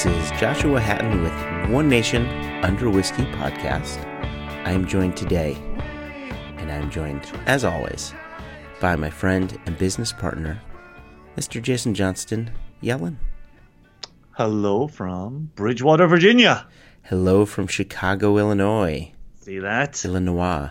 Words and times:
This 0.00 0.32
is 0.32 0.40
Joshua 0.40 0.80
Hatton 0.80 1.20
with 1.20 1.70
One 1.70 1.86
Nation 1.86 2.24
Under 2.64 2.88
Whiskey 2.88 3.24
podcast. 3.32 3.98
I 4.64 4.72
am 4.72 4.86
joined 4.86 5.14
today, 5.14 5.58
and 6.56 6.72
I'm 6.72 6.90
joined, 6.90 7.30
as 7.44 7.66
always, 7.66 8.14
by 8.80 8.96
my 8.96 9.10
friend 9.10 9.60
and 9.66 9.76
business 9.76 10.10
partner, 10.10 10.58
Mr. 11.36 11.60
Jason 11.60 11.94
Johnston 11.94 12.50
Yellen. 12.82 13.16
Hello 14.30 14.88
from 14.88 15.50
Bridgewater, 15.54 16.06
Virginia. 16.06 16.66
Hello 17.02 17.44
from 17.44 17.66
Chicago, 17.66 18.38
Illinois. 18.38 19.12
See 19.42 19.58
that? 19.58 20.02
Illinois. 20.02 20.70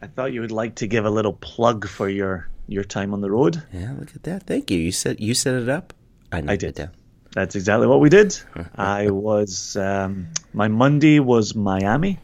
I 0.00 0.06
thought 0.06 0.32
you 0.32 0.40
would 0.40 0.50
like 0.50 0.76
to 0.76 0.86
give 0.86 1.04
a 1.04 1.10
little 1.10 1.34
plug 1.34 1.86
for 1.86 2.08
your 2.08 2.48
your 2.66 2.84
time 2.84 3.12
on 3.12 3.20
the 3.20 3.30
road. 3.30 3.64
Yeah, 3.70 3.92
look 3.98 4.16
at 4.16 4.22
that. 4.22 4.44
Thank 4.44 4.70
you. 4.70 4.78
You 4.78 4.92
set 4.92 5.20
you 5.20 5.34
set 5.34 5.56
it 5.56 5.68
up. 5.68 5.92
I, 6.32 6.42
I 6.48 6.56
did. 6.56 6.88
That's 7.32 7.54
exactly 7.54 7.86
what 7.86 8.00
we 8.00 8.08
did. 8.08 8.38
I 8.76 9.10
was 9.10 9.76
um, 9.76 10.28
my 10.52 10.68
Monday 10.68 11.18
was 11.20 11.54
Miami, 11.54 12.18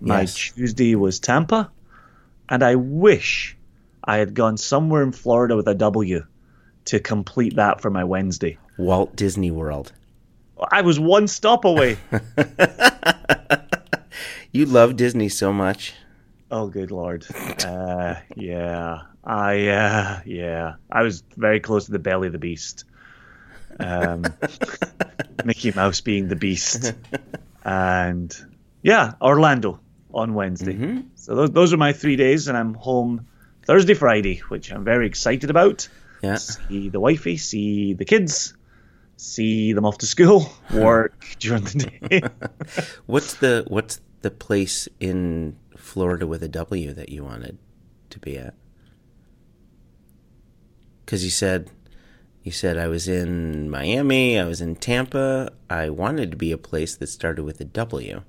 my 0.00 0.22
Yes. 0.22 0.34
Tuesday 0.34 0.94
was 0.94 1.20
Tampa, 1.20 1.70
and 2.48 2.62
I 2.62 2.74
wish 2.76 3.56
I 4.02 4.16
had 4.16 4.34
gone 4.34 4.56
somewhere 4.56 5.02
in 5.02 5.12
Florida 5.12 5.56
with 5.56 5.68
a 5.68 5.74
W 5.74 6.24
to 6.86 7.00
complete 7.00 7.56
that 7.56 7.80
for 7.80 7.90
my 7.90 8.04
Wednesday. 8.04 8.58
Walt 8.76 9.14
Disney 9.16 9.50
World. 9.50 9.92
I 10.70 10.82
was 10.82 10.98
one 11.00 11.28
stop 11.28 11.64
away. 11.64 11.96
You 14.54 14.66
love 14.66 14.94
Disney 14.94 15.28
so 15.30 15.52
much. 15.52 15.94
Oh, 16.48 16.68
good 16.68 16.92
lord. 16.92 17.26
Uh, 17.64 18.14
yeah, 18.36 19.00
I 19.24 19.66
uh, 19.66 20.20
yeah, 20.24 20.74
I 20.88 21.02
was 21.02 21.24
very 21.36 21.58
close 21.58 21.86
to 21.86 21.90
the 21.90 21.98
belly 21.98 22.28
of 22.28 22.32
the 22.32 22.38
beast. 22.38 22.84
Um, 23.80 24.24
Mickey 25.44 25.72
Mouse 25.72 26.00
being 26.00 26.28
the 26.28 26.36
beast, 26.36 26.94
and 27.64 28.34
yeah, 28.82 29.14
Orlando 29.20 29.80
on 30.12 30.34
Wednesday. 30.34 31.02
So 31.16 31.34
those 31.34 31.50
those 31.50 31.72
are 31.72 31.76
my 31.76 31.92
three 31.92 32.16
days, 32.16 32.48
and 32.48 32.56
I'm 32.56 32.74
home 32.74 33.26
Thursday, 33.66 33.94
Friday, 33.94 34.42
which 34.48 34.70
I'm 34.70 34.84
very 34.84 35.06
excited 35.06 35.50
about. 35.50 35.88
Yeah. 36.22 36.36
See 36.36 36.88
the 36.88 37.00
wifey, 37.00 37.36
see 37.36 37.94
the 37.94 38.04
kids, 38.04 38.54
see 39.16 39.72
them 39.72 39.84
off 39.84 39.98
to 39.98 40.06
school, 40.06 40.50
work 40.72 41.36
during 41.38 41.64
the 41.64 41.90
day. 42.08 42.22
What's 43.06 43.34
the 43.34 43.64
what's 43.68 44.00
the 44.22 44.30
place 44.30 44.88
in 45.00 45.56
Florida 45.76 46.26
with 46.26 46.42
a 46.42 46.48
W 46.48 46.92
that 46.94 47.10
you 47.10 47.24
wanted 47.24 47.58
to 48.10 48.18
be 48.18 48.38
at? 48.38 48.54
Because 51.04 51.24
you 51.24 51.30
said 51.30 51.70
you 52.44 52.52
said 52.52 52.78
I 52.78 52.86
was 52.88 53.08
in 53.08 53.68
Miami, 53.70 54.38
I 54.38 54.44
was 54.44 54.60
in 54.60 54.76
Tampa. 54.76 55.50
I 55.68 55.88
wanted 55.90 56.30
to 56.30 56.36
be 56.36 56.52
a 56.52 56.58
place 56.58 56.94
that 56.96 57.08
started 57.08 57.42
with 57.44 57.60
a 57.60 57.64
W. 57.64 58.22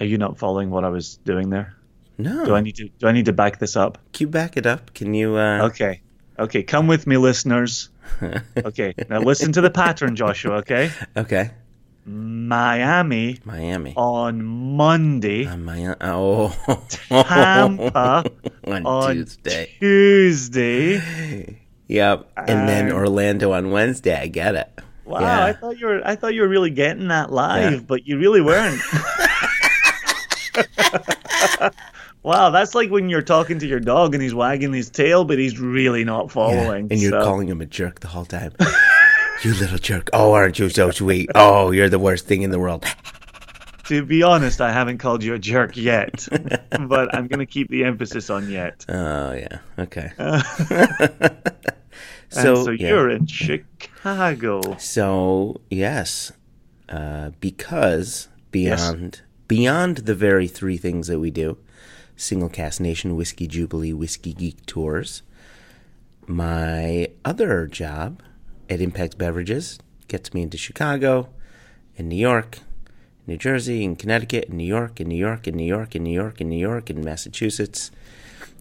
Are 0.00 0.04
you 0.06 0.18
not 0.18 0.38
following 0.38 0.68
what 0.70 0.84
I 0.84 0.90
was 0.90 1.16
doing 1.24 1.48
there? 1.50 1.74
No, 2.18 2.44
Do 2.44 2.54
I 2.54 2.60
need 2.60 2.74
to 2.76 2.88
do 2.98 3.06
I 3.06 3.12
need 3.12 3.24
to 3.26 3.32
back 3.32 3.58
this 3.60 3.76
up? 3.76 3.96
can 4.12 4.26
you 4.26 4.30
back 4.30 4.56
it 4.56 4.66
up? 4.66 4.92
Can 4.92 5.14
you? 5.14 5.36
Uh, 5.36 5.66
Okay. 5.66 6.02
Okay, 6.38 6.62
come 6.62 6.86
with 6.86 7.06
me, 7.06 7.16
listeners. 7.16 7.88
Okay, 8.56 8.94
now 9.10 9.20
listen 9.20 9.52
to 9.52 9.60
the 9.60 9.70
pattern, 9.70 10.16
Joshua, 10.16 10.56
okay? 10.58 10.90
okay. 11.16 11.50
Miami 12.06 13.38
Miami. 13.44 13.92
on 13.96 14.42
Monday, 14.42 15.46
On 15.46 15.62
Miami. 15.64 15.94
Oh, 16.00 16.48
Tampa 17.10 18.24
on, 18.64 18.86
on 18.86 19.14
Tuesday. 19.16 19.70
Tuesday. 19.78 21.58
Yep, 21.88 22.30
and 22.36 22.68
then 22.68 22.90
uh, 22.92 22.94
Orlando 22.94 23.52
on 23.52 23.70
Wednesday. 23.70 24.18
I 24.20 24.26
get 24.28 24.54
it. 24.54 24.68
Wow, 25.04 25.20
Yeah. 25.20 25.44
I 25.46 25.52
thought 25.54 25.78
you 25.78 25.86
were 25.86 26.02
I 26.06 26.16
thought 26.16 26.34
you 26.34 26.42
were 26.42 26.48
really 26.48 26.70
getting 26.70 27.08
that 27.08 27.32
live, 27.32 27.72
Yeah. 27.72 27.80
but 27.86 28.06
you 28.06 28.18
really 28.18 28.42
weren't. 28.42 28.80
wow, 32.22 32.50
that's 32.50 32.74
like 32.74 32.90
when 32.90 33.08
you're 33.08 33.22
talking 33.22 33.58
to 33.58 33.66
your 33.66 33.80
dog 33.80 34.14
and 34.14 34.22
he's 34.22 34.34
wagging 34.34 34.72
his 34.72 34.90
tail, 34.90 35.24
but 35.24 35.38
he's 35.38 35.58
really 35.58 36.04
not 36.04 36.26
Yeah, 36.26 36.32
following. 36.32 36.88
and 36.90 37.00
you're 37.00 37.12
so- 37.12 37.24
calling 37.24 37.48
him 37.48 37.60
a 37.60 37.66
jerk 37.66 38.00
the 38.00 38.08
whole 38.08 38.24
time. 38.26 38.52
you 39.42 39.54
little 39.54 39.78
jerk. 39.78 40.10
Oh, 40.12 40.32
aren't 40.32 40.58
you 40.58 40.68
so 40.68 40.90
sweet? 40.90 41.30
Oh, 41.34 41.70
you're 41.70 41.88
the 41.88 41.98
worst 41.98 42.26
thing 42.26 42.42
in 42.42 42.50
the 42.50 42.58
world. 42.58 42.84
To 43.86 44.04
be 44.04 44.22
honest, 44.22 44.60
I 44.60 44.70
haven't 44.70 44.98
called 44.98 45.24
you 45.24 45.32
a 45.32 45.38
jerk 45.38 45.74
yet, 45.74 46.28
but 46.80 47.14
I'm 47.14 47.26
going 47.26 47.38
to 47.38 47.46
keep 47.46 47.70
the 47.70 47.84
emphasis 47.84 48.28
on 48.28 48.50
yet. 48.50 48.84
Oh, 48.90 49.32
yeah. 49.32 49.58
Okay. 49.78 50.10
So, 52.28 52.54
so, 52.54 52.64
so 52.64 52.70
yeah. 52.72 52.88
you're 52.88 53.10
in 53.10 53.26
Chicago. 53.26 54.76
So, 54.78 55.60
yes, 55.70 56.32
uh, 56.88 57.30
because 57.40 58.28
beyond 58.50 59.22
beyond 59.46 59.98
the 59.98 60.14
very 60.14 60.46
three 60.46 60.76
things 60.76 61.06
that 61.06 61.18
we 61.18 61.30
do, 61.30 61.58
Single 62.16 62.48
Cask 62.48 62.80
Nation, 62.80 63.16
Whiskey 63.16 63.46
Jubilee, 63.46 63.92
Whiskey 63.92 64.34
Geek 64.34 64.64
Tours, 64.66 65.22
my 66.26 67.08
other 67.24 67.66
job 67.66 68.22
at 68.68 68.80
Impex 68.80 69.16
Beverages 69.16 69.78
gets 70.08 70.34
me 70.34 70.42
into 70.42 70.58
Chicago, 70.58 71.28
and 71.96 72.08
New 72.08 72.16
York, 72.16 72.58
New 73.26 73.36
Jersey, 73.36 73.84
and 73.84 73.98
Connecticut, 73.98 74.48
and 74.48 74.58
New 74.58 74.64
York, 74.64 75.00
and 75.00 75.08
New 75.08 75.16
York, 75.16 75.46
and 75.46 75.56
New 75.56 75.66
York, 75.66 75.94
and 75.94 76.04
New 76.04 76.12
York, 76.12 76.40
and 76.40 76.50
New 76.50 76.58
York, 76.58 76.90
and 76.90 77.04
Massachusetts, 77.04 77.90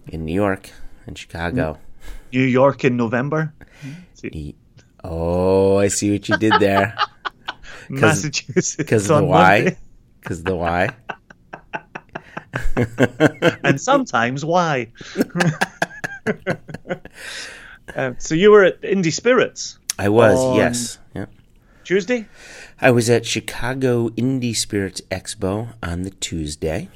in 0.07 0.25
New 0.25 0.33
York, 0.33 0.71
and 1.05 1.17
Chicago. 1.17 1.79
New 2.33 2.43
York 2.43 2.83
in 2.85 2.97
November. 2.97 3.53
E- 4.23 4.53
Oh, 5.03 5.77
I 5.77 5.87
see 5.89 6.11
what 6.11 6.27
you 6.27 6.37
did 6.37 6.53
there. 6.59 6.95
Massachusetts. 7.89 8.75
Because 8.77 9.09
of 9.09 9.19
the 9.19 9.23
why? 9.25 9.77
Because 10.19 10.43
the 10.49 10.55
why? 10.55 10.89
And 13.63 13.79
sometimes 13.79 14.43
why? 14.43 14.91
Uh, 17.95 18.11
so 18.17 18.35
you 18.35 18.51
were 18.51 18.63
at 18.65 18.81
Indie 18.81 19.13
Spirits 19.13 19.79
I 19.97 20.09
was, 20.09 20.57
yes. 20.57 20.99
Yep. 21.15 21.31
Tuesday? 21.85 22.27
I 22.81 22.91
was 22.91 23.09
at 23.09 23.25
Chicago 23.25 24.09
Indie 24.09 24.55
Spirits 24.55 25.01
Expo 25.09 25.73
on 25.81 26.01
the 26.01 26.09
Tuesday. 26.09 26.89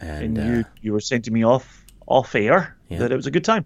And, 0.00 0.36
And 0.36 0.38
uh, 0.38 0.42
you, 0.42 0.64
you 0.82 0.92
were 0.92 1.00
saying 1.00 1.22
to 1.22 1.30
me 1.30 1.44
off 1.44 1.84
off 2.08 2.34
air 2.34 2.76
Yeah. 2.88 2.98
that 2.98 3.12
it 3.12 3.16
was 3.16 3.26
a 3.26 3.30
good 3.30 3.44
time. 3.44 3.64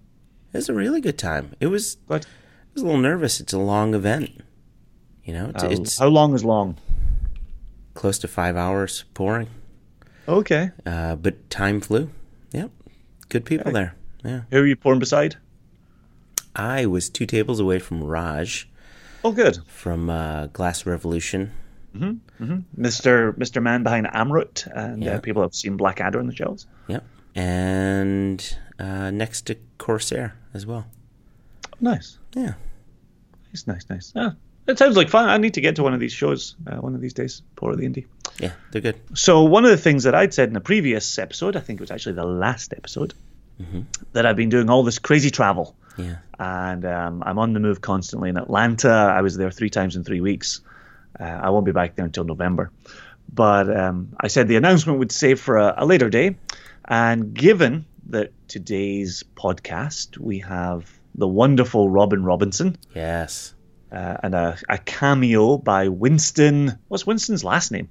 It 0.56 0.58
was 0.58 0.68
a 0.68 0.74
really 0.74 1.00
good 1.00 1.18
time. 1.18 1.54
It 1.60 1.66
was, 1.68 1.96
I 1.96 2.04
But 2.08 2.26
was 2.74 2.82
a 2.82 2.86
little 2.86 3.00
nervous. 3.00 3.40
It's 3.40 3.52
a 3.52 3.58
long 3.58 3.94
event. 3.94 4.30
You 5.24 5.34
know, 5.34 5.50
it's, 5.54 5.62
how, 5.62 5.68
it's 5.70 5.98
how 5.98 6.08
long 6.08 6.34
is 6.34 6.44
long? 6.44 6.76
close 7.94 8.18
to 8.18 8.28
five 8.28 8.56
hours 8.56 9.04
pouring. 9.14 9.48
Okay. 10.28 10.70
Uh, 10.84 11.16
but 11.16 11.48
time 11.50 11.80
flew. 11.80 12.10
Yep. 12.52 12.70
Good 13.30 13.44
people 13.46 13.72
there. 13.72 13.94
Yeah. 14.24 14.42
Who 14.50 14.58
are 14.58 14.66
you 14.66 14.76
pouring 14.76 14.98
beside? 15.00 15.36
I 16.54 16.84
was 16.86 17.08
two 17.08 17.26
tables 17.26 17.58
away 17.60 17.78
from 17.78 18.02
Raj 18.04 18.68
Oh, 19.24 19.32
good. 19.32 19.58
from 19.66 20.10
uh, 20.10 20.46
Glass 20.48 20.84
Revolution. 20.86 21.52
Mhm. 21.96 22.18
Mhm. 22.40 22.64
Mr. 22.78 23.32
Mr. 23.36 23.62
Man 23.62 23.82
behind 23.82 24.06
Amrut, 24.08 24.66
and 24.76 25.02
Yeah. 25.02 25.16
uh, 25.16 25.20
people 25.20 25.40
have 25.42 25.54
seen 25.54 25.76
Blackadder 25.78 26.18
on 26.18 26.26
the 26.26 26.34
shelves. 26.34 26.66
Yep. 26.88 27.02
And 27.34 28.56
uh, 28.78 29.10
next 29.10 29.46
to 29.46 29.56
Corsair 29.78 30.34
as 30.56 30.66
well. 30.66 30.84
Nice. 31.80 32.18
Yeah. 32.34 32.54
Nice, 33.52 33.66
nice, 33.66 33.86
nice. 33.88 34.12
Ah, 34.16 34.34
it 34.66 34.78
sounds 34.78 34.96
like 34.96 35.08
fun. 35.08 35.28
I 35.28 35.36
need 35.38 35.54
to 35.54 35.60
get 35.60 35.76
to 35.76 35.82
one 35.82 35.94
of 35.94 36.00
these 36.00 36.12
shows 36.12 36.56
uh, 36.66 36.76
one 36.76 36.94
of 36.94 37.00
these 37.00 37.12
days. 37.14 37.42
Pour 37.54 37.76
the 37.76 37.84
indie. 37.88 38.06
Yeah, 38.40 38.52
they're 38.72 38.82
good. 38.82 39.00
So 39.14 39.44
one 39.44 39.64
of 39.64 39.70
the 39.70 39.76
things 39.76 40.02
that 40.04 40.14
I'd 40.14 40.34
said 40.34 40.48
in 40.50 40.56
a 40.56 40.60
previous 40.60 41.18
episode, 41.18 41.56
I 41.56 41.60
think 41.60 41.80
it 41.80 41.82
was 41.82 41.90
actually 41.90 42.16
the 42.16 42.26
last 42.26 42.74
episode, 42.76 43.14
that 44.12 44.26
I've 44.26 44.36
been 44.36 44.50
doing 44.50 44.68
all 44.68 44.82
this 44.82 44.98
crazy 44.98 45.30
travel, 45.30 45.74
Yeah. 45.96 46.16
and 46.38 46.84
um, 46.84 47.22
I'm 47.24 47.38
on 47.38 47.54
the 47.54 47.60
move 47.60 47.80
constantly. 47.80 48.28
In 48.28 48.36
Atlanta, 48.36 48.90
I 48.90 49.22
was 49.22 49.36
there 49.38 49.50
three 49.50 49.70
times 49.70 49.96
in 49.96 50.04
three 50.04 50.20
weeks. 50.20 50.60
Uh, 51.18 51.24
I 51.24 51.48
won't 51.48 51.64
be 51.64 51.72
back 51.72 51.94
there 51.96 52.04
until 52.04 52.24
November, 52.24 52.70
but 53.32 53.74
um, 53.74 54.10
I 54.20 54.28
said 54.28 54.48
the 54.48 54.56
announcement 54.56 54.98
would 54.98 55.10
save 55.12 55.40
for 55.40 55.56
a, 55.56 55.74
a 55.78 55.86
later 55.86 56.10
day. 56.10 56.36
And 56.84 57.32
given 57.32 57.86
that 58.10 58.32
today's 58.48 59.24
podcast 59.36 60.18
we 60.18 60.38
have 60.40 60.90
the 61.14 61.26
wonderful 61.28 61.88
Robin 61.88 62.22
Robinson 62.24 62.76
Yes. 62.94 63.54
uh, 63.90 64.16
and 64.22 64.34
a, 64.34 64.58
a 64.68 64.78
cameo 64.78 65.56
by 65.58 65.88
Winston. 65.88 66.78
What's 66.88 67.06
Winston's 67.06 67.42
last 67.44 67.72
name? 67.72 67.88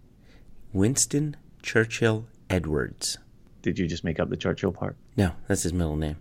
Winston 0.74 1.36
Churchill 1.62 2.26
Edwards. 2.50 3.18
Did 3.62 3.80
you 3.80 3.88
just 3.88 4.04
make 4.04 4.20
up 4.20 4.30
the 4.30 4.38
Churchill 4.38 4.72
part? 4.72 4.96
No, 5.18 5.32
that's 5.48 5.64
his 5.64 5.74
middle 5.74 5.96
name. 5.96 6.18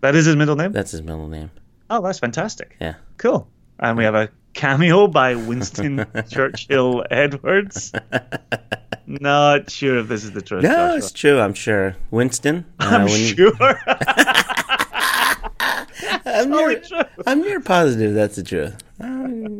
That 0.00 0.14
is 0.14 0.24
his 0.26 0.36
middle 0.36 0.56
name. 0.56 0.72
That's 0.72 0.92
his 0.92 1.02
middle 1.02 1.28
name. 1.28 1.50
Oh, 1.90 2.00
that's 2.02 2.18
fantastic. 2.18 2.76
Yeah. 2.80 2.94
Cool. 3.18 3.48
And 3.78 3.98
we 3.98 4.04
have 4.04 4.14
a 4.14 4.30
cameo 4.56 5.06
by 5.06 5.34
Winston 5.36 6.04
Churchill 6.30 7.04
Edwards. 7.10 7.92
Not 9.06 9.70
sure 9.70 9.98
if 9.98 10.08
this 10.08 10.24
is 10.24 10.32
the 10.32 10.42
truth. 10.42 10.62
No, 10.64 10.70
Joshua. 10.70 10.96
it's 10.96 11.12
true. 11.12 11.38
I'm 11.40 11.54
sure. 11.54 11.94
Winston. 12.10 12.64
uh, 12.80 12.88
I'm 13.02 13.08
you- 13.08 13.16
sure. 13.16 13.52
I'm 16.26 16.50
near. 16.50 16.82
I'm 17.26 17.40
near 17.40 17.60
positive 17.60 18.14
that's 18.14 18.36
the 18.36 18.42
truth. 18.42 18.74
Uh, 19.00 19.06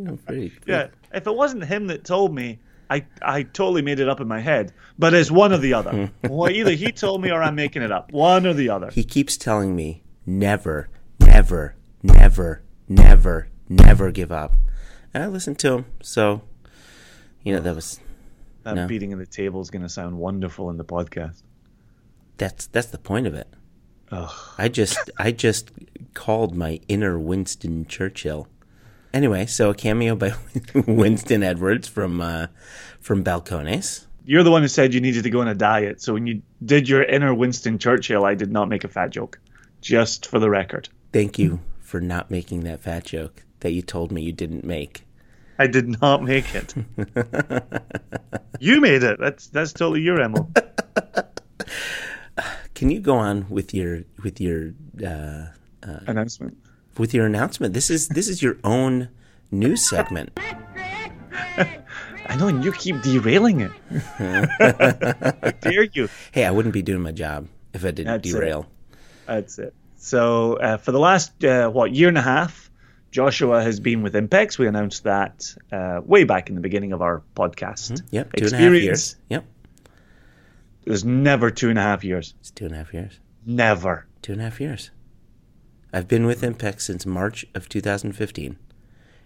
Oh, 0.08 0.18
pretty, 0.26 0.50
pretty- 0.50 0.60
Yeah, 0.66 0.86
if 1.12 1.26
it 1.26 1.34
wasn't 1.34 1.64
him 1.64 1.88
that 1.88 2.04
told 2.04 2.34
me, 2.34 2.58
I, 2.88 3.04
I 3.20 3.42
totally 3.42 3.82
made 3.82 3.98
it 4.00 4.08
up 4.08 4.20
in 4.20 4.28
my 4.28 4.40
head. 4.40 4.72
But 4.98 5.12
it's 5.14 5.30
one 5.30 5.52
or 5.52 5.58
the 5.58 5.74
other. 5.74 6.10
well, 6.28 6.50
either 6.50 6.70
he 6.72 6.92
told 6.92 7.20
me 7.20 7.30
or 7.30 7.42
I'm 7.42 7.54
making 7.56 7.82
it 7.82 7.90
up. 7.92 8.12
One 8.12 8.46
or 8.46 8.54
the 8.54 8.70
other. 8.70 8.90
He 8.90 9.02
keeps 9.04 9.36
telling 9.36 9.74
me 9.76 10.02
never, 10.24 10.88
never, 11.20 11.74
never, 12.02 12.62
never, 12.88 13.48
never 13.68 14.10
give 14.12 14.30
up. 14.32 14.56
I 15.22 15.26
listened 15.26 15.58
to 15.60 15.72
him, 15.72 15.84
so 16.02 16.42
you 17.42 17.52
know 17.54 17.60
that 17.60 17.74
was 17.74 18.00
That 18.64 18.74
No. 18.74 18.86
beating 18.86 19.12
of 19.12 19.18
the 19.18 19.26
table 19.26 19.60
is 19.60 19.70
going 19.70 19.82
to 19.82 19.88
sound 19.88 20.18
wonderful 20.18 20.70
in 20.70 20.76
the 20.76 20.84
podcast. 20.84 21.42
that's 22.38 22.66
that's 22.66 22.88
the 22.88 22.98
point 22.98 23.26
of 23.26 23.34
it. 23.34 23.48
Ugh. 24.12 24.30
I 24.58 24.68
just 24.68 24.98
I 25.18 25.32
just 25.32 25.70
called 26.14 26.54
my 26.54 26.80
inner 26.88 27.18
Winston 27.18 27.86
Churchill. 27.86 28.46
Anyway, 29.14 29.46
so 29.46 29.70
a 29.70 29.74
cameo 29.74 30.14
by 30.14 30.32
Winston 30.86 31.42
Edwards 31.42 31.88
from 31.88 32.20
uh, 32.20 32.48
from 33.00 33.24
Balcones. 33.24 34.04
You're 34.24 34.42
the 34.42 34.50
one 34.50 34.62
who 34.62 34.68
said 34.68 34.92
you 34.92 35.00
needed 35.00 35.22
to 35.22 35.30
go 35.30 35.40
on 35.40 35.48
a 35.48 35.54
diet. 35.54 36.02
So 36.02 36.12
when 36.14 36.26
you 36.26 36.42
did 36.64 36.88
your 36.88 37.02
inner 37.04 37.32
Winston 37.32 37.78
Churchill, 37.78 38.24
I 38.24 38.34
did 38.34 38.50
not 38.52 38.68
make 38.68 38.82
a 38.84 38.88
fat 38.88 39.10
joke. 39.10 39.38
Just 39.80 40.26
for 40.26 40.38
the 40.40 40.50
record. 40.50 40.88
Thank 41.12 41.38
you 41.38 41.60
for 41.80 42.00
not 42.00 42.28
making 42.30 42.64
that 42.64 42.80
fat 42.80 43.04
joke 43.04 43.44
that 43.60 43.70
you 43.72 43.82
told 43.82 44.10
me 44.10 44.22
you 44.22 44.32
didn't 44.32 44.64
make. 44.64 45.04
I 45.58 45.66
did 45.66 46.00
not 46.00 46.22
make 46.22 46.54
it. 46.54 46.74
you 48.60 48.80
made 48.80 49.02
it. 49.02 49.18
That's 49.18 49.48
that's 49.48 49.72
totally 49.72 50.02
your 50.02 50.26
MO. 50.28 50.48
Can 52.74 52.90
you 52.90 53.00
go 53.00 53.16
on 53.16 53.48
with 53.48 53.72
your 53.72 54.02
with 54.22 54.40
your 54.40 54.72
uh, 55.04 55.46
Announcement. 56.06 56.56
with 56.98 57.14
your 57.14 57.24
announcement? 57.26 57.72
This 57.74 57.88
is 57.90 58.08
this 58.08 58.28
is 58.28 58.42
your 58.42 58.56
own 58.64 59.08
news 59.50 59.88
segment. 59.88 60.30
I 62.28 62.34
know, 62.36 62.48
and 62.48 62.62
you 62.64 62.72
keep 62.72 63.00
derailing 63.02 63.60
it. 63.60 63.70
How 64.18 65.50
dare 65.60 65.84
you? 65.84 66.08
Hey, 66.32 66.44
I 66.44 66.50
wouldn't 66.50 66.74
be 66.74 66.82
doing 66.82 67.00
my 67.00 67.12
job 67.12 67.46
if 67.72 67.84
I 67.84 67.92
didn't 67.92 68.12
That's 68.12 68.28
it. 68.28 68.32
derail. 68.32 68.66
That's 69.26 69.58
it. 69.58 69.72
So 69.96 70.54
uh, 70.54 70.76
for 70.76 70.92
the 70.92 70.98
last 70.98 71.42
uh, 71.44 71.70
what 71.70 71.92
year 71.92 72.08
and 72.08 72.18
a 72.18 72.22
half, 72.22 72.65
Joshua 73.10 73.62
has 73.62 73.80
been 73.80 74.02
with 74.02 74.14
Impex. 74.14 74.58
We 74.58 74.66
announced 74.66 75.04
that 75.04 75.54
uh, 75.72 76.00
way 76.04 76.24
back 76.24 76.48
in 76.48 76.54
the 76.54 76.60
beginning 76.60 76.92
of 76.92 77.00
our 77.02 77.22
podcast. 77.34 78.02
Yep, 78.10 78.32
two 78.34 78.44
and 78.44 78.52
a 78.52 78.56
half 78.56 78.62
Experience. 78.64 78.84
years. 78.84 79.16
Yep, 79.30 79.44
There's 80.84 81.04
never 81.04 81.50
two 81.50 81.70
and 81.70 81.78
a 81.78 81.82
half 81.82 82.04
years. 82.04 82.34
it's 82.40 82.50
two 82.50 82.66
and 82.66 82.74
a 82.74 82.78
half 82.78 82.92
years. 82.92 83.18
Never. 83.44 84.06
Two 84.22 84.32
and 84.32 84.40
a 84.40 84.44
half 84.44 84.60
years. 84.60 84.90
I've 85.92 86.08
been 86.08 86.26
with 86.26 86.42
Impex 86.42 86.82
since 86.82 87.06
March 87.06 87.46
of 87.54 87.68
2015. 87.68 88.56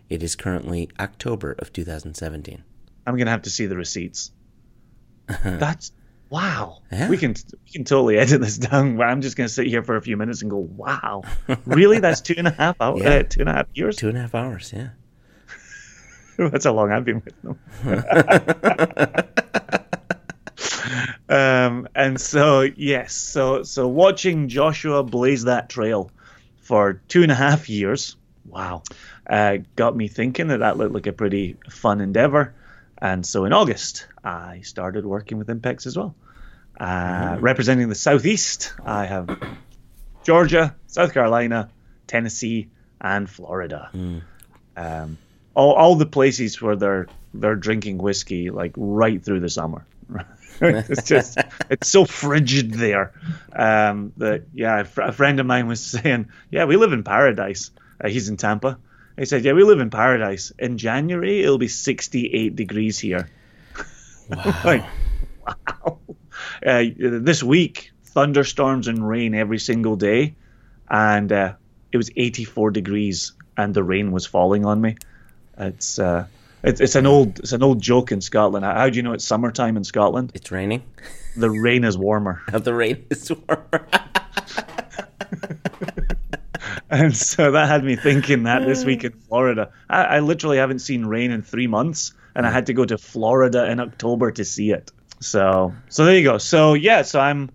It 0.08 0.22
is 0.22 0.36
currently 0.36 0.88
October 1.00 1.52
of 1.58 1.72
2017. 1.72 2.62
I'm 3.06 3.16
gonna 3.16 3.30
have 3.30 3.42
to 3.42 3.50
see 3.50 3.66
the 3.66 3.76
receipts. 3.76 4.30
That's 5.44 5.92
wow. 6.30 6.78
Yeah. 6.90 7.08
We 7.08 7.18
can 7.18 7.34
we 7.64 7.72
can 7.72 7.84
totally 7.84 8.16
edit 8.16 8.40
this 8.40 8.56
down. 8.56 8.96
Where 8.96 9.08
I'm 9.08 9.20
just 9.20 9.36
gonna 9.36 9.48
sit 9.48 9.66
here 9.66 9.82
for 9.82 9.96
a 9.96 10.02
few 10.02 10.16
minutes 10.16 10.40
and 10.42 10.50
go, 10.50 10.56
wow, 10.56 11.22
really? 11.66 11.98
That's 11.98 12.22
two 12.22 12.34
and 12.38 12.48
a 12.48 12.52
half 12.52 12.80
hours. 12.80 13.02
Yeah. 13.02 13.10
Uh, 13.10 13.22
two 13.24 13.40
and 13.40 13.48
a 13.48 13.52
half 13.52 13.66
years. 13.74 13.96
Two 13.96 14.08
and 14.08 14.16
a 14.16 14.22
half 14.22 14.34
hours, 14.34 14.72
yeah. 14.74 14.90
That's 16.38 16.64
how 16.64 16.72
long 16.72 16.90
I've 16.90 17.04
been 17.04 17.22
with 17.22 17.42
them. 17.42 17.58
um, 21.28 21.88
and 21.94 22.18
so 22.20 22.62
yes, 22.62 23.12
so 23.12 23.64
so 23.64 23.88
watching 23.88 24.48
Joshua 24.48 25.02
blaze 25.02 25.44
that 25.44 25.68
trail 25.68 26.10
for 26.60 27.02
two 27.08 27.22
and 27.24 27.32
a 27.32 27.34
half 27.34 27.68
years, 27.68 28.16
wow, 28.46 28.84
uh, 29.28 29.58
got 29.74 29.96
me 29.96 30.08
thinking 30.08 30.48
that 30.48 30.60
that 30.60 30.78
looked 30.78 30.94
like 30.94 31.06
a 31.06 31.12
pretty 31.12 31.56
fun 31.68 32.00
endeavor. 32.00 32.54
And 33.02 33.24
so 33.24 33.46
in 33.46 33.52
August, 33.52 34.06
I 34.24 34.60
started 34.62 35.04
working 35.06 35.38
with 35.38 35.48
Impex 35.48 35.86
as 35.86 35.96
well, 35.96 36.14
uh, 36.78 37.36
representing 37.40 37.88
the 37.88 37.94
Southeast. 37.94 38.74
I 38.84 39.06
have 39.06 39.40
Georgia, 40.24 40.74
South 40.86 41.12
Carolina, 41.12 41.70
Tennessee, 42.06 42.68
and 43.00 43.28
Florida 43.28 43.90
um, 44.76 45.18
all, 45.54 45.72
all 45.72 45.94
the 45.96 46.06
places 46.06 46.60
where 46.60 46.76
they're 46.76 47.06
they're 47.34 47.56
drinking 47.56 47.98
whiskey 47.98 48.50
like 48.50 48.72
right 48.76 49.22
through 49.22 49.40
the 49.40 49.48
summer. 49.48 49.86
it's 50.60 51.04
just 51.04 51.38
it's 51.70 51.88
so 51.88 52.04
frigid 52.04 52.72
there 52.72 53.12
um, 53.52 54.12
that 54.16 54.44
yeah. 54.54 54.80
A, 54.80 54.84
fr- 54.84 55.02
a 55.02 55.12
friend 55.12 55.40
of 55.40 55.46
mine 55.46 55.66
was 55.66 55.80
saying, 55.84 56.28
yeah, 56.50 56.64
we 56.64 56.76
live 56.76 56.92
in 56.92 57.04
paradise. 57.04 57.70
Uh, 58.02 58.08
he's 58.08 58.28
in 58.28 58.36
Tampa. 58.36 58.78
He 59.18 59.26
said, 59.26 59.44
yeah, 59.44 59.52
we 59.52 59.64
live 59.64 59.80
in 59.80 59.90
paradise. 59.90 60.50
In 60.58 60.78
January, 60.78 61.42
it'll 61.42 61.58
be 61.58 61.68
68 61.68 62.56
degrees 62.56 62.98
here. 62.98 63.28
Wow. 64.30 64.60
Like, 64.64 64.84
wow. 65.46 65.98
Uh, 66.64 66.84
this 66.96 67.42
week, 67.42 67.92
thunderstorms 68.04 68.88
and 68.88 69.06
rain 69.06 69.34
every 69.34 69.58
single 69.58 69.96
day, 69.96 70.34
and 70.88 71.32
uh, 71.32 71.54
it 71.92 71.96
was 71.96 72.10
84 72.16 72.70
degrees, 72.70 73.32
and 73.56 73.74
the 73.74 73.82
rain 73.82 74.12
was 74.12 74.26
falling 74.26 74.64
on 74.64 74.80
me. 74.80 74.96
It's 75.58 75.98
uh, 75.98 76.26
it's, 76.62 76.80
it's 76.80 76.94
an 76.94 77.06
old 77.06 77.40
it's 77.40 77.52
an 77.52 77.62
old 77.62 77.80
joke 77.80 78.12
in 78.12 78.20
Scotland. 78.20 78.64
How, 78.64 78.74
how 78.74 78.90
do 78.90 78.96
you 78.96 79.02
know 79.02 79.12
it's 79.12 79.24
summertime 79.24 79.76
in 79.76 79.84
Scotland? 79.84 80.32
it's 80.34 80.50
raining. 80.50 80.82
The 81.36 81.50
rain 81.50 81.84
is 81.84 81.96
warmer, 81.96 82.42
the 82.52 82.74
rain 82.74 83.06
is 83.10 83.30
warmer. 83.30 83.86
and 86.90 87.16
so 87.16 87.52
that 87.52 87.68
had 87.68 87.84
me 87.84 87.96
thinking 87.96 88.44
that 88.44 88.66
this 88.66 88.84
week 88.84 89.04
in 89.04 89.12
Florida, 89.12 89.70
I, 89.88 90.02
I 90.02 90.20
literally 90.20 90.58
haven't 90.58 90.80
seen 90.80 91.06
rain 91.06 91.30
in 91.30 91.42
three 91.42 91.66
months, 91.66 92.12
and 92.40 92.46
I 92.46 92.50
had 92.50 92.66
to 92.66 92.72
go 92.72 92.86
to 92.86 92.96
Florida 92.96 93.70
in 93.70 93.80
October 93.80 94.30
to 94.32 94.44
see 94.44 94.72
it. 94.72 94.90
So 95.20 95.74
so 95.90 96.04
there 96.06 96.16
you 96.16 96.24
go. 96.24 96.38
So 96.38 96.72
yeah, 96.72 97.02
so 97.02 97.20
I'm 97.20 97.50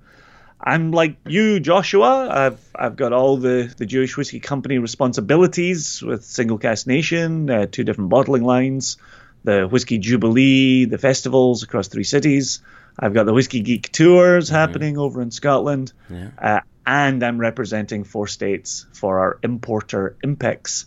I'm 0.61 0.91
like 0.91 1.17
you, 1.25 1.59
Joshua. 1.59 2.29
I've 2.29 2.59
I've 2.75 2.95
got 2.95 3.11
all 3.11 3.37
the, 3.37 3.73
the 3.77 3.85
Jewish 3.87 4.15
Whiskey 4.17 4.39
Company 4.39 4.77
responsibilities 4.77 6.03
with 6.05 6.23
Single 6.23 6.59
Cast 6.59 6.85
Nation, 6.87 7.49
uh, 7.49 7.65
two 7.65 7.83
different 7.83 8.09
bottling 8.11 8.43
lines, 8.43 8.97
the 9.43 9.67
Whiskey 9.67 9.97
Jubilee, 9.97 10.85
the 10.85 10.97
festivals 10.99 11.63
across 11.63 11.87
three 11.87 12.03
cities. 12.03 12.61
I've 12.99 13.13
got 13.15 13.25
the 13.25 13.33
Whiskey 13.33 13.61
Geek 13.61 13.91
tours 13.91 14.49
happening 14.49 14.97
over 14.97 15.21
in 15.21 15.31
Scotland, 15.31 15.91
Yeah. 16.09 16.29
uh, 16.37 16.59
and 16.85 17.23
I'm 17.23 17.39
representing 17.39 18.03
four 18.05 18.27
states 18.27 18.85
for 18.93 19.19
our 19.19 19.39
importer 19.43 20.15
Impex, 20.23 20.85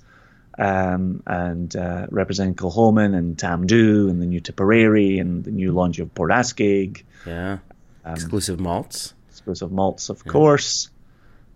um, 0.58 1.22
and 1.26 1.74
uh, 1.76 2.06
representing 2.10 2.54
Kilchoman 2.54 3.14
and 3.16 3.36
Tamdhu 3.36 4.10
and 4.10 4.20
the 4.20 4.26
new 4.26 4.40
Tipperary 4.40 5.18
and 5.18 5.44
the 5.44 5.50
new 5.52 5.72
launch 5.72 5.98
of 6.00 6.12
Port 6.14 6.30
Yeah. 7.26 7.58
Um, 8.04 8.14
Exclusive 8.14 8.58
malts. 8.60 9.14
exclusive 9.30 9.70
malts, 9.72 10.08
of 10.08 10.24
course. 10.24 10.90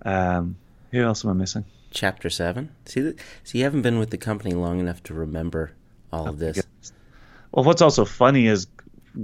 Um, 0.05 0.57
who 0.91 1.03
else 1.03 1.25
am 1.25 1.31
I 1.31 1.35
missing? 1.35 1.65
Chapter 1.91 2.31
seven. 2.31 2.71
See, 2.87 3.03
th- 3.03 3.17
see, 3.45 3.59
you 3.59 3.65
haven't 3.65 3.83
been 3.83 3.99
with 3.99 4.11
the 4.11 4.19
company 4.19 4.55
long 4.55 4.79
enough 4.81 5.03
to 5.05 5.15
remember 5.15 5.73
all 6.13 6.29
of 6.29 6.39
this. 6.39 6.63
Well, 7.51 7.65
what's 7.65 7.83
also 7.83 8.05
funny 8.05 8.47
is 8.47 8.67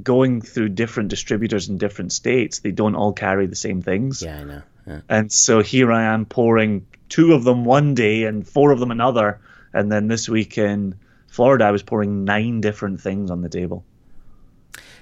going 0.03 0.43
through 0.43 0.71
different 0.71 1.09
distributors 1.09 1.69
in 1.69 1.79
different 1.79 2.13
states. 2.13 2.59
They 2.59 2.73
don't 2.73 2.95
all 2.95 3.13
carry 3.15 3.47
the 3.47 3.57
same 3.57 3.81
things, 3.81 4.23
Yeah, 4.23 4.41
I 4.41 4.45
know. 4.45 4.63
Yeah. 4.87 5.01
and 5.09 5.33
so 5.33 5.63
here 5.63 5.91
I 5.93 6.15
am 6.15 6.27
pouring 6.27 6.87
two 7.09 7.33
of 7.33 7.45
them 7.45 7.65
one 7.65 7.95
day 7.95 8.25
and 8.25 8.47
four 8.47 8.71
of 8.71 8.81
them 8.81 8.91
another, 8.91 9.41
and 9.73 9.91
then 9.91 10.09
this 10.09 10.29
week 10.29 10.59
in 10.59 10.95
Florida 11.29 11.65
I 11.65 11.71
was 11.71 11.83
pouring 11.83 12.25
nine 12.25 12.61
different 12.61 13.01
things 13.01 13.31
on 13.31 13.43
the 13.43 13.49
table. 13.49 13.85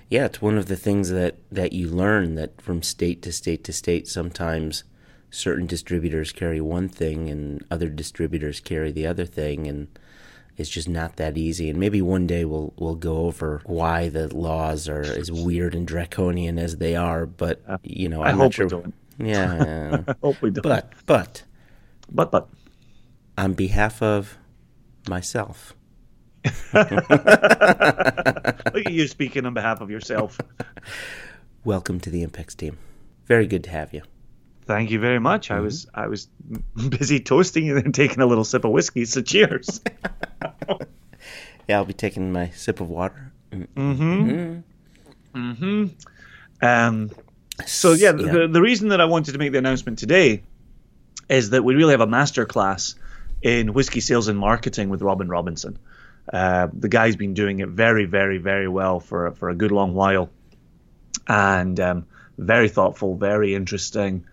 Yeah, 0.09 0.27
it's 0.27 0.41
one 0.41 0.57
of 0.57 0.67
the 0.67 0.77
things 0.77 1.11
that, 1.11 1.37
that 1.51 1.73
you 1.73 1.89
learn 1.89 2.37
that 2.37 2.61
from 2.61 2.83
state 2.83 3.23
to 3.23 3.33
state 3.33 3.65
to 3.65 3.73
state, 3.73 4.07
sometimes 4.07 4.85
certain 5.31 5.67
distributors 5.67 6.33
carry 6.33 6.61
one 6.61 6.89
thing 6.89 7.29
and 7.29 7.65
other 7.71 7.89
distributors 7.89 8.61
carry 8.61 8.93
the 8.93 9.07
other 9.07 9.27
thing, 9.27 9.67
and 9.67 9.89
it's 10.57 10.71
just 10.71 10.89
not 10.89 11.17
that 11.17 11.37
easy. 11.37 11.69
And 11.69 11.79
maybe 11.81 12.01
one 12.01 12.27
day 12.27 12.45
we'll 12.45 12.73
we'll 12.77 12.95
go 12.95 13.27
over 13.27 13.63
why 13.65 14.09
the 14.09 14.35
laws 14.35 14.89
are 14.89 15.03
as 15.03 15.31
weird 15.31 15.75
and 15.75 15.87
draconian 15.87 16.59
as 16.59 16.77
they 16.77 16.95
are. 16.95 17.27
But 17.27 17.63
uh, 17.67 17.79
you 17.83 18.09
know, 18.09 18.23
I 18.23 18.29
I'm 18.29 18.37
hope 18.37 18.45
not 18.45 18.55
sure. 18.55 18.67
we 18.67 18.71
don't. 18.71 18.95
Yeah, 19.19 19.65
yeah. 19.65 20.03
I 20.09 20.15
hope 20.23 20.41
we 20.41 20.51
don't. 20.51 20.63
but 20.63 20.93
but 21.07 21.43
but 22.11 22.31
but 22.31 22.49
on 23.37 23.55
behalf 23.55 24.01
of 24.03 24.39
myself, 25.09 25.75
look 26.75 26.85
at 27.05 28.93
you 28.93 29.07
speaking 29.09 29.47
on 29.47 29.55
behalf 29.55 29.81
of 29.81 29.91
yourself. 29.91 30.39
welcome 31.65 31.99
to 32.01 32.11
the 32.11 32.25
Impex 32.25 32.57
team. 32.57 32.79
Very 33.27 33.47
good 33.47 33.65
to 33.65 33.71
have 33.71 33.93
you. 33.93 34.03
Thank 34.67 34.91
you 34.91 34.99
very 34.99 35.21
much. 35.21 35.51
I 35.51 35.61
was 35.61 35.87
I 35.95 36.09
was 36.09 36.29
busy 36.89 37.21
toasting 37.21 37.71
and 37.71 37.83
then 37.83 37.93
taking 37.93 38.21
a 38.21 38.27
little 38.27 38.45
sip 38.45 38.65
of 38.65 38.73
whiskey. 38.73 39.05
So 39.05 39.23
cheers. 39.23 39.81
Yeah, 41.69 41.79
I'll 41.79 41.85
be 41.85 41.95
taking 41.95 42.33
my 42.33 42.51
sip 42.51 42.81
of 42.81 42.89
water. 42.89 43.33
Mm-hmm. 43.51 44.61
Mm-hmm. 45.35 45.85
Um, 46.65 47.11
so 47.67 47.93
yeah, 47.93 48.13
The, 48.13 48.49
the 48.49 48.63
reason 48.63 48.91
that 48.91 49.01
I 49.01 49.07
wanted 49.07 49.33
to 49.33 49.39
make 49.39 49.53
the 49.53 49.59
announcement 49.59 49.99
today 49.99 50.43
is 51.29 51.51
that 51.51 51.65
we 51.65 51.75
really 51.75 51.91
have 51.93 52.01
a 52.01 52.07
master 52.07 52.47
class 52.47 52.95
in 53.43 53.73
whiskey 53.73 54.01
sales 54.01 54.29
and 54.29 54.39
marketing 54.39 54.89
with 54.89 55.03
Robin 55.03 55.29
Robinson. 55.29 55.79
Uh, 56.33 56.69
the 56.73 56.89
guy's 56.89 57.17
been 57.17 57.35
doing 57.35 57.61
it 57.61 57.69
very, 57.69 58.05
very, 58.05 58.39
very 58.39 58.69
well 58.69 58.99
for 59.01 59.31
for 59.33 59.49
a 59.49 59.55
good 59.55 59.71
long 59.71 59.95
while, 59.95 60.31
and 61.29 61.79
um, 61.79 62.07
very 62.37 62.69
thoughtful, 62.69 63.17
very 63.17 63.55
interesting. 63.55 64.25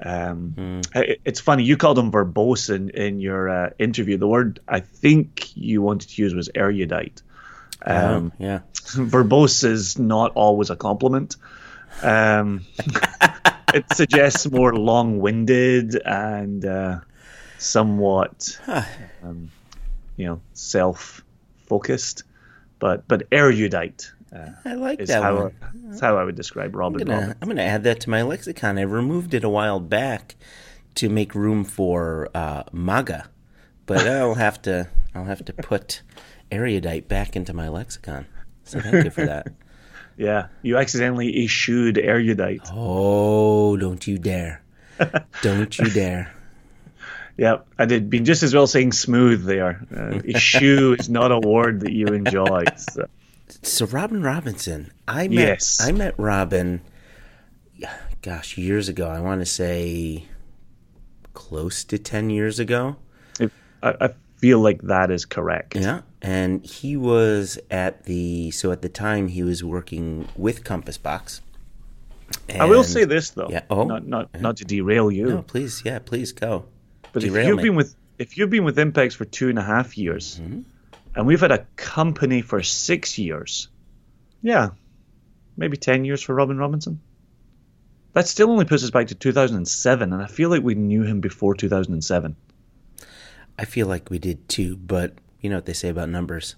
Um, 0.00 0.54
mm. 0.56 0.96
it, 0.96 1.20
it's 1.24 1.40
funny 1.40 1.64
you 1.64 1.76
called 1.76 1.98
him 1.98 2.12
verbose 2.12 2.74
in 2.74 2.90
in 2.90 3.20
your 3.20 3.48
uh, 3.48 3.70
interview. 3.78 4.18
The 4.18 4.28
word 4.28 4.60
I 4.68 4.80
think 4.80 5.56
you 5.56 5.80
wanted 5.80 6.10
to 6.10 6.22
use 6.22 6.34
was 6.34 6.50
erudite. 6.54 7.22
Um, 7.84 8.32
oh, 8.34 8.44
yeah, 8.44 8.60
verbose 8.74 9.64
is 9.64 9.98
not 9.98 10.32
always 10.34 10.68
a 10.68 10.76
compliment. 10.76 11.36
Um, 12.02 12.66
it 13.74 13.86
suggests 13.92 14.50
more 14.50 14.74
long-winded 14.74 16.00
and 16.04 16.64
uh, 16.64 17.00
somewhat, 17.58 18.58
um, 19.22 19.50
you 20.16 20.26
know, 20.26 20.40
self-focused, 20.54 22.22
but 22.78 23.06
but 23.06 23.24
erudite. 23.30 24.10
Uh, 24.34 24.50
I 24.64 24.74
like 24.74 25.04
that 25.06 25.22
how, 25.22 25.36
one. 25.36 25.54
That's 25.84 26.00
how 26.00 26.18
I 26.18 26.24
would 26.24 26.36
describe 26.36 26.74
Robin. 26.74 27.02
I'm 27.02 27.06
gonna. 27.06 27.36
I'm 27.40 27.48
gonna 27.48 27.62
add 27.62 27.84
that 27.84 28.00
to 28.00 28.10
my 28.10 28.22
lexicon. 28.22 28.78
I 28.78 28.82
removed 28.82 29.34
it 29.34 29.44
a 29.44 29.48
while 29.48 29.80
back 29.80 30.36
to 30.96 31.08
make 31.08 31.34
room 31.34 31.64
for 31.64 32.28
uh, 32.34 32.64
MAGA, 32.72 33.28
but 33.86 34.06
I'll 34.06 34.34
have 34.34 34.60
to 34.62 34.88
I'll 35.14 35.24
have 35.24 35.44
to 35.44 35.52
put 35.52 36.02
erudite 36.50 37.08
back 37.08 37.36
into 37.36 37.52
my 37.52 37.68
lexicon. 37.68 38.26
So 38.64 38.80
thank 38.80 39.04
you 39.04 39.10
for 39.10 39.26
that. 39.26 39.48
Yeah, 40.18 40.48
you 40.62 40.76
accidentally 40.78 41.44
eschewed 41.44 41.96
erudite. 41.96 42.62
Oh, 42.72 43.76
don't 43.76 44.04
you 44.04 44.18
dare! 44.18 44.64
don't 45.42 45.78
you 45.78 45.88
dare! 45.90 46.34
Yeah, 47.38 47.58
I 47.78 47.86
did. 47.86 48.10
Been 48.10 48.24
just 48.24 48.42
as 48.42 48.52
well 48.52 48.66
saying 48.66 48.92
smooth 48.92 49.44
there. 49.44 49.86
Uh, 49.96 50.20
eschew 50.28 50.96
is 50.98 51.08
not 51.08 51.30
a 51.30 51.38
word 51.38 51.80
that 51.80 51.92
you 51.92 52.06
enjoy. 52.08 52.64
So. 52.76 53.06
so 53.62 53.86
Robin 53.86 54.22
Robinson, 54.22 54.90
I 55.06 55.28
met. 55.28 55.48
Yes. 55.48 55.78
I 55.80 55.92
met 55.92 56.14
Robin. 56.18 56.80
Gosh, 58.22 58.58
years 58.58 58.88
ago. 58.88 59.08
I 59.08 59.20
want 59.20 59.40
to 59.40 59.46
say 59.46 60.24
close 61.32 61.84
to 61.84 61.96
ten 61.96 62.28
years 62.28 62.58
ago. 62.58 62.96
I, 63.80 63.94
I 64.00 64.10
feel 64.38 64.58
like 64.58 64.82
that 64.82 65.12
is 65.12 65.24
correct. 65.24 65.76
Yeah, 65.76 66.00
and 66.20 66.64
he 66.64 66.96
was 66.96 67.60
at 67.70 68.04
the 68.04 68.50
so 68.50 68.72
at 68.72 68.82
the 68.82 68.88
time 68.88 69.28
he 69.28 69.44
was 69.44 69.62
working 69.62 70.26
with 70.36 70.64
Compass 70.64 70.98
Box. 70.98 71.40
And, 72.48 72.60
I 72.60 72.64
will 72.64 72.82
say 72.82 73.04
this 73.04 73.30
though, 73.30 73.48
yeah, 73.48 73.62
oh, 73.70 73.84
not 73.84 74.06
not 74.08 74.40
not 74.40 74.56
to 74.56 74.64
derail 74.64 75.12
you. 75.12 75.26
No, 75.26 75.42
please, 75.42 75.82
yeah, 75.84 76.00
please 76.00 76.32
go. 76.32 76.64
But 77.12 77.22
Derail 77.22 77.42
if 77.42 77.48
you've 77.48 77.56
me. 77.56 77.62
been 77.64 77.76
with 77.76 77.94
if 78.18 78.36
you've 78.36 78.50
been 78.50 78.64
with 78.64 78.76
Impex 78.76 79.14
for 79.14 79.24
two 79.24 79.48
and 79.48 79.58
a 79.58 79.62
half 79.62 79.96
years, 79.96 80.40
mm-hmm. 80.40 80.62
and 81.14 81.26
we've 81.26 81.40
had 81.40 81.52
a 81.52 81.66
company 81.76 82.42
for 82.42 82.62
six 82.62 83.18
years, 83.18 83.68
yeah, 84.42 84.70
maybe 85.56 85.76
ten 85.76 86.04
years 86.04 86.22
for 86.22 86.34
Robin 86.34 86.58
Robinson. 86.58 87.00
That 88.14 88.26
still 88.26 88.50
only 88.50 88.64
puts 88.64 88.82
us 88.82 88.90
back 88.90 89.08
to 89.08 89.14
2007, 89.14 90.12
and 90.12 90.22
I 90.22 90.26
feel 90.26 90.50
like 90.50 90.62
we 90.62 90.74
knew 90.74 91.02
him 91.02 91.20
before 91.20 91.54
2007. 91.54 92.34
I 93.58 93.64
feel 93.64 93.86
like 93.86 94.10
we 94.10 94.18
did 94.18 94.48
too, 94.48 94.76
but 94.76 95.14
you 95.40 95.50
know 95.50 95.56
what 95.56 95.66
they 95.66 95.72
say 95.72 95.88
about 95.88 96.08
numbers. 96.08 96.56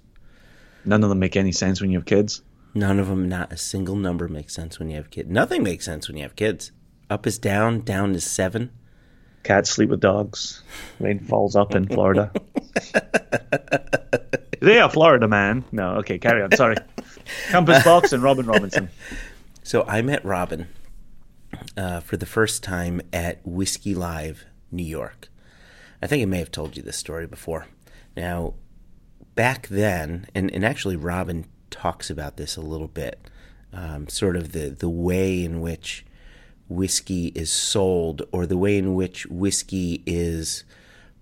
None 0.85 1.03
of 1.03 1.09
them 1.09 1.19
make 1.19 1.37
any 1.37 1.53
sense 1.53 1.81
when 1.81 1.91
you 1.91 1.99
have 1.99 2.07
kids. 2.07 2.43
None 2.75 2.99
of 2.99 3.09
them, 3.09 3.29
not 3.29 3.53
a 3.53 3.57
single 3.57 3.97
number 3.97 4.29
makes 4.29 4.55
sense 4.55 4.79
when 4.79 4.89
you 4.91 4.97
have 4.97 5.11
kids. 5.11 5.29
Nothing 5.29 5.63
makes 5.63 5.85
sense 5.85 6.09
when 6.09 6.17
you 6.17 6.23
have 6.23 6.37
kids. 6.37 6.73
Up 7.09 7.27
is 7.27 7.39
down, 7.39 7.81
down 7.81 8.15
is 8.15 8.25
seven. 8.25 8.71
Cats 9.43 9.71
sleep 9.71 9.91
with 9.91 10.01
dogs. 10.01 10.63
Rain 10.99 11.19
falls 11.21 11.57
up 11.57 11.75
in 11.75 11.87
Florida. 11.87 12.31
yeah, 14.63 14.89
Florida 14.89 15.27
man. 15.27 15.65
No, 15.73 15.97
okay, 15.97 16.19
carry 16.19 16.43
on. 16.43 16.53
Sorry. 16.53 16.77
Compass 17.51 17.85
Box 17.85 18.13
and 18.13 18.23
Robin 18.23 18.47
Robinson. 18.47 18.91
So 19.63 19.85
I 19.87 20.03
met 20.03 20.25
Robin 20.25 20.69
uh, 21.77 22.01
for 22.01 22.17
the 22.17 22.27
first 22.27 22.63
time 22.63 23.01
at 23.13 23.41
Whiskey 23.45 23.95
Live, 23.95 24.45
New 24.71 24.85
York. 24.85 25.29
I 26.03 26.07
think 26.07 26.23
I 26.23 26.27
may 26.27 26.39
have 26.39 26.51
told 26.51 26.77
you 26.77 26.83
this 26.83 26.97
story 26.97 27.27
before. 27.27 27.67
Now, 28.17 28.55
back 29.35 29.69
then, 29.69 30.27
and, 30.35 30.53
and 30.53 30.65
actually 30.65 30.97
Robin 30.97 31.47
talks 31.71 32.11
about 32.11 32.37
this 32.37 32.57
a 32.57 32.61
little 32.61 32.89
bit, 32.89 33.21
um, 33.73 34.09
sort 34.09 34.37
of 34.37 34.53
the, 34.53 34.71
the 34.71 34.89
way 34.89 35.45
in 35.45 35.61
which 35.61 36.05
whiskey 36.71 37.27
is 37.35 37.51
sold 37.51 38.23
or 38.33 38.47
the 38.47 38.57
way 38.57 38.79
in 38.79 38.95
which 38.95 39.27
whiskey 39.27 40.03
is 40.07 40.65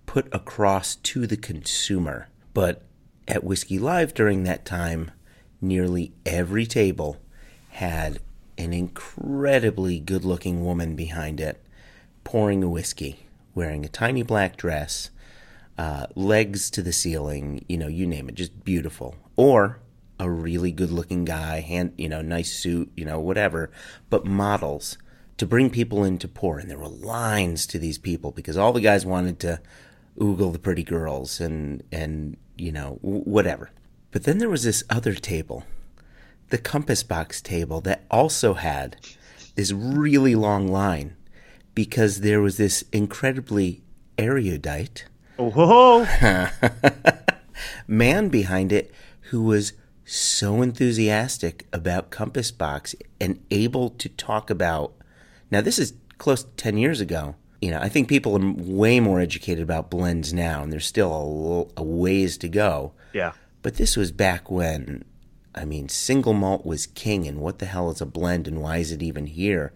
put 0.07 0.33
across 0.33 0.97
to 0.97 1.27
the 1.27 1.37
consumer. 1.37 2.29
But 2.55 2.83
at 3.27 3.45
Whiskey 3.45 3.79
Live 3.79 4.15
during 4.15 4.45
that 4.45 4.65
time, 4.65 5.11
nearly 5.61 6.13
every 6.25 6.67
table 6.67 7.21
had 7.71 8.19
an 8.57 8.73
incredibly 8.73 9.99
good 10.01 10.25
looking 10.25 10.65
woman 10.65 10.97
behind 10.97 11.41
it 11.41 11.63
pouring 12.25 12.63
a 12.63 12.69
whiskey, 12.69 13.27
wearing 13.55 13.85
a 13.85 13.89
tiny 13.89 14.23
black 14.23 14.57
dress 14.57 15.11
uh, 15.79 16.07
legs 16.15 16.71
to 16.71 16.83
the 16.83 16.93
ceiling, 16.93 17.65
you 17.69 17.79
know, 17.79 17.87
you 17.87 18.07
name 18.07 18.29
it, 18.29 18.35
just 18.35 18.65
beautiful. 18.65 19.15
Or 19.37 19.81
a 20.19 20.29
really 20.29 20.73
good 20.73 20.91
looking 20.91 21.25
guy, 21.25 21.61
hand, 21.61 21.95
you 21.97 22.09
know, 22.09 22.21
nice 22.21 22.53
suit, 22.53 22.91
you 22.97 23.05
know, 23.05 23.21
whatever, 23.21 23.71
but 24.11 24.27
models 24.27 24.99
to 25.39 25.47
bring 25.47 25.71
people 25.71 26.05
in 26.05 26.19
to 26.19 26.29
pour. 26.29 26.59
And 26.59 26.71
there 26.71 26.79
were 26.79 26.89
lines 26.89 27.67
to 27.69 27.79
these 27.79 27.99
people 27.99 28.31
because 28.31 28.57
all 28.57 28.73
the 28.73 28.81
guys 28.81 29.07
wanted 29.07 29.39
to 29.41 29.61
oogle 30.19 30.53
the 30.53 30.59
pretty 30.59 30.83
girls 30.83 31.41
and, 31.41 31.83
and, 31.91 32.37
you 32.57 32.71
know, 32.73 32.99
whatever. 33.01 33.71
But 34.11 34.25
then 34.25 34.39
there 34.39 34.51
was 34.51 34.65
this 34.65 34.85
other 34.91 35.15
table, 35.15 35.65
the 36.51 36.59
compass 36.59 37.03
box 37.03 37.41
table, 37.41 37.81
that 37.83 38.05
also 38.11 38.55
had 38.55 38.97
this 39.55 39.73
really 39.73 40.35
long 40.35 40.69
line 40.69 41.17
because 41.75 42.21
there 42.21 42.41
was 42.41 42.57
this 42.57 42.85
incredibly 42.93 43.83
erudite 44.17 45.05
Oh, 45.41 46.05
man 47.87 48.29
behind 48.29 48.73
it 48.73 48.93
who 49.31 49.43
was 49.43 49.73
so 50.05 50.63
enthusiastic 50.63 51.67
about 51.73 52.11
Compass 52.11 52.51
Box 52.51 52.97
and 53.21 53.41
able 53.51 53.91
to 53.91 54.09
talk 54.09 54.51
about. 54.51 54.95
Now, 55.51 55.61
this 55.61 55.79
is 55.79 55.95
close 56.19 56.45
to 56.45 56.51
10 56.51 56.79
years 56.79 57.01
ago. 57.01 57.37
You 57.61 57.71
know, 57.71 57.81
I 57.81 57.89
think 57.89 58.09
people 58.09 58.37
are 58.37 58.53
way 58.55 59.01
more 59.01 59.21
educated 59.21 59.63
about 59.63 59.91
blends 59.91 60.33
now, 60.33 60.63
and 60.63 60.73
there's 60.73 60.87
still 60.87 61.71
a, 61.77 61.81
a 61.81 61.85
ways 61.85 62.39
to 62.39 62.49
go. 62.49 62.93
Yeah. 63.13 63.33
But 63.63 63.75
this 63.75 63.97
was 63.97 64.13
back 64.13 64.51
when, 64.51 65.05
I 65.55 65.65
mean, 65.65 65.89
single 65.89 66.35
malt 66.35 66.65
was 66.65 66.87
king, 66.87 67.27
and 67.27 67.41
what 67.41 67.59
the 67.59 67.67
hell 67.67 67.91
is 67.91 68.01
a 68.01 68.07
blend, 68.07 68.47
and 68.47 68.63
why 68.63 68.79
is 68.79 68.93
it 68.93 69.03
even 69.03 69.27
here? 69.27 69.73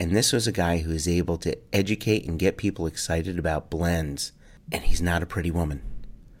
And 0.00 0.16
this 0.16 0.32
was 0.32 0.48
a 0.48 0.52
guy 0.52 0.78
who 0.78 0.90
was 0.90 1.06
able 1.06 1.38
to 1.38 1.56
educate 1.72 2.26
and 2.26 2.38
get 2.38 2.56
people 2.56 2.86
excited 2.86 3.38
about 3.38 3.70
blends 3.70 4.32
and 4.70 4.82
he's 4.84 5.02
not 5.02 5.22
a 5.22 5.26
pretty 5.26 5.50
woman, 5.50 5.82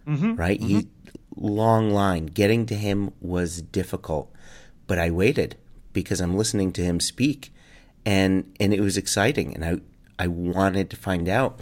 mm-hmm, 0.06 0.34
right? 0.34 0.60
Mm-hmm. 0.60 0.78
He 0.78 0.88
long 1.36 1.90
line. 1.90 2.26
Getting 2.26 2.66
to 2.66 2.74
him 2.74 3.12
was 3.20 3.62
difficult, 3.62 4.32
but 4.86 4.98
I 4.98 5.10
waited 5.10 5.56
because 5.92 6.20
I'm 6.20 6.36
listening 6.36 6.72
to 6.72 6.82
him 6.82 7.00
speak, 7.00 7.51
and 8.04 8.54
and 8.60 8.72
it 8.72 8.80
was 8.80 8.96
exciting, 8.96 9.54
and 9.54 9.64
I 9.64 9.80
I 10.18 10.28
wanted 10.28 10.90
to 10.90 10.96
find 10.96 11.28
out 11.28 11.60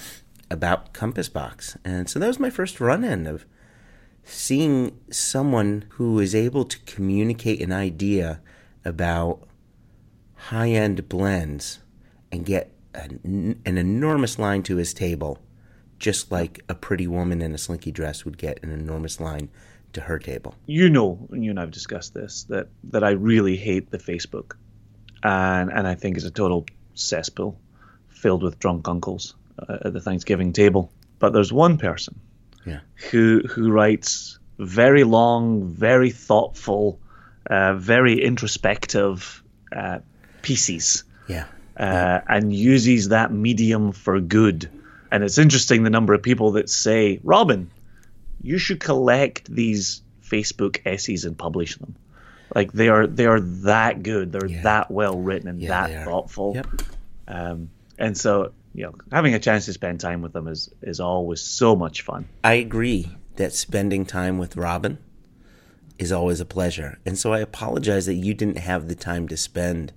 about 0.50 0.92
Compass 0.92 1.28
Box, 1.28 1.76
and 1.84 2.08
so 2.08 2.18
that 2.18 2.26
was 2.26 2.40
my 2.40 2.50
first 2.50 2.80
run 2.80 3.04
in 3.04 3.26
of 3.26 3.44
seeing 4.24 4.98
someone 5.10 5.86
who 5.90 6.18
is 6.20 6.34
able 6.34 6.64
to 6.64 6.78
communicate 6.80 7.60
an 7.60 7.72
idea 7.72 8.40
about 8.84 9.46
high 10.34 10.70
end 10.70 11.08
blends 11.08 11.80
and 12.30 12.44
get 12.44 12.72
an, 12.94 13.60
an 13.64 13.78
enormous 13.78 14.38
line 14.38 14.62
to 14.62 14.76
his 14.76 14.92
table 14.94 15.38
just 16.00 16.32
like 16.32 16.64
a 16.68 16.74
pretty 16.74 17.06
woman 17.06 17.40
in 17.42 17.54
a 17.54 17.58
slinky 17.58 17.92
dress 17.92 18.24
would 18.24 18.38
get 18.38 18.60
an 18.64 18.72
enormous 18.72 19.20
line 19.20 19.48
to 19.92 20.00
her 20.00 20.18
table. 20.18 20.54
You 20.66 20.88
know, 20.88 21.28
you 21.30 21.50
and 21.50 21.60
I've 21.60 21.70
discussed 21.70 22.14
this 22.14 22.44
that 22.44 22.68
that 22.84 23.04
I 23.04 23.10
really 23.10 23.56
hate 23.56 23.90
the 23.90 23.98
Facebook, 23.98 24.54
and 25.22 25.70
and 25.70 25.86
I 25.86 25.94
think 25.94 26.16
it's 26.16 26.26
a 26.26 26.30
total 26.30 26.66
cesspool 26.94 27.58
filled 28.08 28.42
with 28.42 28.58
drunk 28.58 28.88
uncles 28.88 29.34
uh, 29.58 29.78
at 29.84 29.92
the 29.92 30.00
Thanksgiving 30.00 30.52
table. 30.52 30.90
But 31.18 31.32
there's 31.32 31.52
one 31.52 31.78
person, 31.78 32.20
yeah, 32.66 32.80
who 33.10 33.42
who 33.48 33.70
writes 33.70 34.38
very 34.58 35.04
long, 35.04 35.68
very 35.68 36.10
thoughtful, 36.10 37.00
uh, 37.48 37.74
very 37.74 38.22
introspective 38.22 39.42
uh, 39.74 40.00
pieces. 40.42 41.04
Yeah. 41.28 41.44
Uh, 41.78 41.84
yeah. 41.84 42.22
and 42.28 42.52
uses 42.52 43.08
that 43.08 43.32
medium 43.32 43.92
for 43.92 44.20
good 44.20 44.68
and 45.10 45.24
it's 45.24 45.38
interesting 45.38 45.82
the 45.82 45.90
number 45.90 46.14
of 46.14 46.22
people 46.22 46.52
that 46.52 46.70
say, 46.70 47.20
Robin, 47.24 47.70
you 48.42 48.58
should 48.58 48.80
collect 48.80 49.52
these 49.52 50.02
Facebook 50.24 50.80
essays 50.86 51.24
and 51.24 51.36
publish 51.36 51.76
them. 51.76 51.96
Like 52.54 52.72
they 52.72 52.88
are 52.88 53.06
they 53.06 53.26
are 53.26 53.40
that 53.40 54.02
good. 54.02 54.32
They're 54.32 54.46
yeah. 54.46 54.62
that 54.62 54.90
well 54.90 55.18
written 55.18 55.48
and 55.48 55.60
yeah, 55.60 55.86
that 55.86 56.04
thoughtful. 56.04 56.54
Yep. 56.54 56.66
Um, 57.28 57.70
and 57.98 58.16
so 58.16 58.52
you 58.74 58.84
know, 58.84 58.94
having 59.12 59.34
a 59.34 59.38
chance 59.38 59.66
to 59.66 59.72
spend 59.72 60.00
time 60.00 60.22
with 60.22 60.32
them 60.32 60.48
is 60.48 60.72
is 60.82 61.00
always 61.00 61.40
so 61.40 61.76
much 61.76 62.02
fun. 62.02 62.28
I 62.42 62.54
agree 62.54 63.10
that 63.36 63.52
spending 63.52 64.04
time 64.04 64.38
with 64.38 64.56
Robin 64.56 64.98
is 65.98 66.12
always 66.12 66.40
a 66.40 66.44
pleasure. 66.44 66.98
And 67.04 67.18
so 67.18 67.32
I 67.32 67.40
apologize 67.40 68.06
that 68.06 68.14
you 68.14 68.34
didn't 68.34 68.58
have 68.58 68.88
the 68.88 68.94
time 68.94 69.28
to 69.28 69.36
spend 69.36 69.92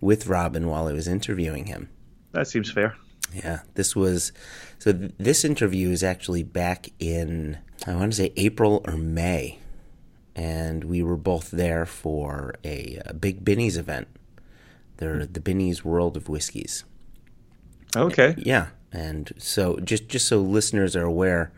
with 0.00 0.26
Robin 0.26 0.68
while 0.68 0.86
I 0.86 0.92
was 0.92 1.08
interviewing 1.08 1.66
him. 1.66 1.88
That 2.32 2.46
seems 2.46 2.70
fair. 2.70 2.96
Yeah, 3.32 3.60
this 3.74 3.96
was 3.96 4.32
so. 4.78 4.92
Th- 4.92 5.12
this 5.18 5.44
interview 5.44 5.90
is 5.90 6.02
actually 6.02 6.42
back 6.42 6.90
in 6.98 7.58
I 7.86 7.94
want 7.94 8.12
to 8.12 8.16
say 8.16 8.32
April 8.36 8.82
or 8.86 8.96
May, 8.96 9.58
and 10.36 10.84
we 10.84 11.02
were 11.02 11.16
both 11.16 11.50
there 11.50 11.86
for 11.86 12.54
a, 12.62 13.00
a 13.06 13.14
big 13.14 13.42
Binny's 13.42 13.78
event. 13.78 14.06
They're 14.98 15.24
the 15.24 15.40
Binny's 15.40 15.84
World 15.84 16.16
of 16.16 16.28
Whiskies. 16.28 16.84
Okay. 17.96 18.34
Yeah, 18.38 18.68
and 18.92 19.32
so 19.38 19.78
just 19.78 20.08
just 20.08 20.28
so 20.28 20.38
listeners 20.40 20.94
are 20.94 21.04
aware, 21.04 21.52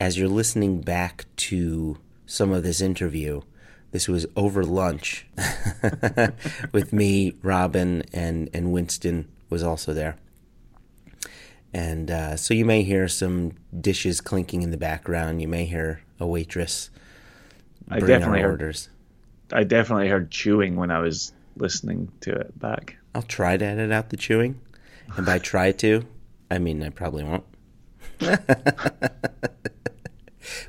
as 0.00 0.16
you're 0.16 0.28
listening 0.28 0.80
back 0.80 1.26
to 1.36 1.98
some 2.24 2.52
of 2.52 2.62
this 2.62 2.80
interview, 2.80 3.42
this 3.90 4.08
was 4.08 4.24
over 4.36 4.64
lunch 4.64 5.26
with 6.72 6.92
me, 6.92 7.34
Robin, 7.42 8.04
and 8.12 8.48
and 8.54 8.72
Winston 8.72 9.28
was 9.50 9.64
also 9.64 9.92
there. 9.92 10.16
And 11.74 12.10
uh, 12.10 12.36
so 12.36 12.54
you 12.54 12.64
may 12.64 12.82
hear 12.82 13.08
some 13.08 13.52
dishes 13.78 14.20
clinking 14.20 14.62
in 14.62 14.70
the 14.70 14.76
background. 14.76 15.40
You 15.40 15.48
may 15.48 15.64
hear 15.64 16.02
a 16.20 16.26
waitress. 16.26 16.90
I 17.88 18.00
definitely 18.00 18.40
heard 18.40 18.62
orders. 18.62 18.88
I 19.52 19.64
definitely 19.64 20.08
heard 20.08 20.30
chewing 20.30 20.76
when 20.76 20.90
I 20.90 21.00
was 21.00 21.32
listening 21.56 22.10
to 22.22 22.32
it 22.32 22.58
back. 22.58 22.96
I'll 23.14 23.22
try 23.22 23.56
to 23.56 23.64
edit 23.64 23.92
out 23.92 24.10
the 24.10 24.16
chewing, 24.16 24.60
and 25.16 25.26
by 25.26 25.38
try 25.38 25.72
to, 25.72 26.04
I 26.50 26.58
mean 26.58 26.82
I 26.82 26.88
probably 26.88 27.24
won't. 27.24 27.44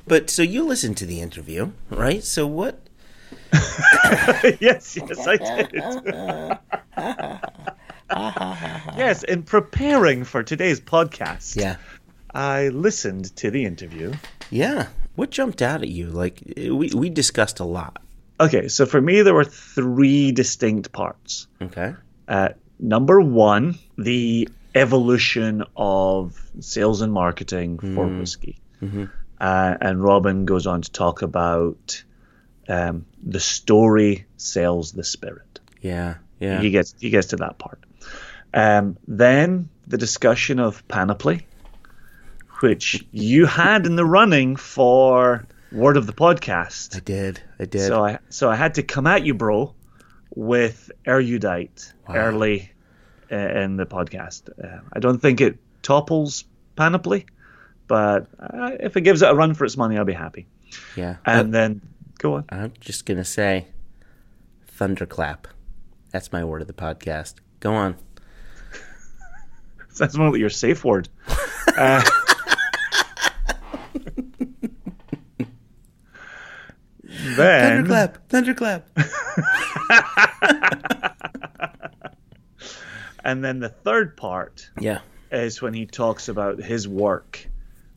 but 0.06 0.28
so 0.30 0.42
you 0.42 0.64
listened 0.64 0.96
to 0.98 1.06
the 1.06 1.20
interview, 1.20 1.72
right? 1.90 2.22
So 2.22 2.46
what? 2.46 2.80
yes, 4.60 4.96
yes, 4.96 5.26
I 5.26 5.36
did. 5.36 5.72
yes, 8.96 9.22
in 9.24 9.42
preparing 9.42 10.24
for 10.24 10.42
today's 10.42 10.80
podcast, 10.80 11.56
yeah, 11.56 11.76
I 12.34 12.68
listened 12.68 13.34
to 13.36 13.50
the 13.50 13.64
interview. 13.64 14.12
Yeah, 14.50 14.88
what 15.14 15.30
jumped 15.30 15.62
out 15.62 15.82
at 15.82 15.88
you? 15.88 16.08
Like 16.08 16.42
we 16.56 16.90
we 16.94 17.10
discussed 17.10 17.60
a 17.60 17.64
lot. 17.64 18.02
Okay, 18.40 18.68
so 18.68 18.86
for 18.86 19.00
me 19.00 19.22
there 19.22 19.34
were 19.34 19.44
three 19.44 20.32
distinct 20.32 20.92
parts. 20.92 21.46
Okay. 21.62 21.94
Uh, 22.26 22.50
number 22.78 23.20
one, 23.20 23.78
the 23.96 24.48
evolution 24.74 25.64
of 25.76 26.40
sales 26.60 27.00
and 27.00 27.12
marketing 27.12 27.78
for 27.78 28.06
mm. 28.06 28.18
whiskey. 28.18 28.58
Mm-hmm. 28.82 29.04
Uh, 29.40 29.74
and 29.80 30.02
Robin 30.02 30.44
goes 30.46 30.66
on 30.66 30.82
to 30.82 30.90
talk 30.90 31.22
about 31.22 32.02
um, 32.68 33.06
the 33.22 33.40
story 33.40 34.26
sells 34.36 34.92
the 34.92 35.04
spirit. 35.04 35.60
Yeah, 35.80 36.16
yeah. 36.40 36.60
He 36.60 36.70
gets 36.70 36.94
he 36.98 37.10
gets 37.10 37.28
to 37.28 37.36
that 37.36 37.58
part. 37.58 37.78
Um, 38.52 38.96
then 39.06 39.68
the 39.86 39.98
discussion 39.98 40.60
of 40.60 40.86
Panoply, 40.88 41.46
which 42.60 43.04
you 43.12 43.46
had 43.46 43.86
in 43.86 43.96
the 43.96 44.04
running 44.04 44.56
for 44.56 45.46
word 45.72 45.96
of 45.96 46.06
the 46.06 46.12
podcast. 46.12 46.96
I 46.96 47.00
did. 47.00 47.40
I 47.58 47.64
did. 47.64 47.86
So 47.86 48.04
I 48.04 48.18
so 48.28 48.50
I 48.50 48.56
had 48.56 48.74
to 48.74 48.82
come 48.82 49.06
at 49.06 49.24
you, 49.24 49.34
bro, 49.34 49.74
with 50.34 50.90
erudite 51.04 51.92
wow. 52.08 52.14
early 52.14 52.72
uh, 53.30 53.36
in 53.36 53.76
the 53.76 53.86
podcast. 53.86 54.48
Uh, 54.62 54.80
I 54.92 55.00
don't 55.00 55.20
think 55.20 55.40
it 55.40 55.58
topples 55.82 56.44
Panoply, 56.76 57.26
but 57.86 58.26
uh, 58.38 58.70
if 58.80 58.96
it 58.96 59.02
gives 59.02 59.22
it 59.22 59.30
a 59.30 59.34
run 59.34 59.54
for 59.54 59.64
its 59.64 59.76
money, 59.76 59.98
I'll 59.98 60.04
be 60.04 60.12
happy. 60.12 60.46
Yeah. 60.96 61.16
And 61.24 61.52
then 61.52 61.80
go 62.18 62.34
on. 62.34 62.44
I'm 62.48 62.72
just 62.80 63.06
gonna 63.06 63.24
say, 63.24 63.66
thunderclap. 64.68 65.48
That's 66.10 66.32
my 66.32 66.44
word 66.44 66.62
of 66.62 66.68
the 66.68 66.72
podcast. 66.72 67.34
Go 67.60 67.74
on. 67.74 67.96
That's 69.98 70.16
more 70.16 70.30
like 70.30 70.40
your 70.40 70.50
safe 70.50 70.84
word. 70.84 71.08
then 77.24 77.84
thunderclap, 77.84 78.28
thunderclap. 78.28 78.88
and 83.24 83.44
then 83.44 83.60
the 83.60 83.68
third 83.68 84.16
part, 84.16 84.70
yeah, 84.78 85.00
is 85.30 85.60
when 85.60 85.74
he 85.74 85.86
talks 85.86 86.28
about 86.28 86.58
his 86.58 86.86
work 86.86 87.48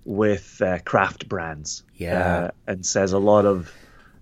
with 0.05 0.61
uh, 0.61 0.79
craft 0.79 1.29
brands, 1.29 1.83
yeah, 1.95 2.37
uh, 2.37 2.51
and 2.65 2.85
says 2.85 3.13
a 3.13 3.19
lot 3.19 3.45
of 3.45 3.71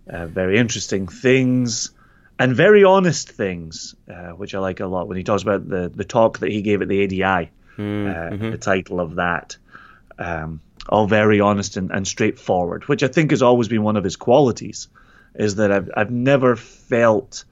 uh, 0.10 0.28
very 0.28 0.58
interesting 0.58 1.08
things 1.08 1.92
and 2.38 2.56
very 2.56 2.84
honest 2.84 3.32
things, 3.32 3.96
uh, 4.10 4.32
which 4.32 4.56
I 4.56 4.60
like 4.60 4.80
a 4.80 4.88
lot. 4.88 5.08
When 5.08 5.18
he 5.18 5.24
talks 5.24 5.44
about 5.44 5.68
the 5.68 5.92
the 5.94 6.06
talk 6.06 6.40
that 6.40 6.52
he 6.52 6.62
gave 6.62 6.82
at 6.82 6.88
the 6.88 7.04
ADI 7.04 7.52
mm, 7.78 7.78
uh, 7.78 8.32
mm-hmm. 8.32 8.52
the 8.52 8.58
title 8.58 9.00
of 9.00 9.16
that. 9.16 9.58
Um, 10.18 10.62
all 10.90 11.08
very 11.08 11.40
honest 11.40 11.78
and, 11.78 11.92
and 11.92 12.08
straightforward, 12.08 12.88
which 12.88 13.04
I 13.04 13.08
think 13.08 13.32
has 13.32 13.42
always 13.42 13.68
been 13.68 13.84
one 13.84 13.98
of 13.98 14.04
his 14.04 14.16
qualities, 14.16 14.88
is 15.34 15.56
that 15.56 15.72
I've, 15.72 15.90
I've 15.96 16.12
never 16.12 16.56
felt 16.56 17.46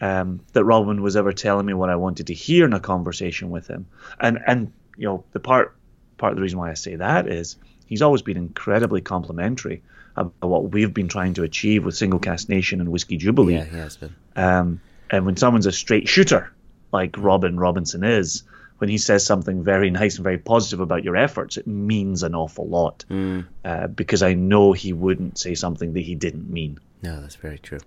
um, 0.00 0.40
that 0.52 0.64
Robin 0.64 1.02
was 1.02 1.16
ever 1.16 1.32
telling 1.32 1.66
me 1.66 1.74
what 1.74 1.90
I 1.90 1.96
wanted 1.96 2.28
to 2.28 2.34
hear 2.34 2.64
in 2.66 2.72
a 2.72 2.80
conversation 2.80 3.50
with 3.50 3.66
him. 3.66 3.86
And 4.20 4.38
and 4.46 4.72
you 4.96 5.06
know 5.06 5.24
the 5.32 5.40
part 5.40 5.74
part 6.18 6.32
of 6.32 6.36
the 6.36 6.42
reason 6.42 6.58
why 6.58 6.70
I 6.70 6.74
say 6.74 6.96
that 6.96 7.28
is 7.28 7.56
he's 7.86 8.02
always 8.02 8.22
been 8.22 8.36
incredibly 8.36 9.00
complimentary 9.00 9.82
about 10.16 10.48
what 10.48 10.70
we've 10.70 10.94
been 10.94 11.08
trying 11.08 11.34
to 11.34 11.42
achieve 11.42 11.84
with 11.84 11.94
Single 11.94 12.18
Cask 12.18 12.48
Nation 12.48 12.80
and 12.80 12.90
Whiskey 12.90 13.16
Jubilee. 13.16 13.54
Yeah, 13.54 13.64
he 13.64 13.76
has 13.76 13.96
been. 13.96 14.14
Um, 14.34 14.80
and 15.10 15.26
when 15.26 15.36
someone's 15.36 15.66
a 15.66 15.72
straight 15.72 16.08
shooter 16.08 16.52
like 16.92 17.16
Robin 17.18 17.58
Robinson 17.58 18.02
is, 18.02 18.42
when 18.78 18.90
he 18.90 18.98
says 18.98 19.24
something 19.24 19.62
very 19.62 19.90
nice 19.90 20.16
and 20.16 20.24
very 20.24 20.38
positive 20.38 20.80
about 20.80 21.04
your 21.04 21.16
efforts, 21.16 21.56
it 21.56 21.66
means 21.66 22.22
an 22.22 22.34
awful 22.34 22.68
lot. 22.68 23.04
Mm. 23.10 23.46
Uh, 23.64 23.86
because 23.86 24.22
I 24.22 24.34
know 24.34 24.72
he 24.72 24.92
wouldn't 24.92 25.38
say 25.38 25.54
something 25.54 25.94
that 25.94 26.00
he 26.00 26.14
didn't 26.14 26.50
mean. 26.50 26.78
No, 27.02 27.20
that's 27.20 27.36
very 27.36 27.58
true. 27.58 27.78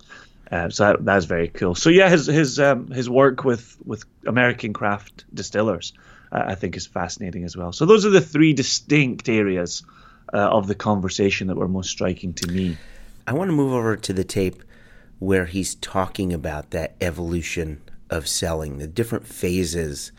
Uh, 0.51 0.69
so 0.69 0.85
that, 0.85 1.05
that's 1.05 1.25
very 1.25 1.47
cool. 1.47 1.75
So 1.75 1.89
yeah, 1.89 2.09
his 2.09 2.25
his 2.25 2.59
um, 2.59 2.87
his 2.87 3.09
work 3.09 3.43
with 3.43 3.77
with 3.85 4.03
American 4.25 4.73
craft 4.73 5.25
distillers, 5.33 5.93
uh, 6.31 6.43
I 6.47 6.55
think, 6.55 6.75
is 6.75 6.87
fascinating 6.87 7.43
as 7.43 7.55
well. 7.55 7.71
So 7.71 7.85
those 7.85 8.05
are 8.05 8.09
the 8.09 8.21
three 8.21 8.53
distinct 8.53 9.29
areas 9.29 9.83
uh, 10.33 10.37
of 10.37 10.67
the 10.67 10.75
conversation 10.75 11.47
that 11.47 11.55
were 11.57 11.67
most 11.67 11.91
striking 11.91 12.33
to 12.33 12.47
me. 12.47 12.77
I 13.27 13.33
want 13.33 13.49
to 13.49 13.55
move 13.55 13.73
over 13.73 13.95
to 13.95 14.13
the 14.13 14.23
tape 14.23 14.63
where 15.19 15.45
he's 15.45 15.75
talking 15.75 16.33
about 16.33 16.71
that 16.71 16.95
evolution 16.99 17.81
of 18.09 18.27
selling, 18.27 18.79
the 18.79 18.87
different 18.87 19.27
phases 19.27 20.11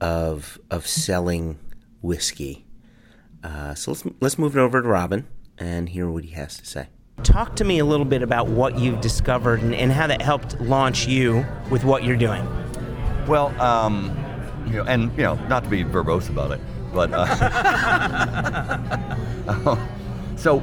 of 0.00 0.58
of 0.70 0.86
selling 0.86 1.58
whiskey. 2.02 2.64
Uh, 3.42 3.74
so 3.74 3.90
let's 3.92 4.04
let's 4.20 4.38
move 4.38 4.56
it 4.56 4.60
over 4.60 4.82
to 4.82 4.88
Robin 4.88 5.26
and 5.58 5.88
hear 5.90 6.10
what 6.10 6.24
he 6.24 6.30
has 6.30 6.56
to 6.58 6.66
say. 6.66 6.88
Talk 7.22 7.56
to 7.56 7.64
me 7.64 7.80
a 7.80 7.84
little 7.84 8.06
bit 8.06 8.22
about 8.22 8.48
what 8.48 8.78
you've 8.78 9.00
discovered 9.00 9.60
and, 9.60 9.74
and 9.74 9.90
how 9.90 10.06
that 10.06 10.22
helped 10.22 10.60
launch 10.60 11.06
you 11.06 11.44
with 11.70 11.82
what 11.84 12.04
you're 12.04 12.16
doing. 12.16 12.46
Well, 13.26 13.48
um, 13.60 14.16
you 14.66 14.74
know, 14.74 14.84
and 14.84 15.10
you 15.16 15.24
know, 15.24 15.34
not 15.48 15.64
to 15.64 15.70
be 15.70 15.82
verbose 15.84 16.28
about 16.28 16.52
it, 16.52 16.60
but 16.94 17.10
uh, 17.12 17.36
so 20.36 20.62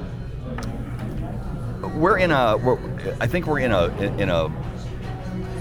we're 1.95 2.17
in 2.17 2.31
a. 2.31 2.57
We're, 2.57 2.79
I 3.19 3.27
think 3.27 3.47
we're 3.47 3.59
in 3.59 3.71
a 3.71 3.87
in 4.17 4.29
a 4.29 4.49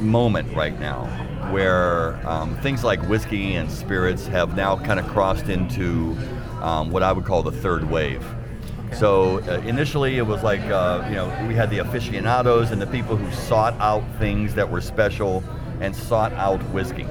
moment 0.00 0.54
right 0.54 0.78
now 0.78 1.23
where 1.52 2.20
um, 2.28 2.56
things 2.58 2.84
like 2.84 3.00
whiskey 3.08 3.54
and 3.54 3.70
spirits 3.70 4.26
have 4.26 4.56
now 4.56 4.76
kind 4.76 5.00
of 5.00 5.06
crossed 5.08 5.48
into 5.48 6.16
um, 6.60 6.90
what 6.90 7.02
I 7.02 7.12
would 7.12 7.24
call 7.24 7.42
the 7.42 7.52
third 7.52 7.90
wave. 7.90 8.24
So 8.92 9.38
uh, 9.40 9.60
initially, 9.66 10.18
it 10.18 10.26
was 10.26 10.42
like 10.42 10.60
uh, 10.62 11.04
you 11.08 11.16
know 11.16 11.46
we 11.48 11.54
had 11.54 11.70
the 11.70 11.78
aficionados 11.78 12.70
and 12.70 12.80
the 12.80 12.86
people 12.86 13.16
who 13.16 13.30
sought 13.34 13.74
out 13.74 14.04
things 14.18 14.54
that 14.54 14.70
were 14.70 14.80
special 14.80 15.42
and 15.80 15.94
sought 15.94 16.32
out 16.34 16.62
whiskey, 16.70 17.06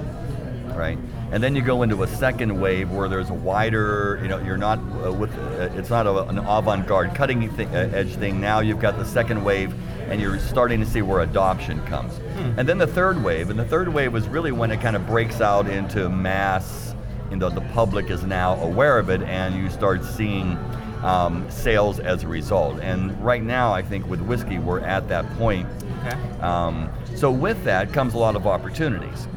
right? 0.75 0.97
And 1.33 1.41
then 1.41 1.55
you 1.55 1.63
go 1.63 1.81
into 1.81 2.03
a 2.03 2.07
second 2.07 2.61
wave 2.61 2.91
where 2.91 3.09
there's 3.09 3.31
a 3.31 3.33
wider, 3.33 4.19
you 4.21 4.27
know, 4.27 4.37
you're 4.37 4.55
not 4.55 4.77
uh, 5.03 5.11
with, 5.11 5.35
uh, 5.35 5.69
it's 5.75 5.89
not 5.89 6.05
a, 6.05 6.27
an 6.27 6.37
avant-garde 6.37 7.15
cutting 7.15 7.49
th- 7.55 7.69
uh, 7.69 7.95
edge 7.97 8.13
thing. 8.17 8.39
Now 8.39 8.59
you've 8.59 8.79
got 8.79 8.97
the 8.97 9.05
second 9.05 9.43
wave, 9.43 9.73
and 10.09 10.21
you're 10.21 10.39
starting 10.39 10.79
to 10.79 10.85
see 10.85 11.01
where 11.01 11.21
adoption 11.21 11.83
comes. 11.85 12.13
Hmm. 12.17 12.59
And 12.59 12.69
then 12.69 12.77
the 12.77 12.87
third 12.87 13.23
wave, 13.23 13.49
and 13.49 13.59
the 13.59 13.65
third 13.65 13.87
wave 13.87 14.15
is 14.15 14.27
really 14.27 14.51
when 14.51 14.71
it 14.71 14.81
kind 14.81 14.95
of 14.95 15.05
breaks 15.07 15.41
out 15.41 15.67
into 15.67 16.09
mass. 16.09 16.95
You 17.29 17.37
know, 17.37 17.49
the 17.49 17.61
public 17.73 18.09
is 18.09 18.23
now 18.23 18.55
aware 18.61 18.99
of 18.99 19.09
it, 19.09 19.21
and 19.23 19.55
you 19.55 19.69
start 19.69 20.03
seeing 20.03 20.57
um, 21.03 21.49
sales 21.49 21.99
as 21.99 22.23
a 22.23 22.27
result. 22.27 22.79
And 22.79 23.19
right 23.23 23.43
now, 23.43 23.73
I 23.73 23.81
think 23.81 24.07
with 24.07 24.21
whiskey, 24.21 24.59
we're 24.59 24.81
at 24.81 25.07
that 25.09 25.27
point. 25.37 25.67
Okay. 26.05 26.39
Um, 26.39 26.89
so 27.15 27.31
with 27.31 27.63
that 27.63 27.91
comes 27.93 28.13
a 28.13 28.17
lot 28.17 28.35
of 28.35 28.47
opportunities. 28.47 29.27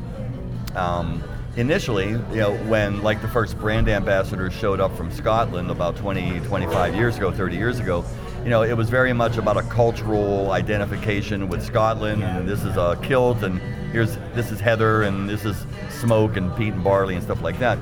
Um, 0.74 1.22
initially, 1.56 2.10
you 2.10 2.36
know, 2.36 2.56
when 2.68 3.02
like 3.02 3.22
the 3.22 3.28
first 3.28 3.58
brand 3.58 3.88
ambassador 3.88 4.50
showed 4.50 4.80
up 4.80 4.96
from 4.96 5.10
Scotland 5.10 5.70
about 5.70 5.96
20, 5.96 6.40
25 6.40 6.94
years 6.94 7.16
ago, 7.16 7.32
30 7.32 7.56
years 7.56 7.80
ago, 7.80 8.04
you 8.46 8.50
know, 8.50 8.62
it 8.62 8.74
was 8.74 8.88
very 8.88 9.12
much 9.12 9.38
about 9.38 9.56
a 9.56 9.62
cultural 9.62 10.52
identification 10.52 11.48
with 11.48 11.64
Scotland, 11.64 12.22
and 12.22 12.48
this 12.48 12.62
is 12.62 12.76
a 12.76 12.96
kilt, 13.02 13.42
and 13.42 13.58
here's 13.90 14.14
this 14.36 14.52
is 14.52 14.60
heather, 14.60 15.02
and 15.02 15.28
this 15.28 15.44
is 15.44 15.66
smoke 15.90 16.36
and 16.36 16.54
peat 16.56 16.72
and 16.72 16.84
barley 16.84 17.16
and 17.16 17.24
stuff 17.24 17.42
like 17.42 17.58
that. 17.58 17.76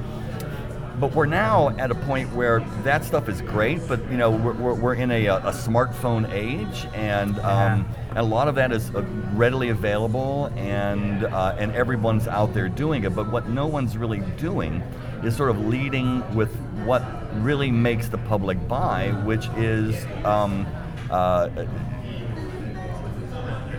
But 0.98 1.14
we're 1.14 1.26
now 1.26 1.76
at 1.76 1.90
a 1.90 1.94
point 1.94 2.32
where 2.32 2.60
that 2.82 3.04
stuff 3.04 3.28
is 3.28 3.42
great, 3.42 3.86
but 3.86 4.00
you 4.10 4.16
know 4.16 4.30
we're, 4.30 4.54
we're, 4.54 4.72
we're 4.72 4.94
in 4.94 5.10
a, 5.10 5.26
a 5.26 5.52
smartphone 5.52 6.32
age, 6.32 6.86
and 6.94 7.38
um, 7.40 7.86
and 8.08 8.18
a 8.18 8.22
lot 8.22 8.48
of 8.48 8.54
that 8.54 8.72
is 8.72 8.88
uh, 8.94 9.02
readily 9.34 9.68
available, 9.68 10.46
and 10.56 11.26
uh, 11.26 11.56
and 11.58 11.72
everyone's 11.72 12.26
out 12.26 12.54
there 12.54 12.70
doing 12.70 13.04
it. 13.04 13.14
But 13.14 13.30
what 13.30 13.50
no 13.50 13.66
one's 13.66 13.98
really 13.98 14.20
doing 14.38 14.82
is 15.22 15.36
sort 15.36 15.50
of 15.50 15.66
leading 15.66 16.22
with 16.34 16.56
what 16.84 17.02
really 17.42 17.70
makes 17.70 18.08
the 18.08 18.18
public 18.18 18.66
buy, 18.68 19.10
which 19.24 19.46
is. 19.56 20.04
Um, 20.24 20.66
uh, 21.10 21.48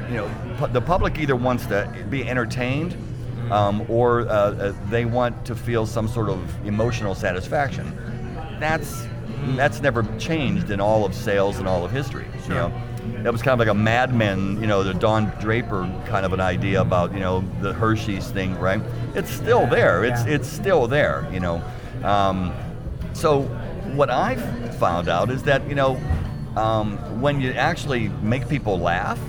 you 0.10 0.18
know, 0.18 0.68
the 0.68 0.82
public 0.82 1.18
either 1.18 1.36
wants 1.36 1.66
to 1.66 2.06
be 2.12 2.30
entertained 2.30 2.96
um, 3.52 3.86
or 3.90 4.22
uh, 4.22 4.32
uh, 4.32 4.74
they 4.90 5.06
want 5.06 5.46
to 5.46 5.56
feel 5.56 5.86
some 5.86 6.08
sort 6.08 6.30
of 6.30 6.66
emotional 6.66 7.16
satisfaction. 7.16 7.96
That's 8.60 9.06
that's 9.56 9.82
never 9.82 10.04
changed 10.18 10.72
in 10.72 10.80
all 10.80 11.06
of 11.06 11.14
sales 11.14 11.58
and 11.58 11.68
all 11.68 11.86
of 11.86 11.92
history. 11.92 12.26
You 12.48 12.56
know, 12.56 12.82
that 13.22 13.32
was 13.32 13.42
kind 13.42 13.54
of 13.54 13.60
like 13.60 13.74
a 13.74 13.78
Mad 13.78 14.14
Men, 14.14 14.60
you 14.60 14.68
know, 14.68 14.84
the 14.84 14.94
Don 14.94 15.26
Draper 15.40 15.82
kind 16.08 16.26
of 16.26 16.34
an 16.34 16.40
idea 16.40 16.82
about 16.82 17.14
you 17.14 17.20
know 17.20 17.44
the 17.62 17.74
Hershey's 17.74 18.30
thing, 18.32 18.58
right? 18.60 18.82
It's 19.14 19.30
still 19.30 19.68
there. 19.68 20.04
It's 20.04 20.24
it's 20.26 20.48
still 20.48 20.88
there. 20.88 21.28
You 21.32 21.40
know, 21.40 21.64
um, 22.04 22.54
so 23.16 23.42
what 23.96 24.10
I've 24.10 24.78
found 24.78 25.08
out 25.08 25.30
is 25.32 25.44
that 25.44 25.68
you 25.68 25.76
know 25.76 26.00
um, 26.56 26.98
when 27.22 27.42
you 27.42 27.52
actually 27.52 28.10
make 28.22 28.48
people 28.48 28.80
laugh 28.80 29.20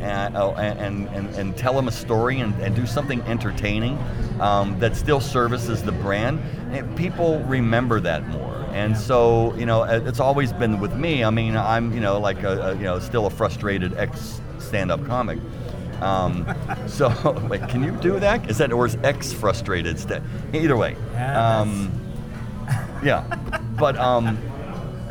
and, 0.00 0.36
uh, 0.36 0.50
and, 0.54 1.08
and, 1.08 1.28
and 1.36 1.56
tell 1.56 1.74
them 1.74 1.86
a 1.86 1.92
story 1.92 2.40
and, 2.40 2.54
and 2.60 2.74
do 2.74 2.86
something 2.86 3.22
entertaining 3.22 3.96
um, 4.40 4.78
that 4.80 4.96
still 4.96 5.20
services 5.20 5.82
the 5.82 5.92
brand, 5.92 6.40
eh, 6.72 6.82
people 6.96 7.38
remember 7.44 8.00
that 8.00 8.26
more. 8.26 8.66
And 8.72 8.96
so, 8.96 9.54
you 9.54 9.64
know, 9.64 9.84
it's 9.84 10.18
always 10.18 10.52
been 10.52 10.80
with 10.80 10.94
me. 10.96 11.22
I 11.22 11.30
mean, 11.30 11.56
I'm, 11.56 11.92
you 11.92 12.00
know, 12.00 12.18
like 12.18 12.42
a, 12.42 12.70
a 12.70 12.74
you 12.74 12.82
know, 12.82 12.98
still 12.98 13.26
a 13.26 13.30
frustrated 13.30 13.96
ex 13.96 14.40
stand-up 14.58 15.06
comic. 15.06 15.38
Um, 16.00 16.52
so, 16.88 17.08
wait, 17.48 17.68
can 17.68 17.84
you 17.84 17.92
do 17.92 18.18
that? 18.18 18.50
Is 18.50 18.58
that 18.58 18.72
or 18.72 18.86
is 18.86 18.96
ex 19.04 19.32
frustrated? 19.32 20.00
St- 20.00 20.22
Either 20.52 20.76
way. 20.76 20.96
Um, 21.16 21.92
yeah, 23.02 23.22
but 23.78 23.96
um, 23.96 24.38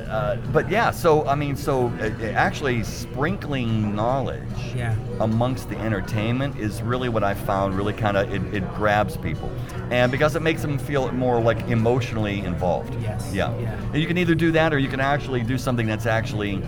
uh, 0.10 0.36
but 0.52 0.70
yeah, 0.70 0.92
so 0.92 1.26
I 1.26 1.36
mean, 1.36 1.56
so 1.56 1.88
uh, 1.88 2.26
actually 2.34 2.84
sprinkling 2.84 3.96
knowledge 3.96 4.42
Yeah. 4.76 4.96
amongst 5.20 5.70
the 5.70 5.78
entertainment 5.78 6.58
is 6.58 6.82
really 6.82 7.08
what 7.10 7.24
I 7.24 7.34
found 7.34 7.76
really 7.76 7.94
kind 7.94 8.18
of 8.18 8.34
it, 8.34 8.54
it 8.54 8.76
grabs 8.76 9.16
people, 9.18 9.50
and 9.90 10.12
because 10.12 10.36
it 10.36 10.42
makes 10.42 10.62
them 10.62 10.78
feel 10.78 11.12
more 11.14 11.40
like 11.42 11.62
emotionally 11.70 12.42
involved. 12.42 12.94
Yes. 13.02 13.32
Yeah. 13.34 13.58
Yeah. 13.60 13.80
And 13.94 14.02
you 14.02 14.08
can 14.08 14.18
either 14.18 14.36
do 14.36 14.52
that 14.52 14.74
or 14.74 14.80
you 14.80 14.90
can 14.90 15.00
actually 15.00 15.44
do 15.44 15.58
something 15.58 15.88
that's 15.88 16.06
actually, 16.06 16.62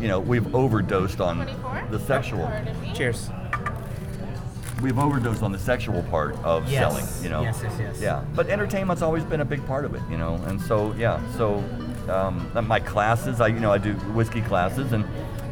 you 0.00 0.08
know, 0.08 0.18
we've 0.18 0.52
overdosed 0.54 1.20
on 1.20 1.46
the 1.90 2.00
sexual. 2.00 2.50
Cheers. 2.94 3.30
We've 4.82 4.98
overdosed 4.98 5.42
on 5.42 5.50
the 5.52 5.58
sexual 5.58 6.02
part 6.04 6.36
of 6.44 6.68
Yes. 6.70 6.80
selling. 6.80 7.24
You 7.24 7.30
know. 7.30 7.42
Yes, 7.42 7.60
yes, 7.62 7.72
yes. 7.78 8.00
Yeah, 8.00 8.24
but 8.34 8.48
entertainment's 8.48 9.02
always 9.02 9.24
been 9.24 9.40
a 9.40 9.44
big 9.44 9.64
part 9.66 9.84
of 9.84 9.94
it, 9.94 10.02
you 10.10 10.16
know, 10.18 10.34
and 10.46 10.60
so 10.60 10.94
yeah, 10.96 11.20
so 11.36 11.64
um, 12.08 12.50
my 12.66 12.80
classes, 12.80 13.40
I 13.40 13.48
you 13.48 13.60
know 13.60 13.72
I 13.72 13.78
do 13.78 13.94
whiskey 14.14 14.40
classes, 14.40 14.92
and 14.92 15.04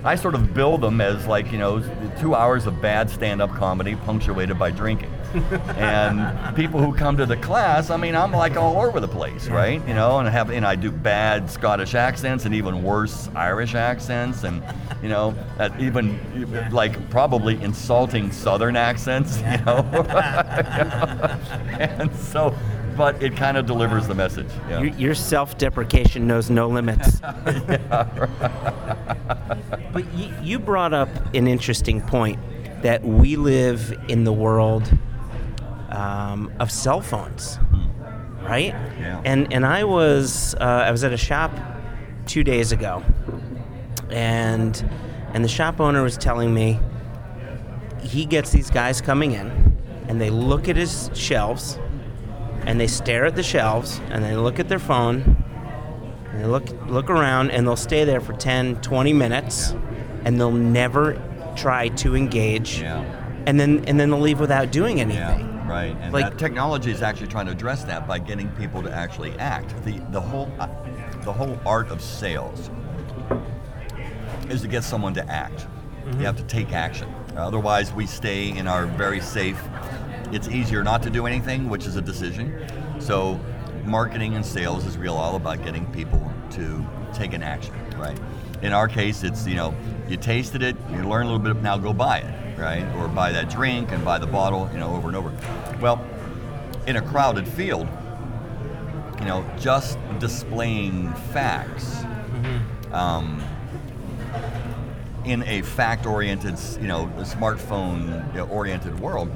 I 0.07 0.14
sort 0.14 0.37
of 0.37 0.55
bill 0.55 0.79
them 0.79 1.01
as 1.01 1.27
like 1.27 1.51
you 1.51 1.59
know 1.59 1.83
two 2.21 2.37
hours 2.37 2.66
of 2.66 2.81
bad 2.81 3.11
stand-up 3.11 3.51
comedy 3.51 3.97
punctuated 3.97 4.57
by 4.57 4.71
drinking, 4.71 5.12
and 5.77 6.55
people 6.55 6.81
who 6.81 6.95
come 6.95 7.16
to 7.16 7.27
the 7.27 7.37
class, 7.37 7.90
I 7.90 7.97
mean 7.97 8.14
I'm 8.14 8.31
like 8.31 8.57
all 8.57 8.81
over 8.81 9.01
the 9.01 9.09
place, 9.09 9.49
right? 9.49 9.83
You 9.88 9.95
know, 9.95 10.21
and 10.21 10.29
I 10.29 10.31
have 10.31 10.51
and 10.51 10.64
I 10.64 10.77
do 10.77 10.92
bad 10.92 11.51
Scottish 11.51 11.97
accents 11.97 12.45
and 12.45 12.55
even 12.55 12.85
worse 12.85 13.29
Irish 13.35 13.75
accents, 13.75 14.45
and 14.45 14.62
you 15.03 15.09
know 15.09 15.35
even 15.81 16.21
like 16.71 17.11
probably 17.11 17.61
insulting 17.61 18.31
Southern 18.31 18.77
accents, 18.77 19.38
you 19.38 19.59
know, 19.64 19.79
and 21.81 22.14
so 22.14 22.55
but 22.96 23.22
it 23.22 23.37
kind 23.37 23.56
of 23.56 23.66
delivers 23.66 24.09
the 24.09 24.14
message. 24.14 24.48
Yeah. 24.68 24.80
Your, 24.80 24.94
your 24.94 25.14
self-deprecation 25.14 26.26
knows 26.26 26.50
no 26.50 26.68
limits. 26.68 27.20
but 29.92 30.14
you, 30.14 30.32
you 30.42 30.59
brought 30.59 30.94
up 30.94 31.09
an 31.35 31.46
interesting 31.46 32.00
point 32.00 32.38
that 32.82 33.04
we 33.04 33.37
live 33.37 33.96
in 34.09 34.24
the 34.24 34.32
world 34.32 34.90
um, 35.90 36.52
of 36.59 36.70
cell 36.70 37.00
phones, 37.00 37.59
right? 38.42 38.74
Yeah. 38.98 39.22
And 39.24 39.52
and 39.52 39.64
I 39.64 39.85
was 39.85 40.54
uh, 40.56 40.64
I 40.64 40.90
was 40.90 41.04
at 41.04 41.12
a 41.12 41.16
shop 41.16 41.52
two 42.26 42.44
days 42.44 42.72
ago, 42.72 43.02
and 44.11 44.88
and 45.32 45.44
the 45.44 45.48
shop 45.48 45.80
owner 45.80 46.02
was 46.02 46.16
telling 46.16 46.52
me 46.52 46.78
he 48.02 48.24
gets 48.24 48.50
these 48.50 48.70
guys 48.70 49.00
coming 49.00 49.32
in, 49.32 49.76
and 50.09 50.20
they 50.20 50.30
look 50.30 50.68
at 50.68 50.76
his 50.76 51.11
shelves 51.14 51.78
and 52.66 52.79
they 52.81 52.87
stare 52.87 53.24
at 53.24 53.37
the 53.37 53.42
shelves 53.42 54.00
and 54.11 54.24
they 54.24 54.37
look 54.37 54.59
at 54.59 54.68
their 54.68 54.79
phone 54.79 55.42
and 56.33 56.40
they 56.40 56.46
look 56.46 56.64
look 56.88 57.09
around 57.09 57.50
and 57.50 57.66
they'll 57.66 57.76
stay 57.76 58.05
there 58.05 58.20
for 58.20 58.33
10 58.35 58.81
20 58.83 59.12
minutes 59.12 59.74
and 60.24 60.38
they'll 60.38 60.50
never 60.50 61.20
try 61.57 61.88
to 61.88 62.14
engage 62.16 62.81
Yeah. 62.81 63.02
and 63.46 63.59
then 63.59 63.85
and 63.87 63.98
then 63.98 64.11
they'll 64.11 64.20
leave 64.20 64.40
without 64.40 64.70
doing 64.72 65.00
anything 65.00 65.20
Yeah, 65.40 65.68
right. 65.68 65.96
And 66.00 66.12
Like- 66.12 66.37
technology 66.37 66.90
is 66.90 67.00
actually 67.02 67.29
trying 67.29 67.46
to 67.46 67.52
address 67.52 67.85
that 67.85 68.07
by 68.07 68.18
getting 68.18 68.48
people 68.50 68.83
to 68.83 68.92
actually 68.92 69.33
act. 69.38 69.74
The 69.85 70.00
the 70.11 70.20
whole 70.20 70.50
uh, 70.61 70.68
the 71.22 71.33
whole 71.33 71.59
art 71.64 71.90
of 71.90 72.02
sales 72.02 72.70
is 74.50 74.61
to 74.62 74.68
get 74.68 74.85
someone 74.85 75.14
to 75.14 75.29
act. 75.31 75.66
You 76.18 76.24
have 76.26 76.37
to 76.37 76.44
take 76.44 76.72
action. 76.72 77.09
Otherwise, 77.37 77.92
we 77.92 78.07
stay 78.07 78.50
in 78.57 78.68
our 78.68 78.87
very 78.87 79.20
safe. 79.20 79.61
It's 80.33 80.49
easier 80.49 80.83
not 80.83 81.03
to 81.05 81.11
do 81.11 81.27
anything, 81.27 81.69
which 81.69 81.87
is 81.87 81.97
a 81.97 82.03
decision. 82.03 82.67
So, 82.99 83.41
marketing 83.85 84.35
and 84.35 84.45
sales 84.45 84.85
is 84.85 84.99
real 84.99 85.15
all 85.15 85.37
about 85.37 85.65
getting 85.65 85.87
people 85.93 86.33
to 86.53 86.85
take 87.15 87.33
an 87.33 87.43
action, 87.43 87.75
right? 87.97 88.19
In 88.62 88.73
our 88.73 88.89
case, 88.89 89.23
it's 89.23 89.47
you 89.47 89.55
know, 89.55 89.75
you 90.09 90.17
tasted 90.17 90.62
it, 90.62 90.77
you 90.91 91.03
learn 91.03 91.27
a 91.27 91.31
little 91.31 91.39
bit, 91.39 91.62
now 91.62 91.79
go 91.79 91.93
buy 91.93 92.19
it, 92.19 92.59
right? 92.59 92.85
Or 92.97 93.09
buy 93.09 93.33
that 93.33 93.51
drink 93.51 93.93
and 93.93 94.05
buy 94.05 94.19
the 94.19 94.27
bottle, 94.27 94.69
you 94.73 94.79
know, 94.79 94.95
over 94.95 95.09
and 95.09 95.17
over. 95.17 95.33
Well, 95.81 96.05
in 96.87 96.97
a 96.97 97.03
crowded 97.03 97.47
field, 97.47 97.89
you 99.19 99.27
know, 99.27 99.45
just 99.59 99.99
displaying 100.19 101.12
facts 101.33 102.05
um, 102.93 103.43
in 105.25 105.43
a 105.45 105.62
fact-oriented, 105.62 106.59
you 106.81 106.87
know, 106.87 107.11
smartphone-oriented 107.19 109.01
world, 109.01 109.31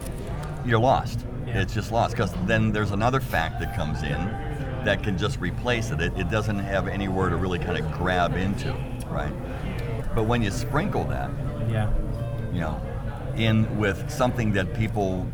you're 0.64 0.78
lost. 0.80 1.26
Yeah. 1.46 1.62
It's 1.62 1.74
just 1.74 1.90
lost 1.92 2.14
because 2.14 2.32
then 2.46 2.72
there's 2.72 2.90
another 2.92 3.20
fact 3.20 3.60
that 3.60 3.74
comes 3.74 4.02
in 4.02 4.18
that 4.84 5.02
can 5.02 5.18
just 5.18 5.38
replace 5.40 5.90
it. 5.90 6.00
It, 6.00 6.16
it 6.18 6.30
doesn't 6.30 6.58
have 6.58 6.88
anywhere 6.88 7.28
to 7.28 7.36
really 7.36 7.58
kind 7.58 7.76
of 7.78 7.90
grab 7.92 8.36
into, 8.36 8.72
right? 9.08 9.32
But 10.14 10.24
when 10.24 10.42
you 10.42 10.50
sprinkle 10.50 11.04
that, 11.04 11.30
Yeah. 11.68 11.90
you 12.52 12.60
know, 12.60 12.80
in 13.36 13.78
with 13.78 14.10
something 14.10 14.52
that 14.52 14.74
people 14.74 15.26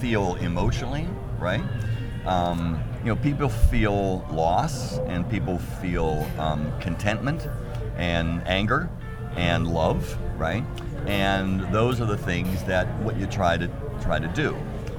feel 0.00 0.36
emotionally, 0.36 1.06
right? 1.38 1.62
Um, 2.26 2.82
you 3.00 3.06
know, 3.06 3.16
people 3.16 3.48
feel 3.48 4.26
loss 4.30 4.98
and 5.06 5.28
people 5.30 5.58
feel 5.58 6.26
um, 6.38 6.70
contentment 6.80 7.48
and 7.96 8.46
anger 8.46 8.90
and 9.36 9.68
love, 9.72 10.16
right? 10.38 10.64
And 11.06 11.60
those 11.72 12.00
are 12.00 12.06
the 12.06 12.18
things 12.18 12.62
that 12.64 12.86
what 13.00 13.16
you 13.16 13.26
try 13.26 13.56
to 13.56 13.68
try 14.00 14.18
to 14.18 14.28
do. 14.28 14.56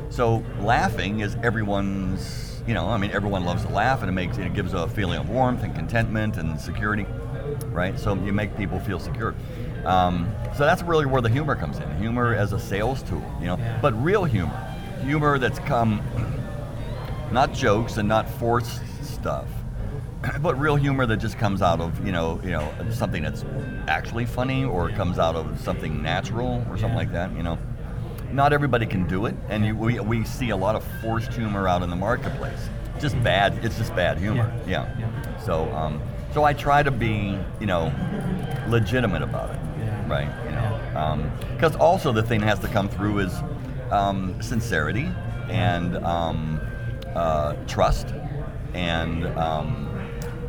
So 0.09 0.43
laughing 0.59 1.21
is 1.21 1.35
everyone's, 1.43 2.61
you 2.67 2.73
know, 2.73 2.87
I 2.87 2.97
mean, 2.97 3.11
everyone 3.11 3.45
loves 3.45 3.63
to 3.65 3.69
laugh 3.71 4.01
and 4.01 4.09
it 4.09 4.13
makes 4.13 4.37
it 4.37 4.53
gives 4.53 4.73
a 4.73 4.87
feeling 4.87 5.19
of 5.19 5.29
warmth 5.29 5.63
and 5.63 5.73
contentment 5.75 6.37
and 6.37 6.59
security 6.59 7.05
right? 7.71 7.97
So 7.99 8.13
you 8.15 8.31
make 8.33 8.55
people 8.55 8.79
feel 8.79 8.99
secure. 8.99 9.35
Um, 9.85 10.31
so 10.55 10.59
that's 10.65 10.83
really 10.83 11.05
where 11.05 11.21
the 11.21 11.29
humor 11.29 11.55
comes 11.55 11.79
in. 11.79 11.97
Humor 11.97 12.33
as 12.35 12.53
a 12.53 12.59
sales 12.59 13.03
tool, 13.03 13.23
you 13.39 13.47
know, 13.47 13.57
Yeah. 13.57 13.79
but 13.81 14.01
real 14.03 14.23
humor, 14.23 14.57
humor 15.03 15.37
that's 15.37 15.59
come, 15.59 16.01
not 17.31 17.53
jokes 17.53 17.97
and 17.97 18.07
not 18.07 18.29
forced 18.29 18.81
stuff, 19.03 19.47
but 20.41 20.59
real 20.59 20.75
humor 20.75 21.05
that 21.05 21.17
just 21.17 21.37
comes 21.37 21.61
out 21.61 21.79
of 21.81 22.05
you 22.05 22.11
know, 22.11 22.39
you 22.43 22.51
know, 22.51 22.71
something 22.91 23.23
that's 23.23 23.43
actually 23.87 24.25
funny 24.25 24.63
or 24.63 24.89
comes 24.91 25.17
out 25.19 25.35
of 25.35 25.59
something 25.59 26.01
natural 26.01 26.63
or 26.69 26.77
something 26.77 26.89
Yeah. 26.91 26.95
like 26.95 27.11
that, 27.13 27.35
you 27.35 27.43
know. 27.43 27.57
Not 28.33 28.53
everybody 28.53 28.85
can 28.85 29.07
do 29.07 29.25
it, 29.25 29.35
and 29.49 29.65
you, 29.65 29.75
we, 29.75 29.99
we 29.99 30.23
see 30.23 30.49
a 30.51 30.55
lot 30.57 30.75
of 30.75 30.83
forced 31.01 31.33
humor 31.33 31.67
out 31.67 31.83
in 31.83 31.89
the 31.89 31.95
marketplace. 31.95 32.69
Just 32.99 33.21
bad. 33.23 33.63
It's 33.63 33.77
just 33.77 33.93
bad 33.95 34.17
humor. 34.17 34.51
Yeah. 34.67 34.93
Yeah. 34.99 35.37
So, 35.39 35.69
um, 35.73 36.01
So 36.33 36.43
I 36.43 36.53
try 36.53 36.81
to 36.83 36.91
be, 36.91 37.37
you 37.59 37.65
know, 37.65 37.91
legitimate 38.69 39.21
about 39.21 39.49
it, 39.49 39.59
Yeah. 39.79 40.07
right? 40.09 40.29
You 40.45 40.51
know, 40.51 41.31
because 41.55 41.75
also 41.75 42.11
the 42.13 42.23
thing 42.23 42.39
that 42.41 42.47
has 42.47 42.59
to 42.59 42.67
come 42.67 42.87
through 42.87 43.19
is 43.19 43.33
um, 43.91 44.41
sincerity 44.41 45.09
and 45.49 45.97
um, 45.97 46.61
uh, 47.15 47.53
trust 47.67 48.07
and 48.73 49.25
um, 49.37 49.89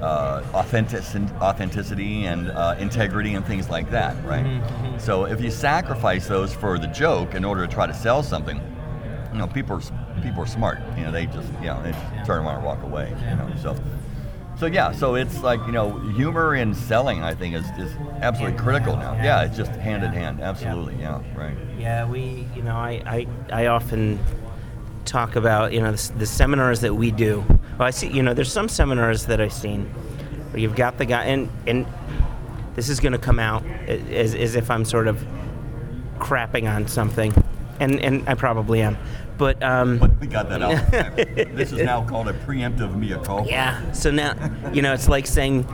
uh, 0.03 0.43
authentic, 0.55 1.03
authenticity 1.41 2.25
and 2.27 2.51
uh, 2.51 2.75
integrity 2.79 3.35
and 3.35 3.47
things 3.47 3.71
like 3.71 3.91
that, 3.91 4.17
right? 4.25 4.45
Mm-hmm, 4.45 4.99
So 4.99 5.25
if 5.25 5.41
you 5.41 5.51
sacrifice 5.51 6.27
those 6.27 6.53
for 6.53 6.79
the 6.79 6.89
joke 6.89 7.35
in 7.35 7.45
order 7.45 7.67
to 7.67 7.73
try 7.73 7.87
to 7.87 7.95
sell 7.95 8.23
something, 8.23 8.61
you 9.33 9.39
know, 9.39 9.47
people 9.47 9.77
are 9.77 10.21
people 10.23 10.43
are 10.43 10.47
smart. 10.47 10.81
You 10.97 11.05
know, 11.05 11.13
they 11.13 11.27
just 11.27 11.49
you 11.61 11.67
know 11.69 11.83
they 11.83 11.93
just 11.93 12.27
turn 12.27 12.45
around 12.45 12.57
and 12.57 12.65
walk 12.65 12.83
away. 12.83 13.15
You 13.31 13.37
know, 13.37 13.51
so. 13.61 13.77
So 14.59 14.67
yeah, 14.67 14.93
so 14.93 15.17
it's 15.17 15.43
like 15.43 15.59
you 15.67 15.73
know, 15.73 15.99
humor 16.11 16.55
in 16.55 16.73
selling, 16.75 17.23
I 17.23 17.35
think, 17.35 17.57
is, 17.57 17.65
is 17.79 17.91
absolutely 18.21 18.59
critical 18.59 18.97
now. 18.97 19.15
Yeah, 19.15 19.43
it's 19.43 19.57
just 19.57 19.73
hand 19.73 20.05
in 20.05 20.13
hand. 20.13 20.41
Absolutely, 20.41 20.95
yeah, 21.01 21.21
right. 21.35 21.57
Yeah, 21.79 22.09
we, 22.09 22.47
you 22.55 22.63
know, 22.63 22.77
I, 22.77 23.03
I, 23.05 23.27
I 23.51 23.67
often 23.67 24.21
talk 25.05 25.35
about, 25.35 25.73
you 25.73 25.81
know, 25.81 25.91
the, 25.91 26.13
the 26.19 26.27
seminars 26.27 26.81
that 26.83 26.95
we 26.95 27.11
do. 27.11 27.45
Well, 27.79 27.89
I 27.89 27.91
see, 27.91 28.09
you 28.09 28.23
know, 28.23 28.35
there's 28.35 28.53
some 28.53 28.69
seminars 28.69 29.27
that 29.27 29.41
I've 29.41 29.53
seen 29.53 29.87
where 30.51 30.61
you've 30.61 30.77
got 30.77 30.99
the 30.99 31.05
guy, 31.07 31.25
and, 31.25 31.49
and 31.67 31.87
this 32.75 32.89
is 32.89 33.01
going 33.01 33.13
to 33.13 33.19
come 33.19 33.39
out 33.39 33.65
as, 33.87 34.35
as 34.35 34.55
if 34.55 34.71
I'm 34.71 34.85
sort 34.85 35.09
of 35.09 35.25
crapping 36.19 36.73
on 36.73 36.87
something, 36.87 37.35
and, 37.81 37.99
and 38.01 38.29
I 38.29 38.35
probably 38.35 38.83
am. 38.83 38.97
But, 39.39 39.63
um, 39.63 39.99
But 39.99 40.21
we 40.21 40.27
got 40.27 40.49
that 40.51 40.63
out. 40.63 40.91
this 41.57 41.73
is 41.73 41.83
now 41.83 42.07
called 42.07 42.29
a 42.29 42.33
preemptive 42.33 42.95
mea 42.97 43.17
culpa. 43.25 43.49
yeah, 43.49 43.93
so 43.93 44.11
now, 44.11 44.35
you 44.73 44.83
know, 44.83 44.93
it's 44.93 45.09
like 45.09 45.27
saying, 45.27 45.67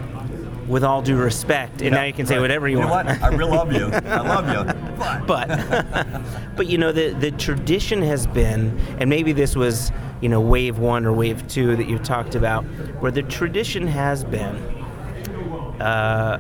with 0.69 0.85
all 0.85 1.03
due 1.03 1.17
respect, 1.17 1.81
and 1.83 1.93
now 1.93 2.05
you 2.05 2.13
can 2.13 2.27
say 2.27 2.39
whatever 2.39 2.69
you, 2.69 2.79
know 2.81 2.89
want. 2.89 3.07
What? 3.07 3.23
I 3.23 3.29
really 3.29 3.57
love 3.57 3.73
you. 3.73 3.87
I 3.93 4.21
love 4.21 4.49
you. 4.49 4.73
But 4.99 5.27
but 5.27 6.23
but 6.57 6.67
you 6.67 6.79
know 6.79 6.93
the 6.93 7.11
the 7.15 7.31
tradition 7.33 8.03
has 8.03 8.27
been 8.27 8.79
and 8.99 9.09
maybe 9.09 9.33
this 9.33 9.57
was 9.57 9.91
you 10.21 10.29
know 10.29 10.41
wave 10.41 10.79
1 10.79 11.07
or 11.07 11.13
wave 11.13 11.47
2 11.49 11.77
that 11.77 11.89
you 11.89 11.99
talked 11.99 12.35
about 12.35 12.65
where 13.01 13.13
the 13.13 13.23
tradition 13.23 13.87
has 13.87 14.25
been 14.25 14.57
uh, 15.81 16.39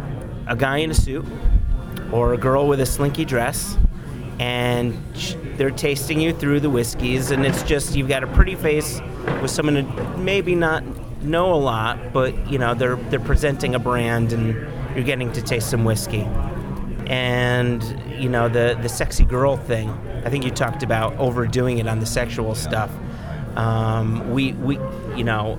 a 0.48 0.56
guy 0.56 0.78
in 0.78 0.90
a 0.90 0.94
suit 0.94 1.24
or 2.12 2.34
a 2.34 2.38
girl 2.38 2.66
with 2.66 2.80
a 2.80 2.86
slinky 2.86 3.24
dress 3.24 3.78
and 4.40 4.96
they're 5.56 5.70
tasting 5.70 6.20
you 6.20 6.32
through 6.32 6.60
the 6.60 6.70
whiskeys 6.70 7.30
and 7.30 7.44
it's 7.44 7.62
just 7.62 7.94
you've 7.94 8.08
got 8.08 8.22
a 8.22 8.26
pretty 8.28 8.54
face 8.54 9.00
with 9.40 9.50
someone 9.50 10.24
maybe 10.24 10.54
not 10.54 10.82
know 11.22 11.52
a 11.52 11.56
lot 11.56 12.12
but 12.12 12.50
you 12.50 12.58
know 12.58 12.74
they're 12.74 12.96
they're 12.96 13.18
presenting 13.20 13.74
a 13.74 13.78
brand 13.78 14.32
and 14.32 14.54
you're 14.94 15.04
getting 15.04 15.32
to 15.32 15.42
taste 15.42 15.68
some 15.70 15.84
whiskey 15.84 16.26
and 17.06 17.82
you 18.20 18.28
know 18.28 18.48
the 18.48 18.78
the 18.82 18.88
sexy 18.88 19.24
girl 19.24 19.56
thing. 19.56 19.88
I 20.24 20.30
think 20.30 20.44
you 20.44 20.50
talked 20.50 20.82
about 20.82 21.16
overdoing 21.16 21.78
it 21.78 21.86
on 21.88 22.00
the 22.00 22.06
sexual 22.06 22.54
stuff. 22.54 22.90
Um, 23.56 24.30
we 24.32 24.52
we 24.52 24.78
you 25.16 25.24
know 25.24 25.54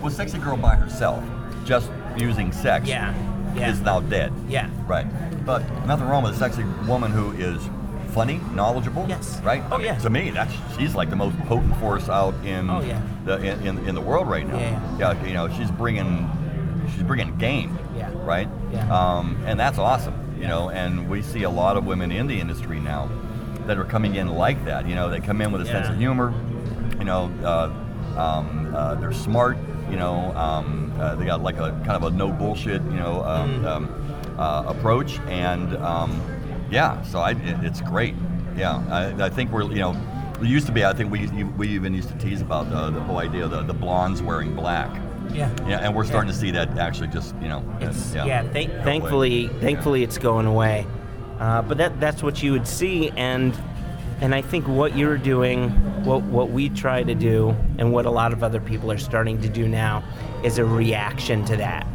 well, 0.00 0.10
sexy 0.10 0.38
girl 0.38 0.56
by 0.56 0.76
herself, 0.76 1.22
just 1.64 1.90
using 2.16 2.52
sex, 2.52 2.88
Yeah, 2.88 3.12
yeah. 3.54 3.70
is 3.70 3.80
now 3.80 4.00
dead. 4.00 4.32
yeah 4.48 4.70
Right. 4.86 5.06
But 5.44 5.60
nothing 5.86 6.06
wrong 6.08 6.22
with 6.22 6.34
a 6.34 6.38
sexy 6.38 6.64
woman 6.86 7.10
who 7.10 7.32
is 7.32 7.62
funny, 8.18 8.40
knowledgeable. 8.52 9.06
Yes. 9.08 9.40
Right. 9.44 9.62
Oh, 9.70 9.74
I 9.76 9.78
mean, 9.78 9.86
yeah. 9.86 9.98
To 9.98 10.10
me, 10.10 10.30
that's 10.30 10.52
she's 10.76 10.96
like 10.96 11.08
the 11.08 11.14
most 11.14 11.38
potent 11.46 11.76
force 11.76 12.08
out 12.08 12.34
in 12.44 12.68
Oh, 12.68 12.80
yeah. 12.80 13.00
the 13.24 13.36
in, 13.36 13.64
in, 13.64 13.88
in 13.90 13.94
the 13.94 14.00
world 14.00 14.26
right 14.28 14.44
now. 14.44 14.58
Yeah, 14.58 14.98
Yeah. 15.14 15.24
You 15.24 15.34
know, 15.34 15.48
she's 15.56 15.70
bringing 15.70 16.28
she's 16.92 17.04
bringing 17.04 17.36
game. 17.38 17.78
Yeah. 17.96 18.10
Right. 18.16 18.48
Yeah. 18.72 18.88
Um, 18.92 19.40
and 19.46 19.58
that's 19.58 19.78
awesome. 19.78 20.14
You 20.40 20.48
know, 20.48 20.68
and 20.70 21.08
we 21.08 21.22
see 21.22 21.44
a 21.44 21.50
lot 21.50 21.76
of 21.76 21.86
women 21.86 22.10
in 22.10 22.26
the 22.26 22.40
industry 22.40 22.80
now 22.80 23.08
that 23.66 23.78
are 23.78 23.84
coming 23.84 24.16
in 24.16 24.26
like 24.26 24.64
that. 24.64 24.88
You 24.88 24.96
know, 24.96 25.08
they 25.10 25.20
come 25.20 25.40
in 25.40 25.52
with 25.52 25.62
a 25.62 25.66
sense 25.66 25.88
of 25.88 25.96
humor. 25.96 26.34
You 26.98 27.04
know, 27.04 27.30
uh, 27.44 28.20
um, 28.20 28.74
uh, 28.74 28.96
they're 28.96 29.12
smart. 29.12 29.56
You 29.88 29.96
know, 29.96 30.34
um, 30.36 30.92
uh, 30.98 31.14
they 31.14 31.24
got 31.24 31.40
like 31.44 31.58
a 31.58 31.70
kind 31.86 31.92
of 31.92 32.02
a 32.02 32.10
no 32.10 32.32
bullshit. 32.32 32.82
You 32.82 32.98
know. 32.98 33.22
Um, 33.22 33.64
um, 33.64 34.04
uh, 34.38 34.62
approach, 34.68 35.18
and 35.26 35.76
um, 35.78 36.12
yeah, 36.70 37.02
so 37.02 37.20
I, 37.20 37.32
it, 37.32 37.64
it's 37.64 37.80
great. 37.80 38.14
Yeah, 38.56 38.84
I, 38.90 39.26
I 39.26 39.30
think 39.30 39.50
we're 39.52 39.64
you 39.64 39.80
know, 39.80 39.96
it 40.40 40.46
used 40.46 40.66
to 40.66 40.72
be. 40.72 40.84
I 40.84 40.92
think 40.92 41.10
we 41.10 41.26
we 41.44 41.68
even 41.68 41.94
used 41.94 42.08
to 42.08 42.18
tease 42.18 42.40
about 42.40 42.70
the, 42.70 42.90
the 42.90 43.00
whole 43.00 43.18
idea 43.18 43.44
of 43.44 43.50
the, 43.50 43.62
the 43.62 43.74
blondes 43.74 44.22
wearing 44.22 44.54
black. 44.54 44.90
yeah. 45.32 45.50
Yeah, 45.68 45.78
and 45.78 45.94
we're 45.94 46.04
starting 46.04 46.30
to 46.30 46.36
see 46.36 46.50
that 46.52 46.78
actually 46.78 47.08
just 47.08 47.34
you 47.40 47.48
know. 47.48 47.62
It's, 47.80 48.14
uh, 48.14 48.24
yeah, 48.26 48.42
thank, 48.52 48.72
thankfully, 48.82 49.48
thankfully, 49.60 50.02
it's 50.02 50.18
going 50.18 50.46
away. 50.46 50.86
Uh, 51.38 51.62
but 51.62 51.78
that 51.78 52.00
that's 52.00 52.22
what 52.22 52.42
you 52.42 52.52
would 52.52 52.66
see, 52.66 53.10
and 53.10 53.56
and 54.20 54.34
I 54.34 54.42
think 54.42 54.66
what 54.66 54.96
you're 54.96 55.18
doing, 55.18 55.70
what 56.04 56.22
what 56.22 56.50
we 56.50 56.68
try 56.68 57.04
to 57.04 57.14
do, 57.14 57.54
and 57.78 57.92
what 57.92 58.06
a 58.06 58.10
lot 58.10 58.32
of 58.32 58.42
other 58.42 58.60
people 58.60 58.90
are 58.90 58.98
starting 58.98 59.40
to 59.42 59.48
do 59.48 59.68
now, 59.68 60.02
is 60.42 60.58
a 60.58 60.64
reaction 60.64 61.44
to 61.44 61.56
that. 61.56 61.86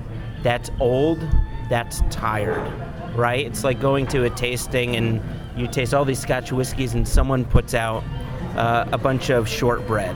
That's 0.43 0.69
old. 0.79 1.19
That's 1.69 2.01
tired, 2.09 2.63
right? 3.15 3.45
It's 3.45 3.63
like 3.63 3.79
going 3.79 4.07
to 4.07 4.25
a 4.25 4.29
tasting 4.29 4.95
and 4.95 5.21
you 5.55 5.67
taste 5.67 5.93
all 5.93 6.05
these 6.05 6.19
Scotch 6.19 6.51
whiskeys, 6.51 6.93
and 6.93 7.07
someone 7.07 7.45
puts 7.45 7.73
out 7.73 8.03
uh, 8.55 8.85
a 8.91 8.97
bunch 8.97 9.29
of 9.29 9.47
shortbread. 9.47 10.15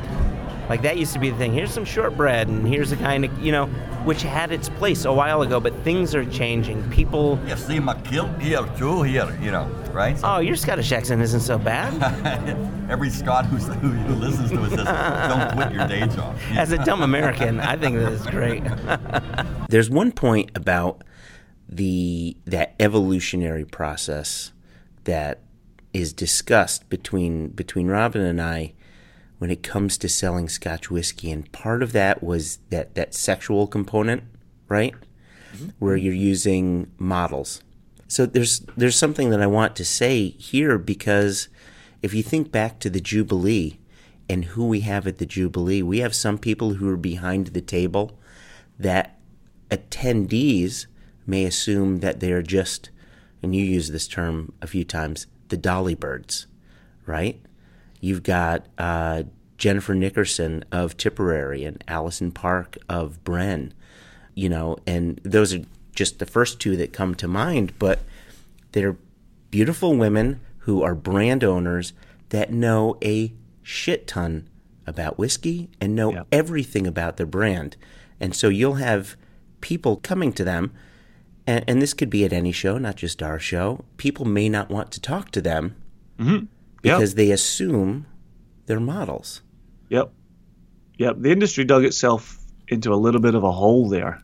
Like 0.70 0.82
that 0.82 0.98
used 0.98 1.14
to 1.14 1.20
be 1.20 1.30
the 1.30 1.38
thing. 1.38 1.54
Here's 1.54 1.72
some 1.72 1.86
shortbread, 1.86 2.48
and 2.50 2.68
here's 2.68 2.92
a 2.92 2.98
kind 2.98 3.24
of 3.24 3.40
you 3.40 3.52
know, 3.52 3.68
which 4.04 4.22
had 4.22 4.52
its 4.52 4.68
place 4.68 5.06
a 5.06 5.14
while 5.14 5.42
ago. 5.42 5.60
But 5.60 5.74
things 5.84 6.14
are 6.14 6.26
changing. 6.26 6.90
People, 6.90 7.40
You 7.48 7.56
see 7.56 7.80
my 7.80 7.94
kilt 8.02 8.30
here 8.42 8.68
too 8.78 9.04
here, 9.04 9.38
you 9.42 9.52
know, 9.52 9.66
right? 9.94 10.18
So 10.18 10.28
oh, 10.28 10.40
your 10.40 10.58
Scottish 10.58 10.92
accent 10.92 11.22
isn't 11.22 11.40
so 11.42 11.58
bad. 11.58 11.94
every 12.90 13.10
Scot 13.10 13.46
who's, 13.46 13.66
who, 13.68 13.90
who 13.90 14.16
listens 14.16 14.52
to 14.52 14.64
it 14.66 14.70
says, 14.72 14.86
"Don't 14.86 15.54
quit 15.54 15.72
your 15.72 15.88
day 15.88 16.06
job." 16.08 16.36
As 16.52 16.72
a 16.74 16.84
dumb 16.84 17.02
American, 17.02 17.62
I 17.62 17.78
think 17.78 17.98
that 17.98 18.12
is 18.12 18.26
great. 18.26 18.64
There's 19.70 19.90
one 19.90 20.12
point 20.12 20.52
about 20.56 21.04
the 21.70 22.38
that 22.46 22.76
evolutionary 22.80 23.66
process 23.66 24.52
that 25.04 25.42
is 25.94 26.14
discussed 26.14 26.90
between 26.90 27.50
between 27.50 27.88
Robin 27.88 28.22
and 28.22 28.42
I 28.42 28.74
when 29.40 29.52
it 29.52 29.64
comes 29.64 29.98
to 30.00 30.10
selling 30.10 30.50
Scotch 30.50 30.90
whiskey, 30.90 31.32
and 31.32 31.52
part 31.52 31.84
of 31.84 31.92
that 31.94 32.24
was 32.24 32.60
that 32.70 32.96
that 32.96 33.14
sexual 33.14 33.68
component, 33.68 34.24
right? 34.68 34.94
Mm-hmm. 35.56 35.70
Where 35.80 35.96
you're 35.96 36.14
using 36.14 36.92
models. 36.98 37.62
So 38.08 38.26
there's 38.26 38.60
there's 38.78 38.96
something 38.96 39.30
that 39.32 39.42
I 39.42 39.48
want 39.48 39.76
to 39.78 39.86
say 39.86 40.30
here 40.30 40.78
because 40.78 41.50
if 42.02 42.14
you 42.14 42.24
think 42.24 42.52
back 42.52 42.80
to 42.80 42.90
the 42.90 43.02
Jubilee 43.02 43.80
and 44.30 44.46
who 44.46 44.68
we 44.68 44.82
have 44.82 45.08
at 45.08 45.18
the 45.18 45.26
Jubilee, 45.26 45.82
we 45.82 46.00
have 46.00 46.16
some 46.16 46.38
people 46.38 46.76
who 46.76 46.90
are 46.90 46.98
behind 46.98 47.48
the 47.48 47.62
table 47.62 48.18
that 48.80 49.20
attendees 49.70 50.86
may 51.28 51.44
assume 51.46 52.00
that 52.00 52.20
they're 52.20 52.42
just, 52.42 52.90
and 53.44 53.54
you 53.56 53.64
use 53.64 53.90
this 53.92 54.08
term 54.08 54.54
a 54.62 54.68
few 54.68 54.84
times, 54.84 55.28
the 55.50 55.58
dolly 55.58 55.94
birds, 55.96 56.48
right? 57.06 57.40
You've 58.00 58.24
got 58.24 58.66
uh, 58.78 59.24
Jennifer 59.58 59.94
Nickerson 59.94 60.64
of 60.72 60.98
Tipperary 60.98 61.64
and 61.66 61.84
Allison 61.88 62.32
Parc 62.32 62.78
of 62.90 63.24
Brenne, 63.24 63.74
you 64.34 64.50
know, 64.50 64.78
and 64.88 65.20
those 65.24 65.54
are 65.54 65.62
just 65.94 66.20
the 66.20 66.26
first 66.26 66.60
two 66.60 66.78
that 66.78 66.94
come 66.94 67.14
to 67.16 67.28
mind, 67.28 67.74
but 67.80 68.00
they're 68.72 68.98
beautiful 69.52 69.96
women 69.96 70.40
who 70.60 70.84
are 70.84 70.94
brand 70.96 71.44
owners 71.44 71.94
that 72.30 72.52
know 72.52 72.98
a 73.04 73.34
shit 73.64 74.06
ton 74.08 74.48
about 74.86 75.18
whiskey 75.18 75.70
and 75.82 75.96
know 75.96 76.14
Yeah. 76.14 76.24
everything 76.32 76.86
about 76.86 77.18
their 77.18 77.26
brand. 77.26 77.76
And 78.20 78.36
so 78.36 78.48
you'll 78.50 78.76
have 78.76 79.16
people 79.60 79.98
coming 79.98 80.32
to 80.34 80.44
them, 80.44 80.72
and, 81.48 81.64
and 81.68 81.82
this 81.82 81.94
could 81.94 82.10
be 82.10 82.26
at 82.26 82.34
any 82.34 82.52
show, 82.52 82.78
not 82.78 82.98
just 82.98 83.24
our 83.24 83.40
show. 83.40 83.86
People 83.96 84.26
may 84.26 84.50
not 84.50 84.70
want 84.70 84.92
to 84.92 85.02
talk 85.02 85.32
to 85.32 85.42
them 85.42 85.76
because 86.82 87.16
they 87.16 87.32
assume 87.32 88.06
they're 88.66 88.80
models. 88.80 89.42
Yep. 89.90 90.12
Yep. 90.98 91.16
The 91.20 91.32
industry 91.32 91.64
dug 91.64 91.86
itself 91.86 92.38
into 92.68 92.94
a 92.94 92.96
little 92.96 93.22
bit 93.22 93.34
of 93.34 93.44
a 93.44 93.52
hole 93.52 93.88
there 93.88 94.22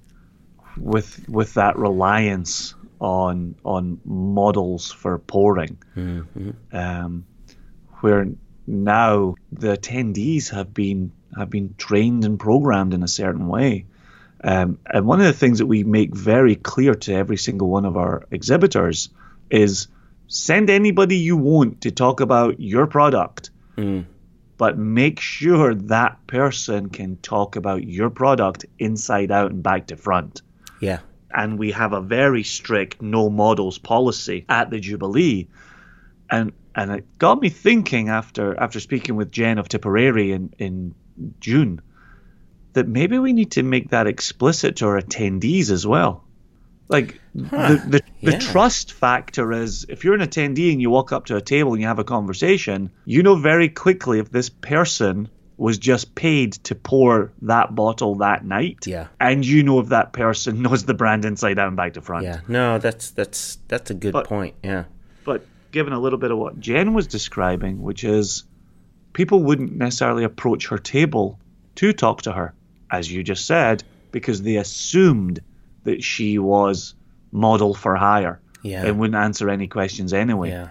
with 0.78 1.28
with 1.30 1.54
that 1.54 1.78
reliance 1.78 2.76
on 3.00 3.56
on 3.64 4.00
models 4.06 4.92
for 4.92 5.18
pouring. 5.20 5.78
Um, 6.72 7.26
where 8.02 8.28
now 8.68 9.36
the 9.52 9.78
attendees 9.78 10.50
have 10.50 10.74
been 10.74 11.12
have 11.38 11.50
been 11.50 11.76
trained 11.78 12.26
and 12.26 12.40
programmed 12.40 12.94
in 12.94 13.04
a 13.04 13.08
certain 13.08 13.48
way. 13.48 13.86
Um, 14.44 14.78
and 14.86 15.06
one 15.06 15.22
of 15.22 15.26
the 15.26 15.34
things 15.34 15.60
that 15.60 15.68
we 15.68 15.84
make 15.84 16.14
very 16.14 16.56
clear 16.56 16.96
to 16.96 17.14
every 17.14 17.38
single 17.38 17.70
one 17.70 17.86
of 17.86 17.96
our 17.96 18.24
exhibitors 18.30 19.10
is 19.50 19.88
send 20.28 20.70
anybody 20.70 21.18
you 21.18 21.38
want 21.38 21.82
to 21.82 21.92
talk 21.92 22.20
about 22.20 22.60
your 22.60 22.88
product 22.88 23.52
but 24.58 24.78
make 24.78 25.20
sure 25.20 25.74
that 25.76 26.26
person 26.28 26.90
can 26.90 27.18
talk 27.18 27.56
about 27.56 27.84
your 27.84 28.10
product 28.10 28.66
inside 28.80 29.32
out 29.32 29.52
and 29.52 29.64
back 29.64 29.88
to 29.88 29.98
front. 29.98 30.42
Yeah. 30.80 31.00
And 31.36 31.58
we 31.58 31.72
have 31.72 31.94
a 31.94 32.02
very 32.02 32.44
strict 32.44 33.02
no 33.02 33.30
models 33.30 33.78
policy 33.78 34.46
at 34.48 34.70
the 34.70 34.80
Jubilee. 34.80 35.48
And 36.30 36.54
and 36.76 36.92
it 36.92 37.18
got 37.18 37.42
me 37.42 37.50
thinking 37.50 38.10
after 38.10 38.60
after 38.60 38.80
speaking 38.80 39.16
with 39.16 39.32
Jen 39.32 39.58
of 39.58 39.68
Tipperary 39.68 40.32
in, 40.32 40.54
in 40.60 40.96
June 41.40 41.82
that 42.74 42.88
maybe 42.88 43.18
we 43.20 43.34
need 43.34 43.52
to 43.52 43.64
make 43.64 43.90
that 43.90 44.08
explicit 44.08 44.78
to 44.78 44.88
our 44.88 45.00
attendees 45.02 45.70
as 45.72 45.86
well. 45.88 46.24
Like 46.90 47.20
Huh, 47.50 47.76
the 47.76 48.02
the, 48.22 48.32
the 48.32 48.38
trust 48.38 48.94
factor 48.94 49.52
is 49.54 49.86
if 49.90 50.04
you're 50.04 50.14
an 50.14 50.22
attendee 50.22 50.72
and 50.72 50.82
you 50.82 50.90
walk 50.90 51.12
up 51.12 51.26
to 51.26 51.36
a 51.36 51.42
table 51.42 51.74
and 51.74 51.82
you 51.82 51.88
have 51.88 52.00
a 52.00 52.04
conversation, 52.04 52.92
you 53.06 53.24
know 53.24 53.36
very 53.36 53.70
quickly 53.70 54.20
if 54.20 54.30
this 54.32 54.50
person 54.50 55.30
was 55.56 55.78
just 55.78 56.14
paid 56.16 56.54
to 56.54 56.76
pour 56.76 57.32
that 57.44 57.74
bottle 57.74 58.16
that 58.16 58.44
night. 58.44 58.86
Yeah. 58.86 59.08
And 59.20 59.46
you 59.46 59.64
know 59.64 59.80
if 59.80 59.90
that 59.90 60.12
person 60.14 60.62
knows 60.64 60.84
the 60.86 60.94
brand 60.94 61.26
inside 61.26 61.58
out 61.58 61.68
and 61.70 61.78
back 61.78 61.94
to 61.94 62.02
front. 62.02 62.26
Yeah. 62.26 62.42
No, 62.48 62.78
that's 62.80 63.12
that's 63.12 63.58
that's 63.68 63.90
a 63.90 63.94
good 63.94 64.14
But- 64.14 64.28
point. 64.28 64.56
Yeah. 64.64 64.86
But 65.24 65.46
given 65.72 65.94
a 65.94 66.00
little 66.00 66.20
bit 66.20 66.32
of 66.32 66.38
what 66.38 66.60
Jen 66.60 66.94
was 66.94 67.08
describing, 67.08 67.82
which 67.82 68.04
is 68.04 68.44
people 69.14 69.42
wouldn't 69.44 69.72
necessarily 69.74 70.24
approach 70.26 70.68
her 70.68 70.78
table 70.78 71.40
to 71.76 71.94
talk 71.94 72.24
to 72.24 72.32
her, 72.34 72.54
as 72.94 73.12
you 73.12 73.24
just 73.24 73.46
said, 73.46 73.84
because 74.12 74.42
they 74.44 74.58
assumed 74.58 75.42
that 75.84 76.04
she 76.04 76.38
was 76.38 76.94
model 77.32 77.74
for 77.74 77.96
hire 77.96 78.40
Yeah. 78.62 78.86
and 78.86 79.00
wouldn't 79.00 79.16
answer 79.28 79.50
any 79.50 79.68
questions 79.68 80.14
anyway. 80.14 80.50
Yeah. 80.50 80.70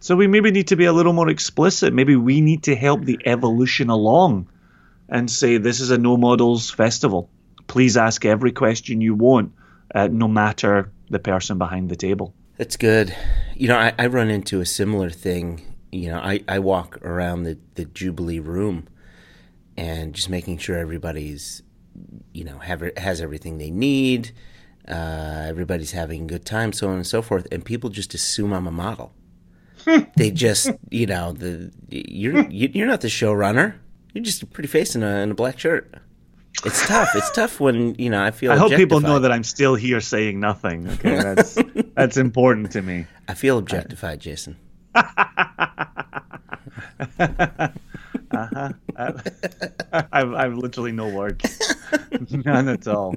So 0.00 0.14
we 0.14 0.28
maybe 0.28 0.50
need 0.52 0.68
to 0.68 0.76
be 0.76 0.84
a 0.84 0.92
little 0.92 1.12
more 1.12 1.28
explicit. 1.28 1.92
Maybe 1.92 2.14
we 2.14 2.40
need 2.40 2.62
to 2.64 2.76
help 2.76 3.04
the 3.04 3.18
evolution 3.26 3.90
along 3.90 4.46
and 5.08 5.28
say 5.30 5.58
this 5.58 5.80
is 5.80 5.90
a 5.90 5.98
no 5.98 6.16
models 6.16 6.70
festival. 6.70 7.28
Please 7.66 7.96
ask 7.96 8.24
every 8.24 8.52
question 8.52 9.00
you 9.00 9.14
want, 9.16 9.52
uh, 9.94 10.08
no 10.10 10.28
matter 10.28 10.92
the 11.10 11.18
person 11.18 11.58
behind 11.58 11.88
the 11.90 11.96
table. 11.96 12.32
That's 12.56 12.76
good. 12.76 13.14
You 13.56 13.68
know, 13.68 13.76
I, 13.76 13.92
I 13.98 14.06
run 14.06 14.30
into 14.30 14.60
a 14.60 14.66
similar 14.66 15.10
thing. 15.10 15.62
You 15.90 16.10
know, 16.10 16.18
I, 16.18 16.44
I 16.48 16.58
walk 16.60 16.98
around 17.02 17.42
the, 17.44 17.58
the 17.74 17.84
Jubilee 17.86 18.40
room 18.40 18.86
and 19.78 20.12
just 20.14 20.28
making 20.28 20.58
sure 20.58 20.76
everybody's, 20.76 21.62
you 22.32 22.44
know, 22.44 22.58
have 22.58 22.82
has 22.96 23.20
everything 23.20 23.58
they 23.58 23.70
need. 23.70 24.32
Uh, 24.86 25.44
everybody's 25.46 25.92
having 25.92 26.22
a 26.24 26.26
good 26.26 26.44
time, 26.44 26.72
so 26.72 26.88
on 26.88 26.96
and 26.96 27.06
so 27.06 27.20
forth. 27.22 27.46
And 27.52 27.64
people 27.64 27.90
just 27.90 28.14
assume 28.14 28.52
I'm 28.52 28.66
a 28.66 28.70
model. 28.70 29.12
they 30.16 30.30
just, 30.30 30.70
you 30.90 31.06
know, 31.06 31.32
the 31.32 31.70
you're 31.90 32.40
you- 32.50 32.70
you're 32.72 32.86
not 32.86 33.00
the 33.02 33.08
showrunner. 33.08 33.74
You're 34.14 34.24
just 34.24 34.42
a 34.42 34.46
pretty 34.46 34.68
face 34.68 34.96
in 34.96 35.02
a, 35.02 35.16
in 35.22 35.30
a 35.30 35.34
black 35.34 35.58
shirt. 35.58 35.94
It's 36.64 36.84
tough. 36.88 37.10
It's 37.14 37.30
tough 37.30 37.60
when 37.60 37.94
you 37.96 38.10
know. 38.10 38.20
I 38.24 38.32
feel. 38.32 38.50
I 38.50 38.56
hope 38.56 38.72
people 38.72 39.00
know 39.00 39.20
that 39.20 39.30
I'm 39.30 39.44
still 39.44 39.76
here 39.76 40.00
saying 40.00 40.40
nothing. 40.40 40.88
Okay, 40.88 41.16
that's 41.16 41.56
that's 41.94 42.16
important 42.16 42.72
to 42.72 42.82
me. 42.82 43.06
I 43.28 43.34
feel 43.34 43.58
objectified, 43.58 44.18
Jason. 44.20 44.56
I've, 50.12 50.32
I've 50.34 50.54
literally 50.54 50.92
no 50.92 51.08
words, 51.08 51.44
none 52.30 52.68
at 52.68 52.86
all. 52.88 53.14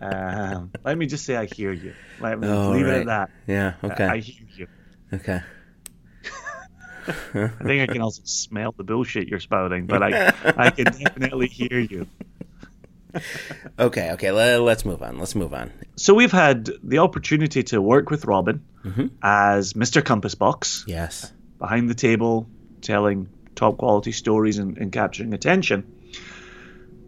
Um, 0.00 0.70
let 0.84 0.96
me 0.98 1.06
just 1.06 1.24
say 1.24 1.34
I 1.36 1.46
hear 1.46 1.72
you. 1.72 1.94
Let 2.20 2.38
me 2.38 2.48
Oh, 2.48 2.70
leave 2.70 2.86
it 2.86 3.00
at 3.00 3.06
that. 3.06 3.30
Yeah. 3.46 3.74
Okay. 3.82 4.04
I 4.04 4.18
hear 4.18 4.46
you. 4.54 4.66
okay. 5.14 5.40
I 7.34 7.48
think 7.64 7.88
I 7.88 7.92
can 7.92 8.02
also 8.02 8.22
smell 8.24 8.74
the 8.76 8.84
bullshit 8.84 9.28
you're 9.28 9.40
spouting, 9.40 9.86
but 9.86 10.02
I 10.02 10.32
I 10.56 10.70
can 10.70 10.84
definitely 10.84 11.48
hear 11.48 11.78
you. 11.78 12.06
Okay, 13.78 14.12
okay, 14.12 14.30
let, 14.30 14.60
let's 14.60 14.84
move 14.84 15.02
on. 15.02 15.18
Let's 15.18 15.34
move 15.34 15.54
on. 15.54 15.72
So 15.96 16.12
we've 16.14 16.30
had 16.32 16.68
the 16.82 16.98
opportunity 16.98 17.62
to 17.64 17.80
work 17.80 18.10
with 18.10 18.24
Robin 18.26 18.62
Mm-hmm. 18.84 19.06
as 19.22 19.72
Mr. 19.72 20.04
Compass 20.04 20.34
Box 20.36 20.84
Yes. 20.86 21.32
behind 21.58 21.90
the 21.90 21.94
table, 21.94 22.48
telling 22.80 23.28
top 23.58 23.76
quality 23.78 24.12
stories 24.12 24.56
and, 24.58 24.78
and 24.78 24.92
capturing 24.92 25.34
attention. 25.34 25.84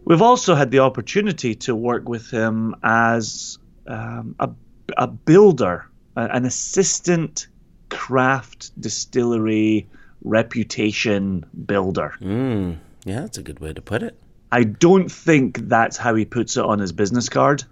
We've 0.05 0.21
also 0.21 0.53
had 0.55 0.69
the 0.71 0.79
opportunity 0.79 1.55
to 1.55 1.75
work 1.75 2.09
with 2.09 2.29
him 2.29 2.75
as 2.83 3.57
um, 3.87 4.35
a, 4.39 4.49
a 4.97 5.07
builder, 5.07 5.85
a- 6.15 6.29
an 6.33 6.45
assistant 6.45 7.47
craft 7.89 8.71
distillery 8.79 9.87
reputation 10.23 11.45
builder. 11.65 12.13
Mm, 12.21 12.77
yeah, 13.05 13.21
that's 13.21 13.37
a 13.37 13.43
good 13.43 13.59
way 13.59 13.73
to 13.73 13.81
put 13.81 14.03
it. 14.03 14.17
I 14.51 14.63
don't 14.65 15.09
think 15.09 15.69
that's 15.69 15.95
how 15.97 16.13
he 16.15 16.25
puts 16.25 16.57
it 16.57 16.65
on 16.65 16.79
his 16.79 16.91
business 16.91 17.29
card, 17.29 17.63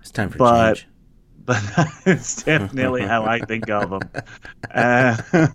It's 0.00 0.10
time 0.10 0.30
for 0.30 0.38
But- 0.38 0.74
change. 0.76 0.88
but 1.46 1.62
that's 2.04 2.42
definitely 2.42 3.02
how 3.02 3.24
I 3.24 3.38
think 3.38 3.70
of 3.70 3.92
him. 3.92 4.00
Uh, 4.74 5.16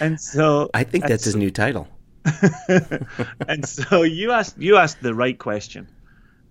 and 0.00 0.20
so 0.20 0.70
I 0.74 0.84
think 0.84 1.06
that's 1.06 1.24
his 1.24 1.34
new 1.34 1.50
title. 1.50 1.88
and 3.48 3.66
so 3.66 4.02
you 4.02 4.32
asked 4.32 4.58
you 4.58 4.76
asked 4.76 5.02
the 5.02 5.14
right 5.14 5.38
question, 5.38 5.88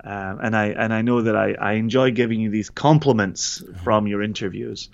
um, 0.03 0.39
and 0.41 0.55
I 0.55 0.67
and 0.67 0.93
I 0.93 1.01
know 1.01 1.21
that 1.21 1.35
I, 1.35 1.53
I 1.53 1.73
enjoy 1.73 2.11
giving 2.11 2.39
you 2.41 2.49
these 2.49 2.69
compliments 2.69 3.63
from 3.83 4.07
your 4.07 4.21
interviews. 4.21 4.89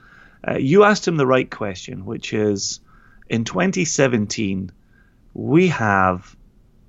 Uh, 0.47 0.57
you 0.57 0.83
asked 0.83 1.07
him 1.07 1.17
the 1.17 1.25
right 1.25 1.49
question, 1.49 2.05
which 2.05 2.33
is, 2.33 2.79
in 3.27 3.43
2017, 3.43 4.71
we 5.33 5.69
have 5.69 6.35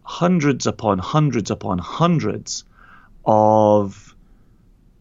hundreds 0.03 0.67
upon 0.67 0.99
hundreds 0.99 1.51
upon 1.51 1.79
hundreds 1.79 2.65
of 3.25 4.15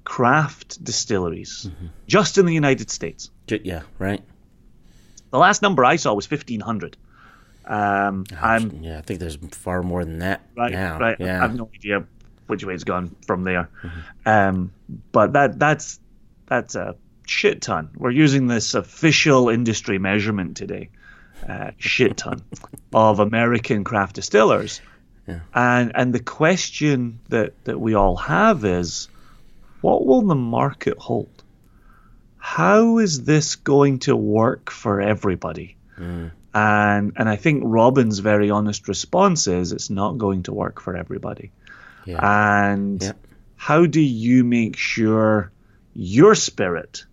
craft 0.04 0.82
distilleries 0.84 1.70
just 2.08 2.38
in 2.38 2.46
the 2.46 2.54
United 2.54 2.90
States. 2.90 3.30
Yeah, 3.66 3.82
right. 4.00 4.22
The 5.32 5.38
last 5.38 5.62
number 5.62 5.84
I 5.84 5.98
saw 5.98 6.14
was 6.14 6.30
1,500. 6.30 6.98
Um, 7.68 8.24
I'm 8.42 8.82
yeah, 8.82 8.98
I 8.98 9.02
think 9.02 9.20
there's 9.20 9.38
far 9.52 9.84
more 9.84 10.06
than 10.06 10.20
that 10.20 10.42
right, 10.56 10.72
now. 10.72 10.98
right. 11.00 11.18
Yeah. 11.20 11.40
I 11.40 11.42
have 11.42 11.56
no 11.56 11.70
idea 11.76 12.06
which 12.48 12.64
way 12.64 12.74
it's 12.74 12.86
gone 12.86 13.16
from 13.26 13.44
there. 13.44 13.70
Um, 14.26 14.72
but 15.12 15.34
that 15.34 15.60
that's 15.60 16.00
that's 16.48 16.76
a 16.76 16.96
shit 17.26 17.62
ton. 17.62 17.90
We're 17.96 18.12
using 18.12 18.48
this 18.48 18.74
official 18.74 19.50
industry 19.50 20.00
measurement 20.00 20.58
today. 20.58 20.90
Uh, 21.48 21.72
shit 21.78 22.18
ton 22.18 22.42
of 22.94 23.20
American 23.20 23.84
craft 23.84 24.16
distillers. 24.16 24.82
Yeah. 25.28 25.40
And 25.54 25.92
and 25.94 26.14
the 26.14 26.24
question 26.24 27.20
that, 27.30 27.54
that 27.66 27.80
we 27.80 27.96
all 27.96 28.16
have 28.16 28.64
is 28.64 29.10
what 29.82 30.06
will 30.06 30.22
the 30.22 30.36
market 30.36 30.98
hold? 30.98 31.44
How 32.38 33.00
is 33.00 33.26
this 33.26 33.56
going 33.56 34.00
to 34.00 34.16
work 34.16 34.72
for 34.72 35.02
everybody? 35.02 35.76
Mm. 36.00 36.32
And 36.58 37.14
and 37.18 37.30
I 37.30 37.36
think 37.36 37.64
Robin's 37.66 38.20
very 38.20 38.50
honest 38.50 38.88
response 38.88 39.48
is 39.48 39.72
it's 39.72 39.90
not 39.90 40.18
going 40.18 40.44
to 40.44 40.54
work 40.54 40.82
for 40.82 40.96
everybody. 40.96 41.52
Yeah. 42.06 42.20
And 42.72 43.02
Yeah. 43.02 43.14
how 43.56 43.86
do 43.86 44.02
you 44.02 44.44
make 44.44 44.78
sure 44.78 45.52
your 45.94 46.36
spirit 46.36 47.06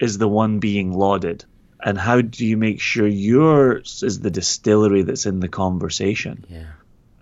is 0.00 0.18
the 0.18 0.28
one 0.28 0.58
being 0.58 0.92
lauded? 0.92 1.44
And 1.80 1.98
how 1.98 2.20
do 2.22 2.44
you 2.44 2.56
make 2.56 2.80
sure 2.80 3.06
yours 3.06 4.02
is 4.02 4.18
the 4.20 4.30
distillery 4.30 5.02
that's 5.02 5.26
in 5.26 5.40
the 5.40 5.48
conversation? 5.48 6.44
yeah. 6.48 6.64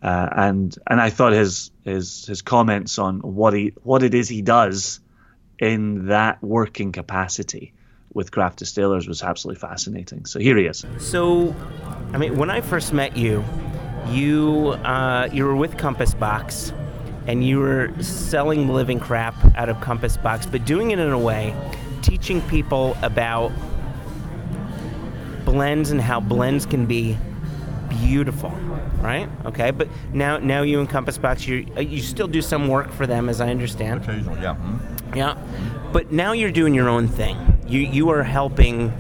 Uh, 0.03 0.29
and 0.47 0.79
and 0.87 1.01
I 1.01 1.11
thought 1.11 1.33
his 1.33 1.71
his 1.85 2.27
his 2.27 2.43
comments 2.43 2.99
on 2.99 3.21
what 3.21 3.55
he 3.55 3.73
what 3.83 4.03
it 4.03 4.15
is 4.15 4.29
he 4.29 4.43
does 4.43 5.01
in 5.59 6.07
that 6.09 6.43
working 6.43 6.93
capacity 6.93 7.73
with 8.17 8.33
craft 8.33 8.59
distillers 8.59 9.07
was 9.07 9.23
absolutely 9.23 9.61
fascinating. 9.61 10.25
So 10.25 10.41
here 10.41 10.57
he 10.57 10.65
is. 10.65 10.87
So, 10.99 11.55
I 12.15 12.17
mean, 12.17 12.39
when 12.39 12.49
I 12.49 12.63
first 12.63 12.95
met 12.95 13.15
you, 13.15 13.45
you 14.09 14.71
uh, 14.85 15.29
you 15.33 15.45
were 15.45 15.55
with 15.55 15.77
Compass 15.77 16.15
Box, 16.15 16.73
and 17.27 17.47
you 17.47 17.59
were 17.59 17.93
selling 18.03 18.69
living 18.69 18.99
crap 18.99 19.35
out 19.55 19.69
of 19.69 19.79
Compass 19.83 20.17
Box, 20.17 20.47
but 20.47 20.65
doing 20.65 20.93
it 20.93 20.99
in 20.99 21.11
a 21.13 21.19
way, 21.19 21.55
teaching 22.01 22.41
people 22.43 22.97
about 23.03 23.53
blends 25.45 25.91
and 25.91 26.01
how 26.01 26.19
blends 26.19 26.65
can 26.65 26.87
be 26.87 27.19
beautiful, 27.89 28.51
right? 29.01 29.29
Okay, 29.45 29.73
but 29.73 29.89
now 30.15 30.39
now 30.39 30.63
you 30.63 30.81
and 30.81 30.89
Compass 30.89 31.19
Box, 31.19 31.47
you 31.47 31.67
you 31.79 32.01
still 32.01 32.29
do 32.29 32.41
some 32.41 32.69
work 32.69 32.91
for 32.93 33.07
them, 33.07 33.29
as 33.29 33.43
I 33.43 33.51
understand. 33.51 34.03
Occasionally, 34.03 34.41
yeah. 34.41 34.57
mhm. 34.57 34.97
Yeah. 35.15 35.37
But 35.93 36.13
now 36.13 36.33
you're 36.33 36.51
doing 36.51 36.75
your 36.75 36.89
own 36.89 37.09
thing. 37.09 37.37
You 37.67 37.81
you 37.81 38.11
are 38.11 38.23
helping 38.23 38.93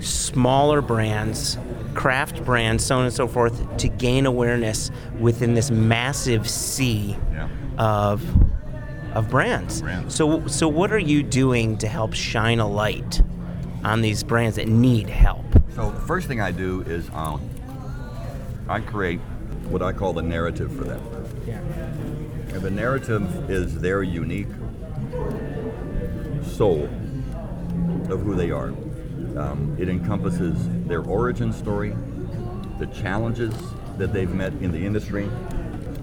smaller 0.00 0.80
brands, 0.82 1.58
craft 1.94 2.44
brands, 2.44 2.84
so 2.84 2.96
on 2.98 3.04
and 3.04 3.12
so 3.14 3.26
forth, 3.28 3.76
to 3.78 3.88
gain 3.88 4.26
awareness 4.26 4.90
within 5.18 5.54
this 5.54 5.70
massive 5.70 6.48
sea 6.48 7.16
Yeah. 7.32 7.48
of 7.78 8.22
of 9.14 9.30
brands. 9.30 9.82
Brands. 9.82 10.14
So 10.14 10.46
so 10.46 10.68
what 10.68 10.92
are 10.92 10.98
you 10.98 11.22
doing 11.22 11.76
to 11.78 11.88
help 11.88 12.14
shine 12.14 12.60
a 12.60 12.66
light 12.68 13.22
on 13.84 14.00
these 14.00 14.22
brands 14.24 14.56
that 14.56 14.68
need 14.68 15.08
help? 15.08 15.44
So 15.74 15.90
the 15.90 16.00
first 16.00 16.26
thing 16.28 16.40
I 16.40 16.50
do 16.50 16.82
is 16.82 17.08
um, 17.12 17.40
I 18.68 18.80
create 18.80 19.20
what 19.68 19.82
I 19.82 19.92
call 19.92 20.12
the 20.12 20.22
narrative 20.22 20.72
for 20.76 20.84
them. 20.84 21.00
Yeah. 21.46 21.58
And 22.54 22.62
the 22.62 22.70
narrative 22.70 23.50
is 23.50 23.80
their 23.80 24.02
unique 24.02 24.46
soul 26.44 26.88
of 28.10 28.22
who 28.22 28.34
they 28.34 28.50
are. 28.50 28.68
Um, 29.36 29.76
it 29.78 29.88
encompasses 29.88 30.68
their 30.86 31.02
origin 31.02 31.52
story, 31.52 31.96
the 32.78 32.86
challenges 32.86 33.54
that 33.98 34.12
they've 34.12 34.32
met 34.32 34.52
in 34.54 34.70
the 34.72 34.84
industry, 34.84 35.28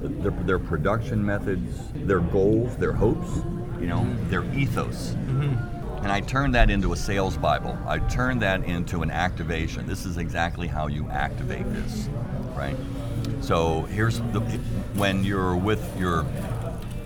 their, 0.01 0.31
their 0.31 0.59
production 0.59 1.25
methods, 1.25 1.77
their 1.93 2.19
goals, 2.19 2.75
their 2.77 2.93
hopes, 2.93 3.29
you 3.79 3.87
know, 3.87 4.05
their 4.29 4.43
ethos. 4.53 5.11
And 6.01 6.11
I 6.11 6.19
turned 6.19 6.55
that 6.55 6.69
into 6.69 6.93
a 6.93 6.97
sales 6.97 7.37
Bible. 7.37 7.77
I 7.85 7.99
turned 7.99 8.41
that 8.41 8.63
into 8.63 9.03
an 9.03 9.11
activation. 9.11 9.85
This 9.85 10.05
is 10.05 10.17
exactly 10.17 10.67
how 10.67 10.87
you 10.87 11.07
activate 11.09 11.71
this, 11.73 12.09
right? 12.55 12.75
So 13.41 13.83
here's 13.83 14.19
the 14.19 14.39
when 14.95 15.23
you're 15.23 15.55
with 15.55 15.83
your 15.99 16.25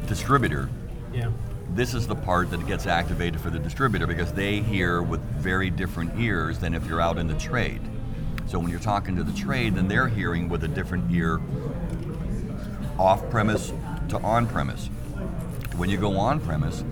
distributor, 0.08 0.70
Yeah. 1.14 1.30
This 1.76 1.94
is 1.94 2.08
the 2.08 2.16
part 2.16 2.50
that 2.52 2.66
gets 2.66 2.88
activated 2.88 3.40
for 3.42 3.50
the 3.50 3.60
distributor 3.60 4.08
because 4.08 4.32
they 4.32 4.62
hear 4.62 5.02
with 5.02 5.20
very 5.36 5.70
different 5.70 6.18
ears 6.18 6.58
than 6.58 6.74
if 6.74 6.86
you're 6.88 7.02
out 7.02 7.18
in 7.18 7.28
the 7.28 7.36
trade. 7.36 7.82
So 8.48 8.58
when 8.60 8.70
you're 8.70 8.80
talking 8.80 9.18
to 9.18 9.24
the 9.24 9.34
trade, 9.34 9.76
then 9.76 9.90
they're 9.90 10.08
hearing 10.08 10.48
with 10.48 10.64
a 10.64 10.70
different 10.70 11.12
ear 11.12 11.42
off 12.98 13.30
premise 13.30 13.74
to 14.08 14.18
on 14.20 14.48
premise. 14.48 14.88
When 15.76 15.90
you 15.90 15.98
go 15.98 16.18
on 16.18 16.40
premise, 16.40 16.86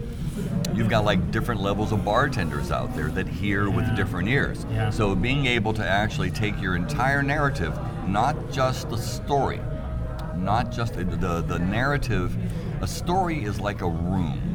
you've 0.73 0.89
got 0.89 1.05
like 1.05 1.31
different 1.31 1.61
levels 1.61 1.93
of 1.93 2.03
bartenders 2.03 2.69
out 2.69 2.93
there 2.93 3.07
that 3.11 3.29
hear 3.29 3.69
with 3.69 3.95
different 3.95 4.27
ears. 4.27 4.65
Yeah. 4.69 4.89
So 4.89 5.15
being 5.15 5.45
able 5.45 5.71
to 5.75 5.87
actually 5.87 6.31
take 6.31 6.59
your 6.61 6.75
entire 6.75 7.23
narrative, 7.23 7.79
not 8.05 8.51
just 8.51 8.89
the 8.89 8.97
story, 8.97 9.61
not 10.35 10.73
just 10.73 10.95
the, 10.95 11.05
the, 11.05 11.41
the 11.41 11.59
narrative. 11.59 12.35
A 12.81 12.87
story 12.87 13.45
is 13.45 13.61
like 13.61 13.81
a 13.81 13.87
room. 13.87 14.52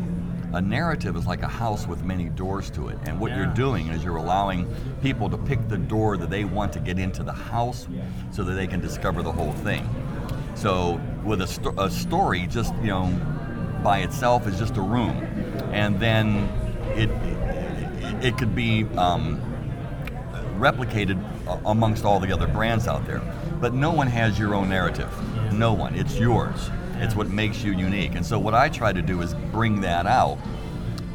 A 0.54 0.60
narrative 0.60 1.14
is 1.16 1.26
like 1.26 1.42
a 1.42 1.48
house 1.48 1.86
with 1.86 2.04
many 2.04 2.30
doors 2.30 2.70
to 2.70 2.88
it. 2.88 2.98
And 3.04 3.20
what 3.20 3.30
Yeah. 3.30 3.38
you're 3.38 3.54
doing 3.54 3.88
is 3.88 4.02
you're 4.02 4.16
allowing 4.16 4.66
people 5.02 5.28
to 5.30 5.36
pick 5.36 5.68
the 5.68 5.76
door 5.76 6.16
that 6.16 6.30
they 6.30 6.44
want 6.44 6.72
to 6.72 6.80
get 6.80 6.98
into 6.98 7.22
the 7.22 7.32
house 7.32 7.86
so 8.30 8.42
that 8.44 8.52
they 8.54 8.66
can 8.66 8.80
discover 8.80 9.22
the 9.22 9.32
whole 9.32 9.52
thing. 9.52 9.86
So 10.54 11.00
with 11.24 11.42
a, 11.42 11.46
sto- 11.46 11.74
a 11.78 11.90
story, 11.90 12.46
just 12.46 12.74
you 12.76 12.88
know, 12.88 13.12
by 13.82 13.98
itself 13.98 14.46
is 14.48 14.58
just 14.58 14.76
a 14.76 14.80
room, 14.82 15.10
and 15.72 16.00
then 16.00 16.48
it 16.96 17.10
it, 17.10 18.24
it 18.24 18.38
could 18.38 18.54
be 18.56 18.84
um, 18.96 19.40
replicated 20.58 21.22
amongst 21.66 22.04
all 22.04 22.18
the 22.20 22.32
other 22.32 22.46
brands 22.48 22.88
out 22.88 23.06
there. 23.06 23.20
But 23.60 23.74
no 23.74 23.92
one 23.92 24.06
has 24.08 24.38
your 24.38 24.54
own 24.54 24.68
narrative. 24.68 25.10
No 25.52 25.72
one. 25.72 25.94
It's 25.94 26.18
yours. 26.18 26.70
It's 27.00 27.14
what 27.14 27.28
makes 27.28 27.62
you 27.62 27.72
unique. 27.72 28.14
And 28.14 28.24
so 28.24 28.38
what 28.38 28.54
I 28.54 28.68
try 28.68 28.92
to 28.92 29.02
do 29.02 29.20
is 29.22 29.34
bring 29.52 29.80
that 29.82 30.06
out. 30.06 30.38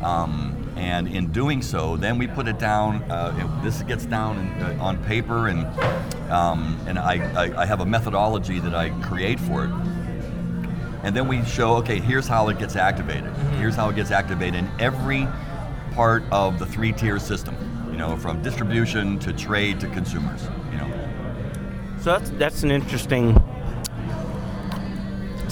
Um, 0.02 0.58
and 0.76 1.08
in 1.08 1.32
doing 1.32 1.62
so, 1.62 1.98
then 1.98 2.18
we 2.18 2.28
put 2.28 2.48
it 2.48 2.58
down. 2.60 3.04
Uh, 3.04 3.34
it- 3.38 3.64
this 3.64 3.82
gets 3.84 4.06
down 4.06 4.38
in, 4.40 4.48
uh, 4.80 4.84
on 4.84 4.98
paper, 5.04 5.48
and 5.48 5.66
um, 6.32 6.80
and 6.88 6.98
I, 6.98 7.16
I, 7.36 7.62
I 7.62 7.66
have 7.66 7.82
a 7.82 7.86
methodology 7.86 8.60
that 8.60 8.74
I 8.74 8.90
create 9.02 9.40
for 9.40 9.66
it. 9.66 9.72
And 11.04 11.16
then 11.16 11.28
we 11.28 11.44
show, 11.46 11.76
okay, 11.78 12.00
here's 12.00 12.28
how 12.28 12.48
it 12.50 12.58
gets 12.60 12.76
activated. 12.76 13.32
Here's 13.60 13.76
how 13.76 13.90
it 13.90 13.96
gets 13.96 14.10
activated 14.10 14.56
in 14.56 14.70
every 14.80 15.28
part 15.94 16.24
of 16.32 16.60
the 16.60 16.66
three-tier 16.66 17.20
system. 17.20 17.56
You 17.92 17.98
know, 17.98 18.18
from 18.18 18.42
distribution 18.42 19.20
to 19.20 19.32
trade 19.34 19.80
to 19.82 19.88
consumers. 19.90 20.44
You 20.72 20.78
know, 20.80 21.98
So 22.00 22.18
that's 22.18 22.30
that's 22.32 22.64
an 22.64 22.72
interesting 22.72 23.36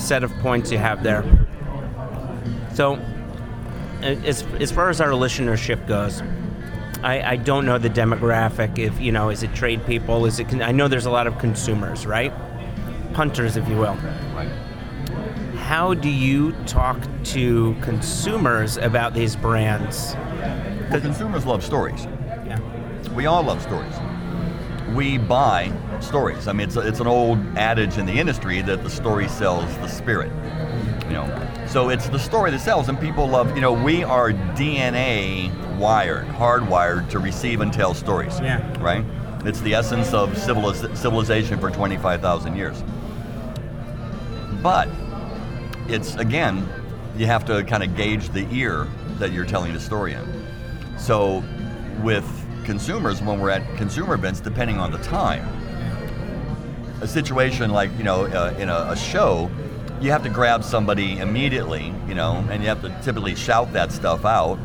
set 0.01 0.23
of 0.23 0.31
points 0.39 0.71
you 0.71 0.77
have 0.77 1.03
there. 1.03 1.23
So, 2.73 2.99
as 4.01 4.43
as 4.59 4.71
far 4.71 4.89
as 4.89 4.99
our 4.99 5.09
listenership 5.09 5.87
goes, 5.87 6.21
I, 7.03 7.31
I 7.31 7.35
don't 7.35 7.65
know 7.65 7.77
the 7.77 7.89
demographic. 7.89 8.79
If 8.79 8.99
you 8.99 9.11
know, 9.11 9.29
is 9.29 9.43
it 9.43 9.53
trade 9.53 9.85
people? 9.85 10.25
Is 10.25 10.39
it? 10.39 10.49
con- 10.49 10.61
I 10.61 10.71
know 10.71 10.87
there's 10.87 11.05
a 11.05 11.11
lot 11.11 11.27
of 11.27 11.37
consumers, 11.39 12.05
right? 12.05 12.33
Punters, 13.13 13.57
if 13.57 13.67
you 13.67 13.77
will. 13.77 13.97
How 15.57 15.93
do 15.93 16.09
you 16.09 16.51
talk 16.65 17.01
to 17.25 17.75
consumers 17.81 18.77
about 18.77 19.13
these 19.13 19.35
brands? 19.35 20.15
Well, 20.91 21.01
consumers 21.01 21.45
love 21.45 21.63
stories. 21.63 22.05
Yeah. 22.45 22.59
We 23.13 23.25
all 23.25 23.43
love 23.43 23.61
stories. 23.61 23.93
We 24.93 25.17
buy 25.17 25.71
stories. 26.03 26.47
I 26.47 26.53
mean, 26.53 26.67
it's, 26.67 26.77
a, 26.77 26.81
it's 26.81 26.99
an 26.99 27.07
old 27.07 27.39
adage 27.57 27.97
in 27.97 28.05
the 28.05 28.19
industry 28.19 28.61
that 28.61 28.83
the 28.83 28.89
story 28.89 29.27
sells 29.27 29.65
the 29.77 29.87
spirit. 29.87 30.31
You 31.05 31.13
know, 31.13 31.65
so 31.67 31.89
it's 31.89 32.07
the 32.09 32.19
story 32.19 32.51
that 32.51 32.59
sells, 32.59 32.89
and 32.89 32.99
people 32.99 33.27
love. 33.27 33.55
You 33.55 33.61
know, 33.61 33.73
we 33.73 34.03
are 34.03 34.31
DNA 34.31 35.51
wired, 35.77 36.27
hardwired 36.27 37.09
to 37.09 37.19
receive 37.19 37.61
and 37.61 37.73
tell 37.73 37.93
stories. 37.93 38.39
Yeah. 38.39 38.81
Right. 38.81 39.05
It's 39.45 39.61
the 39.61 39.73
essence 39.73 40.13
of 40.13 40.31
civiliz- 40.33 40.95
civilization 40.95 41.59
for 41.59 41.71
25,000 41.71 42.55
years. 42.55 42.83
But 44.61 44.87
it's 45.87 46.15
again, 46.15 46.69
you 47.17 47.25
have 47.25 47.45
to 47.45 47.63
kind 47.63 47.83
of 47.83 47.95
gauge 47.95 48.29
the 48.29 48.47
ear 48.51 48.87
that 49.17 49.31
you're 49.31 49.45
telling 49.45 49.73
the 49.73 49.79
story 49.79 50.13
in. 50.13 50.45
So, 50.97 51.43
with 52.01 52.25
consumers, 52.63 53.21
when 53.21 53.39
we're 53.39 53.49
at 53.49 53.77
consumer 53.77 54.13
events, 54.13 54.39
depending 54.39 54.77
on 54.77 54.91
the 54.91 54.97
time, 54.99 55.60
a 57.01 57.07
situation 57.07 57.71
like 57.71 57.89
you 57.97 58.03
know 58.03 58.25
uh, 58.25 58.55
in 58.57 58.69
a, 58.69 58.91
a 58.91 58.95
show, 58.95 59.49
you 59.99 60.11
have 60.11 60.23
to 60.23 60.29
grab 60.29 60.63
somebody 60.63 61.19
immediately, 61.19 61.93
you 62.07 62.15
know, 62.15 62.45
and 62.49 62.63
you 62.63 62.69
have 62.69 62.81
to 62.81 62.89
typically 63.01 63.35
shout 63.35 63.73
that 63.73 63.91
stuff 63.91 64.25
out. 64.25 64.59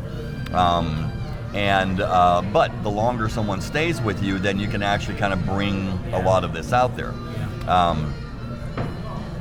Um, 0.53 1.11
and 1.53 2.01
uh, 2.01 2.41
but 2.53 2.71
the 2.83 2.89
longer 2.89 3.29
someone 3.29 3.61
stays 3.61 4.01
with 4.01 4.21
you, 4.23 4.39
then 4.39 4.59
you 4.59 4.67
can 4.67 4.83
actually 4.83 5.17
kind 5.17 5.33
of 5.33 5.45
bring 5.45 5.89
a 6.13 6.19
lot 6.19 6.43
of 6.43 6.53
this 6.53 6.73
out 6.73 6.95
there. 6.95 7.13
Um, 7.67 8.13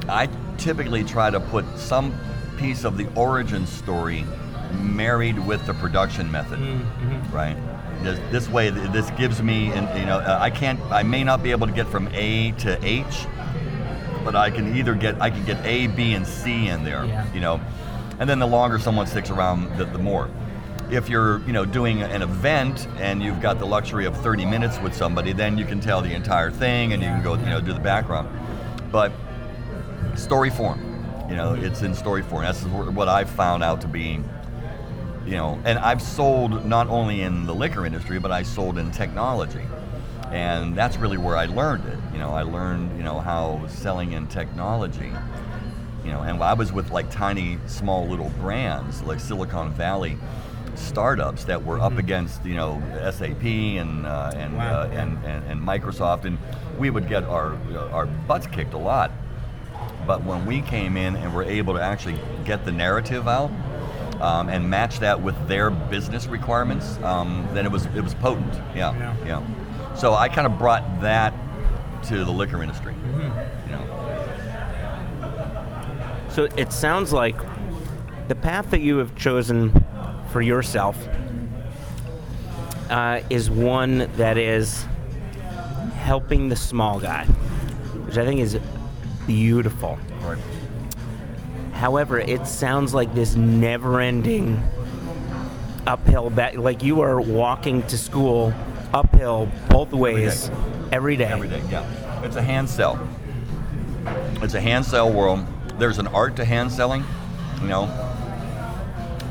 I 0.09 0.29
typically 0.57 1.05
try 1.05 1.31
to 1.31 1.41
put 1.41 1.65
some 1.77 2.15
piece 2.57 2.85
of 2.85 2.97
the 2.97 3.07
origin 3.15 3.67
story 3.67 4.25
married 4.81 5.39
with 5.39 5.65
the 5.67 5.75
production 5.75 6.31
method, 6.31 6.59
right? 7.33 7.57
This, 8.03 8.21
this 8.31 8.49
way, 8.49 8.71
this 8.71 9.11
gives 9.13 9.43
me, 9.43 9.69
and 9.73 9.89
you 9.99 10.07
know, 10.07 10.19
uh, 10.19 10.39
I 10.41 10.51
can't, 10.51 10.81
I 10.93 11.03
may 11.03 11.25
not 11.25 11.43
be 11.43 11.51
able 11.51 11.67
to 11.67 11.73
get 11.73 11.89
from 11.89 12.09
A 12.13 12.53
to 12.53 12.79
H, 12.85 13.27
but 14.25 14.37
I 14.37 14.51
can 14.51 14.77
either 14.77 14.95
get, 14.95 15.21
I 15.21 15.31
can 15.31 15.45
get 15.45 15.65
A, 15.65 15.87
B, 15.89 16.15
and 16.15 16.27
C 16.27 16.69
in 16.69 16.85
there, 16.85 17.05
Yeah. 17.05 17.33
you 17.33 17.41
know, 17.41 17.61
and 18.19 18.29
then 18.29 18.39
the 18.39 18.47
longer 18.47 18.79
someone 18.79 19.07
sticks 19.07 19.31
around, 19.31 19.77
the, 19.77 19.85
the 19.87 19.99
more. 19.99 20.29
If 20.91 21.09
you're, 21.09 21.41
you 21.41 21.53
know, 21.53 21.65
doing 21.65 22.03
an 22.03 22.23
event 22.23 22.87
and 22.99 23.21
you've 23.21 23.41
got 23.41 23.59
the 23.59 23.67
luxury 23.67 24.07
of 24.07 24.17
30 24.19 24.47
minutes 24.47 24.79
with 24.79 24.95
somebody, 24.95 25.33
then 25.33 25.59
you 25.59 25.65
can 25.65 25.81
tell 25.81 26.01
the 26.01 26.13
entire 26.15 26.51
thing 26.51 26.93
and 26.93 27.03
you 27.03 27.09
can 27.09 27.23
go, 27.25 27.35
you 27.35 27.47
know, 27.47 27.61
do 27.61 27.73
the 27.73 27.81
background. 27.81 28.29
But 28.93 29.11
story 30.15 30.51
form. 30.51 30.81
You 31.29 31.35
know, 31.35 31.55
it's 31.55 31.83
in 31.83 31.93
story 31.93 32.23
form. 32.23 32.45
That's 32.45 32.63
what 32.63 33.09
I've 33.09 33.29
found 33.29 33.65
out 33.65 33.81
to 33.81 33.89
be, 33.89 34.21
you 35.27 35.33
know, 35.37 35.59
and 35.65 35.79
I've 35.79 36.01
sold 36.01 36.65
not 36.65 36.89
only 36.89 37.23
in 37.23 37.47
the 37.47 37.55
liquor 37.55 37.85
industry, 37.85 38.19
but 38.19 38.31
I 38.31 38.43
sold 38.43 38.79
in 38.79 38.91
technology. 38.93 39.65
And 40.31 40.75
that's 40.75 40.97
really 40.97 41.19
where 41.19 41.37
I 41.37 41.47
learned 41.47 41.87
it. 41.87 41.99
You 42.13 42.19
know, 42.19 42.33
I 42.33 42.43
learned, 42.43 42.97
you 42.97 43.03
know, 43.03 43.21
how 43.21 43.67
selling 43.69 44.13
in 44.13 44.27
technology, 44.27 45.13
you 46.05 46.11
know, 46.11 46.23
and 46.23 46.43
I 46.43 46.55
was 46.55 46.73
with 46.73 46.91
like 46.91 47.11
tiny, 47.11 47.59
small 47.67 48.07
little 48.07 48.31
brands 48.41 49.03
like 49.03 49.21
Silicon 49.21 49.73
Valley 49.73 50.17
startups 50.75 51.45
that 51.45 51.65
were 51.65 51.81
up 51.81 51.97
against, 51.99 52.45
you 52.45 52.55
know, 52.55 52.83
SAP 53.11 53.45
and 53.45 54.07
uh, 54.07 54.33
and, 54.35 54.57
Wow. 54.57 54.83
uh, 54.83 54.89
and, 54.93 55.25
and 55.25 55.45
and 55.51 55.61
Microsoft, 55.61 56.25
and 56.25 56.39
we 56.79 56.91
would 56.91 57.09
get 57.09 57.25
our 57.25 57.57
our 57.93 58.07
butts 58.07 58.47
kicked 58.47 58.75
a 58.75 58.79
lot. 58.79 59.11
But 60.07 60.23
when 60.25 60.45
we 60.47 60.61
came 60.61 60.97
in 60.97 61.17
and 61.17 61.35
were 61.35 61.43
able 61.45 61.75
to 61.75 61.81
actually 61.83 62.19
get 62.45 62.65
the 62.65 62.73
narrative 62.73 63.27
out 63.27 63.51
um, 64.21 64.49
and 64.49 64.69
match 64.69 64.99
that 65.01 65.21
with 65.23 65.35
their 65.49 65.71
business 65.71 66.27
requirements, 66.27 66.99
um, 67.03 67.47
then 67.53 67.65
it 67.67 67.73
was 67.73 67.87
it 67.87 68.01
was 68.03 68.15
potent. 68.15 68.55
Yeah, 68.75 68.95
Yeah. 68.97 69.17
yeah. 69.27 69.95
So 69.95 70.15
I 70.15 70.29
kind 70.29 70.47
of 70.47 70.59
brought 70.59 71.01
that 71.01 71.33
to 72.05 72.25
the 72.25 72.31
liquor 72.31 72.63
industry. 72.63 72.95
You 73.15 73.73
know, 73.73 73.83
So 76.31 76.45
it 76.57 76.73
sounds 76.73 77.13
like 77.13 77.37
the 78.29 78.35
path 78.35 78.71
that 78.71 78.81
you 78.81 78.99
have 78.99 79.15
chosen 79.17 79.73
for 80.31 80.43
yourself 80.43 80.97
uh, 82.91 83.21
is 83.31 83.51
one 83.51 84.11
that 84.17 84.37
is 84.37 84.85
helping 85.95 86.49
the 86.49 86.57
small 86.57 87.01
guy, 87.01 87.25
which 88.05 88.19
I 88.19 88.25
think 88.25 88.41
is 88.41 88.59
beautiful. 89.27 89.99
right. 90.21 90.39
However, 91.77 92.19
it 92.19 92.47
sounds 92.47 92.95
like 92.95 93.15
this 93.15 93.37
never-ending 93.37 94.63
uphill 95.87 96.31
back. 96.31 96.57
Like 96.57 96.83
you 96.83 97.03
are 97.03 97.21
walking 97.21 97.83
to 97.89 97.99
school 97.99 98.53
uphill 98.95 99.49
both 99.69 99.93
ways 99.93 100.51
every 100.91 101.17
day. 101.17 101.27
Every 101.27 101.49
day, 101.49 101.63
yeah. 101.71 102.23
It's 102.25 102.37
a 102.37 102.43
hand 102.43 102.69
sell. 102.69 102.99
It's 104.43 104.55
a 104.55 104.61
hand 104.61 104.85
sell 104.87 105.13
world. 105.13 105.45
There's 105.79 105.99
an 105.99 106.07
art 106.09 106.37
to 106.37 106.45
hand 106.45 106.73
selling, 106.73 107.05
you 107.61 107.69
know. 107.69 107.87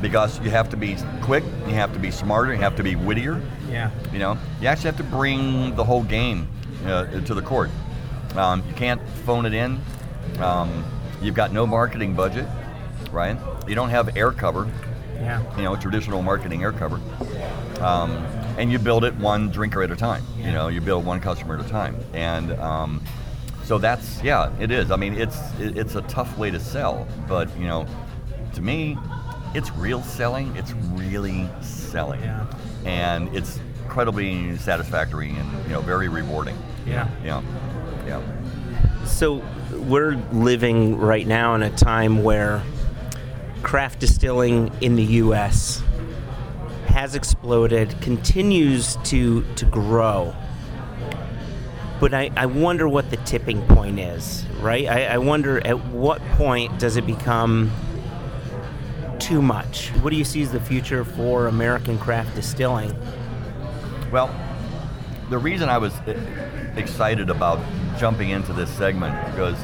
because 0.00 0.38
you 0.40 0.50
have 0.50 0.68
to 0.70 0.76
be 0.76 0.96
quick, 1.22 1.44
you 1.66 1.74
have 1.74 1.92
to 1.92 1.98
be 1.98 2.10
smarter, 2.10 2.52
you 2.52 2.60
have 2.60 2.76
to 2.76 2.82
be 2.82 2.96
wittier. 2.96 3.40
Yeah. 3.68 3.90
You 4.12 4.18
know, 4.18 4.38
you 4.60 4.68
actually 4.68 4.90
have 4.90 4.96
to 4.98 5.04
bring 5.04 5.74
the 5.74 5.84
whole 5.84 6.02
game 6.02 6.48
uh, 6.84 7.06
to 7.06 7.34
the 7.34 7.42
court. 7.42 7.70
Um, 8.36 8.62
you 8.68 8.74
can't 8.74 9.00
phone 9.24 9.46
it 9.46 9.54
in. 9.54 9.80
Um, 10.38 10.84
you've 11.22 11.34
got 11.34 11.52
no 11.52 11.66
marketing 11.66 12.14
budget, 12.14 12.46
right? 13.10 13.36
You 13.68 13.74
don't 13.74 13.90
have 13.90 14.16
air 14.16 14.32
cover, 14.32 14.68
Yeah. 15.16 15.42
you 15.56 15.62
know, 15.64 15.76
traditional 15.76 16.22
marketing 16.22 16.62
air 16.62 16.72
cover. 16.72 17.00
Um, 17.80 18.10
and 18.58 18.70
you 18.72 18.78
build 18.78 19.04
it 19.04 19.14
one 19.16 19.50
drinker 19.50 19.82
at 19.82 19.90
a 19.90 19.96
time. 19.96 20.24
You 20.38 20.52
know, 20.52 20.68
you 20.68 20.80
build 20.80 21.04
one 21.04 21.20
customer 21.20 21.58
at 21.58 21.64
a 21.64 21.68
time. 21.68 21.96
And 22.14 22.52
um, 22.52 23.02
so 23.64 23.78
that's 23.78 24.22
yeah, 24.22 24.50
it 24.60 24.70
is. 24.70 24.90
I 24.90 24.96
mean, 24.96 25.14
it's 25.14 25.36
it, 25.60 25.76
it's 25.76 25.94
a 25.96 26.02
tough 26.02 26.38
way 26.38 26.50
to 26.50 26.60
sell, 26.60 27.06
but 27.28 27.48
you 27.58 27.66
know, 27.66 27.86
to 28.54 28.62
me, 28.62 28.96
it's 29.54 29.70
real 29.72 30.02
selling. 30.02 30.54
It's 30.56 30.72
really 30.94 31.48
selling, 31.60 32.20
Yeah. 32.22 32.46
and 32.84 33.34
it's 33.36 33.58
incredibly 33.82 34.56
satisfactory 34.56 35.30
and 35.30 35.64
you 35.64 35.70
know 35.72 35.80
very 35.80 36.08
rewarding. 36.08 36.56
Yeah. 36.86 37.08
Yeah, 37.24 37.42
yeah. 38.06 38.22
So 39.04 39.42
we're 39.86 40.16
living 40.32 40.98
right 40.98 41.26
now 41.26 41.54
in 41.54 41.62
a 41.62 41.70
time 41.70 42.24
where 42.24 42.62
craft 43.62 44.00
distilling 44.00 44.70
in 44.80 44.96
the 44.96 45.04
U.S. 45.04 45.82
has 46.88 47.14
exploded, 47.14 47.94
continues 48.00 48.96
to 49.04 49.44
to 49.54 49.64
grow. 49.64 50.34
But 52.00 52.12
I, 52.12 52.30
I 52.36 52.46
wonder 52.46 52.88
what 52.88 53.10
the 53.10 53.16
tipping 53.18 53.62
point 53.68 53.98
is, 53.98 54.44
right? 54.60 54.86
I, 54.86 55.04
I 55.04 55.18
wonder 55.18 55.64
at 55.66 55.82
what 55.86 56.20
point 56.32 56.78
does 56.78 56.96
it 56.96 57.06
become 57.06 57.70
too 59.18 59.40
much? 59.40 59.88
What 60.02 60.10
do 60.10 60.16
you 60.16 60.24
see 60.24 60.42
as 60.42 60.52
the 60.52 60.60
future 60.60 61.04
for 61.04 61.46
American 61.46 61.98
craft 61.98 62.34
distilling? 62.34 62.94
Well, 64.12 64.34
the 65.30 65.38
reason 65.38 65.68
I 65.70 65.78
was 65.78 65.94
e- 66.06 66.14
excited 66.76 67.30
about 67.30 67.60
jumping 67.98 68.28
into 68.30 68.52
this 68.52 68.70
segment 68.70 69.14
because 69.30 69.56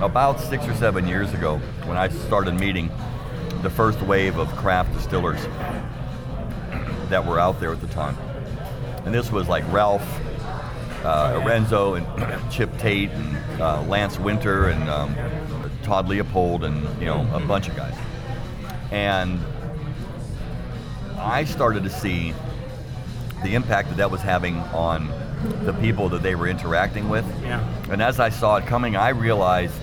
about 0.00 0.40
six 0.40 0.66
or 0.66 0.74
seven 0.74 1.06
years 1.06 1.32
ago, 1.32 1.58
when 1.84 1.96
I 1.96 2.08
started 2.08 2.54
meeting 2.54 2.90
the 3.62 3.70
first 3.70 4.00
wave 4.02 4.38
of 4.38 4.48
craft 4.56 4.92
distillers 4.92 5.42
that 7.08 7.24
were 7.24 7.38
out 7.38 7.60
there 7.60 7.72
at 7.72 7.80
the 7.80 7.86
time, 7.88 8.16
and 9.04 9.14
this 9.14 9.30
was 9.30 9.48
like 9.48 9.64
Ralph, 9.72 10.06
uh, 11.04 11.42
Renzo, 11.44 11.94
and 11.94 12.06
Chip 12.52 12.76
Tate, 12.78 13.10
and 13.10 13.60
uh, 13.60 13.82
Lance 13.82 14.18
Winter, 14.18 14.68
and 14.68 14.88
um, 14.88 15.14
Todd 15.82 16.08
Leopold, 16.08 16.64
and 16.64 16.82
you 17.00 17.06
know 17.06 17.28
a 17.32 17.40
bunch 17.40 17.68
of 17.68 17.76
guys, 17.76 17.96
and 18.90 19.38
I 21.18 21.44
started 21.44 21.84
to 21.84 21.90
see 21.90 22.34
the 23.42 23.54
impact 23.54 23.88
that 23.90 23.96
that 23.98 24.10
was 24.10 24.20
having 24.20 24.56
on 24.72 25.08
the 25.64 25.72
people 25.74 26.08
that 26.08 26.22
they 26.22 26.34
were 26.34 26.48
interacting 26.48 27.08
with. 27.08 27.24
Yeah. 27.42 27.66
And 27.90 28.02
as 28.02 28.20
I 28.20 28.30
saw 28.30 28.56
it 28.56 28.66
coming, 28.66 28.96
I 28.96 29.10
realized, 29.10 29.74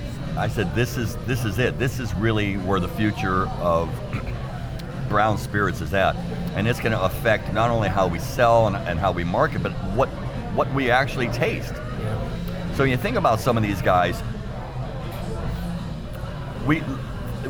I 0.41 0.47
said, 0.47 0.73
this 0.73 0.97
is 0.97 1.15
this 1.27 1.45
is 1.45 1.59
it. 1.59 1.77
This 1.77 1.99
is 1.99 2.15
really 2.15 2.55
where 2.57 2.79
the 2.79 2.87
future 2.87 3.47
of 3.59 3.87
brown 5.07 5.37
spirits 5.37 5.81
is 5.81 5.93
at, 5.93 6.15
and 6.55 6.67
it's 6.67 6.79
going 6.79 6.93
to 6.93 7.01
affect 7.03 7.53
not 7.53 7.69
only 7.69 7.89
how 7.89 8.07
we 8.07 8.17
sell 8.17 8.65
and, 8.65 8.75
and 8.75 8.97
how 8.97 9.11
we 9.11 9.23
market, 9.23 9.61
but 9.61 9.71
what 9.93 10.09
what 10.55 10.73
we 10.73 10.89
actually 10.89 11.27
taste. 11.27 11.75
So 12.73 12.85
you 12.85 12.97
think 12.97 13.17
about 13.17 13.39
some 13.39 13.55
of 13.55 13.61
these 13.61 13.83
guys. 13.83 14.23
We 16.65 16.81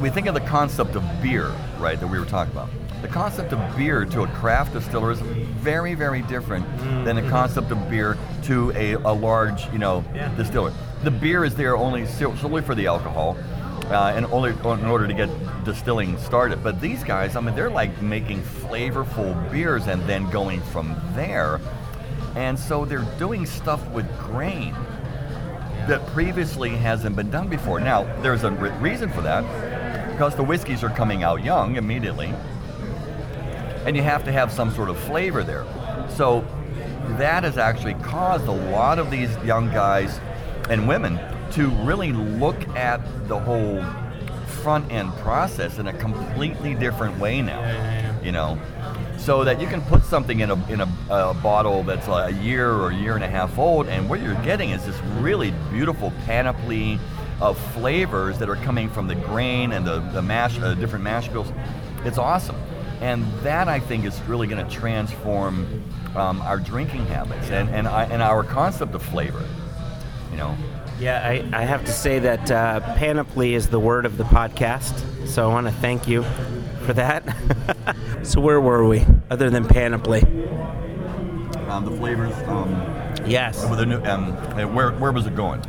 we 0.02 0.10
think 0.10 0.28
of 0.28 0.34
the 0.34 0.42
concept 0.42 0.96
of 0.96 1.04
beer, 1.22 1.48
right? 1.80 1.98
That 1.98 2.08
we 2.08 2.20
were 2.20 2.26
talking 2.26 2.52
about. 2.52 2.68
The 3.02 3.08
concept 3.08 3.54
of 3.54 3.78
beer 3.78 4.04
to 4.04 4.24
a 4.24 4.28
craft 4.28 4.74
distiller 4.74 5.12
is 5.12 5.22
very, 5.22 5.96
very 5.96 6.24
different 6.24 6.68
mm. 6.78 7.06
than 7.06 7.16
the 7.16 7.28
concept 7.30 7.72
of 7.72 7.90
beer 7.90 8.18
to 8.44 8.72
a, 8.76 8.94
a 8.94 9.14
large, 9.14 9.72
you 9.72 9.80
know, 9.80 10.04
Yeah. 10.14 10.28
distiller. 10.36 10.74
The 11.04 11.12
beer 11.12 11.44
is 11.44 11.56
there 11.56 11.76
only 11.76 12.06
solely 12.06 12.62
for 12.62 12.76
the 12.76 12.86
alcohol, 12.86 13.36
uh, 13.86 14.14
and 14.16 14.26
only 14.28 14.52
in 14.52 14.86
order 14.86 15.08
to 15.08 15.14
get 15.14 15.30
distilling 15.64 16.18
started. 16.20 16.64
But 16.64 16.80
these 16.80 17.04
guys, 17.04 17.36
I 17.36 17.42
mean, 17.42 17.56
they're 17.56 17.72
like 17.72 18.02
making 18.02 18.44
flavorful 18.44 19.52
beers 19.52 19.88
and 19.88 20.02
then 20.04 20.30
going 20.30 20.62
from 20.62 20.96
there. 21.14 21.60
And 22.36 22.58
so 22.58 22.86
they're 22.86 23.08
doing 23.18 23.46
stuff 23.46 23.86
with 23.90 24.06
grain 24.20 24.74
that 25.88 26.06
previously 26.08 26.70
hasn't 26.70 27.16
been 27.16 27.32
done 27.32 27.48
before. 27.48 27.80
Now, 27.80 28.04
there's 28.22 28.44
a 28.44 28.52
re- 28.52 28.70
reason 28.78 29.10
for 29.10 29.22
that 29.22 29.42
because 30.12 30.36
the 30.36 30.44
whiskeys 30.44 30.84
are 30.84 30.90
coming 30.90 31.24
out 31.24 31.44
young 31.44 31.78
immediately, 31.78 32.32
and 33.86 33.96
you 33.96 34.04
have 34.04 34.24
to 34.26 34.32
have 34.32 34.52
some 34.52 34.72
sort 34.72 34.90
of 34.90 35.00
flavor 35.00 35.44
there. 35.44 35.66
So 36.16 36.46
that 37.18 37.44
has 37.44 37.58
actually 37.58 37.96
caused 37.96 38.46
a 38.46 38.52
lot 38.52 39.00
of 39.00 39.10
these 39.10 39.36
young 39.38 39.68
guys 39.70 40.20
and 40.70 40.88
women 40.88 41.20
to 41.52 41.68
really 41.84 42.14
look 42.14 42.68
at 42.70 43.02
the 43.28 43.40
whole 43.40 43.84
front 44.62 44.92
end 44.92 45.12
process 45.18 45.80
in 45.80 45.88
a 45.88 45.94
completely 45.94 46.76
different 46.76 47.18
way 47.20 47.42
now. 47.42 47.62
You 48.22 48.32
know, 48.32 48.60
so 49.18 49.44
that 49.44 49.60
you 49.60 49.68
can 49.68 49.82
put 49.82 50.04
something 50.04 50.40
in 50.40 50.52
a 50.52 50.68
in 50.68 50.82
a, 50.82 50.88
a 51.10 51.34
bottle 51.34 51.84
that's 51.84 52.08
a 52.08 52.32
year 52.42 52.72
or 52.72 52.90
a 52.90 52.96
year 52.96 53.16
and 53.16 53.24
a 53.24 53.30
half 53.30 53.58
old, 53.58 53.88
and 53.88 54.10
what 54.10 54.22
you're 54.22 54.42
getting 54.44 54.72
is 54.72 54.86
this 54.86 55.00
really 55.20 55.52
beautiful 55.72 56.12
panoply 56.26 57.00
of 57.40 57.58
flavors 57.74 58.38
that 58.38 58.50
are 58.50 58.56
coming 58.58 58.90
from 58.90 59.08
the 59.08 59.16
grain 59.16 59.72
and 59.72 59.86
the 59.86 60.00
the 60.12 60.22
mash 60.22 60.60
uh, 60.60 60.74
different 60.76 61.04
mash 61.04 61.28
bills. 61.28 61.52
It's 62.06 62.18
awesome, 62.18 62.56
and 63.02 63.26
that 63.42 63.68
I 63.68 63.80
think 63.80 64.06
is 64.06 64.20
really 64.22 64.48
going 64.48 64.64
to 64.64 64.72
transform 64.72 65.84
um, 66.16 66.42
our 66.42 66.60
drinking 66.60 67.06
habits 67.08 67.50
and 67.50 67.70
and, 67.70 67.88
I, 67.88 68.04
and 68.06 68.22
our 68.22 68.44
concept 68.44 68.94
of 68.94 69.02
flavor. 69.02 69.44
You 70.32 70.38
know, 70.38 70.58
Yeah, 71.00 71.22
I, 71.26 71.48
I 71.54 71.64
have 71.64 71.84
to 71.86 71.92
say 71.92 72.20
that 72.20 72.50
uh, 72.52 72.80
panoply 72.96 73.54
is 73.54 73.68
the 73.70 73.80
word 73.80 74.06
of 74.06 74.18
the 74.18 74.24
podcast, 74.24 75.28
so 75.28 75.50
I 75.50 75.54
want 75.54 75.68
to 75.68 75.74
thank 75.74 76.08
you 76.08 76.24
for 76.86 76.94
that. 76.94 77.24
so 78.24 78.40
where 78.42 78.60
were 78.62 78.88
we, 78.88 79.06
other 79.30 79.50
than 79.50 79.68
panoply? 79.68 80.22
um, 81.70 81.86
the 81.86 81.92
flavors. 81.98 82.34
Um, 82.48 82.98
Yes. 83.26 83.70
with 83.70 83.80
a 83.80 83.86
new, 83.86 84.02
um, 84.06 84.34
where 84.74 84.92
where 84.94 85.12
was 85.12 85.28
it 85.28 85.36
going? 85.36 85.62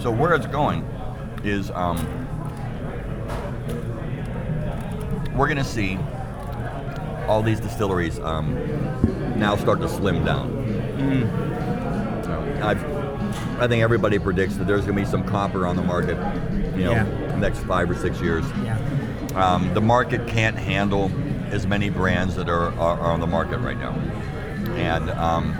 So 0.00 0.10
where 0.10 0.34
it's 0.34 0.46
going 0.46 0.82
is 1.44 1.70
um, 1.70 1.96
we're 5.36 5.46
going 5.46 5.56
to 5.58 5.64
see 5.64 5.98
all 7.28 7.42
these 7.42 7.60
distilleries 7.60 8.18
um, 8.18 8.54
now 9.38 9.54
start 9.56 9.80
to 9.82 9.88
slim 9.88 10.24
down. 10.24 10.50
So 12.24 12.60
I've, 12.66 12.82
I 13.58 13.66
think 13.68 13.82
everybody 13.82 14.18
predicts 14.18 14.56
that 14.56 14.66
there's 14.66 14.82
going 14.84 14.96
to 14.96 15.02
be 15.02 15.08
some 15.08 15.24
copper 15.24 15.66
on 15.66 15.76
the 15.76 15.82
market, 15.82 16.16
you 16.76 16.84
know, 16.84 16.92
Yeah. 16.92 17.36
next 17.38 17.60
five 17.60 17.90
or 17.90 17.94
six 17.94 18.20
years. 18.20 18.44
Yeah. 18.62 18.78
Um, 19.34 19.72
the 19.74 19.80
market 19.80 20.26
can't 20.26 20.56
handle 20.56 21.10
as 21.50 21.66
many 21.66 21.90
brands 21.90 22.34
that 22.36 22.48
are, 22.48 22.68
are, 22.78 22.98
are 23.00 23.12
on 23.12 23.20
the 23.20 23.26
market 23.26 23.58
right 23.58 23.78
now, 23.78 23.92
and 24.74 25.10
um, 25.10 25.54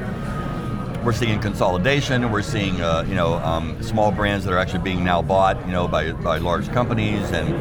we're 1.05 1.13
seeing 1.13 1.41
consolidation. 1.41 2.31
We're 2.33 2.43
seeing 2.43 2.81
uh, 2.81 3.05
you 3.09 3.15
know 3.15 3.35
um, 3.35 3.81
small 3.83 4.11
brands 4.13 4.45
that 4.47 4.53
are 4.53 4.59
actually 4.59 4.83
being 4.83 5.05
now 5.05 5.23
bought 5.23 5.65
you 5.67 5.73
know 5.73 5.87
by, 5.89 6.13
by 6.13 6.39
large 6.39 6.69
companies 6.73 7.31
and 7.31 7.55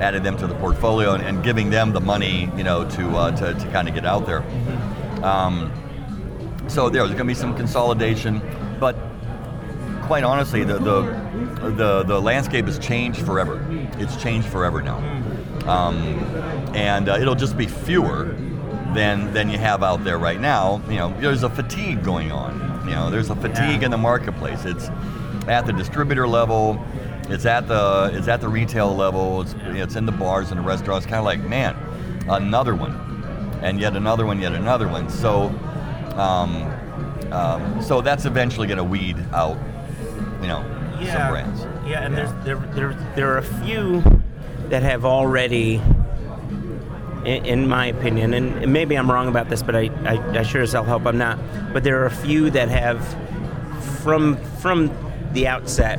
adding 0.00 0.22
them 0.22 0.36
to 0.38 0.46
the 0.46 0.54
portfolio 0.56 1.14
and, 1.14 1.22
and 1.22 1.42
giving 1.42 1.70
them 1.70 1.92
the 1.92 2.00
money 2.00 2.50
you 2.56 2.64
know 2.64 2.88
to 2.90 3.08
uh, 3.16 3.30
to, 3.36 3.54
to 3.54 3.70
kind 3.72 3.88
of 3.88 3.94
get 3.94 4.04
out 4.06 4.26
there. 4.26 4.42
Um, 5.24 5.72
so 6.68 6.88
there's 6.88 7.08
going 7.08 7.18
to 7.18 7.24
be 7.24 7.34
some 7.34 7.56
consolidation, 7.56 8.40
but 8.78 8.96
quite 10.12 10.24
honestly, 10.24 10.62
the, 10.62 10.74
the 10.78 11.70
the 11.70 12.02
the 12.02 12.20
landscape 12.20 12.66
has 12.66 12.78
changed 12.78 13.24
forever. 13.24 13.66
It's 13.96 14.14
changed 14.22 14.46
forever 14.46 14.82
now, 14.82 14.98
um, 15.66 15.96
and 16.76 17.08
uh, 17.08 17.16
it'll 17.18 17.34
just 17.34 17.56
be 17.56 17.66
fewer 17.66 18.36
than 18.92 19.32
than 19.32 19.48
you 19.48 19.56
have 19.56 19.82
out 19.82 20.04
there 20.04 20.18
right 20.18 20.38
now. 20.38 20.82
You 20.90 20.96
know, 20.96 21.18
there's 21.18 21.44
a 21.44 21.48
fatigue 21.48 22.04
going 22.04 22.30
on. 22.30 22.52
You 22.86 22.94
know, 22.94 23.08
there's 23.08 23.30
a 23.30 23.34
fatigue 23.34 23.80
Yeah. 23.80 23.86
in 23.86 23.90
the 23.90 23.96
marketplace. 23.96 24.66
It's 24.66 24.90
at 25.48 25.64
the 25.64 25.72
distributor 25.72 26.28
level. 26.28 26.78
It's 27.30 27.46
at 27.46 27.66
the 27.66 28.10
it's 28.12 28.28
at 28.28 28.42
the 28.42 28.50
retail 28.50 28.94
level. 28.94 29.40
It's 29.40 29.54
it's 29.68 29.96
in 29.96 30.04
the 30.04 30.12
bars 30.12 30.50
and 30.50 30.60
the 30.60 30.64
restaurants. 30.64 31.06
Kind 31.06 31.20
of 31.20 31.24
like 31.24 31.40
man, 31.40 31.74
another 32.28 32.74
one, 32.74 32.92
and 33.62 33.80
yet 33.80 33.96
another 33.96 34.26
one, 34.26 34.42
yet 34.42 34.52
another 34.52 34.88
one. 34.88 35.08
So. 35.08 35.48
Um, 36.16 36.70
um, 37.32 37.80
so 37.80 38.02
that's 38.02 38.26
eventually 38.26 38.66
going 38.66 38.76
to 38.76 38.84
weed 38.84 39.16
out, 39.32 39.56
you 40.42 40.48
know, 40.48 40.62
some 41.06 41.30
brands. 41.30 41.62
Yeah, 41.86 42.04
and 42.04 42.14
there's 42.14 42.32
there, 42.44 42.56
there 42.74 42.92
there 43.16 43.32
are 43.32 43.38
a 43.38 43.64
few 43.64 44.02
that 44.68 44.82
have 44.82 45.04
already, 45.04 45.80
in, 47.24 47.44
in 47.44 47.68
my 47.68 47.86
opinion, 47.86 48.34
and 48.34 48.72
maybe 48.72 48.96
I'm 48.96 49.10
wrong 49.10 49.28
about 49.28 49.48
this, 49.48 49.62
but 49.62 49.74
I, 49.74 49.90
I, 50.04 50.38
I 50.38 50.42
sure 50.42 50.62
as 50.62 50.72
hell 50.72 50.84
hope 50.84 51.06
I'm 51.06 51.18
not. 51.18 51.38
But 51.72 51.84
there 51.84 52.02
are 52.02 52.06
a 52.06 52.10
few 52.10 52.50
that 52.50 52.68
have, 52.68 53.00
from 54.02 54.36
from 54.60 54.90
the 55.32 55.48
outset, 55.48 55.98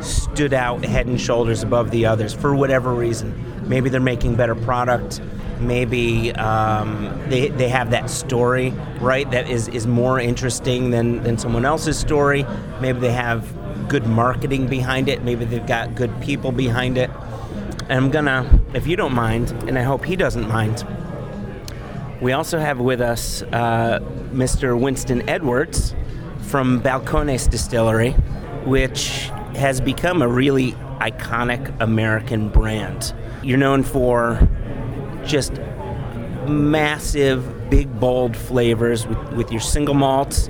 stood 0.00 0.52
out 0.52 0.84
head 0.84 1.06
and 1.06 1.20
shoulders 1.20 1.62
above 1.62 1.90
the 1.90 2.06
others 2.06 2.34
for 2.34 2.54
whatever 2.54 2.94
reason. 2.94 3.32
Maybe 3.68 3.90
they're 3.90 4.00
making 4.00 4.36
better 4.36 4.54
product. 4.54 5.20
maybe 5.60 6.32
um, 6.32 7.20
they, 7.28 7.48
they 7.48 7.68
have 7.68 7.90
that 7.90 8.10
story, 8.10 8.70
right, 9.00 9.30
that 9.30 9.48
is, 9.48 9.68
is 9.68 9.86
more 9.86 10.20
interesting 10.20 10.90
than, 10.90 11.22
than 11.22 11.38
someone 11.38 11.64
else's 11.64 11.98
story. 11.98 12.46
Maybe 12.80 13.00
they 13.00 13.12
have 13.12 13.46
good 13.88 14.06
marketing 14.06 14.66
behind 14.66 15.08
it. 15.08 15.22
Maybe 15.22 15.44
they've 15.44 15.66
got 15.66 15.94
good 15.94 16.20
people 16.20 16.52
behind 16.52 16.98
it. 16.98 17.10
And 17.88 17.92
I'm 17.92 18.10
gonna, 18.10 18.60
if 18.74 18.86
you 18.86 18.96
don't 18.96 19.14
mind, 19.14 19.50
and 19.66 19.78
I 19.78 19.82
hope 19.82 20.04
he 20.04 20.16
doesn't 20.16 20.46
mind, 20.48 20.86
we 22.20 22.32
also 22.32 22.58
have 22.58 22.78
with 22.80 23.00
us 23.00 23.42
uh, 23.42 24.00
Mr. 24.32 24.78
Winston 24.78 25.28
Edwards 25.28 25.94
from 26.42 26.82
Balcones 26.82 27.48
Distillery, 27.48 28.12
which 28.64 29.30
has 29.54 29.80
become 29.80 30.22
a 30.22 30.28
really 30.28 30.72
iconic 31.00 31.74
American 31.80 32.48
brand. 32.48 33.14
You're 33.42 33.58
known 33.58 33.82
for 33.84 34.48
just 35.24 35.52
massive, 36.48 37.70
big, 37.70 38.00
bold 38.00 38.36
flavors 38.36 39.06
with, 39.06 39.32
with 39.32 39.52
your 39.52 39.60
single 39.60 39.94
malts. 39.94 40.48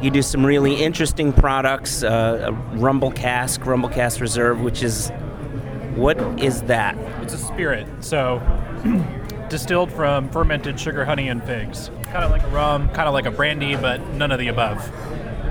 You 0.00 0.10
do 0.10 0.22
some 0.22 0.46
really 0.46 0.76
interesting 0.76 1.32
products, 1.32 2.04
uh, 2.04 2.50
a 2.50 2.52
Rumble 2.76 3.10
Cask, 3.10 3.64
Rumble 3.66 3.88
Cask 3.88 4.20
Reserve, 4.20 4.60
which 4.60 4.82
is 4.82 5.10
what 5.96 6.18
is 6.40 6.62
that? 6.62 6.96
It's 7.22 7.34
a 7.34 7.38
spirit. 7.38 7.88
So 8.00 8.40
distilled 9.48 9.90
from 9.90 10.28
fermented 10.30 10.78
sugar, 10.78 11.04
honey, 11.04 11.28
and 11.28 11.42
figs. 11.42 11.90
Kind 12.04 12.24
of 12.24 12.30
like 12.30 12.44
a 12.44 12.48
rum, 12.48 12.88
kind 12.90 13.08
of 13.08 13.14
like 13.14 13.26
a 13.26 13.30
brandy, 13.30 13.74
but 13.74 14.00
none 14.10 14.30
of 14.30 14.38
the 14.38 14.48
above. 14.48 14.78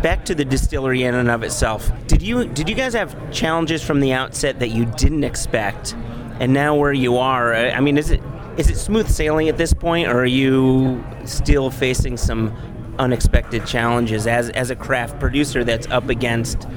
Back 0.02 0.24
to 0.26 0.36
the 0.36 0.46
distillery 0.46 1.04
in 1.04 1.16
and 1.16 1.30
of 1.30 1.44
itself. 1.44 1.92
Did 2.08 2.22
you 2.22 2.48
did 2.48 2.70
you 2.70 2.76
guys 2.76 2.94
have 2.94 3.32
challenges 3.32 3.84
from 3.84 4.00
the 4.00 4.14
outset 4.14 4.60
that 4.60 4.70
you 4.70 4.86
didn't 4.86 5.24
expect, 5.24 5.94
and 6.40 6.54
now 6.54 6.76
where 6.76 6.94
you 6.94 7.18
are? 7.18 7.54
I 7.54 7.82
mean, 7.82 7.98
is 7.98 8.12
it 8.12 8.22
is 8.58 8.70
it 8.70 8.78
smooth 8.78 9.10
sailing 9.10 9.50
at 9.50 9.58
this 9.58 9.74
point, 9.74 10.08
or 10.08 10.20
are 10.20 10.26
you 10.26 11.04
still 11.26 11.70
facing 11.70 12.16
some 12.16 12.56
unexpected 13.00 13.66
challenges 13.66 14.28
as 14.28 14.50
as 14.52 14.70
a 14.70 14.76
craft 14.76 15.20
producer 15.20 15.64
that's 15.64 15.88
up 15.88 16.10
against? 16.10 16.68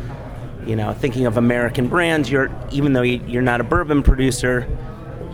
You 0.67 0.77
know, 0.77 0.93
thinking 0.93 1.27
of 1.27 1.37
American 1.37 1.89
brands, 1.89 2.31
you're 2.31 2.51
even 2.71 2.93
though 2.93 3.03
you're 3.03 3.43
not 3.43 3.61
a 3.61 3.65
bourbon 3.65 4.03
producer, 4.03 4.69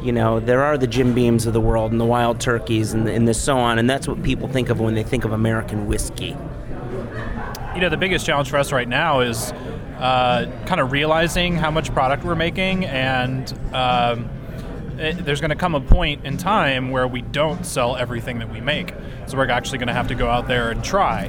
you 0.02 0.12
know, 0.12 0.38
there 0.38 0.62
are 0.62 0.78
the 0.78 0.86
Jim 0.86 1.14
Beams 1.14 1.46
of 1.46 1.52
the 1.52 1.60
world 1.60 1.90
and 1.90 2.00
the 2.00 2.04
Wild 2.04 2.40
Turkeys 2.40 2.92
and 2.92 3.08
and 3.08 3.26
the 3.26 3.34
so 3.34 3.58
on, 3.58 3.78
and 3.78 3.90
that's 3.90 4.06
what 4.06 4.22
people 4.22 4.48
think 4.48 4.68
of 4.68 4.78
when 4.80 4.94
they 4.94 5.02
think 5.02 5.24
of 5.24 5.32
American 5.32 5.86
whiskey. 5.86 6.36
You 7.74 7.80
know, 7.80 7.88
the 7.88 7.96
biggest 7.96 8.24
challenge 8.24 8.48
for 8.48 8.56
us 8.56 8.72
right 8.72 8.88
now 8.88 9.20
is 9.20 9.52
uh, 9.98 10.50
kind 10.66 10.80
of 10.80 10.92
realizing 10.92 11.56
how 11.56 11.70
much 11.70 11.92
product 11.92 12.24
we're 12.24 12.34
making, 12.36 12.84
and 12.84 13.52
um, 13.72 14.30
it, 14.98 15.24
there's 15.24 15.40
going 15.40 15.50
to 15.50 15.56
come 15.56 15.74
a 15.74 15.80
point 15.80 16.24
in 16.24 16.36
time 16.36 16.90
where 16.90 17.06
we 17.06 17.22
don't 17.22 17.64
sell 17.64 17.96
everything 17.96 18.38
that 18.38 18.50
we 18.50 18.60
make. 18.60 18.94
So 19.26 19.36
we're 19.36 19.50
actually 19.50 19.78
going 19.78 19.88
to 19.88 19.94
have 19.94 20.08
to 20.08 20.14
go 20.14 20.28
out 20.28 20.48
there 20.48 20.70
and 20.70 20.82
try. 20.82 21.28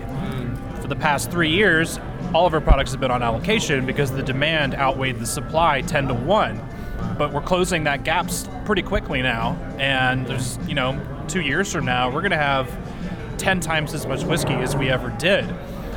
For 0.82 0.88
the 0.88 0.96
past 0.96 1.32
three 1.32 1.50
years, 1.50 2.00
all 2.34 2.46
of 2.46 2.54
our 2.54 2.62
products 2.62 2.92
have 2.92 3.00
been 3.00 3.12
on 3.12 3.24
allocation 3.24 3.86
because 3.86 4.12
the 4.12 4.24
demand 4.24 4.76
outweighed 4.76 5.20
the 5.20 5.26
supply 5.26 5.82
10 5.82 6.10
to 6.10 6.14
1 6.14 6.62
but 7.18 7.34
we're 7.34 7.42
closing 7.42 7.84
that 7.86 8.04
gap 8.04 8.30
pretty 8.66 8.82
quickly 8.82 9.22
now. 9.22 9.54
And 9.78 10.26
there's, 10.28 10.58
you 10.68 10.76
know, 10.76 11.00
two 11.28 11.42
years 11.42 11.72
from 11.72 11.86
now, 11.86 12.10
we're 12.12 12.22
going 12.22 12.32
to 12.32 12.38
have 12.38 12.70
10 13.38 13.60
times 13.60 13.94
as 13.94 14.06
much 14.06 14.24
whiskey 14.24 14.54
as 14.54 14.76
we 14.76 14.90
ever 14.90 15.10
did. 15.12 15.50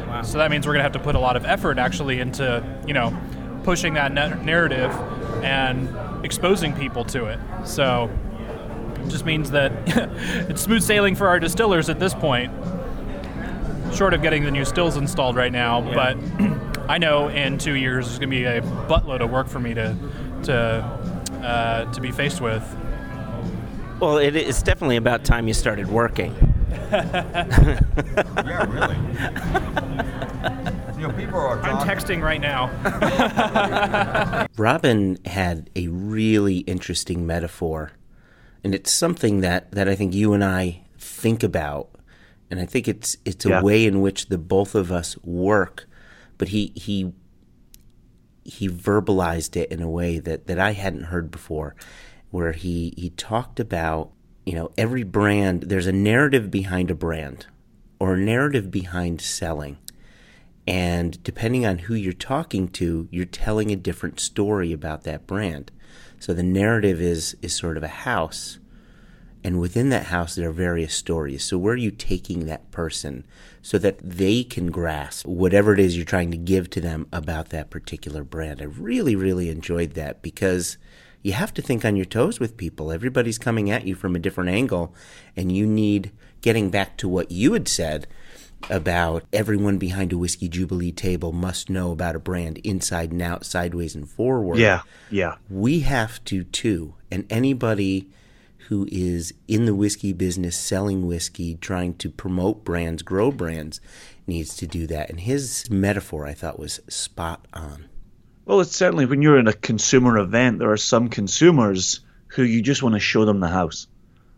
Wow. 0.09 0.23
So 0.23 0.39
that 0.39 0.51
means 0.51 0.66
we're 0.66 0.73
going 0.73 0.81
to 0.81 0.85
have 0.85 0.93
to 0.93 0.99
put 0.99 1.14
a 1.14 1.21
lot 1.21 1.37
of 1.37 1.45
effort 1.45 1.79
actually 1.79 2.21
into, 2.21 2.64
you 2.87 2.95
know, 2.95 3.16
pushing 3.62 3.95
that 3.95 4.12
narrative 4.12 4.91
and 5.43 6.24
exposing 6.24 6.74
people 6.74 7.05
to 7.07 7.26
it. 7.26 7.38
So 7.64 8.11
it 8.97 9.09
just 9.09 9.24
means 9.24 9.51
that 9.51 9.72
it's 10.49 10.62
smooth 10.62 10.82
sailing 10.82 11.14
for 11.14 11.28
our 11.28 11.41
distillers 11.41 11.88
at 11.88 11.99
this 11.99 12.14
point. 12.14 12.53
Short 13.95 14.14
of 14.14 14.22
getting 14.22 14.45
the 14.45 14.51
new 14.51 14.64
stills 14.64 14.97
installed 14.97 15.36
right 15.36 15.53
now, 15.53 15.82
yeah. 15.82 15.95
but 15.95 16.88
I 16.88 16.99
know 16.99 17.28
in 17.28 17.59
two 17.59 17.74
years 17.74 18.07
there's 18.07 18.18
going 18.18 18.30
to 18.30 18.36
be 18.36 18.45
a 18.45 18.61
buttload 18.61 19.20
of 19.20 19.30
work 19.30 19.49
for 19.49 19.61
me 19.61 19.74
to 19.74 19.97
to 20.45 20.57
uh, 21.43 21.93
to 21.93 22.01
be 22.01 22.12
faced 22.12 22.41
with. 22.41 22.62
Well, 24.01 24.18
it, 24.18 24.34
it's 24.36 24.62
definitely 24.62 24.97
about 24.97 25.24
time 25.24 25.47
you 25.49 25.55
started 25.55 25.88
working. 25.88 26.34
yeah, 26.91 27.84
really. 28.68 28.97
You 31.01 31.09
know, 31.09 31.15
people 31.15 31.39
are. 31.39 31.59
I'm 31.63 31.89
texting 31.89 32.23
right 32.23 32.41
now. 32.41 32.69
Robin 34.59 35.19
had 35.25 35.71
a 35.75 35.89
really 35.89 36.59
interesting 36.59 37.27
metaphor, 37.27 37.93
and 38.63 38.75
it's 38.75 38.93
something 38.93 39.41
that, 39.41 39.73
that 39.73 39.89
I 39.89 39.95
think 39.95 40.15
you 40.15 40.35
and 40.35 40.45
I 40.45 40.83
think 40.99 41.43
about, 41.43 41.89
and 42.51 42.61
I 42.61 42.67
think 42.67 42.87
it's 42.87 43.17
it's 43.25 43.47
a 43.47 43.51
yeah. 43.51 43.63
way 43.63 43.87
in 43.87 44.03
which 44.03 44.27
the 44.27 44.37
both 44.37 44.75
of 44.75 44.93
us 44.93 45.17
work. 45.25 45.89
But 46.37 46.49
he 46.49 46.73
he 46.75 47.13
he 48.45 48.69
verbalized 48.69 49.57
it 49.57 49.73
in 49.73 49.81
a 49.81 49.89
way 49.89 50.19
that, 50.19 50.47
that 50.49 50.59
I 50.59 50.73
hadn't 50.73 51.05
heard 51.05 51.31
before, 51.31 51.77
where 52.31 52.53
he, 52.53 52.95
he 52.97 53.11
talked 53.11 53.61
about, 53.61 54.11
you 54.45 54.55
know, 54.55 54.71
every 54.77 55.05
brand, 55.05 55.65
there's 55.65 55.87
a 55.87 55.93
narrative 55.93 56.51
behind 56.51 56.91
a 56.91 56.95
brand 56.95 57.47
or 58.01 58.15
a 58.15 58.19
narrative 58.19 58.71
behind 58.71 59.21
selling. 59.21 59.79
And 60.71 61.21
depending 61.25 61.66
on 61.66 61.79
who 61.79 61.97
you're 61.97 62.12
talking 62.12 62.68
to, 62.68 63.09
you're 63.11 63.25
telling 63.25 63.73
a 63.73 63.77
different 63.77 64.21
story 64.21 64.73
about 64.73 65.03
that 65.03 65.27
brand. 65.27 65.73
So 66.21 66.33
the 66.33 66.45
narrative 66.45 67.01
is, 67.01 67.37
is 67.43 67.57
sort 67.57 67.77
of 67.77 67.83
a 67.83 67.89
house. 67.89 68.61
And 69.43 69.59
within 69.59 69.89
that 69.89 70.07
house, 70.07 70.37
there 70.37 70.49
are 70.49 70.53
various 70.53 70.95
stories. 70.95 71.43
So 71.43 71.59
where 71.59 71.75
are 71.75 71.77
you 71.77 71.91
taking 71.91 72.47
that 72.47 72.71
person 72.71 73.27
so 73.61 73.79
that 73.79 73.99
they 73.99 74.45
can 74.45 74.71
grasp 74.71 75.27
whatever 75.27 75.75
it 75.75 75.81
is 75.81 75.97
you're 75.97 76.05
trying 76.07 76.31
to 76.31 76.37
give 76.37 76.71
to 76.71 76.81
them 76.81 77.09
about 77.12 77.49
that 77.49 77.71
particular 77.71 78.23
brand. 78.23 78.62
I 78.62 78.66
really, 78.66 79.16
really 79.16 79.49
enjoyed 79.49 79.95
that 79.95 80.23
because 80.23 80.79
you 81.21 81.33
have 81.33 81.53
to 81.55 81.62
think 81.62 81.85
on 81.85 81.97
your 81.97 82.05
toes 82.05 82.39
with 82.39 82.57
people. 82.57 82.93
Everybody's 82.93 83.39
coming 83.39 83.73
at 83.73 83.89
you 83.89 83.97
from 83.97 84.14
a 84.14 84.21
different 84.21 84.51
angle, 84.51 84.95
and 85.35 85.51
you 85.51 85.66
need 85.66 86.12
getting 86.43 86.71
back 86.71 86.97
to 86.99 87.09
what 87.09 87.33
you 87.33 87.55
had 87.55 87.66
said 87.66 88.07
about 88.69 89.25
everyone 89.33 89.79
behind 89.79 90.13
a 90.13 90.19
whiskey 90.19 90.49
jubilee 90.49 90.93
table 90.93 91.33
must 91.33 91.71
know 91.71 91.93
about 91.93 92.17
a 92.17 92.21
brand 92.21 92.59
inside 92.59 93.13
and 93.13 93.23
out, 93.23 93.45
sideways 93.45 93.95
and 93.95 94.09
forward. 94.09 94.59
Yeah, 94.59 94.83
yeah. 95.11 95.37
We 95.49 95.81
have 95.81 96.23
to 96.27 96.45
too, 96.45 96.95
and 97.11 97.27
anybody 97.31 98.09
who 98.69 98.87
is 98.93 99.35
in 99.49 99.65
the 99.65 99.75
whiskey 99.75 100.13
business, 100.13 100.57
selling 100.57 101.07
whiskey, 101.07 101.57
trying 101.57 101.95
to 101.95 102.09
promote 102.09 102.65
brands, 102.65 103.03
grow 103.03 103.33
brands, 103.33 103.81
needs 104.29 104.57
to 104.57 104.67
do 104.67 104.87
that. 104.87 105.11
And 105.11 105.19
his 105.19 105.69
metaphor, 105.71 106.25
I 106.25 106.35
thought, 106.35 106.59
was 106.59 106.81
spot 106.89 107.47
on. 107.53 107.87
Well, 108.45 108.61
it's 108.61 108.77
certainly 108.77 109.07
when 109.07 109.23
you're 109.23 109.41
in 109.41 109.49
a 109.49 109.53
consumer 109.53 110.19
event, 110.19 110.61
there 110.61 110.71
are 110.71 110.77
some 110.77 111.09
consumers 111.09 112.01
who 112.29 112.43
you 112.43 112.63
just 112.63 112.83
want 112.83 112.95
to 112.95 113.01
show 113.01 113.25
them 113.25 113.41
the 113.41 113.49
house, 113.49 113.89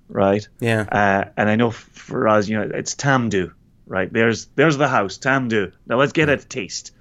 right? 0.09 0.49
Yeah. 0.61 0.87
Uh, 0.91 1.31
and 1.37 1.51
I 1.51 1.57
know 1.57 1.71
for 1.71 2.27
us, 2.27 2.49
you 2.49 2.59
know, 2.59 2.71
it's 2.75 2.95
Tamdhu, 2.95 3.53
right? 3.93 4.11
There's 4.11 4.47
there's 4.57 4.79
the 4.79 4.89
house, 4.89 5.19
Tamdhu. 5.19 5.71
Now 5.87 5.99
let's 5.99 6.13
get 6.13 6.31
a 6.31 6.39
taste, 6.39 6.93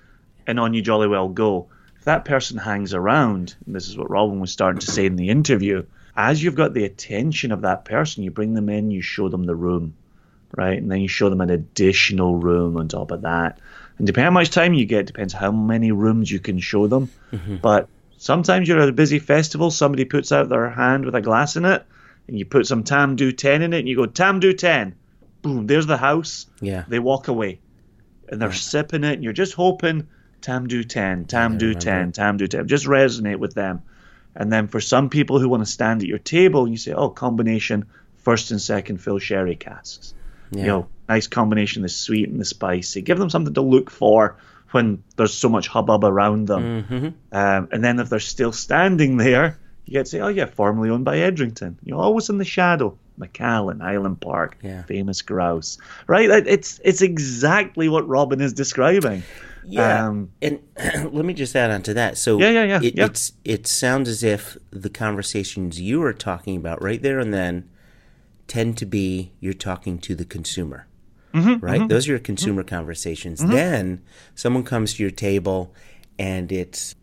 and 0.45 0.59
on 0.59 0.73
you 0.73 0.81
jolly 0.81 1.07
well 1.07 1.29
go. 1.29 1.69
If 1.97 2.03
that 2.03 2.25
person 2.25 2.57
hangs 2.57 2.93
around, 2.93 3.55
and 3.65 3.73
this 3.73 3.87
is 3.87 3.97
what 3.97 4.09
Robin 4.09 4.41
was 4.41 4.51
starting 4.51 4.81
to 4.81 4.91
say 4.91 5.05
in 5.05 5.15
the 5.15 5.29
interview, 5.29 5.85
as 6.17 6.43
you've 6.43 6.55
got 6.55 6.73
the 6.73 6.83
attention 6.83 7.53
of 7.53 7.61
that 7.61 7.85
person, 7.85 8.23
you 8.23 8.31
bring 8.31 8.53
them 8.53 8.67
in, 8.67 8.91
you 8.91 9.01
show 9.01 9.29
them 9.29 9.45
the 9.45 9.55
room, 9.55 9.93
right? 10.53 10.77
And 10.77 10.91
then 10.91 10.99
you 10.99 11.07
show 11.07 11.29
them 11.29 11.39
an 11.39 11.49
additional 11.49 12.35
room 12.35 12.75
on 12.75 12.89
top 12.89 13.11
of 13.11 13.21
that. 13.21 13.59
And 13.97 14.05
depending 14.05 14.25
how 14.25 14.31
much 14.31 14.49
time 14.49 14.73
you 14.73 14.85
get, 14.85 15.05
depends 15.05 15.31
how 15.31 15.51
many 15.51 15.93
rooms 15.93 16.29
you 16.29 16.39
can 16.39 16.59
show 16.59 16.87
them. 16.87 17.09
Mm-hmm. 17.31 17.57
But 17.57 17.87
sometimes 18.17 18.67
you're 18.67 18.81
at 18.81 18.89
a 18.89 18.93
busy 18.93 19.19
festival, 19.19 19.71
somebody 19.71 20.03
puts 20.03 20.33
out 20.33 20.49
their 20.49 20.69
hand 20.69 21.05
with 21.05 21.15
a 21.15 21.21
glass 21.21 21.55
in 21.55 21.63
it, 21.63 21.85
and 22.27 22.37
you 22.37 22.43
put 22.43 22.67
some 22.67 22.83
Tamdhu 22.83 23.37
10 23.37 23.61
in 23.61 23.73
it, 23.73 23.79
and 23.79 23.87
you 23.87 23.95
go, 23.95 24.07
Tamdhu 24.07 24.57
10. 24.57 24.95
Boom, 25.41 25.67
there's 25.67 25.87
the 25.87 25.97
house. 25.97 26.47
Yeah. 26.59 26.85
They 26.87 26.99
walk 26.99 27.27
away. 27.27 27.59
And 28.29 28.41
they're 28.41 28.49
yeah. 28.49 28.55
sipping 28.55 29.03
it, 29.03 29.13
and 29.13 29.23
you're 29.23 29.33
just 29.33 29.53
hoping 29.53 30.07
Tamdhu 30.41 30.87
10, 30.87 31.25
Tamdhu 31.25 31.79
10, 31.79 32.13
Tamdhu 32.13 32.47
10. 32.47 32.67
Just 32.67 32.85
resonate 32.85 33.37
with 33.37 33.53
them. 33.53 33.83
And 34.35 34.51
then 34.51 34.67
for 34.67 34.79
some 34.79 35.09
people 35.09 35.39
who 35.39 35.49
want 35.49 35.65
to 35.65 35.71
stand 35.71 36.01
at 36.01 36.07
your 36.07 36.17
table, 36.17 36.67
you 36.67 36.77
say, 36.77 36.93
oh, 36.93 37.09
combination 37.09 37.85
first 38.17 38.51
and 38.51 38.61
second 38.61 38.99
fill 38.99 39.19
sherry 39.19 39.55
casks. 39.55 40.13
Yeah. 40.51 40.61
You 40.61 40.67
know, 40.67 40.87
nice 41.09 41.27
combination, 41.27 41.81
the 41.81 41.89
sweet 41.89 42.29
and 42.29 42.39
the 42.39 42.45
spicy. 42.45 43.01
Give 43.01 43.17
them 43.17 43.29
something 43.29 43.53
to 43.53 43.61
look 43.61 43.89
for 43.89 44.37
when 44.71 45.03
there's 45.17 45.33
so 45.33 45.49
much 45.49 45.67
hubbub 45.67 46.05
around 46.05 46.47
them. 46.47 46.83
Mm-hmm. 46.83 47.07
Um, 47.31 47.69
and 47.71 47.83
then 47.83 47.99
if 47.99 48.09
they're 48.09 48.19
still 48.19 48.53
standing 48.53 49.17
there, 49.17 49.59
you 49.85 49.93
get 49.93 50.05
to 50.05 50.09
say, 50.09 50.19
oh 50.21 50.29
yeah, 50.29 50.45
formerly 50.45 50.89
owned 50.89 51.05
by 51.05 51.17
Edrington. 51.19 51.77
You're 51.83 51.99
always 51.99 52.29
in 52.29 52.37
the 52.37 52.45
shadow. 52.45 52.97
Macallan, 53.17 53.79
Highland 53.79 54.21
Park, 54.21 54.57
yeah. 54.63 54.83
famous 54.83 55.21
grouse. 55.21 55.77
Right? 56.07 56.29
It's 56.29 56.79
it's 56.83 57.01
exactly 57.01 57.89
what 57.89 58.07
Robin 58.07 58.41
is 58.41 58.53
describing. 58.53 59.23
Yeah, 59.63 60.07
um, 60.07 60.31
and 60.41 60.59
let 61.13 61.25
me 61.25 61.33
just 61.33 61.55
add 61.55 61.69
on 61.69 61.83
to 61.83 61.93
that. 61.93 62.17
So 62.17 62.39
yeah, 62.39 62.49
yeah, 62.49 62.63
yeah, 62.63 62.79
it, 62.81 62.97
yeah. 62.97 63.05
It's 63.05 63.33
it 63.45 63.67
sounds 63.67 64.09
as 64.09 64.23
if 64.23 64.57
the 64.71 64.89
conversations 64.89 65.79
you 65.79 65.99
were 65.99 66.13
talking 66.13 66.57
about 66.57 66.81
right 66.81 67.01
there 67.01 67.19
and 67.19 67.33
then 67.33 67.69
tend 68.47 68.77
to 68.79 68.85
be 68.85 69.31
you're 69.39 69.53
talking 69.53 69.99
to 69.99 70.15
the 70.15 70.25
consumer, 70.25 70.87
Mm-hmm, 71.33 71.65
right? 71.65 71.87
Those 71.87 72.07
are 72.07 72.11
your 72.11 72.19
consumer 72.19 72.63
conversations. 72.63 73.43
Then 73.45 74.01
someone 74.35 74.63
comes 74.63 74.95
to 74.95 75.03
your 75.03 75.11
table 75.11 75.73
and 76.19 76.51
it's 76.51 76.95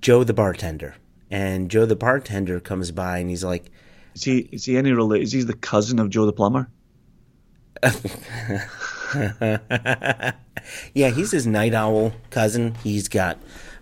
Joe 0.00 0.24
the 0.24 0.34
bartender. 0.34 0.94
And 1.30 1.70
Joe 1.70 1.86
the 1.86 1.96
bartender 1.96 2.60
comes 2.60 2.90
by 2.92 3.18
and 3.18 3.28
he's 3.28 3.44
like, 3.44 3.70
Is 4.16 4.24
he 4.24 4.38
is 4.50 4.64
he 4.64 4.76
any 4.78 4.92
relate? 4.92 5.22
Is 5.22 5.32
he 5.32 5.42
the 5.42 5.52
cousin 5.54 5.98
of 5.98 6.08
Joe 6.10 6.24
the 6.26 6.32
plumber? 6.32 6.68
Yeah, 10.94 11.10
he's 11.10 11.30
his 11.30 11.46
night 11.46 11.74
owl 11.74 12.12
cousin. 12.30 12.74
He's 12.82 13.08
got 13.08 13.38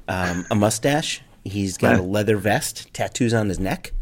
um, 0.06 0.44
a 0.50 0.54
mustache. 0.54 1.22
He's 1.44 1.78
got 1.78 1.98
a 1.98 2.02
leather 2.02 2.36
vest, 2.36 2.92
tattoos 2.92 3.32
on 3.32 3.48
his 3.48 3.58
neck. 3.58 3.92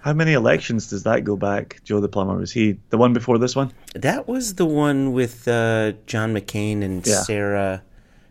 How 0.00 0.12
many 0.14 0.32
elections 0.32 0.88
does 0.88 1.02
that 1.02 1.24
go 1.24 1.36
back? 1.36 1.80
Joe 1.84 2.00
the 2.00 2.08
plumber 2.08 2.36
was 2.36 2.52
he 2.52 2.78
the 2.90 2.96
one 2.98 3.12
before 3.12 3.38
this 3.38 3.54
one? 3.56 3.72
That 3.94 4.26
was 4.28 4.54
the 4.54 4.66
one 4.66 5.12
with 5.12 5.46
uh, 5.48 5.92
John 6.06 6.34
McCain 6.34 6.82
and 6.82 7.06
Yeah. 7.06 7.22
Sarah 7.22 7.82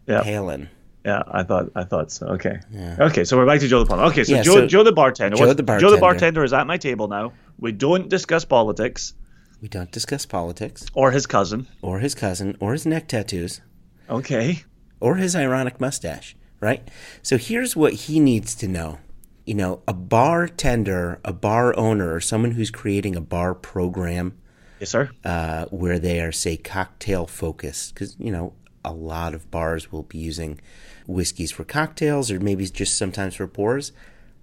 Yeah. 0.07 0.23
Palin. 0.23 0.69
Yeah, 1.05 1.21
I 1.29 1.43
thought 1.43 1.71
I 1.75 1.83
thought 1.83 2.11
so. 2.11 2.27
Okay. 2.27 2.59
Okay, 2.99 3.23
so 3.25 3.35
we're 3.37 3.45
back 3.45 3.59
to 3.59 3.67
Joe 3.67 3.79
the 3.79 3.85
plumber. 3.85 4.05
Okay, 4.05 4.23
so 4.23 4.35
Yeah, 4.35 4.41
Joe 4.43 4.53
so- 4.55 4.67
Joe 4.67 4.83
the 4.83 4.91
bartender. 4.93 5.35
Joe 5.37 5.45
the 5.47 5.53
Joe 5.55 5.55
the 5.55 5.63
bartender. 5.63 5.99
bartender 5.99 6.43
is 6.45 6.53
at 6.53 6.65
my 6.67 6.77
table 6.77 7.07
now. 7.07 7.33
We 7.59 7.71
don't 7.73 8.07
discuss 8.09 8.45
politics 8.45 9.13
We 9.61 9.67
don't 9.67 9.91
discuss 9.91 10.25
politics, 10.25 10.85
or 10.93 11.11
his 11.11 11.25
cousin. 11.27 11.67
or 11.81 11.99
his 11.99 12.15
cousin, 12.15 12.55
or 12.59 12.71
his 12.73 12.85
neck 12.85 13.07
tattoos, 13.07 13.61
Okay. 14.09 14.63
or 14.99 15.15
his 15.15 15.35
ironic 15.35 15.79
mustache, 15.79 16.35
right? 16.61 16.87
So 17.21 17.37
here's 17.37 17.75
what 17.75 17.93
he 17.93 18.19
needs 18.19 18.55
to 18.55 18.67
know. 18.67 18.99
You 19.45 19.55
know, 19.55 19.81
a 19.87 19.93
bartender, 19.93 21.19
a 21.25 21.33
bar 21.33 21.77
owner, 21.77 22.13
or 22.13 22.19
someone 22.21 22.51
who's 22.51 22.71
creating 22.71 23.15
a 23.15 23.21
bar 23.21 23.53
program 23.53 24.33
Yes, 24.79 24.89
sir. 24.89 25.09
uh, 25.25 25.65
where 25.65 25.99
they 25.99 26.21
are, 26.21 26.31
say, 26.31 26.55
cocktail 26.57 27.27
focused, 27.27 27.93
because, 27.93 28.15
you 28.19 28.31
know, 28.31 28.53
a 28.85 28.91
lot 28.93 29.33
of 29.33 29.49
bars 29.51 29.91
will 29.91 30.03
be 30.03 30.17
using 30.17 30.59
whiskeys 31.07 31.51
for 31.51 31.63
cocktails 31.63 32.31
or 32.31 32.39
maybe 32.39 32.65
just 32.67 32.97
sometimes 32.97 33.35
for 33.35 33.47
pours. 33.47 33.91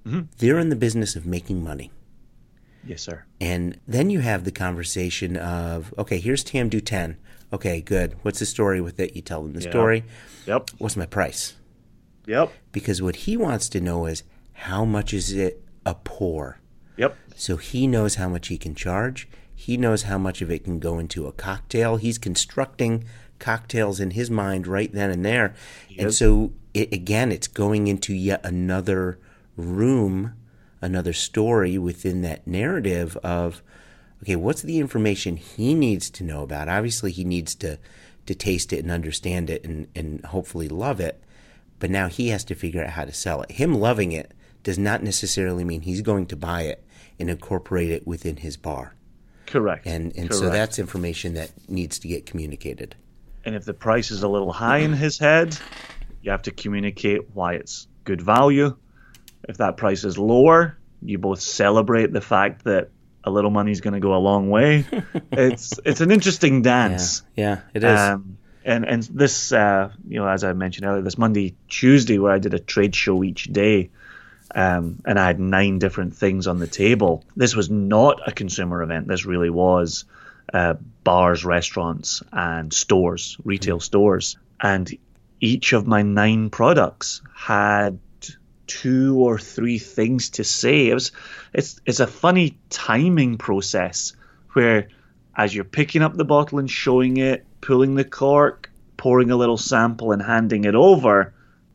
Mm-hmm. 0.07 0.23
They're 0.39 0.59
in 0.59 0.69
the 0.71 0.77
business 0.77 1.17
of 1.17 1.27
making 1.27 1.63
money. 1.63 1.91
Yes, 2.85 3.03
sir. 3.03 3.25
And 3.41 3.79
then 3.87 4.09
you 4.11 4.21
have 4.21 4.45
the 4.45 4.51
conversation 4.53 5.37
of, 5.37 5.93
okay, 5.99 6.19
here's 6.19 6.45
Tamdhu 6.45 6.85
10. 6.85 7.17
Okay, 7.53 7.81
good. 7.81 8.17
What's 8.23 8.39
the 8.39 8.47
story 8.47 8.81
with 8.81 8.99
it? 9.01 9.15
You 9.15 9.23
tell 9.23 9.43
them 9.43 9.53
the 9.53 9.63
Yeah. 9.63 9.71
story. 9.71 10.05
Yep. 10.47 10.71
What's 10.79 10.97
my 10.97 11.07
price? 11.07 11.55
Yep. 12.27 12.53
Because 12.73 13.03
what 13.03 13.17
he 13.17 13.37
wants 13.37 13.69
to 13.71 13.81
know 13.81 14.07
is 14.07 14.23
how 14.53 14.85
much 14.85 15.13
is 15.13 15.33
it 15.33 15.63
a 15.85 15.95
pour? 15.95 16.59
Yep. 16.97 17.17
So 17.35 17.57
he 17.57 17.87
knows 17.87 18.15
how 18.15 18.29
much 18.29 18.49
he 18.49 18.57
can 18.57 18.75
charge. 18.75 19.29
He 19.55 19.77
knows 19.77 20.05
how 20.05 20.17
much 20.17 20.41
of 20.41 20.51
it 20.51 20.65
can 20.65 20.79
go 20.79 20.99
into 20.99 21.27
a 21.27 21.33
cocktail. 21.33 21.97
He's 21.97 22.19
constructing 22.19 23.05
cocktails 23.41 23.99
in 23.99 24.13
his 24.13 24.31
mind 24.31 24.67
right 24.67 24.93
then 24.93 25.11
and 25.11 25.25
there. 25.25 25.55
And 25.99 26.15
so, 26.15 26.53
it, 26.73 26.93
again, 26.93 27.33
it's 27.33 27.49
going 27.49 27.89
into 27.89 28.15
yet 28.15 28.45
another 28.45 29.19
room, 29.57 30.35
another 30.81 31.13
story 31.13 31.77
within 31.79 32.23
that 32.23 32.47
narrative 32.47 33.17
of, 33.19 33.63
okay, 34.23 34.37
what's 34.37 34.63
the 34.63 34.79
information 34.79 35.37
he 35.37 35.75
needs 35.75 36.11
to 36.11 36.25
know 36.25 36.43
about? 36.43 36.69
Obviously, 36.69 37.11
he 37.11 37.25
needs 37.25 37.55
to, 37.57 37.79
to 38.27 38.35
taste 38.35 38.73
it 38.73 38.85
and 38.85 38.91
understand 38.91 39.51
it 39.51 39.65
and, 39.65 39.89
and 39.97 40.25
hopefully 40.27 40.69
love 40.69 41.01
it. 41.01 41.23
But 41.81 41.91
now 41.91 42.09
he 42.09 42.29
has 42.29 42.45
to 42.45 42.55
figure 42.55 42.85
out 42.85 42.91
how 42.91 43.07
to 43.07 43.13
sell 43.13 43.43
it. 43.43 43.53
Him 43.53 43.75
loving 43.75 44.13
it 44.13 44.33
does 44.63 44.79
not 44.79 45.03
necessarily 45.03 45.65
mean 45.65 45.81
he's 45.81 46.03
going 46.03 46.27
to 46.27 46.37
buy 46.37 46.63
it 46.63 46.85
and 47.19 47.31
incorporate 47.31 47.91
it 47.91 48.07
within 48.07 48.37
his 48.37 48.57
bar. 48.57 48.95
Correct. 49.47 49.87
And 49.87 50.17
and 50.17 50.33
so 50.33 50.49
that's 50.49 50.79
information 50.79 51.35
that 51.35 51.51
needs 51.69 51.99
to 52.01 52.09
get 52.09 52.25
communicated. 52.25 52.95
And 53.45 53.55
if 53.55 53.65
the 53.65 53.75
price 53.75 54.11
is 54.11 54.23
a 54.23 54.29
little 54.29 54.53
high 54.53 54.79
in 54.79 54.93
his 54.93 55.19
head, 55.19 55.57
you 56.23 56.31
have 56.31 56.43
to 56.43 56.51
communicate 56.51 57.31
why 57.35 57.55
it's 57.55 57.89
good 58.05 58.21
value. 58.21 58.77
If 59.49 59.59
that 59.59 59.77
price 59.77 60.05
is 60.05 60.19
lower, 60.19 60.79
you 61.03 61.19
both 61.19 61.41
celebrate 61.41 62.13
the 62.13 62.21
fact 62.21 62.65
that 62.65 62.91
a 63.25 63.31
little 63.31 63.51
money 63.51 63.71
is 63.73 63.81
going 63.81 63.95
to 63.95 64.01
go 64.01 64.15
a 64.15 64.19
long 64.19 64.51
way. 64.51 64.85
it's 65.33 65.79
it's 65.85 66.01
an 66.01 66.11
interesting 66.11 66.57
Yeah, 66.57 66.89
dance. 66.89 67.23
yeah, 67.35 67.61
it 67.75 67.85
is. 67.85 67.99
Um, 67.99 68.39
and 68.65 68.85
and 68.85 69.03
this, 69.05 69.53
uh, 69.53 69.91
you 70.07 70.19
know, 70.19 70.29
as 70.29 70.45
I 70.45 70.53
mentioned 70.53 70.87
earlier, 70.87 71.03
this 71.03 71.17
Monday, 71.17 71.57
Tuesday, 71.69 72.19
where 72.19 72.33
I 72.33 72.39
did 72.39 72.53
a 72.53 72.59
trade 72.59 72.95
show 72.95 73.25
each 73.25 73.45
day, 73.45 73.91
um, 74.55 75.01
and 75.07 75.19
I 75.19 75.27
had 75.27 75.41
nine 75.41 75.79
different 75.79 76.15
things 76.15 76.47
on 76.47 76.59
the 76.59 76.67
table. 76.67 77.25
This 77.37 77.55
was 77.57 77.71
not 77.71 78.21
a 78.27 78.33
consumer 78.33 78.83
event. 78.83 79.09
This 79.09 79.25
really 79.25 79.51
was 79.51 80.05
uh, 80.53 80.75
bars, 81.05 81.45
restaurants, 81.45 82.23
and 82.33 82.73
stores, 82.73 83.37
retail 83.45 83.81
stores. 83.81 84.37
And 84.61 84.91
each 85.41 85.73
of 85.73 85.87
my 85.87 86.03
nine 86.03 86.51
products 86.51 87.23
had 87.35 87.99
two 88.67 89.19
or 89.19 89.39
three 89.39 89.79
things 89.79 90.31
to 90.31 90.45
say. 90.45 90.89
It 90.89 90.95
was, 90.95 91.13
it's, 91.53 91.81
it's 91.87 92.01
a 92.01 92.07
funny 92.07 92.59
timing 92.69 93.39
process 93.39 94.13
where 94.53 94.89
as 95.37 95.55
you're 95.55 95.65
picking 95.65 96.03
up 96.03 96.15
the 96.15 96.25
bottle 96.25 96.59
and 96.59 96.71
showing 96.71 97.17
it, 97.17 97.47
pulling 97.61 97.95
the 97.95 98.05
cork, 98.05 98.71
pouring 98.97 99.31
a 99.31 99.37
little 99.37 99.57
sample 99.57 100.13
and 100.13 100.23
handing 100.23 100.65
it 100.65 100.75
over, 100.75 101.33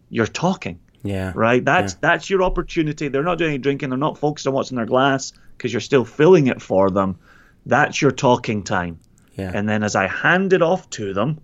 you're 0.09 0.27
talking 0.27 0.79
yeah, 1.05 1.33
right? 1.35 1.63
That's 1.63 1.93
that's 1.93 2.31
your 2.31 2.41
opportunity. 2.41 3.09
They're 3.09 3.21
not 3.21 3.37
doing 3.37 3.51
any 3.51 3.57
drinking. 3.59 3.89
They're 3.89 3.97
not 3.97 4.17
focused 4.17 4.47
on 4.47 4.53
what's 4.53 4.71
in 4.71 4.77
their 4.77 4.87
glass 4.87 5.33
because 5.55 5.71
you're 5.71 5.79
still 5.79 6.03
filling 6.03 6.47
it 6.47 6.63
for 6.63 6.89
them. 6.89 7.19
That's 7.65 8.01
your 8.01 8.11
talking 8.11 8.63
time. 8.63 8.99
yeah, 9.35 9.51
And 9.53 9.67
then 9.67 9.83
as 9.83 9.95
I 9.95 10.07
hand 10.07 10.53
it 10.53 10.61
off 10.61 10.89
to 10.91 11.13
them, 11.13 11.41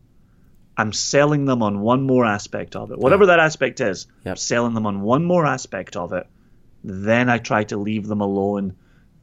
I'm 0.78 0.94
selling 0.94 1.46
them 1.46 1.62
on 1.64 1.82
one 1.82 2.04
more 2.04 2.26
aspect 2.26 2.76
of 2.76 2.92
it, 2.92 2.98
whatever 2.98 3.28
that 3.28 3.40
aspect 3.40 3.82
is. 3.82 4.08
Yep. 4.26 4.38
Selling 4.38 4.74
them 4.74 4.86
on 4.86 5.02
one 5.02 5.26
more 5.26 5.46
aspect 5.46 5.96
of 5.96 6.14
it. 6.14 6.28
Then 6.84 7.30
I 7.30 7.38
try 7.38 7.64
to 7.66 7.78
leave 7.78 8.08
them 8.08 8.22
alone, 8.22 8.76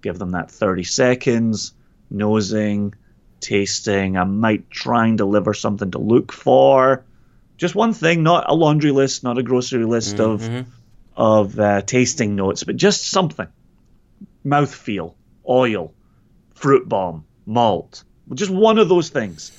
give 0.02 0.18
them 0.18 0.32
that 0.32 0.50
30 0.50 0.84
seconds, 0.84 1.72
nosing, 2.10 2.94
tasting. 3.40 4.16
I 4.16 4.24
might 4.24 4.70
try 4.70 5.06
and 5.06 5.18
deliver 5.18 5.54
something 5.54 5.90
to 5.92 5.98
look 5.98 6.32
for. 6.32 7.04
Just 7.56 7.74
one 7.74 7.92
thing, 7.92 8.22
not 8.22 8.44
a 8.48 8.54
laundry 8.54 8.92
list, 8.92 9.24
not 9.24 9.38
a 9.38 9.42
grocery 9.42 9.84
list 9.84 10.20
of 10.20 10.48
of 11.16 11.58
uh, 11.58 11.82
tasting 11.82 12.36
notes, 12.36 12.62
but 12.62 12.76
just 12.76 13.10
something. 13.10 13.48
Mouthfeel, 14.44 15.14
oil, 15.48 15.92
fruit 16.58 16.88
bomb, 16.88 17.24
malt. 17.46 18.04
Just 18.34 18.50
one 18.50 18.78
of 18.78 18.88
those 18.88 19.08
things, 19.08 19.52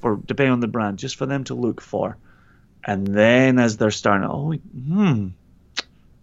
for 0.00 0.16
depending 0.24 0.52
on 0.52 0.60
the 0.60 0.68
brand, 0.68 0.98
just 0.98 1.16
for 1.16 1.26
them 1.26 1.44
to 1.44 1.54
look 1.54 1.80
for. 1.80 2.16
And 2.84 3.06
then 3.06 3.58
as 3.58 3.76
they're 3.76 3.90
starting, 3.90 4.28
oh, 4.28 4.52
hmm, 4.52 5.28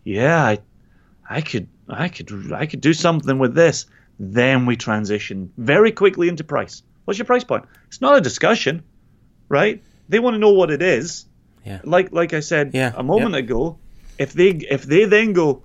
yeah, 0.04 0.42
I, 0.44 0.60
I 1.30 1.42
could, 1.42 1.68
I 1.88 2.08
could, 2.10 2.52
I 2.54 2.66
could 2.66 2.82
do 2.82 2.94
something 2.94 3.40
with 3.40 3.56
this. 3.56 3.86
Then 4.20 4.66
we 4.66 4.76
transition 4.76 5.52
very 5.58 5.92
quickly 5.92 6.28
into 6.28 6.44
price. 6.44 6.84
What's 7.06 7.18
your 7.18 7.26
price 7.26 7.44
point? 7.44 7.66
It's 7.88 8.02
not 8.02 8.18
a 8.18 8.22
discussion, 8.22 8.84
right? 9.48 9.82
They 10.10 10.20
want 10.20 10.36
to 10.36 10.40
know 10.40 10.54
what 10.54 10.72
it 10.72 10.82
is. 10.82 11.26
Yeah. 11.66 11.80
Like, 11.84 12.12
like 12.12 12.34
I 12.34 12.42
said 12.42 12.74
Yeah, 12.74 12.94
a 12.96 13.04
moment 13.04 13.36
ago, 13.36 13.78
if 14.18 14.34
they, 14.34 14.50
if 14.50 14.84
they 14.84 15.06
then 15.06 15.34
go, 15.34 15.64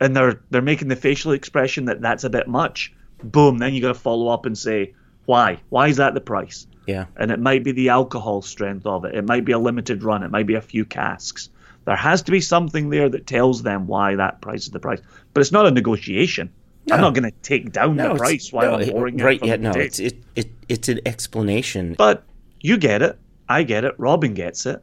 and 0.00 0.16
they're 0.16 0.40
they're 0.50 0.62
making 0.62 0.88
the 0.88 0.96
facial 0.96 1.32
expression 1.32 1.84
that 1.84 2.00
that's 2.00 2.24
a 2.24 2.30
bit 2.30 2.48
much. 2.48 2.92
Boom, 3.22 3.58
then 3.58 3.74
you 3.74 3.80
got 3.80 3.88
to 3.88 3.94
follow 3.94 4.28
up 4.28 4.46
and 4.46 4.56
say 4.56 4.94
why? 5.26 5.60
Why 5.68 5.88
is 5.88 5.96
that 5.98 6.14
the 6.14 6.20
price? 6.20 6.66
yeah, 6.86 7.04
And 7.16 7.30
it 7.30 7.38
might 7.38 7.62
be 7.62 7.70
the 7.72 7.90
alcohol 7.90 8.42
strength 8.42 8.86
of 8.86 9.04
it. 9.04 9.14
It 9.14 9.24
might 9.24 9.44
be 9.44 9.52
a 9.52 9.58
limited 9.58 10.02
run. 10.02 10.22
It 10.24 10.30
might 10.32 10.46
be 10.48 10.54
a 10.54 10.60
few 10.60 10.84
casks. 10.84 11.48
There 11.84 11.94
has 11.96 12.22
to 12.22 12.32
be 12.32 12.40
something 12.40 12.90
there 12.90 13.08
that 13.08 13.26
tells 13.26 13.62
them 13.62 13.86
why 13.86 14.16
that 14.16 14.40
price 14.40 14.64
is 14.64 14.70
the 14.70 14.80
price. 14.80 15.00
But 15.32 15.40
it's 15.42 15.52
not 15.52 15.66
a 15.66 15.70
negotiation. 15.70 16.50
I'm 16.90 17.00
not 17.00 17.14
going 17.14 17.30
to 17.30 17.36
take 17.42 17.70
down 17.70 17.94
no, 17.96 18.08
the 18.12 18.18
price 18.18 18.52
while 18.52 18.72
no, 18.72 18.78
I'm 18.84 18.88
pouring 18.90 19.20
it. 19.20 19.22
right? 19.22 19.44
Yeah, 19.44 19.56
no, 19.56 19.70
it's 19.70 20.00
it, 20.00 20.16
it 20.34 20.50
it's 20.68 20.88
an 20.88 20.98
explanation. 21.06 21.94
But 21.96 22.24
you 22.60 22.76
get 22.76 23.02
it. 23.02 23.16
I 23.48 23.62
get 23.62 23.84
it. 23.84 23.94
Robin 23.98 24.34
gets 24.34 24.66
it. 24.66 24.82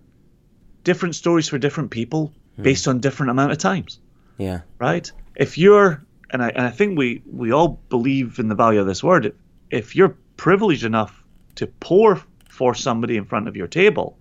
Different 0.86 1.16
stories 1.16 1.48
for 1.50 1.58
different 1.58 1.92
people 1.92 2.32
Hmm. 2.56 2.64
based 2.64 2.88
on 2.88 3.00
different 3.00 3.30
amount 3.32 3.52
of 3.52 3.58
times. 3.58 4.00
yeah, 4.38 4.62
right? 4.80 5.10
If 5.36 5.58
you're, 5.58 6.02
and 6.32 6.44
I, 6.44 6.50
and 6.50 6.66
I 6.66 6.70
think 6.70 6.98
we, 6.98 7.22
we 7.32 7.52
all 7.52 7.80
believe 7.90 8.40
in 8.40 8.48
the 8.50 8.56
value 8.56 8.80
of 8.80 8.88
this 8.88 9.04
word, 9.04 9.36
if 9.70 9.96
you're 9.96 10.16
privileged 10.38 10.84
enough 10.84 11.24
to 11.56 11.68
pour 11.68 12.22
for 12.50 12.76
somebody 12.76 13.18
in 13.18 13.26
front 13.26 13.48
of 13.48 13.56
your 13.56 13.68
table, 13.68 14.18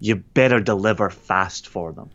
you 0.00 0.16
better 0.16 0.60
deliver 0.60 1.10
fast 1.10 1.68
for 1.68 1.92
them. 1.92 2.10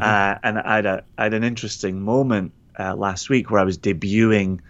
Uh, 0.00 0.38
and 0.42 0.58
I 0.58 0.76
had, 0.76 0.86
a, 0.86 1.04
I 1.18 1.24
had 1.24 1.34
an 1.34 1.44
interesting 1.44 2.02
moment 2.02 2.52
uh, 2.78 2.94
last 2.94 3.28
week 3.28 3.50
where 3.50 3.60
I 3.60 3.64
was 3.64 3.78
debuting 3.78 4.60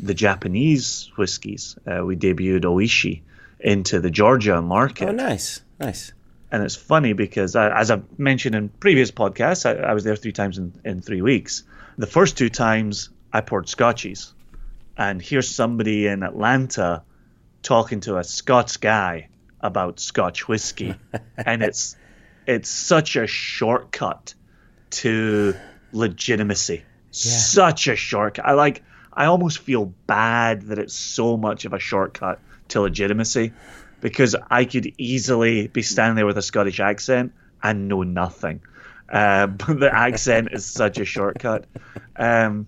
the 0.00 0.14
Japanese 0.14 1.10
whiskies. 1.16 1.76
Uh, 1.86 2.04
we 2.04 2.16
debuted 2.16 2.62
Ohishi 2.62 3.22
into 3.60 4.00
the 4.00 4.10
Georgia 4.10 4.62
market 4.62 5.08
oh, 5.08 5.12
nice, 5.12 5.60
nice. 5.80 6.12
and 6.52 6.62
it's 6.62 6.76
funny 6.76 7.12
because 7.12 7.56
I, 7.56 7.76
as 7.76 7.90
I've 7.90 8.18
mentioned 8.18 8.54
in 8.54 8.68
previous 8.68 9.10
podcasts, 9.10 9.66
I, 9.66 9.82
I 9.82 9.94
was 9.94 10.04
there 10.04 10.14
three 10.14 10.32
times 10.32 10.58
in, 10.58 10.72
in 10.84 11.00
three 11.02 11.22
weeks. 11.22 11.64
The 11.96 12.06
first 12.06 12.38
two 12.38 12.48
times 12.48 13.10
I 13.32 13.40
poured 13.40 13.66
scotchies, 13.66 14.32
and 14.96 15.20
here's 15.20 15.48
somebody 15.48 16.06
in 16.06 16.22
Atlanta 16.22 17.02
talking 17.62 18.00
to 18.00 18.18
a 18.18 18.24
Scots 18.24 18.76
guy 18.78 19.28
about 19.60 20.00
Scotch 20.00 20.48
whiskey, 20.48 20.94
and 21.36 21.62
it's 21.62 21.96
it's 22.46 22.70
such 22.70 23.16
a 23.16 23.26
shortcut 23.26 24.34
to 24.90 25.54
legitimacy. 25.92 26.84
Such 27.10 27.88
a 27.88 27.96
shortcut. 27.96 28.46
I 28.46 28.52
like. 28.52 28.82
I 29.12 29.26
almost 29.26 29.58
feel 29.58 29.86
bad 30.06 30.62
that 30.62 30.78
it's 30.78 30.94
so 30.94 31.36
much 31.36 31.64
of 31.64 31.72
a 31.72 31.78
shortcut 31.78 32.40
to 32.68 32.82
legitimacy, 32.82 33.52
because 34.00 34.36
I 34.50 34.64
could 34.64 34.92
easily 34.98 35.66
be 35.66 35.82
standing 35.82 36.16
there 36.16 36.26
with 36.26 36.38
a 36.38 36.42
Scottish 36.42 36.80
accent 36.80 37.32
and 37.62 37.88
know 37.88 38.02
nothing. 38.02 38.60
Uh, 39.10 39.46
but 39.46 39.80
the 39.80 39.94
accent 39.94 40.48
is 40.52 40.64
such 40.64 40.98
a 40.98 41.04
shortcut. 41.04 41.66
Um, 42.16 42.66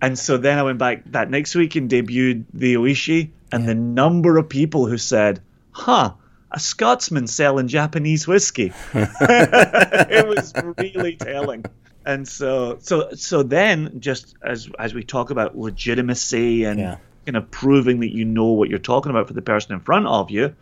and 0.00 0.18
so 0.18 0.36
then 0.36 0.58
I 0.58 0.62
went 0.62 0.78
back 0.78 1.04
that 1.12 1.30
next 1.30 1.54
week 1.54 1.76
and 1.76 1.90
debuted 1.90 2.44
the 2.52 2.74
Ohishi, 2.74 3.30
and 3.52 3.68
the 3.68 3.74
number 3.74 4.36
of 4.38 4.48
people 4.48 4.86
who 4.86 4.98
said, 4.98 5.40
"Huh, 5.72 6.14
a 6.50 6.58
Scotsman 6.60 7.26
selling 7.26 7.68
Japanese 7.68 8.26
whiskey." 8.26 8.72
it 8.94 10.26
was 10.26 10.54
really 10.78 11.16
telling. 11.16 11.64
And 12.06 12.26
so, 12.26 12.78
so, 12.80 13.10
so 13.14 13.42
then, 13.42 14.00
just 14.00 14.34
as 14.42 14.68
as 14.78 14.94
we 14.94 15.04
talk 15.04 15.30
about 15.30 15.56
legitimacy 15.58 16.64
and 16.64 16.80
Yeah. 16.80 16.96
kind 17.26 17.36
of 17.36 17.50
proving 17.50 18.00
that 18.00 18.14
you 18.14 18.24
know 18.24 18.46
what 18.46 18.68
you're 18.70 18.78
talking 18.78 19.10
about 19.10 19.28
for 19.28 19.34
the 19.34 19.42
person 19.42 19.74
in 19.74 19.80
front 19.80 20.06
of 20.06 20.30
you, 20.30 20.54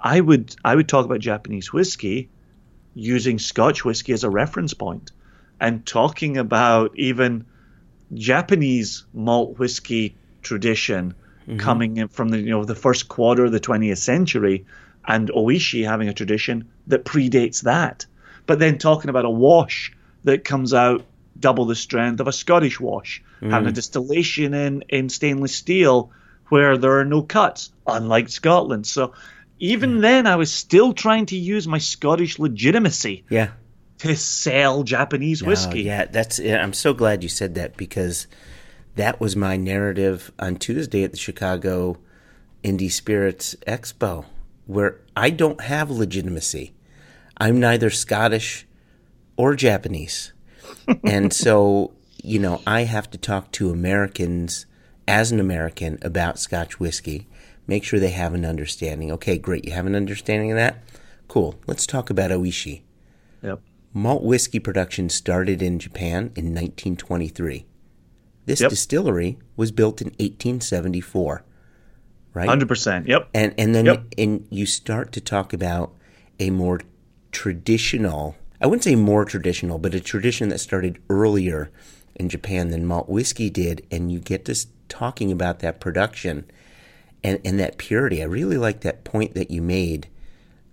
I 0.00 0.20
would 0.20 0.56
I 0.64 0.74
would 0.74 0.88
talk 0.88 1.04
about 1.04 1.20
Japanese 1.20 1.72
whiskey 1.72 2.30
using 2.94 3.38
Scotch 3.38 3.84
whiskey 3.84 4.12
as 4.12 4.24
a 4.24 4.30
reference 4.30 4.74
point, 4.74 5.12
and 5.60 5.84
talking 5.84 6.38
about 6.38 6.92
even 6.96 7.44
Japanese 8.14 9.04
malt 9.12 9.58
whiskey 9.58 10.16
tradition 10.42 11.14
mm-hmm. 11.46 11.58
coming 11.58 11.96
in 11.96 12.08
from 12.08 12.28
the 12.28 12.38
you 12.38 12.50
know 12.50 12.64
the 12.64 12.74
first 12.74 13.08
quarter 13.08 13.44
of 13.44 13.52
the 13.52 13.60
20th 13.60 13.98
century, 13.98 14.64
and 15.06 15.30
Ohishi 15.30 15.84
having 15.84 16.08
a 16.08 16.14
tradition 16.14 16.68
that 16.86 17.04
predates 17.04 17.62
that. 17.62 18.06
But 18.46 18.58
then 18.58 18.78
talking 18.78 19.10
about 19.10 19.24
a 19.24 19.30
wash 19.30 19.92
that 20.24 20.44
comes 20.44 20.74
out 20.74 21.04
double 21.38 21.64
the 21.64 21.74
strength 21.74 22.20
of 22.20 22.28
a 22.28 22.32
Scottish 22.32 22.78
wash, 22.78 23.22
having 23.40 23.68
a 23.68 23.72
mm. 23.72 23.74
distillation 23.74 24.54
in 24.54 24.84
in 24.88 25.08
stainless 25.08 25.54
steel 25.54 26.10
where 26.48 26.76
there 26.76 26.98
are 26.98 27.04
no 27.04 27.22
cuts, 27.22 27.72
unlike 27.86 28.28
Scotland. 28.28 28.86
So 28.86 29.14
even 29.58 29.98
mm. 29.98 30.00
then, 30.02 30.26
I 30.26 30.36
was 30.36 30.52
still 30.52 30.92
trying 30.92 31.26
to 31.26 31.36
use 31.36 31.66
my 31.66 31.78
Scottish 31.78 32.38
legitimacy 32.38 33.24
Yeah. 33.30 33.50
To 33.98 34.16
sell 34.16 34.82
Japanese 34.82 35.42
Oh, 35.42 35.46
whiskey. 35.46 35.82
yeah, 35.82 36.06
that's. 36.06 36.40
I'm 36.40 36.72
so 36.72 36.92
glad 36.92 37.22
you 37.22 37.28
said 37.28 37.54
that 37.54 37.76
because 37.76 38.26
that 38.96 39.20
was 39.20 39.36
my 39.36 39.56
narrative 39.56 40.32
on 40.38 40.56
Tuesday 40.56 41.04
at 41.04 41.12
the 41.12 41.16
Chicago 41.18 41.98
Indie 42.64 42.90
Spirits 42.90 43.54
Expo, 43.66 44.24
where 44.66 45.00
I 45.16 45.30
don't 45.30 45.60
have 45.60 45.90
legitimacy. 45.90 46.74
I'm 47.36 47.60
neither 47.60 47.90
Scottish 47.90 48.66
or 49.36 49.54
Japanese, 49.54 50.32
and 51.04 51.32
so 51.32 51.92
you 52.24 52.38
know 52.40 52.60
I 52.66 52.82
have 52.82 53.08
to 53.12 53.18
talk 53.18 53.52
to 53.52 53.70
Americans 53.70 54.66
as 55.06 55.30
an 55.30 55.38
American 55.38 55.98
about 56.02 56.38
Scotch 56.40 56.80
whiskey. 56.80 57.28
Make 57.68 57.84
sure 57.84 58.00
they 58.00 58.10
have 58.10 58.34
an 58.34 58.44
understanding. 58.44 59.12
Okay, 59.12 59.38
great. 59.38 59.64
You 59.64 59.72
have 59.72 59.86
an 59.86 59.94
understanding 59.94 60.50
of 60.50 60.56
that. 60.56 60.82
Cool. 61.28 61.54
Let's 61.68 61.86
talk 61.86 62.10
about 62.10 62.32
Ohishi. 62.32 62.82
Yep. 63.42 63.60
Malt 63.94 64.22
whiskey 64.22 64.58
production 64.58 65.08
started 65.08 65.60
in 65.62 65.78
Japan 65.78 66.32
in 66.34 66.54
1923. 66.54 67.66
This 68.46 68.60
Yep. 68.60 68.70
distillery 68.70 69.38
was 69.56 69.70
built 69.70 70.00
in 70.00 70.08
1874, 70.18 71.44
right? 72.34 72.48
Hundred 72.48 72.68
percent. 72.68 73.06
Yep. 73.06 73.28
And 73.34 73.54
and 73.58 73.74
then 73.74 73.86
Yep. 73.86 74.04
and 74.18 74.46
you 74.50 74.66
start 74.66 75.12
to 75.12 75.20
talk 75.20 75.52
about 75.52 75.94
a 76.40 76.50
more 76.50 76.80
traditional, 77.30 78.36
I 78.60 78.66
wouldn't 78.66 78.84
say 78.84 78.96
more 78.96 79.24
traditional, 79.24 79.78
but 79.78 79.94
a 79.94 80.00
tradition 80.00 80.48
that 80.48 80.58
started 80.58 80.98
earlier 81.10 81.70
in 82.16 82.28
Japan 82.28 82.68
than 82.70 82.86
malt 82.86 83.08
whiskey 83.08 83.50
did, 83.50 83.86
and 83.90 84.10
you 84.10 84.18
get 84.18 84.44
this 84.46 84.66
talking 84.88 85.30
about 85.30 85.60
that 85.60 85.80
production 85.80 86.44
and 87.22 87.38
and 87.44 87.58
that 87.60 87.78
purity. 87.78 88.22
I 88.22 88.26
really 88.26 88.58
like 88.58 88.80
that 88.80 89.04
point 89.04 89.34
that 89.34 89.50
you 89.50 89.62
made. 89.62 90.08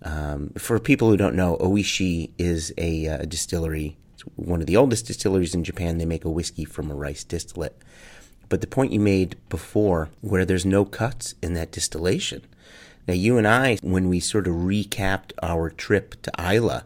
Um, 0.03 0.51
for 0.57 0.79
people 0.79 1.09
who 1.09 1.17
don't 1.17 1.35
know, 1.35 1.57
Ohishi 1.57 2.31
is 2.37 2.73
a 2.77 3.07
uh, 3.07 3.17
distillery. 3.25 3.97
It's 4.13 4.23
one 4.35 4.61
of 4.61 4.67
the 4.67 4.77
oldest 4.77 5.07
distilleries 5.07 5.53
in 5.53 5.63
Japan. 5.63 5.97
They 5.97 6.05
make 6.05 6.25
a 6.25 6.29
whiskey 6.29 6.65
from 6.65 6.89
a 6.89 6.95
rice 6.95 7.23
distillate. 7.23 7.77
But 8.47 8.61
the 8.61 8.67
point 8.67 8.93
you 8.93 8.99
made 8.99 9.35
before, 9.49 10.09
where 10.21 10.45
there's 10.45 10.65
no 10.65 10.83
cuts 10.85 11.35
in 11.41 11.53
that 11.53 11.71
distillation. 11.71 12.45
Now, 13.07 13.13
you 13.13 13.37
and 13.37 13.47
I, 13.47 13.77
when 13.81 14.07
we 14.09 14.19
sort 14.19 14.47
of 14.47 14.53
recapped 14.55 15.31
our 15.41 15.69
trip 15.69 16.21
to 16.23 16.31
Islay, 16.39 16.81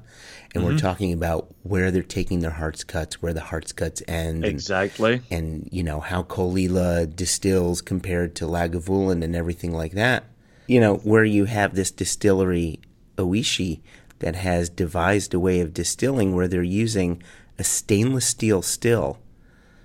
and 0.55 0.64
we're 0.64 0.78
talking 0.78 1.11
about 1.11 1.53
where 1.64 1.89
they're 1.89 2.03
taking 2.03 2.39
their 2.41 2.51
hearts 2.51 2.84
cuts, 2.84 3.22
where 3.22 3.34
the 3.34 3.41
hearts 3.41 3.72
cuts 3.72 4.03
end, 4.07 4.43
and- 4.43 4.45
Exactly. 4.45 5.22
and 5.32 5.68
you 5.72 5.84
know 5.84 5.99
how 5.99 6.22
Caol 6.24 6.57
Ila 6.59 7.07
distills 7.07 7.82
compared 7.82 8.36
to 8.36 8.45
Lagavulin 8.45 9.24
and 9.24 9.36
everything 9.36 9.74
like 9.74 9.93
that. 9.93 10.26
You 10.68 10.80
know 10.80 10.97
where 10.97 11.26
you 11.26 11.45
have 11.45 11.76
this 11.76 11.91
distillery 11.91 12.80
Ohishi 13.18 13.82
that 14.20 14.36
has 14.36 14.70
devised 14.70 15.34
a 15.34 15.39
way 15.39 15.59
of 15.59 15.74
distilling 15.74 16.36
where 16.36 16.47
they're 16.47 16.64
using 16.64 17.22
a 17.59 17.64
stainless 17.64 18.26
steel 18.26 18.61
still. 18.61 19.20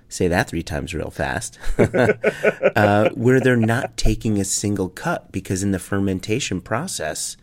Say 0.07 0.27
that 0.27 0.49
three 0.49 0.63
times 0.63 0.93
real 0.93 1.11
fast. 1.11 1.59
uh, 1.77 3.09
where 3.09 3.39
they're 3.39 3.55
not 3.55 3.95
taking 3.95 4.39
a 4.39 4.45
single 4.45 4.89
cut 4.89 5.31
because 5.31 5.61
in 5.61 5.71
the 5.71 5.79
fermentation 5.79 6.61
process, 6.61 7.37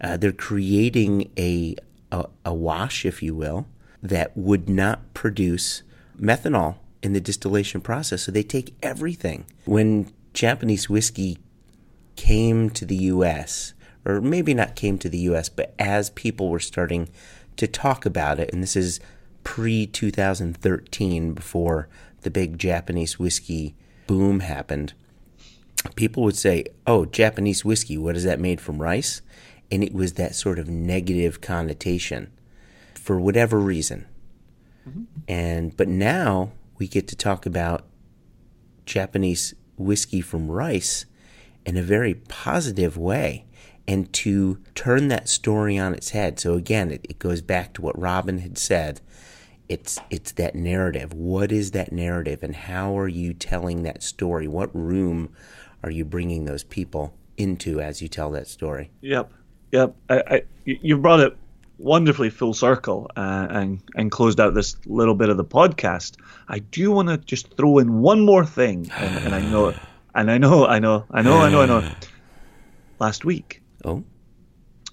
uh, 0.00 0.16
they're 0.16 0.32
creating 0.32 1.30
a, 1.38 1.76
a 2.12 2.26
a 2.44 2.54
wash, 2.54 3.04
if 3.04 3.22
you 3.22 3.34
will, 3.34 3.66
that 4.02 4.36
would 4.36 4.68
not 4.68 5.14
produce 5.14 5.82
methanol 6.20 6.76
in 7.02 7.12
the 7.12 7.20
distillation 7.20 7.80
process. 7.80 8.22
So 8.22 8.32
they 8.32 8.42
take 8.42 8.74
everything. 8.82 9.46
When 9.64 10.12
Japanese 10.32 10.88
whiskey 10.90 11.38
came 12.16 12.70
to 12.70 12.84
the 12.84 12.96
U.S., 12.96 13.74
or 14.06 14.20
maybe 14.20 14.54
not 14.54 14.76
came 14.76 14.98
to 14.98 15.08
the 15.08 15.18
U.S., 15.18 15.48
but 15.48 15.74
as 15.78 16.10
people 16.10 16.48
were 16.48 16.60
starting 16.60 17.08
to 17.56 17.66
talk 17.66 18.06
about 18.06 18.38
it, 18.38 18.52
and 18.52 18.62
this 18.62 18.76
is 18.76 19.00
pre 19.42 19.86
2013, 19.86 21.32
before 21.32 21.88
the 22.22 22.30
big 22.30 22.58
Japanese 22.58 23.18
whiskey 23.18 23.74
boom 24.06 24.40
happened, 24.40 24.94
people 25.96 26.22
would 26.22 26.36
say, 26.36 26.64
"Oh, 26.86 27.04
Japanese 27.04 27.64
whiskey, 27.64 27.98
what 27.98 28.16
is 28.16 28.24
that 28.24 28.38
made 28.38 28.60
from 28.60 28.80
rice?" 28.80 29.22
And 29.70 29.82
it 29.82 29.92
was 29.92 30.12
that 30.12 30.36
sort 30.36 30.60
of 30.60 30.68
negative 30.68 31.40
connotation 31.40 32.30
for 32.94 33.18
whatever 33.18 33.58
reason. 33.58 34.06
Mm-hmm. 34.88 35.02
And 35.26 35.76
but 35.76 35.88
now 35.88 36.52
we 36.78 36.86
get 36.86 37.08
to 37.08 37.16
talk 37.16 37.44
about 37.44 37.86
Japanese 38.84 39.54
whiskey 39.76 40.20
from 40.20 40.48
rice 40.48 41.06
in 41.64 41.76
a 41.76 41.82
very 41.82 42.14
positive 42.14 42.96
way 42.96 43.45
and 43.88 44.12
to 44.12 44.58
turn 44.74 45.08
that 45.08 45.28
story 45.28 45.78
on 45.78 45.94
its 45.94 46.10
head. 46.10 46.40
So 46.40 46.54
again, 46.54 46.90
it, 46.90 47.06
it 47.08 47.18
goes 47.18 47.40
back 47.40 47.72
to 47.74 47.82
what 47.82 47.98
Robin 47.98 48.38
had 48.38 48.58
said. 48.58 49.00
It's 49.68 49.98
it's 50.10 50.32
that 50.32 50.54
narrative. 50.54 51.12
What 51.12 51.50
is 51.50 51.72
that 51.72 51.92
narrative 51.92 52.42
and 52.42 52.54
how 52.54 52.96
are 52.98 53.08
you 53.08 53.34
telling 53.34 53.82
that 53.82 54.02
story? 54.02 54.46
What 54.46 54.74
room 54.74 55.30
are 55.82 55.90
you 55.90 56.04
bringing 56.04 56.44
those 56.44 56.64
people 56.64 57.14
into 57.36 57.80
as 57.80 58.00
you 58.00 58.08
tell 58.08 58.30
that 58.32 58.48
story? 58.48 58.90
Yep. 59.00 59.32
Yep. 59.72 59.94
I, 60.08 60.22
I, 60.28 60.42
you 60.64 60.96
brought 60.98 61.20
it 61.20 61.36
wonderfully 61.78 62.30
full 62.30 62.54
circle 62.54 63.10
uh, 63.16 63.46
and 63.50 63.82
and 63.94 64.10
closed 64.10 64.40
out 64.40 64.54
this 64.54 64.76
little 64.86 65.14
bit 65.14 65.28
of 65.28 65.36
the 65.36 65.44
podcast. 65.44 66.16
I 66.48 66.60
do 66.60 66.90
want 66.90 67.08
to 67.08 67.18
just 67.18 67.56
throw 67.56 67.78
in 67.78 68.00
one 68.00 68.20
more 68.20 68.44
thing, 68.44 68.90
and, 68.96 69.26
and 69.26 69.34
I 69.34 69.40
know, 69.40 69.74
and 70.14 70.30
I 70.30 70.38
know, 70.38 70.66
I 70.66 70.78
know, 70.78 71.04
I 71.10 71.22
know, 71.22 71.38
I 71.38 71.50
know, 71.50 71.62
I 71.62 71.66
know. 71.66 71.90
Last 72.98 73.24
week, 73.24 73.62
Oh, 73.84 74.04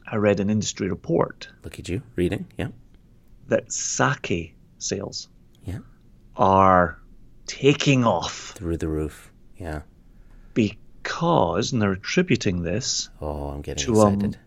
I 0.06 0.18
read 0.18 0.40
an 0.40 0.50
industry 0.50 0.90
report 0.90 1.48
look 1.64 1.80
at 1.80 1.88
you 1.90 2.02
reading. 2.16 2.46
Yeah. 2.58 2.70
that 3.48 3.72
sake 3.72 4.56
sales 4.78 5.28
Yeah. 5.66 5.80
are 6.36 7.00
taking 7.46 8.04
off 8.06 8.52
Through 8.56 8.78
the 8.78 8.88
roof. 8.88 9.32
Yeah. 9.58 9.82
because, 10.54 11.72
and 11.74 11.82
they're 11.82 11.92
attributing 11.94 12.62
this 12.64 13.10
Oh, 13.22 13.50
I'm 13.50 13.62
getting 13.62 13.86
To, 13.86 14.02
um, 14.02 14.14
excited. 14.16 14.38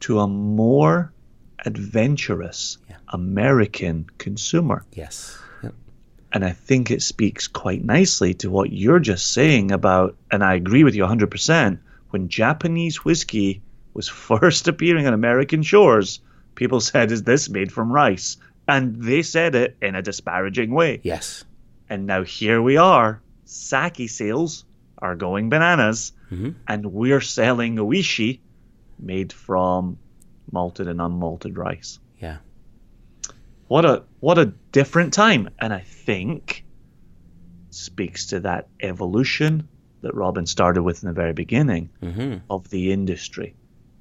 to 0.00 0.20
a 0.20 0.28
more 0.28 1.12
adventurous 1.64 2.78
Yeah. 2.88 2.96
American 3.08 4.06
consumer. 4.18 4.84
yes. 4.92 5.38
Yep. 5.62 5.74
And 6.32 6.44
I 6.44 6.50
think 6.50 6.90
it 6.90 7.02
speaks 7.02 7.46
quite 7.48 7.84
nicely 7.84 8.34
to 8.34 8.50
what 8.50 8.72
you're 8.72 8.98
just 9.00 9.32
saying 9.32 9.70
about, 9.72 10.16
and 10.30 10.42
I 10.44 10.54
agree 10.54 10.84
with 10.84 10.94
you 10.94 11.04
100%. 11.04 11.78
When 12.10 12.28
Japanese 12.28 13.04
whiskey 13.04 13.62
was 13.94 14.08
first 14.28 14.68
appearing 14.68 15.06
on 15.06 15.14
American 15.14 15.62
shores, 15.62 16.20
people 16.54 16.80
said, 16.80 17.10
Is 17.12 17.22
this 17.22 17.48
made 17.48 17.72
from 17.72 17.90
rice? 17.90 18.36
And 18.68 18.96
they 19.02 19.22
said 19.22 19.54
it 19.54 19.76
in 19.82 19.94
a 19.94 20.02
disparaging 20.02 20.70
way. 20.72 21.00
Yes. 21.02 21.44
And 21.88 22.06
now 22.06 22.22
here 22.22 22.60
we 22.62 22.76
are. 22.76 23.20
Sake 23.44 24.08
sales 24.08 24.64
are 24.98 25.14
going 25.14 25.48
bananas, 25.50 26.12
and 26.66 26.86
we're 26.92 27.20
selling 27.20 27.76
Ohishi 27.76 28.40
made 28.98 29.32
from 29.32 29.98
malted 30.50 30.88
and 30.88 30.98
unmalted 31.00 31.56
rice. 31.56 32.00
Yeah. 32.18 32.38
What 33.68 33.84
a 33.84 34.02
what 34.20 34.38
a 34.38 34.46
different 34.72 35.12
time, 35.12 35.50
and 35.60 35.72
I 35.72 35.80
think 35.80 36.64
speaks 37.70 38.26
to 38.26 38.40
that 38.40 38.68
evolution 38.80 39.68
that 40.02 40.14
Robin 40.14 40.46
started 40.46 40.82
with 40.82 41.02
in 41.02 41.08
the 41.08 41.12
very 41.14 41.32
beginning 41.32 41.90
Mm-hmm. 42.02 42.38
of 42.50 42.68
the 42.70 42.92
industry 42.92 43.54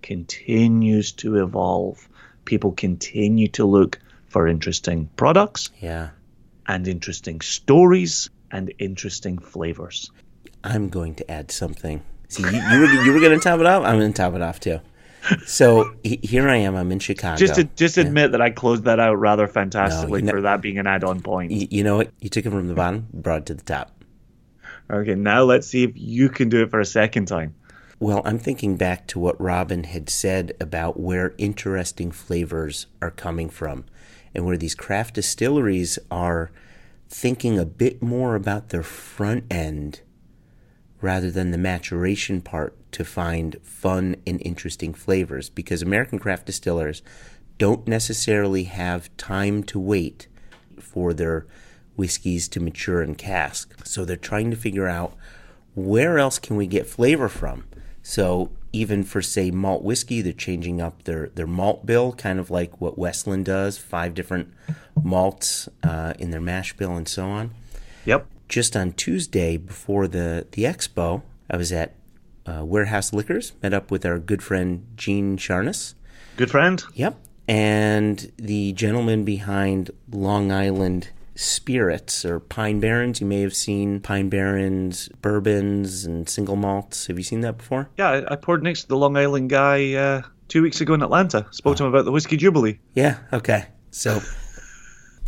continues 0.04 1.12
to 1.14 1.41
evolve. 1.41 2.08
People 2.45 2.72
continue 2.74 3.47
to 3.49 3.66
look 3.66 3.99
for 4.28 4.47
interesting 4.47 5.10
products 5.16 5.70
Yeah. 5.82 6.10
and 6.68 6.88
interesting 6.88 7.41
stories 7.41 8.30
and 8.51 8.72
interesting 8.80 9.38
flavors. 9.39 10.12
I'm 10.64 10.89
going 10.89 11.16
to 11.16 11.32
add 11.32 11.51
something. 11.51 12.01
See, 12.30 12.43
you, 12.43 12.49
you 12.49 12.80
were 12.80 12.86
you 13.06 13.14
were 13.14 13.20
going 13.20 13.38
to 13.38 13.43
top 13.43 13.60
it 13.60 13.66
off. 13.66 13.84
I'm 13.84 13.99
going 13.99 14.12
to 14.14 14.18
top 14.18 14.34
it 14.36 14.41
off 14.41 14.60
too. 14.60 14.80
So 15.45 15.93
here 16.04 16.49
I 16.49 16.58
am. 16.58 16.76
I'm 16.76 16.91
in 16.91 16.99
Chicago. 16.99 17.38
Just 17.38 17.56
to 17.56 17.64
just 17.64 17.97
admit 17.97 18.32
that 18.34 18.41
I 18.41 18.49
closed 18.49 18.84
that 18.86 18.99
out 18.99 19.16
rather 19.16 19.47
fantastically 19.47 20.20
you 20.22 20.26
know- 20.26 20.34
for 20.34 20.41
that 20.41 20.62
being 20.62 20.80
an 20.80 20.88
add-on 20.88 21.22
point. 21.22 21.51
Y- 21.51 21.68
you 21.70 21.84
know 21.84 21.97
what? 21.97 22.12
You 22.20 22.30
took 22.30 22.45
it 22.45 22.49
from 22.49 22.68
the 22.68 22.74
bottom, 22.74 23.08
brought 23.14 23.41
it 23.41 23.45
to 23.47 23.54
the 23.54 23.64
top. 23.64 23.91
Okay, 24.91 25.16
now 25.16 25.43
let's 25.43 25.68
see 25.68 25.84
if 25.84 25.91
you 25.95 26.28
can 26.30 26.49
do 26.49 26.62
it 26.64 26.70
for 26.72 26.80
a 26.82 26.86
second 26.86 27.28
time. 27.28 27.56
Well, 28.04 28.22
I'm 28.26 28.38
thinking 28.38 28.76
back 28.76 29.08
to 29.08 29.20
what 29.20 29.39
Robin 29.39 29.86
had 29.86 30.10
said 30.10 30.58
about 30.60 30.99
where 30.99 31.34
interesting 31.38 32.12
flavors 32.12 32.88
are 33.01 33.10
coming 33.10 33.49
from 33.49 33.86
and 34.36 34.45
where 34.45 34.58
these 34.58 34.76
craft 34.76 35.14
distilleries 35.14 35.97
are 36.12 36.51
thinking 37.08 37.58
a 37.58 37.66
bit 37.66 38.01
more 38.01 38.36
about 38.36 38.68
their 38.68 38.84
front 38.84 39.45
end 39.49 40.01
rather 40.99 41.32
than 41.32 41.51
the 41.51 41.58
maturation 41.58 42.41
part 42.41 42.76
to 42.91 43.06
find 43.06 43.56
fun 43.64 44.18
and 44.28 44.41
interesting 44.41 44.93
flavors 44.93 45.49
because 45.49 45.82
American 45.82 46.20
craft 46.20 46.45
distillers 46.45 47.04
don't 47.58 47.88
necessarily 47.88 48.66
have 48.66 49.16
time 49.16 49.64
to 49.64 49.80
wait 49.80 50.28
for 50.78 51.14
their 51.14 51.47
whiskeys 51.95 52.49
to 52.49 52.60
mature 52.60 53.01
in 53.01 53.16
cask. 53.16 53.88
So 53.88 54.04
they're 54.04 54.18
trying 54.18 54.51
to 54.51 54.58
figure 54.58 54.89
out 54.89 55.16
where 55.74 56.20
else 56.20 56.38
can 56.38 56.58
we 56.58 56.68
get 56.68 56.86
flavor 56.86 57.30
from? 57.30 57.64
So 58.04 58.51
even 58.74 59.04
for 59.04 59.22
say 59.22 59.49
malt 59.49 59.82
whiskey, 59.82 60.22
they're 60.22 60.34
changing 60.34 60.82
up 60.82 61.04
their, 61.04 61.30
their 61.30 61.47
malt 61.47 61.86
bill, 61.86 62.12
kind 62.14 62.39
of 62.39 62.51
like 62.51 62.82
what 62.82 62.97
Westland 62.97 63.45
does, 63.45 63.78
five 63.78 64.14
different 64.14 64.54
malts 65.01 65.70
uh, 65.84 66.14
in 66.20 66.32
their 66.32 66.41
mash 66.41 66.74
bill 66.74 66.95
and 66.95 67.08
so 67.08 67.26
on. 67.26 67.51
Yep. 68.06 68.28
Just 68.49 68.76
on 68.76 68.91
Tuesday 68.91 69.58
before 69.58 70.08
the, 70.08 70.45
the 70.51 70.64
expo, 70.64 71.22
I 71.49 71.58
was 71.58 71.72
at 71.72 71.95
uh, 72.45 72.66
Warehouse 72.66 73.14
Liquors, 73.14 73.54
met 73.64 73.74
up 73.74 73.89
with 73.89 74.06
our 74.06 74.20
good 74.20 74.43
friend 74.43 74.86
Gene 74.97 75.38
Charnas. 75.38 75.93
Good 76.36 76.51
friend. 76.51 76.84
Yep. 76.95 77.18
And 77.47 78.32
the 78.38 78.74
gentleman 78.74 79.24
behind 79.24 79.91
Long 80.12 80.51
Island 80.51 81.10
Spirits 81.36 82.25
or 82.25 82.39
Pine 82.39 82.79
Barrens. 82.79 83.19
You 83.19 83.27
may 83.27 83.41
have 83.41 83.55
seen 83.55 83.99
Pine 83.99 84.29
Barrens 84.29 85.09
bourbons 85.21 86.05
and 86.05 86.29
single 86.29 86.55
malts. 86.55 87.07
Have 87.07 87.17
you 87.17 87.23
seen 87.23 87.41
that 87.41 87.57
before? 87.57 87.89
Yeah, 87.97 88.09
I, 88.09 88.34
I 88.34 88.36
poured 88.36 88.63
next 88.63 88.84
to 88.84 88.88
the 88.89 88.97
Long 88.97 89.17
Island 89.17 89.49
guy 89.49 89.93
uh, 89.93 90.21
two 90.47 90.61
weeks 90.61 90.81
ago 90.81 90.93
in 90.93 91.01
Atlanta. 91.01 91.47
Spoke 91.51 91.77
to 91.77 91.84
him 91.84 91.89
about 91.89 92.05
the 92.05 92.11
whiskey 92.11 92.38
jubilee. 92.38 92.79
Yeah. 92.93 93.17
Okay. 93.31 93.65
So, 93.91 94.19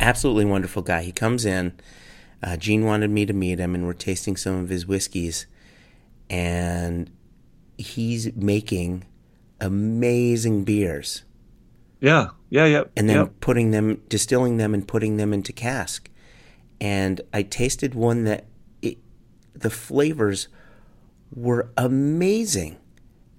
absolutely 0.00 0.44
wonderful 0.44 0.82
guy. 0.82 1.02
He 1.02 1.12
comes 1.12 1.44
in. 1.44 1.72
Uh, 2.42 2.56
Gene 2.56 2.84
wanted 2.84 3.10
me 3.10 3.26
to 3.26 3.32
meet 3.32 3.58
him, 3.58 3.74
and 3.74 3.86
we're 3.86 3.92
tasting 3.92 4.36
some 4.36 4.56
of 4.56 4.68
his 4.68 4.86
whiskeys. 4.86 5.46
And 6.28 7.10
he's 7.78 8.34
making 8.34 9.04
amazing 9.60 10.64
beers. 10.64 11.24
Yeah, 12.00 12.28
yeah, 12.48 12.66
yeah. 12.66 12.84
and 12.96 13.08
then 13.08 13.16
yeah. 13.16 13.28
putting 13.40 13.70
them, 13.70 14.02
distilling 14.08 14.56
them, 14.56 14.74
and 14.74 14.86
putting 14.86 15.16
them 15.16 15.32
into 15.32 15.52
cask. 15.52 16.10
And 16.80 17.20
I 17.32 17.42
tasted 17.42 17.94
one 17.94 18.24
that 18.24 18.46
it, 18.82 18.98
the 19.54 19.70
flavors 19.70 20.48
were 21.34 21.70
amazing, 21.76 22.76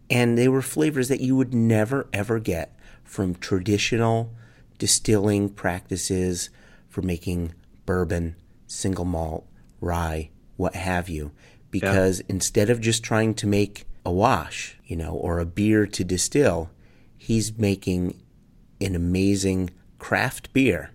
and 0.09 0.37
they 0.37 0.47
were 0.47 0.61
flavors 0.61 1.07
that 1.07 1.21
you 1.21 1.35
would 1.35 1.53
never 1.53 2.07
ever 2.11 2.39
get 2.39 2.77
from 3.03 3.35
traditional 3.35 4.33
distilling 4.77 5.49
practices 5.49 6.49
for 6.87 7.01
making 7.01 7.53
bourbon, 7.85 8.35
single 8.65 9.05
malt, 9.05 9.45
rye, 9.79 10.29
what 10.55 10.75
have 10.75 11.09
you. 11.09 11.31
Because 11.69 12.21
instead 12.21 12.69
of 12.69 12.81
just 12.81 13.03
trying 13.03 13.33
to 13.35 13.47
make 13.47 13.85
a 14.05 14.11
wash, 14.11 14.77
you 14.85 14.95
know, 14.95 15.13
or 15.13 15.39
a 15.39 15.45
beer 15.45 15.85
to 15.85 16.03
distill, 16.03 16.69
he's 17.17 17.57
making 17.57 18.19
an 18.79 18.95
amazing 18.95 19.69
craft 19.99 20.53
beer 20.53 20.91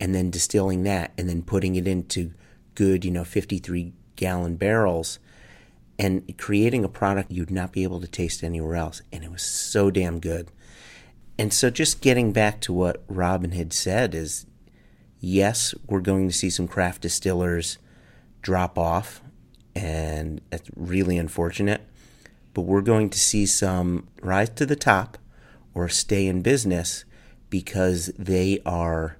and 0.00 0.14
then 0.14 0.30
distilling 0.30 0.82
that 0.84 1.12
and 1.16 1.28
then 1.28 1.42
putting 1.42 1.76
it 1.76 1.86
into 1.86 2.32
good, 2.74 3.04
you 3.04 3.10
know, 3.10 3.24
53 3.24 3.92
gallon 4.16 4.56
barrels 4.56 5.18
and 5.98 6.36
creating 6.38 6.84
a 6.84 6.88
product 6.88 7.30
you'd 7.30 7.50
not 7.50 7.72
be 7.72 7.82
able 7.84 8.00
to 8.00 8.08
taste 8.08 8.42
anywhere 8.42 8.74
else. 8.74 9.02
And 9.12 9.24
it 9.24 9.30
was 9.30 9.42
so 9.42 9.90
damn 9.90 10.20
good. 10.20 10.50
And 11.38 11.52
so 11.52 11.70
just 11.70 12.00
getting 12.00 12.32
back 12.32 12.60
to 12.62 12.72
what 12.72 13.02
Robin 13.08 13.52
had 13.52 13.72
said 13.72 14.14
is 14.14 14.46
yes, 15.20 15.74
we're 15.88 16.00
going 16.00 16.28
to 16.28 16.34
see 16.34 16.50
some 16.50 16.68
craft 16.68 17.02
distillers 17.02 17.78
drop 18.42 18.78
off 18.78 19.22
and 19.74 20.40
that's 20.50 20.70
really 20.76 21.18
unfortunate. 21.18 21.82
But 22.52 22.62
we're 22.62 22.82
going 22.82 23.10
to 23.10 23.18
see 23.18 23.46
some 23.46 24.08
rise 24.22 24.50
to 24.50 24.66
the 24.66 24.76
top 24.76 25.18
or 25.74 25.88
stay 25.88 26.26
in 26.26 26.42
business 26.42 27.04
because 27.50 28.06
they 28.18 28.60
are 28.64 29.18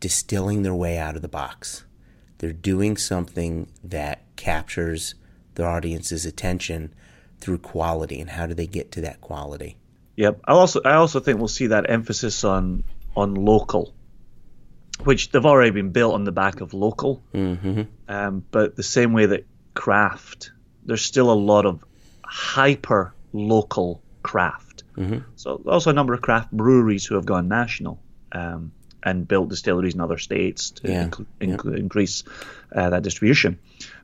distilling 0.00 0.62
their 0.62 0.74
way 0.74 0.98
out 0.98 1.16
of 1.16 1.22
the 1.22 1.28
box. 1.28 1.84
They're 2.38 2.52
doing 2.52 2.96
something 2.96 3.68
that 3.82 4.22
captures 4.36 5.14
their 5.54 5.68
audience's 5.68 6.26
attention 6.26 6.94
through 7.40 7.58
quality. 7.58 8.20
And 8.20 8.30
how 8.30 8.46
do 8.46 8.54
they 8.54 8.66
get 8.66 8.92
to 8.92 9.00
that 9.02 9.20
quality? 9.20 9.76
Yep. 10.16 10.40
I 10.44 10.52
also 10.52 10.80
I 10.84 10.94
also 10.94 11.20
think 11.20 11.38
we'll 11.38 11.48
see 11.48 11.68
that 11.68 11.90
emphasis 11.90 12.44
on 12.44 12.84
on 13.14 13.34
local, 13.34 13.94
which 15.04 15.30
they've 15.30 15.44
already 15.44 15.70
been 15.70 15.90
built 15.90 16.14
on 16.14 16.24
the 16.24 16.32
back 16.32 16.60
of 16.60 16.74
local. 16.74 17.22
Mm-hmm. 17.34 17.82
Um, 18.08 18.44
but 18.50 18.76
the 18.76 18.82
same 18.82 19.12
way 19.12 19.26
that 19.26 19.44
craft, 19.74 20.52
there's 20.84 21.02
still 21.02 21.30
a 21.30 21.34
lot 21.34 21.66
of 21.66 21.84
hyper 22.24 23.14
local 23.32 24.02
craft. 24.22 24.65
Mm-hmm. 24.96 25.18
So 25.36 25.62
also 25.66 25.90
a 25.90 25.92
number 25.92 26.14
of 26.14 26.22
craft 26.22 26.50
breweries 26.52 27.04
who 27.04 27.14
have 27.16 27.26
gone 27.26 27.48
national 27.48 27.98
um, 28.32 28.72
and 29.02 29.26
built 29.28 29.48
distilleries 29.50 29.94
in 29.94 30.00
other 30.00 30.18
states 30.18 30.70
to 30.72 30.88
Yeah. 30.90 31.08
incl- 31.08 31.26
inc- 31.40 31.76
increase 31.78 32.24
uh, 32.74 32.90
that 32.90 33.02
distribution. 33.02 33.58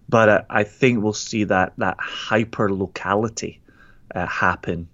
But 0.09 0.29
uh, 0.29 0.43
I 0.51 0.65
think 0.65 1.03
we'll 1.03 1.13
see 1.15 1.45
that 1.45 1.73
that 1.79 1.97
hyper 2.01 2.73
locality 2.73 3.61
uh, 4.15 4.27
happen 4.27 4.89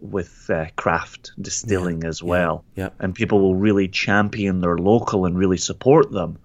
with 0.00 0.48
uh, 0.50 0.66
craft 0.76 1.32
distilling 1.40 2.04
as 2.04 2.22
well, 2.22 2.64
yeah. 2.76 2.90
and 3.00 3.14
people 3.14 3.40
will 3.40 3.54
really 3.56 3.88
champion 3.88 4.60
their 4.60 4.78
local 4.78 5.26
and 5.26 5.36
really 5.36 5.56
support 5.58 6.10
them. 6.12 6.38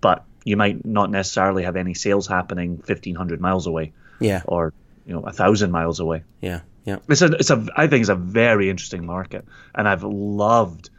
But 0.00 0.24
you 0.44 0.56
might 0.56 0.84
not 0.84 1.10
necessarily 1.10 1.64
have 1.64 1.76
any 1.76 1.94
sales 1.94 2.26
happening 2.26 2.78
fifteen 2.78 3.14
hundred 3.14 3.40
miles 3.40 3.66
away 3.66 3.92
Yeah. 4.20 4.42
or 4.46 4.72
you 5.06 5.12
know 5.14 5.20
a 5.22 5.32
thousand 5.32 5.70
miles 5.70 6.00
away. 6.00 6.22
Yeah. 6.40 6.60
Yeah. 6.84 6.96
It's 7.08 7.22
a, 7.22 7.26
it's 7.32 7.50
a, 7.50 7.66
I 7.76 7.86
think 7.86 8.00
it's 8.00 8.08
a 8.10 8.14
very 8.16 8.70
interesting 8.70 9.04
market, 9.06 9.44
and 9.74 9.86
I've 9.88 10.02
loved 10.02 10.90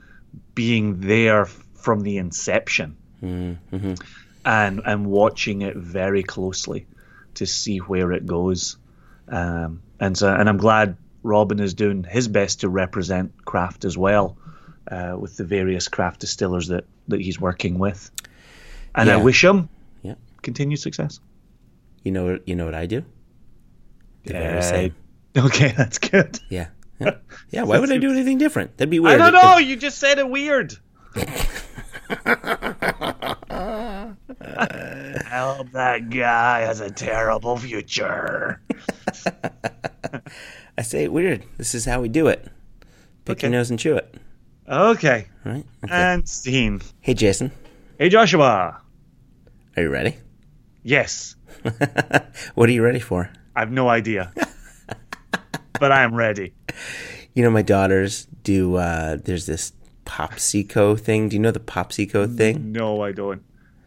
being 0.56 1.00
there 1.02 1.46
from 1.46 2.02
the 2.02 2.18
inception 2.18 2.98
Mm-hmm. 3.24 3.94
and 4.46 4.82
and 4.84 5.06
watching 5.06 5.62
it 5.62 5.76
very 5.78 6.24
closely 6.24 6.88
to 7.36 7.46
see 7.46 7.78
where 7.78 8.12
it 8.12 8.26
goes. 8.26 8.78
Um, 9.28 9.82
and 10.00 10.18
so, 10.18 10.34
and 10.34 10.50
I'm 10.50 10.58
glad 10.58 10.98
Robin 11.24 11.60
is 11.60 11.76
doing 11.76 12.04
his 12.04 12.28
best 12.28 12.62
to 12.62 12.70
represent 12.70 13.46
craft 13.46 13.86
as 13.86 13.96
well, 13.96 14.38
uh, 14.90 15.16
with 15.20 15.38
the 15.38 15.44
various 15.44 15.88
craft 15.88 16.22
distillers 16.22 16.68
that 16.70 16.86
that 17.10 17.22
he's 17.22 17.40
working 17.40 17.78
with. 17.78 18.10
And 18.96 19.10
I 19.10 19.18
wish 19.18 19.44
him 19.44 19.70
Yeah. 20.02 20.16
continued 20.42 20.80
success. 20.80 21.20
You 22.04 22.12
know. 22.12 22.40
You 22.46 22.56
know 22.56 22.66
what 22.66 22.74
I 22.76 22.88
do? 22.88 23.04
The 24.26 24.34
very 24.34 24.58
Uh, 24.58 24.62
same. 24.62 24.96
Okay, 25.38 25.74
that's 25.78 25.98
good. 25.98 26.40
Yeah. 26.50 26.68
Yeah. 27.00 27.16
Yeah. 27.52 27.64
Why 27.64 27.80
would 27.80 27.92
I 27.92 27.98
do 27.98 28.12
anything 28.12 28.38
different? 28.38 28.78
That'd 28.78 28.90
be 28.90 29.00
weird. 29.00 29.22
I 29.22 29.32
don't 29.32 29.42
know. 29.42 29.58
You 29.58 29.76
just 29.78 29.98
said 29.98 30.20
it 30.20 30.30
weird. 30.30 30.76
Help 35.26 35.72
that 35.72 36.10
guy 36.10 36.60
has 36.62 36.82
a 36.82 36.92
terrible 36.92 37.58
future. 37.58 38.62
I 40.78 40.82
say 40.82 41.04
it 41.06 41.14
weird. 41.14 41.44
This 41.58 41.74
is 41.74 41.86
how 41.86 42.02
we 42.02 42.10
do 42.10 42.28
it. 42.28 42.48
Pick 43.26 43.42
your 43.42 43.52
nose 43.52 43.70
and 43.70 43.80
chew 43.80 43.96
it. 43.96 44.16
Okay. 44.68 45.28
Right. 45.46 45.66
Okay. 45.84 45.94
And 45.94 46.28
scene. 46.28 46.82
hey, 47.02 47.14
Jason. 47.14 47.52
Hey, 47.98 48.10
Joshua. 48.10 48.82
Are 49.78 49.84
you 49.84 49.90
ready? 49.90 50.18
Yes. 50.84 51.36
what 52.56 52.70
are 52.70 52.74
you 52.74 52.84
ready 52.84 53.00
for? 53.00 53.32
I 53.56 53.60
have 53.62 53.72
no 53.72 53.90
idea. 53.90 54.34
But 55.82 55.92
I 55.92 56.04
am 56.04 56.14
ready. 56.14 56.54
You 57.34 57.44
know, 57.44 57.50
my 57.50 57.64
daughters 57.64 58.28
do. 58.44 58.76
Uh, 58.76 59.18
there's 59.18 59.48
this 59.48 59.74
Popsico 60.06 60.98
thing. 60.98 61.28
Do 61.28 61.36
you 61.36 61.42
know 61.42 61.52
the 61.52 61.60
Popsico 61.60 62.34
thing? 62.34 62.72
No, 62.72 63.02
I 63.02 63.12
don't. 63.12 63.42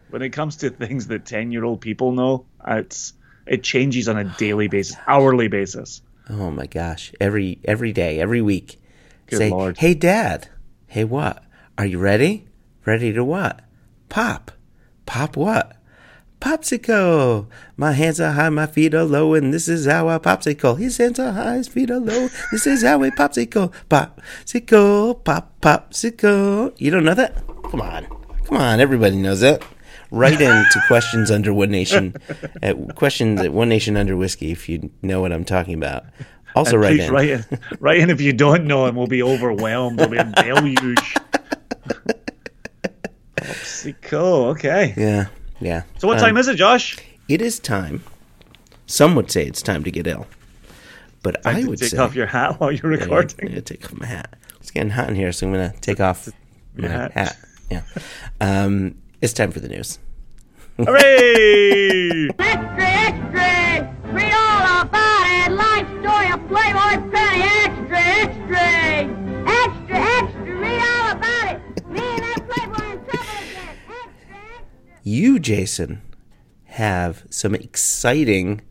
When 0.09 0.21
it 0.21 0.29
comes 0.29 0.57
to 0.57 0.69
things 0.69 1.07
that 1.07 1.25
10 1.25 1.51
year 1.53 1.63
old 1.63 1.79
people 1.81 2.11
know, 2.11 2.45
it's 2.67 3.13
it 3.47 3.63
changes 3.63 4.09
on 4.09 4.17
a 4.17 4.25
daily 4.25 4.67
basis, 4.67 4.97
hourly 5.07 5.47
basis. 5.47 6.01
Oh 6.29 6.51
my 6.51 6.65
gosh! 6.65 7.13
Every 7.21 7.59
every 7.63 7.93
day, 7.93 8.19
every 8.19 8.41
week. 8.41 8.81
Good 9.27 9.37
Say, 9.37 9.49
Lord. 9.49 9.77
hey, 9.77 9.93
Dad. 9.93 10.49
Hey, 10.87 11.05
what? 11.05 11.43
Are 11.77 11.85
you 11.85 11.97
ready? 11.97 12.45
Ready 12.85 13.13
to 13.13 13.23
what? 13.23 13.61
Pop. 14.09 14.51
Pop 15.05 15.37
what? 15.37 15.77
Popsicle. 16.41 17.47
My 17.77 17.93
hands 17.93 18.19
are 18.19 18.31
high, 18.31 18.49
my 18.49 18.65
feet 18.67 18.93
are 18.93 19.03
low, 19.03 19.33
and 19.33 19.53
this 19.53 19.67
is 19.67 19.85
how 19.85 20.09
I 20.09 20.17
popsicle. 20.19 20.77
His 20.77 20.97
hands 20.97 21.19
are 21.19 21.31
high, 21.31 21.55
his 21.55 21.67
feet 21.67 21.89
are 21.89 21.99
low. 21.99 22.27
This 22.51 22.67
is 22.67 22.83
how 22.83 22.99
we 22.99 23.09
popsicle. 23.11 23.73
Popsicle, 23.89 25.23
pop, 25.23 25.59
popsicle. 25.61 26.73
You 26.77 26.91
don't 26.91 27.03
know 27.05 27.13
that? 27.15 27.41
Come 27.69 27.81
on. 27.81 28.05
Come 28.45 28.57
on, 28.57 28.79
everybody 28.79 29.15
knows 29.17 29.39
that. 29.41 29.63
Write 30.11 30.39
in 30.39 30.65
to 30.71 30.81
questions 30.87 31.31
under 31.31 31.51
one 31.53 31.71
nation 31.71 32.15
at 32.61 32.95
questions 32.95 33.41
at 33.41 33.51
one 33.51 33.69
nation 33.69 33.97
under 33.97 34.15
whiskey 34.15 34.51
if 34.51 34.69
you 34.69 34.91
know 35.01 35.19
what 35.19 35.33
I'm 35.33 35.43
talking 35.45 35.73
about. 35.73 36.05
Also, 36.55 36.77
write 36.77 36.97
Please 36.99 37.07
in. 37.07 37.13
write 37.13 37.29
in. 37.29 37.45
write 37.79 37.99
in 37.99 38.09
if 38.11 38.21
you 38.21 38.31
don't 38.31 38.65
know, 38.65 38.85
and 38.85 38.95
we'll 38.95 39.07
be 39.07 39.23
overwhelmed. 39.23 39.99
We'll 39.99 40.09
be 40.09 40.17
a 40.17 40.23
deluge. 40.43 41.15
Popsicle. 43.35 44.51
Okay. 44.51 44.93
Yeah, 44.95 45.25
yeah. 45.59 45.83
So 45.97 46.07
what 46.07 46.17
Um, 46.17 46.23
time 46.25 46.37
is 46.37 46.47
it, 46.47 46.55
Josh? 46.55 46.97
It 47.27 47.41
is 47.41 47.59
time. 47.59 48.03
Some 48.85 49.15
would 49.15 49.31
say 49.31 49.43
it's 49.45 49.61
time 49.61 49.83
to 49.83 49.91
get 49.91 50.05
ill, 50.07 50.27
but 51.23 51.41
Time 51.43 51.55
I 51.55 51.63
would 51.67 51.79
take 51.79 51.89
say 51.89 51.97
off 51.97 52.13
your 52.15 52.27
hat 52.27 52.59
while 52.59 52.71
you're 52.71 52.93
Yeah, 52.93 52.99
recording. 53.01 53.51
yeah, 53.51 53.59
take 53.61 53.83
off 53.85 53.93
my 53.99 54.05
hat. 54.05 54.35
It's 54.59 54.71
getting 54.71 54.91
hot 54.91 55.09
in 55.09 55.15
here, 55.15 55.31
so 55.31 55.47
I'm 55.47 55.53
gonna 55.53 55.73
take 55.81 55.99
off 55.99 56.29
my 56.75 56.87
hat. 56.87 57.11
hat. 57.13 57.37
Yeah. 57.71 57.81
Um, 58.39 58.95
it's 59.21 59.33
time 59.33 59.51
for 59.51 59.59
the 59.59 59.69
news. 59.69 59.97
Hooray! 60.77 62.27
Extra, 62.39 62.85
extra! 63.07 63.95
Read 64.11 64.33
all 64.33 64.81
about 64.81 65.25
it! 65.47 65.51
Life 65.51 65.87
story 66.01 66.29
of 66.31 66.47
Playboy 66.47 67.11
Penny! 67.11 67.43
Extra, 67.63 67.99
extra! 68.21 68.67
Extra, 69.47 69.97
extra! 69.97 70.59
Read 70.59 70.81
all 70.81 70.94
You, 75.07 75.37
Jason, 75.37 76.01
have 76.63 77.25
some 77.29 77.53
exciting 77.53 78.61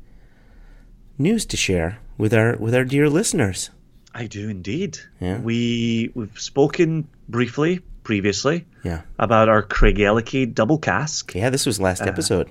news 1.16 1.46
to 1.46 1.56
share 1.56 1.98
with 2.18 2.34
our 2.34 2.56
with 2.56 2.74
our 2.74 2.84
dear 2.84 3.08
listeners. 3.08 3.70
I 4.12 4.26
do 4.26 4.48
indeed. 4.48 4.98
Yeah. 5.20 5.38
We 5.38 6.10
we've 6.16 6.36
spoken 6.38 7.06
briefly 7.28 7.82
previously 8.02 8.66
Yeah, 8.82 9.02
about 9.18 9.48
our 9.48 9.62
Craigellachie 9.62 10.52
double 10.52 10.78
cask, 10.78 11.34
yeah. 11.36 11.50
This 11.50 11.66
was 11.66 11.80
last 11.80 12.00
Uh-huh. 12.02 12.10
episode. 12.10 12.50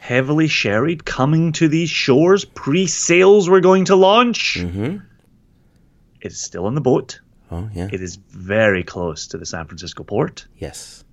heavily 0.00 0.48
sherried, 0.48 1.04
coming 1.04 1.52
to 1.52 1.68
these 1.68 1.88
shores. 1.90 2.44
Pre-sales 2.44 3.48
we're 3.48 3.60
going 3.60 3.84
to 3.84 3.94
launch. 3.96 4.56
Mm-hmm. 4.58 4.96
It's 6.20 6.40
still 6.40 6.66
on 6.66 6.74
the 6.74 6.80
boat. 6.80 7.20
Oh, 7.52 7.68
yeah. 7.74 7.88
It 7.92 8.00
is 8.02 8.16
very 8.16 8.82
close 8.82 9.28
to 9.28 9.38
the 9.38 9.46
San 9.46 9.66
Francisco 9.66 10.02
port, 10.02 10.46
yes, 10.56 11.04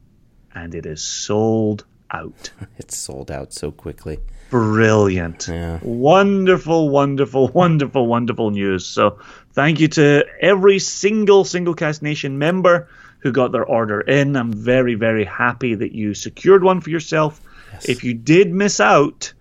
and 0.56 0.74
it 0.74 0.86
is 0.88 1.04
sold 1.04 1.86
out. 2.12 2.52
it's 2.78 2.98
sold 2.98 3.32
out 3.32 3.54
so 3.54 3.72
quickly. 3.72 4.20
Brilliant. 4.50 5.48
Yeah. 5.48 5.80
Wonderful, 5.82 6.90
wonderful, 6.90 7.48
wonderful, 7.54 8.08
wonderful 8.08 8.52
news. 8.52 8.86
So, 8.86 9.20
thank 9.54 9.80
you 9.80 9.88
to 9.90 10.26
every 10.42 10.80
single 10.80 11.44
Single 11.44 11.74
Cask 11.74 12.02
Nation 12.02 12.38
member 12.38 12.90
who 13.20 13.32
got 13.32 13.52
their 13.52 13.66
order 13.66 14.02
in. 14.02 14.36
I'm 14.36 14.54
very, 14.54 14.96
very 14.96 15.26
happy 15.26 15.76
that 15.76 15.92
you 15.92 16.14
secured 16.14 16.64
one 16.64 16.82
for 16.82 16.90
yourself. 16.90 17.42
If 17.88 18.04
you 18.04 18.14
did 18.14 18.52
miss 18.52 18.80
out, 18.80 19.34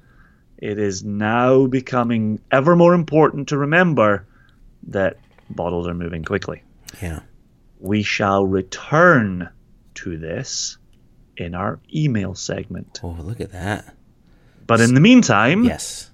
it 0.58 0.78
is 0.78 1.04
now 1.04 1.66
becoming 1.66 2.40
ever 2.50 2.74
more 2.74 2.94
important 2.94 3.48
to 3.48 3.58
remember 3.58 4.26
that 4.88 5.18
bottles 5.50 5.86
are 5.86 5.94
moving 5.94 6.24
quickly. 6.24 6.62
Yeah. 7.02 7.20
We 7.78 8.02
shall 8.02 8.44
return 8.44 9.50
to 9.96 10.16
this 10.16 10.78
in 11.36 11.54
our 11.54 11.78
email 11.94 12.34
segment. 12.34 13.00
Oh, 13.02 13.16
look 13.20 13.40
at 13.40 13.52
that. 13.52 13.94
But 14.66 14.80
in 14.80 14.94
the 14.94 15.00
meantime, 15.00 15.64
Yes. 15.64 16.10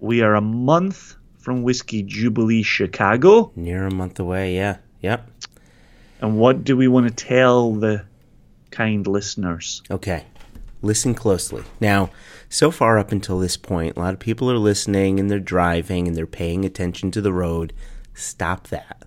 we 0.00 0.20
are 0.22 0.34
a 0.34 0.40
month 0.40 1.16
from 1.38 1.62
Whiskey 1.62 2.02
Jubilee 2.02 2.62
Chicago. 2.62 3.52
Near 3.56 3.86
a 3.86 3.90
month 3.94 4.18
away. 4.20 4.54
Yeah. 4.54 4.76
Yep. 5.02 5.30
And 6.20 6.38
what 6.38 6.64
do 6.64 6.76
we 6.76 6.88
want 6.88 7.08
to 7.08 7.24
tell 7.24 7.72
the 7.74 8.04
kind 8.70 9.06
listeners? 9.06 9.82
Okay. 9.90 10.24
Listen 10.82 11.14
closely. 11.14 11.62
Now, 11.80 12.10
so 12.48 12.70
far 12.70 12.98
up 12.98 13.10
until 13.12 13.38
this 13.38 13.56
point, 13.56 13.96
a 13.96 14.00
lot 14.00 14.14
of 14.14 14.20
people 14.20 14.50
are 14.50 14.58
listening 14.58 15.18
and 15.18 15.30
they're 15.30 15.40
driving 15.40 16.06
and 16.06 16.16
they're 16.16 16.26
paying 16.26 16.64
attention 16.64 17.10
to 17.12 17.20
the 17.20 17.32
road. 17.32 17.72
Stop 18.14 18.68
that. 18.68 19.02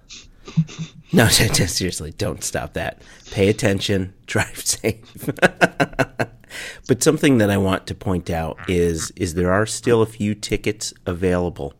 no, 1.13 1.27
seriously, 1.27 2.11
don't 2.17 2.43
stop 2.43 2.73
that. 2.73 3.01
Pay 3.31 3.47
attention, 3.47 4.13
drive 4.25 4.65
safe. 4.65 5.25
but 6.87 7.01
something 7.01 7.37
that 7.37 7.49
I 7.49 7.57
want 7.57 7.87
to 7.87 7.95
point 7.95 8.29
out 8.29 8.57
is 8.69 9.11
is 9.15 9.33
there 9.33 9.53
are 9.53 9.65
still 9.65 10.01
a 10.01 10.07
few 10.07 10.35
tickets 10.35 10.93
available. 11.05 11.73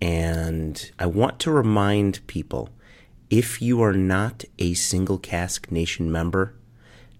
And 0.00 0.90
I 0.98 1.06
want 1.06 1.38
to 1.40 1.52
remind 1.52 2.26
people 2.26 2.70
if 3.30 3.62
you 3.62 3.80
are 3.82 3.92
not 3.92 4.44
a 4.58 4.74
single 4.74 5.18
cask 5.18 5.70
nation 5.70 6.10
member, 6.10 6.56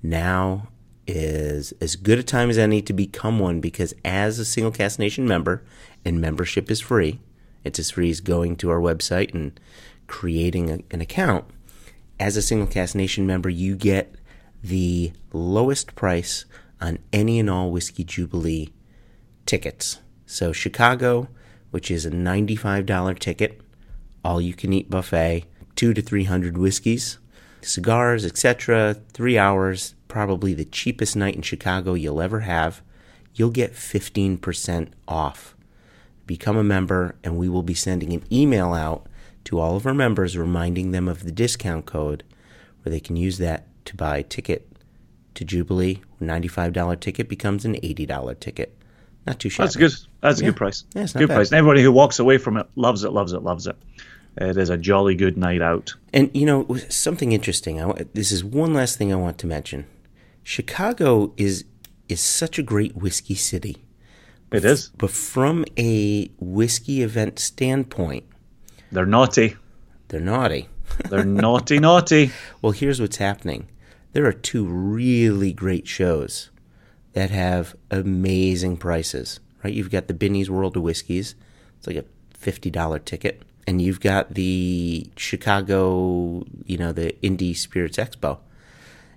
now 0.02 0.68
is 1.06 1.72
as 1.80 1.94
good 1.94 2.18
a 2.18 2.22
time 2.22 2.50
as 2.50 2.58
any 2.58 2.82
to 2.82 2.92
become 2.92 3.38
one 3.38 3.60
because 3.60 3.94
as 4.04 4.38
a 4.38 4.44
single 4.44 4.72
cask 4.72 4.98
nation 4.98 5.26
member 5.26 5.64
and 6.04 6.20
membership 6.20 6.70
is 6.70 6.80
free 6.80 7.18
it's 7.64 7.78
as 7.78 7.90
free 7.90 8.10
as 8.10 8.20
going 8.20 8.56
to 8.56 8.70
our 8.70 8.80
website 8.80 9.34
and 9.34 9.58
creating 10.06 10.70
a, 10.70 10.78
an 10.90 11.00
account 11.00 11.44
as 12.20 12.36
a 12.36 12.42
single 12.42 12.66
cask 12.66 12.94
nation 12.94 13.26
member 13.26 13.48
you 13.48 13.74
get 13.74 14.14
the 14.62 15.12
lowest 15.32 15.94
price 15.94 16.44
on 16.80 16.98
any 17.12 17.38
and 17.38 17.50
all 17.50 17.70
whiskey 17.70 18.04
jubilee 18.04 18.68
tickets 19.46 20.00
so 20.26 20.52
chicago 20.52 21.28
which 21.70 21.90
is 21.90 22.04
a 22.04 22.10
$95 22.10 23.18
ticket 23.18 23.62
all 24.24 24.40
you 24.40 24.54
can 24.54 24.72
eat 24.72 24.90
buffet, 24.90 25.44
two 25.74 25.92
to 25.94 26.02
three 26.02 26.24
hundred 26.24 26.56
whiskeys, 26.56 27.18
cigars, 27.60 28.24
etc. 28.24 28.96
Three 29.12 29.36
hours, 29.36 29.94
probably 30.08 30.54
the 30.54 30.64
cheapest 30.64 31.16
night 31.16 31.34
in 31.34 31.42
Chicago 31.42 31.94
you'll 31.94 32.22
ever 32.22 32.40
have. 32.40 32.82
You'll 33.34 33.50
get 33.50 33.72
15% 33.72 34.88
off. 35.08 35.56
Become 36.26 36.56
a 36.56 36.64
member, 36.64 37.16
and 37.24 37.36
we 37.36 37.48
will 37.48 37.62
be 37.62 37.74
sending 37.74 38.12
an 38.12 38.24
email 38.30 38.74
out 38.74 39.06
to 39.44 39.58
all 39.58 39.76
of 39.76 39.86
our 39.86 39.94
members 39.94 40.36
reminding 40.36 40.90
them 40.92 41.08
of 41.08 41.24
the 41.24 41.32
discount 41.32 41.86
code 41.86 42.22
where 42.82 42.90
they 42.90 43.00
can 43.00 43.16
use 43.16 43.38
that 43.38 43.66
to 43.86 43.96
buy 43.96 44.18
a 44.18 44.22
ticket 44.22 44.68
to 45.34 45.44
Jubilee. 45.44 46.00
$95 46.20 47.00
ticket 47.00 47.28
becomes 47.28 47.64
an 47.64 47.74
$80 47.76 48.38
ticket. 48.40 48.76
Not 49.26 49.38
too 49.38 49.48
shabby. 49.48 49.66
That's 49.66 49.76
a 49.76 49.78
good. 49.78 49.92
That's 50.20 50.40
a 50.40 50.44
Yeah. 50.44 50.50
good 50.50 50.56
price. 50.56 50.84
Yeah, 50.94 51.06
good 51.16 51.28
bad. 51.28 51.34
price. 51.36 51.50
And 51.50 51.58
everybody 51.58 51.82
who 51.82 51.92
walks 51.92 52.18
away 52.18 52.38
from 52.38 52.56
it 52.56 52.66
loves 52.76 53.04
it, 53.04 53.12
loves 53.12 53.32
it, 53.32 53.42
loves 53.42 53.66
it. 53.66 53.76
Uh, 54.40 54.46
it 54.46 54.56
is 54.56 54.70
a 54.70 54.76
jolly 54.76 55.14
good 55.14 55.36
night 55.36 55.60
out. 55.62 55.94
And 56.12 56.30
you 56.34 56.46
know 56.46 56.66
something 56.88 57.32
interesting. 57.32 57.80
I, 57.80 58.04
this 58.14 58.32
is 58.32 58.42
one 58.42 58.72
last 58.74 58.96
thing 58.98 59.12
I 59.12 59.16
want 59.16 59.38
to 59.38 59.46
mention. 59.46 59.84
Chicago 60.42 61.32
is 61.36 61.64
is 62.08 62.20
such 62.20 62.58
a 62.58 62.62
great 62.62 62.94
whiskey 62.96 63.34
city, 63.34 63.76
It 64.50 64.64
is. 64.64 64.90
but 64.98 65.10
from 65.10 65.64
a 65.78 66.28
whiskey 66.40 67.02
event 67.02 67.38
standpoint, 67.38 68.24
They're 68.92 69.06
naughty. 69.06 69.56
they're 70.08 70.20
naughty. 70.20 70.68
They're 71.08 71.24
naughty, 71.24 71.78
naughty. 71.78 72.30
Well, 72.60 72.72
here's 72.72 73.00
what's 73.00 73.16
happening. 73.16 73.68
There 74.12 74.26
are 74.26 74.32
two 74.32 74.66
really 74.66 75.52
great 75.54 75.88
shows 75.88 76.50
that 77.14 77.30
have 77.30 77.74
amazing 77.90 78.76
prices. 78.76 79.40
Right? 79.64 79.72
You've 79.72 79.90
got 79.90 80.08
the 80.08 80.14
Binny's 80.14 80.50
World 80.50 80.76
of 80.76 80.82
Whiskies, 80.82 81.34
It's 81.78 81.86
like 81.86 81.96
a 81.96 82.04
fifty 82.34 82.68
dollar 82.68 82.98
ticket, 82.98 83.42
and 83.66 83.80
you've 83.80 84.00
got 84.00 84.34
the 84.34 85.08
Chicago, 85.16 86.44
you 86.66 86.76
know, 86.76 86.92
the 86.92 87.14
Indie 87.22 87.56
Spirits 87.56 87.96
Expo. 87.96 88.40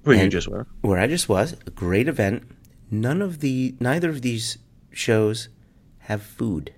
Where 0.03 0.15
you 0.23 0.29
just 0.29 0.47
were. 0.47 0.67
where 0.81 0.99
I 0.99 1.07
just 1.07 1.27
was, 1.27 1.53
a 1.67 1.71
great 1.71 2.07
event. 2.07 2.43
None 2.89 3.21
of 3.21 3.39
the 3.41 3.75
neither 3.81 4.09
of 4.09 4.21
these 4.21 4.59
shows 4.91 5.49
have 6.07 6.21
food. 6.21 6.73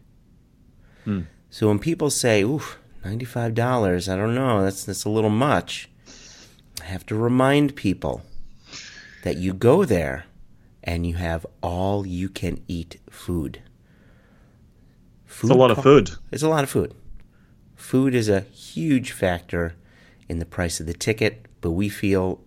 Hmm. 1.03 1.22
So 1.52 1.68
when 1.68 1.78
people 1.78 2.10
say, 2.10 2.41
"Oof, 2.41 2.80
ninety-five 3.03 3.53
dollars," 3.53 4.07
I 4.10 4.15
don't 4.15 4.36
know, 4.36 4.64
that's 4.64 4.84
that's 4.86 5.06
a 5.06 5.10
little 5.10 5.30
much. 5.30 5.90
I 6.82 6.86
have 6.86 7.06
to 7.07 7.15
remind 7.15 7.76
people 7.76 8.22
that 9.24 9.38
you 9.38 9.53
go 9.53 9.84
there 9.86 10.26
and 10.84 11.06
you 11.06 11.15
have 11.15 11.45
all 11.61 12.06
you 12.07 12.30
can 12.30 12.64
eat 12.68 13.02
food. 13.10 13.61
It's 15.28 15.44
a 15.44 15.53
lot 15.53 15.72
of 15.72 15.84
food. 15.84 16.11
It's 16.32 16.44
a 16.44 16.49
lot 16.49 16.64
of 16.64 16.69
food. 16.69 16.94
Food 17.76 18.15
is 18.15 18.30
a 18.30 18.41
huge 18.41 19.11
factor 19.11 19.76
in 20.30 20.40
the 20.40 20.45
price 20.45 20.80
of 20.80 20.88
the 20.88 20.94
ticket, 20.94 21.45
but 21.61 21.72
we 21.72 21.90
feel 21.90 22.41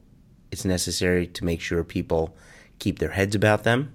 it's 0.51 0.65
necessary 0.65 1.27
to 1.27 1.45
make 1.45 1.61
sure 1.61 1.85
people 1.85 2.37
keep 2.79 2.99
their 2.99 3.11
heads 3.11 3.35
about 3.35 3.63
them. 3.65 3.95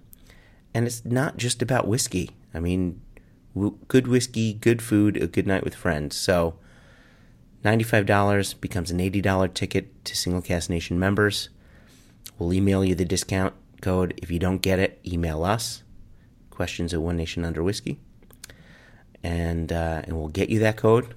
And 0.74 0.86
it's 0.86 1.04
not 1.04 1.38
just 1.38 1.62
about 1.62 1.88
whiskey. 1.88 2.32
I 2.54 2.60
mean, 2.60 3.02
w- 3.56 3.78
good 3.88 4.08
whiskey, 4.08 4.54
good 4.54 4.82
food, 4.82 5.18
a 5.18 5.28
good 5.28 5.48
night 5.48 5.64
with 5.64 5.74
friends. 5.74 6.16
So, 6.16 6.60
$95 7.64 8.62
becomes 8.62 8.92
an 8.92 9.00
$80 9.00 9.54
ticket 9.56 10.06
to 10.06 10.16
Single 10.16 10.44
Cask 10.44 10.70
Nation 10.70 11.00
members. 11.00 11.50
We'll 12.38 12.54
email 12.54 12.86
you 12.86 12.94
the 12.94 13.06
discount 13.06 13.56
code. 13.82 14.14
If 14.22 14.30
you 14.30 14.38
don't 14.38 14.62
get 14.62 14.78
it, 14.78 15.00
email 15.06 15.44
us. 15.44 15.82
Questions 16.52 16.94
at 16.94 17.02
One 17.02 17.18
Nation 17.18 17.44
Under 17.44 17.64
Whiskey. 17.64 18.00
And, 19.24 19.72
uh, 19.72 20.04
and 20.04 20.16
we'll 20.16 20.28
get 20.28 20.50
you 20.50 20.60
that 20.60 20.78
code. 20.78 21.16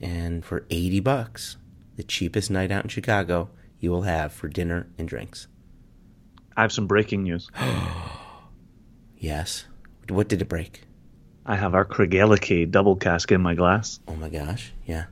And 0.00 0.44
for 0.44 0.64
80 0.70 1.00
bucks, 1.00 1.56
the 1.96 2.02
cheapest 2.02 2.50
night 2.50 2.70
out 2.70 2.84
in 2.84 2.88
Chicago 2.88 3.50
you 3.78 3.90
will 3.90 4.02
have 4.02 4.32
for 4.32 4.48
dinner 4.48 4.88
and 4.98 5.06
drinks. 5.06 5.46
I 6.56 6.62
have 6.62 6.72
some 6.72 6.86
breaking 6.86 7.22
news. 7.22 7.50
Yes. 9.16 9.64
What 10.10 10.28
did 10.28 10.42
it 10.42 10.50
break? 10.50 10.82
I 11.46 11.56
have 11.56 11.74
our 11.74 11.84
Craigellachie 11.84 12.70
double 12.70 12.96
cask 12.96 13.30
in 13.32 13.40
my 13.40 13.54
glass, 13.54 14.00
Oh 14.08 14.16
my 14.16 14.28
gosh. 14.30 14.72
Yeah. 14.86 15.04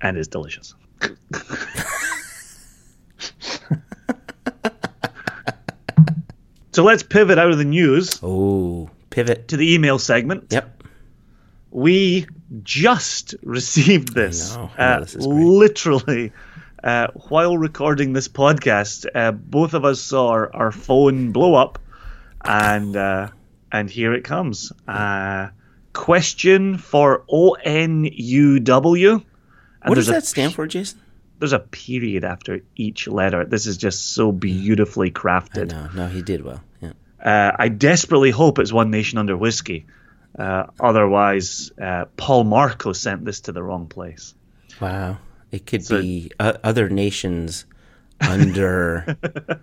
and 0.00 0.16
it's 0.16 0.28
delicious. 0.28 0.74
so 6.72 6.84
let's 6.84 7.02
pivot 7.02 7.38
out 7.38 7.50
of 7.50 7.58
the 7.58 7.64
news 7.64 8.20
Oh, 8.22 8.90
pivot. 9.10 9.48
to 9.48 9.56
the 9.56 9.74
email 9.74 9.98
segment. 9.98 10.46
Yep. 10.50 10.82
We 11.70 12.26
just 12.62 13.34
received 13.42 14.14
this, 14.14 14.54
I 14.54 14.60
know, 14.60 14.70
I 14.78 14.78
know, 14.78 14.84
uh, 14.96 15.00
this 15.00 15.14
is 15.16 15.26
literally 15.26 16.32
uh, 16.82 17.08
while 17.28 17.58
recording 17.58 18.12
this 18.12 18.28
podcast. 18.28 19.06
Uh, 19.14 19.32
both 19.32 19.74
of 19.74 19.84
us 19.84 20.00
saw 20.00 20.28
our, 20.28 20.54
our 20.54 20.72
phone 20.72 21.32
blow 21.32 21.54
up, 21.54 21.78
and 22.44 22.96
uh, 22.96 23.28
and 23.72 23.90
here 23.90 24.14
it 24.14 24.24
comes. 24.24 24.72
Uh, 24.86 25.48
question 25.92 26.78
for 26.78 27.24
ONUW. 27.30 29.12
And 29.12 29.88
What 29.88 29.94
does 29.94 30.06
that 30.08 30.24
stand 30.26 30.54
for, 30.54 30.66
Jason? 30.66 31.00
There's 31.38 31.52
a 31.52 31.60
period 31.60 32.24
after 32.24 32.60
each 32.76 33.06
letter. 33.06 33.44
This 33.44 33.66
is 33.66 33.76
just 33.76 34.12
so 34.12 34.32
beautifully 34.32 35.10
crafted. 35.10 35.70
No, 35.70 35.88
no, 35.94 36.08
he 36.08 36.20
did 36.22 36.42
well. 36.44 36.62
Yeah. 36.80 36.92
Uh, 37.22 37.52
I 37.56 37.68
desperately 37.68 38.30
hope 38.32 38.58
it's 38.58 38.72
One 38.72 38.90
Nation 38.90 39.18
Under 39.18 39.36
Whiskey. 39.36 39.86
Uh, 40.36 40.64
otherwise, 40.80 41.70
uh, 41.80 42.06
Paul 42.16 42.44
Marco 42.44 42.92
sent 42.92 43.24
this 43.24 43.40
to 43.42 43.52
the 43.52 43.62
wrong 43.62 43.86
place. 43.86 44.34
Wow. 44.80 45.18
It 45.52 45.64
could 45.64 45.84
So- 45.84 46.00
be 46.00 46.30
uh, 46.40 46.54
other 46.64 46.88
nations 46.88 47.64
under 48.20 49.16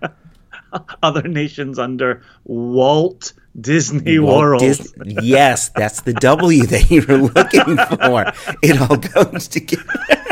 Other 1.04 1.24
nations 1.24 1.80
under 1.80 2.22
Walt 2.44 3.34
Disney 3.60 4.20
Walt 4.20 4.40
World. 4.40 4.60
Dis- 4.62 4.94
yes, 5.06 5.70
that's 5.70 6.02
the 6.02 6.14
W 6.14 6.66
that 6.68 6.92
you 6.92 7.02
were 7.08 7.18
looking 7.18 7.78
for. 7.78 8.32
It 8.62 8.82
all 8.82 8.98
comes 8.98 9.48
together. 9.48 9.84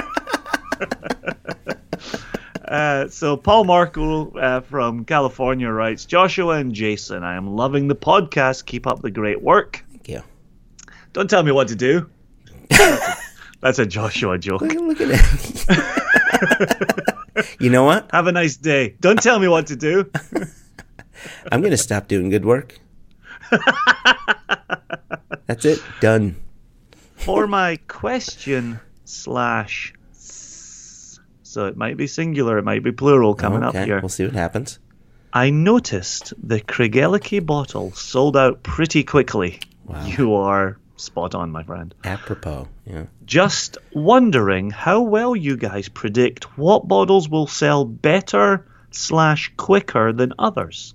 Uh, 2.65 3.07
so 3.07 3.37
Paul 3.37 3.65
Marco 3.65 4.31
uh, 4.31 4.61
from 4.61 5.05
California 5.05 5.69
writes, 5.69 6.05
Joshua 6.05 6.55
and 6.55 6.73
Jason, 6.73 7.23
I 7.23 7.35
am 7.35 7.55
loving 7.55 7.87
the 7.87 7.95
podcast. 7.95 8.65
Keep 8.65 8.87
up 8.87 9.03
the 9.03 9.11
great 9.11 9.43
work. 9.43 9.85
Thank 9.91 10.09
you. 10.09 10.23
Don't 11.11 11.29
tell 11.29 11.43
me 11.43 11.51
what 11.51 11.67
to 11.67 11.75
do. 11.75 12.09
That's 13.61 13.77
a 13.77 13.85
Joshua 13.85 14.39
joke. 14.39 14.61
Look, 14.61 14.73
look 14.73 15.01
at 15.01 15.07
that. 15.09 15.95
you 17.59 17.69
know 17.69 17.83
what? 17.83 18.09
Have 18.11 18.25
a 18.25 18.31
nice 18.31 18.57
day. 18.57 18.95
Don't 18.99 19.21
tell 19.21 19.37
me 19.37 19.47
what 19.47 19.67
to 19.67 19.75
do. 19.75 20.09
I'm 21.51 21.61
going 21.61 21.71
to 21.71 21.77
stop 21.77 22.07
doing 22.07 22.29
good 22.29 22.43
work. 22.43 22.79
That's 25.47 25.65
it. 25.65 25.81
Done. 25.99 26.35
For 27.15 27.47
my 27.47 27.77
question 27.87 28.79
slash, 29.05 29.93
so 30.13 31.65
it 31.67 31.77
might 31.77 31.97
be 31.97 32.07
singular, 32.07 32.57
it 32.57 32.63
might 32.63 32.83
be 32.83 32.91
plural 32.91 33.35
coming 33.35 33.63
okay, 33.63 33.79
up 33.79 33.85
here. 33.85 33.99
we'll 34.01 34.09
see 34.09 34.25
what 34.25 34.33
happens. 34.33 34.79
I 35.31 35.49
noticed 35.49 36.33
the 36.41 36.59
Craigellachie 36.61 37.45
bottle 37.45 37.91
sold 37.93 38.37
out 38.37 38.61
pretty 38.61 39.03
quickly. 39.03 39.59
Wow. 39.85 40.05
You 40.05 40.35
are 40.35 40.77
spot 40.95 41.35
on, 41.35 41.51
my 41.51 41.63
friend. 41.63 41.93
Apropos. 42.03 42.67
Yeah. 42.85 43.05
Just 43.25 43.77
wondering 43.93 44.69
how 44.69 45.01
well 45.01 45.35
you 45.35 45.57
guys 45.57 45.89
predict 45.89 46.57
what 46.57 46.87
bottles 46.87 47.27
will 47.29 47.47
sell 47.47 47.85
better 47.85 48.67
slash 48.91 49.51
quicker 49.57 50.13
than 50.13 50.33
others. 50.39 50.93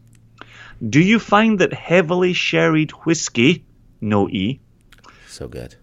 Do 0.86 1.00
you 1.00 1.18
find 1.18 1.58
that 1.58 1.72
heavily 1.72 2.32
sherried 2.32 2.90
whiskey, 3.04 3.64
no 4.00 4.28
E, 4.28 4.60
So 5.26 5.48
good. 5.48 5.74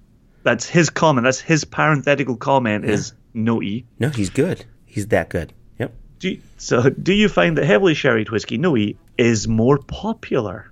that's 0.44 0.66
his 0.68 0.90
comment, 0.90 1.26
that's 1.26 1.40
his 1.42 1.66
parenthetical 1.66 2.38
comment 2.38 2.86
is 2.86 3.14
no 3.34 3.62
E. 3.62 3.86
No, 4.00 4.10
he's 4.10 4.30
good. 4.30 4.66
He's 4.86 5.08
that 5.08 5.30
good. 5.30 5.52
Yep. 5.80 5.94
Do 6.20 6.30
you, 6.30 6.42
so 6.58 6.90
do 6.90 7.14
you 7.14 7.28
find 7.28 7.58
that 7.58 7.66
heavily 7.66 7.94
sherried 7.94 8.30
whiskey, 8.30 8.58
no 8.58 8.78
E, 8.78 8.98
is 9.18 9.48
more 9.48 9.78
popular? 9.80 10.72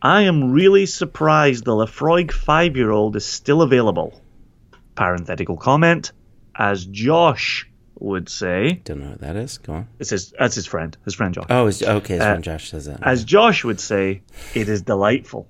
I 0.00 0.22
am 0.22 0.52
really 0.52 0.86
surprised 0.86 1.64
the 1.64 1.72
Laphroaig 1.72 2.30
five-year-old 2.32 3.16
is 3.16 3.24
still 3.26 3.62
available. 3.62 4.20
Parenthetical 4.94 5.56
comment, 5.56 6.12
as 6.54 6.84
Josh 6.86 7.68
would 8.04 8.28
say. 8.28 8.80
Don't 8.84 9.00
know 9.00 9.10
what 9.10 9.20
that 9.20 9.36
is. 9.36 9.58
Go 9.58 9.72
on. 9.74 9.88
It's 9.98 10.10
his, 10.10 10.32
that's 10.38 10.54
his 10.54 10.66
friend, 10.66 10.96
his 11.04 11.14
friend 11.14 11.34
Josh. 11.34 11.46
Oh, 11.50 11.66
it's, 11.66 11.82
okay. 11.82 12.18
That's 12.18 12.28
Uh, 12.30 12.34
when 12.34 12.42
Josh 12.42 12.70
says 12.70 12.86
that. 12.86 13.00
As 13.02 13.24
Josh 13.24 13.64
would 13.64 13.80
say, 13.80 14.22
it 14.54 14.68
is 14.68 14.82
delightful. 14.82 15.48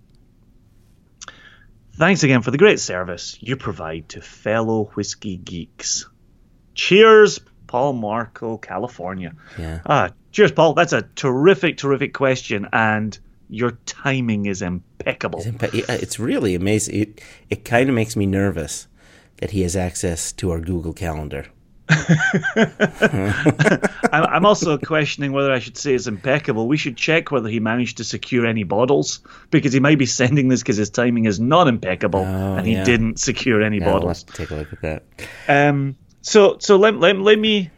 Thanks 1.97 2.23
again 2.25 2.43
for 2.43 2.51
the 2.51 2.59
great 2.59 2.81
service 2.81 3.37
you 3.41 3.57
provide 3.57 4.09
to 4.11 4.21
fellow 4.21 4.85
whiskey 4.95 5.37
geeks. 5.37 6.07
Cheers, 6.75 7.41
Paul 7.69 7.93
Marco, 7.93 8.57
California. 8.59 9.33
yeah. 9.59 9.81
Ah, 9.87 10.11
cheers, 10.33 10.51
Paul. 10.51 10.75
That's 10.75 10.93
a 10.93 11.03
terrific, 11.15 11.77
terrific 11.77 12.13
question, 12.13 12.67
and 12.73 13.17
your 13.49 13.73
timing 13.87 14.47
is 14.47 14.61
impeccable. 14.63 15.45
But 15.59 15.73
yeah, 15.75 15.85
it's 15.89 16.19
really 16.19 16.55
amazing. 16.57 16.95
It, 17.01 17.21
it 17.51 17.65
kind 17.65 17.89
of 17.89 17.95
makes 17.95 18.17
me 18.17 18.27
nervous 18.27 18.89
that 19.39 19.53
he 19.53 19.63
has 19.63 19.77
access 19.77 20.33
to 20.33 20.51
our 20.51 20.59
Google 20.61 20.93
Calendar. 20.93 21.47
I'm, 24.13 24.25
I'm 24.25 24.47
also 24.47 24.79
questioning 24.79 25.33
whether 25.33 25.53
I 25.53 25.59
should 25.59 25.77
say 25.77 25.95
it's 25.95 26.07
impeccable. 26.07 26.67
We 26.69 26.77
should 26.77 26.97
check 26.97 27.31
whether 27.31 27.49
he 27.49 27.61
managed 27.61 27.99
to 27.99 28.05
secure 28.05 28.47
any 28.47 28.65
bottles 28.65 29.21
because 29.51 29.73
he 29.73 29.81
might 29.81 29.99
be 29.99 30.07
sending 30.07 30.49
this 30.49 30.61
because 30.63 30.77
his 30.77 30.91
timing 30.91 31.25
is 31.27 31.39
not 31.41 31.69
impeccable 31.69 32.21
Oh, 32.21 32.55
and 32.57 32.67
he 32.67 32.75
yeah. 32.75 32.85
didn't 32.85 33.19
secure 33.19 33.63
any 33.63 33.81
we'll 33.81 33.93
bottles. 33.93 34.23
to 34.25 34.33
take 34.33 34.51
a 34.51 34.55
look 34.57 34.73
at 34.73 34.81
that. 34.83 35.03
Um, 35.49 35.97
so 36.23 36.57
so 36.59 36.77
let, 36.77 36.95
let, 36.97 37.17
let 37.19 37.39
me 37.39 37.71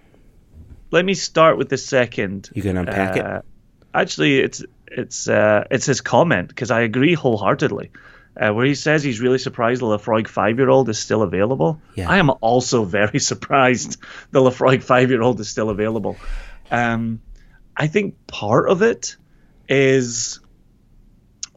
let 0.90 1.04
me 1.04 1.14
start 1.14 1.58
with 1.58 1.68
the 1.68 1.78
second. 1.78 2.48
You 2.54 2.62
can 2.62 2.76
unpack 2.76 3.16
Uh, 3.16 3.38
it. 3.38 3.44
Actually, 3.92 4.38
it's 4.40 4.62
it's 4.86 5.28
uh, 5.28 5.64
it's 5.70 5.86
his 5.86 6.00
comment 6.00 6.48
because 6.48 6.70
I 6.70 6.82
agree 6.82 7.14
wholeheartedly. 7.14 7.90
Uh, 8.38 8.52
where 8.52 8.66
he 8.66 8.74
says 8.74 9.02
he's 9.02 9.20
really 9.20 9.38
surprised 9.38 9.80
the 9.80 9.86
Laphroaig 9.86 10.28
five-year-old 10.28 10.90
is 10.90 10.98
still 10.98 11.22
available. 11.22 11.80
Yeah. 11.94 12.10
I 12.10 12.18
am 12.18 12.30
also 12.40 12.84
very 12.84 13.18
surprised 13.30 13.98
the 14.30 14.40
Laphroaig 14.40 14.82
five-year-old 14.82 15.40
is 15.40 15.48
still 15.48 15.70
available. 15.70 16.16
Um, 16.70 17.20
I 17.74 17.86
think 17.86 18.26
part 18.26 18.68
of 18.68 18.82
it 18.82 19.16
is 19.68 20.40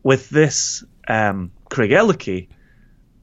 with 0.03 0.29
this 0.29 0.83
um, 1.07 1.51
Craigellachie, 1.69 2.47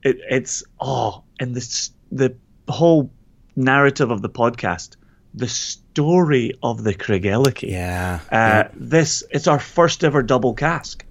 it, 0.03 0.19
it's 0.31 0.63
oh, 0.81 1.25
and 1.41 1.55
this 1.55 1.93
the 2.13 2.37
whole 2.69 3.11
narrative 3.55 4.11
of 4.11 4.21
the 4.21 4.29
podcast, 4.29 4.97
the 5.35 5.49
story 5.49 6.53
of 6.63 6.85
the 6.85 6.95
Craigellachie. 6.95 7.71
Yeah. 7.71 8.21
Uh, 8.31 8.65
This 8.75 9.23
it's 9.31 9.47
our 9.47 9.59
first 9.59 10.05
ever 10.05 10.23
double 10.23 10.55
cask, 10.55 11.05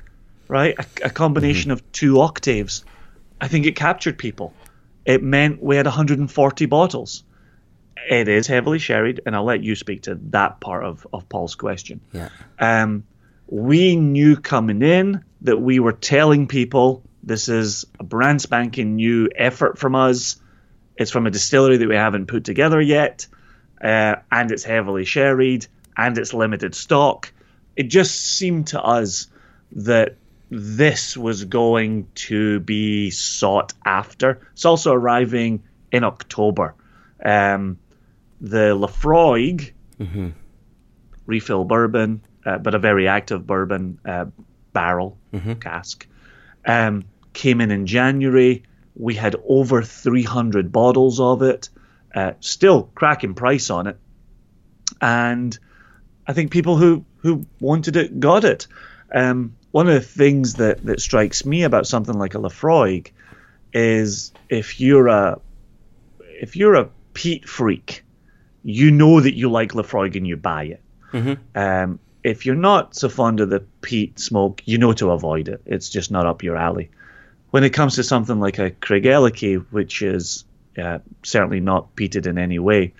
right? 0.47 0.75
A, 0.77 1.05
a 1.05 1.09
combination 1.09 1.71
of 1.71 1.91
two 1.91 2.19
octaves. 2.21 2.85
I 3.39 3.47
think 3.47 3.65
it 3.65 3.75
captured 3.75 4.17
people. 4.17 4.53
It 5.05 5.21
meant 5.21 5.61
we 5.61 5.75
had 5.75 5.85
140 5.85 6.65
bottles. 6.65 7.23
It 8.09 8.27
is 8.27 8.47
heavily 8.47 8.79
sherried, 8.79 9.21
and 9.25 9.35
I'll 9.35 9.43
let 9.43 9.63
you 9.63 9.75
speak 9.75 10.03
to 10.03 10.15
that 10.29 10.59
part 10.59 10.83
of, 10.83 11.07
of 11.11 11.27
Paul's 11.29 11.55
question. 11.55 12.01
yeah. 12.11 12.29
Um, 12.59 13.03
we 13.47 13.95
knew 13.95 14.35
coming 14.37 14.81
in 14.81 15.23
that 15.41 15.57
we 15.57 15.79
were 15.79 15.91
telling 15.91 16.47
people 16.47 17.03
this 17.21 17.47
is 17.49 17.85
a 17.99 18.03
brand 18.03 18.41
spanking 18.41 18.95
new 18.95 19.29
effort 19.35 19.77
from 19.77 19.95
us. 19.95 20.37
It's 20.97 21.11
from 21.11 21.27
a 21.27 21.31
distillery 21.31 21.77
that 21.77 21.87
we 21.87 21.95
haven't 21.95 22.27
put 22.27 22.43
together 22.43 22.81
yet, 22.81 23.27
uh, 23.83 24.15
and 24.31 24.51
it's 24.51 24.63
heavily 24.63 25.05
sherried, 25.05 25.67
and 25.97 26.17
it's 26.17 26.33
limited 26.33 26.73
stock. 26.75 27.31
it 27.75 27.83
just 27.83 28.15
seemed 28.15 28.67
to 28.67 28.81
us 28.81 29.27
that 29.73 30.15
this 30.49 31.17
was 31.17 31.45
going 31.45 32.07
to 32.15 32.59
be 32.59 33.09
sought 33.11 33.73
after. 33.83 34.41
It's 34.53 34.65
also 34.65 34.93
arriving 34.93 35.63
in 35.91 36.03
October. 36.03 36.75
Um, 37.23 37.79
the 38.41 38.75
Laphroaig 38.75 39.71
refill 41.25 41.63
bourbon, 41.65 42.21
uh, 42.45 42.57
but 42.59 42.75
a 42.75 42.79
very 42.79 43.07
active 43.07 43.47
bourbon 43.47 43.99
uh, 44.05 44.25
barrel 44.73 45.17
cask, 45.59 46.07
um, 46.65 47.05
came 47.33 47.61
in 47.61 47.71
in 47.71 47.87
January. 47.87 48.63
We 48.95 49.15
had 49.15 49.35
over 49.47 49.81
300 49.81 50.71
bottles 50.71 51.19
of 51.19 51.41
it. 51.41 51.69
Uh, 52.13 52.33
still 52.39 52.83
cracking 52.95 53.33
price 53.33 53.69
on 53.69 53.87
it, 53.87 53.97
and 55.01 55.57
I 56.25 56.31
think 56.31 56.51
people 56.51 56.77
who 56.77 57.03
who 57.17 57.45
wanted 57.59 57.97
it 57.97 58.19
got 58.21 58.45
it. 58.45 58.67
Um, 59.13 59.55
one 59.75 59.89
of 59.89 59.93
the 59.93 59.99
things 59.99 60.53
that 60.53 60.85
that 60.85 61.01
strikes 61.01 61.45
me 61.45 61.63
about 61.63 61.85
something 61.85 62.17
like 62.17 62.33
a 62.33 62.37
Laphroaig 62.37 63.11
is 63.73 64.31
if 64.47 64.79
you're 64.79 65.09
a 65.09 65.41
if 66.21 66.55
you're 66.55 66.75
a 66.75 66.89
peat 67.13 67.49
freak, 67.49 68.05
you 68.63 68.89
know 68.89 69.19
that 69.19 69.35
you 69.35 69.51
like 69.51 69.73
Laphroaig 69.73 70.15
and 70.15 70.25
you 70.25 70.37
buy 70.37 70.63
it. 70.63 70.81
Um, 71.55 71.99
if 72.23 72.45
you're 72.45 72.55
not 72.55 72.95
so 72.95 73.09
fond 73.09 73.41
of 73.41 73.49
the 73.49 73.65
peat 73.81 74.17
smoke, 74.17 74.61
you 74.63 74.77
know 74.77 74.93
to 74.93 75.11
avoid 75.11 75.49
it. 75.49 75.61
It's 75.65 75.89
just 75.89 76.09
not 76.09 76.25
up 76.25 76.41
your 76.41 76.55
alley. 76.55 76.89
When 77.51 77.65
it 77.65 77.71
comes 77.71 77.95
to 77.95 78.03
something 78.03 78.39
like 78.39 78.59
a 78.59 78.71
Craigellachie, 78.71 79.65
which 79.71 80.01
is 80.01 80.45
uh, 80.81 80.99
certainly 81.21 81.59
not 81.59 81.97
peated 81.97 82.27
in 82.27 82.37
any 82.37 82.59
way, 82.59 82.93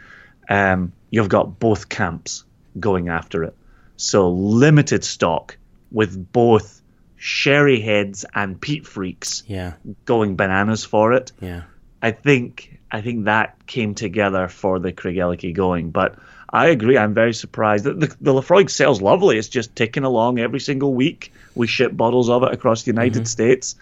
um, 0.50 0.92
you've 1.10 1.30
got 1.30 1.58
both 1.58 1.88
camps 1.88 2.44
going 2.78 3.08
after 3.08 3.46
it. 3.46 3.56
So 3.96 4.30
limited 4.30 5.06
stock 5.06 5.56
with 5.96 6.32
both 6.34 6.82
sherry 7.16 7.80
heads 7.80 8.26
and 8.36 8.60
peat 8.60 8.86
freaks 8.86 9.44
Yeah. 9.48 9.74
going 10.04 10.36
bananas 10.36 10.84
for 10.84 11.14
it. 11.14 11.32
Yeah. 11.42 11.64
I 12.02 12.12
think 12.12 12.78
I 12.92 13.02
think 13.02 13.26
that 13.26 13.66
came 13.66 13.96
together 13.96 14.48
for 14.48 14.78
the 14.80 14.92
Craigellachie 14.94 15.54
going. 15.54 15.90
But 15.92 16.16
I 16.52 16.68
agree. 16.68 16.98
I'm 16.98 17.14
very 17.14 17.34
surprised. 17.34 17.86
The, 17.86 17.94
the, 17.94 18.08
the 18.22 18.34
Laphroaig 18.34 18.70
sells 18.70 19.02
lovely. 19.02 19.38
It's 19.38 19.48
just 19.48 19.76
ticking 19.76 20.04
along 20.04 20.38
every 20.40 20.60
single 20.60 20.94
week. 20.94 21.32
We 21.56 21.66
ship 21.68 21.96
bottles 21.96 22.30
of 22.30 22.44
it 22.44 22.54
across 22.54 22.84
the 22.84 22.92
United 22.92 23.28
States. 23.28 23.76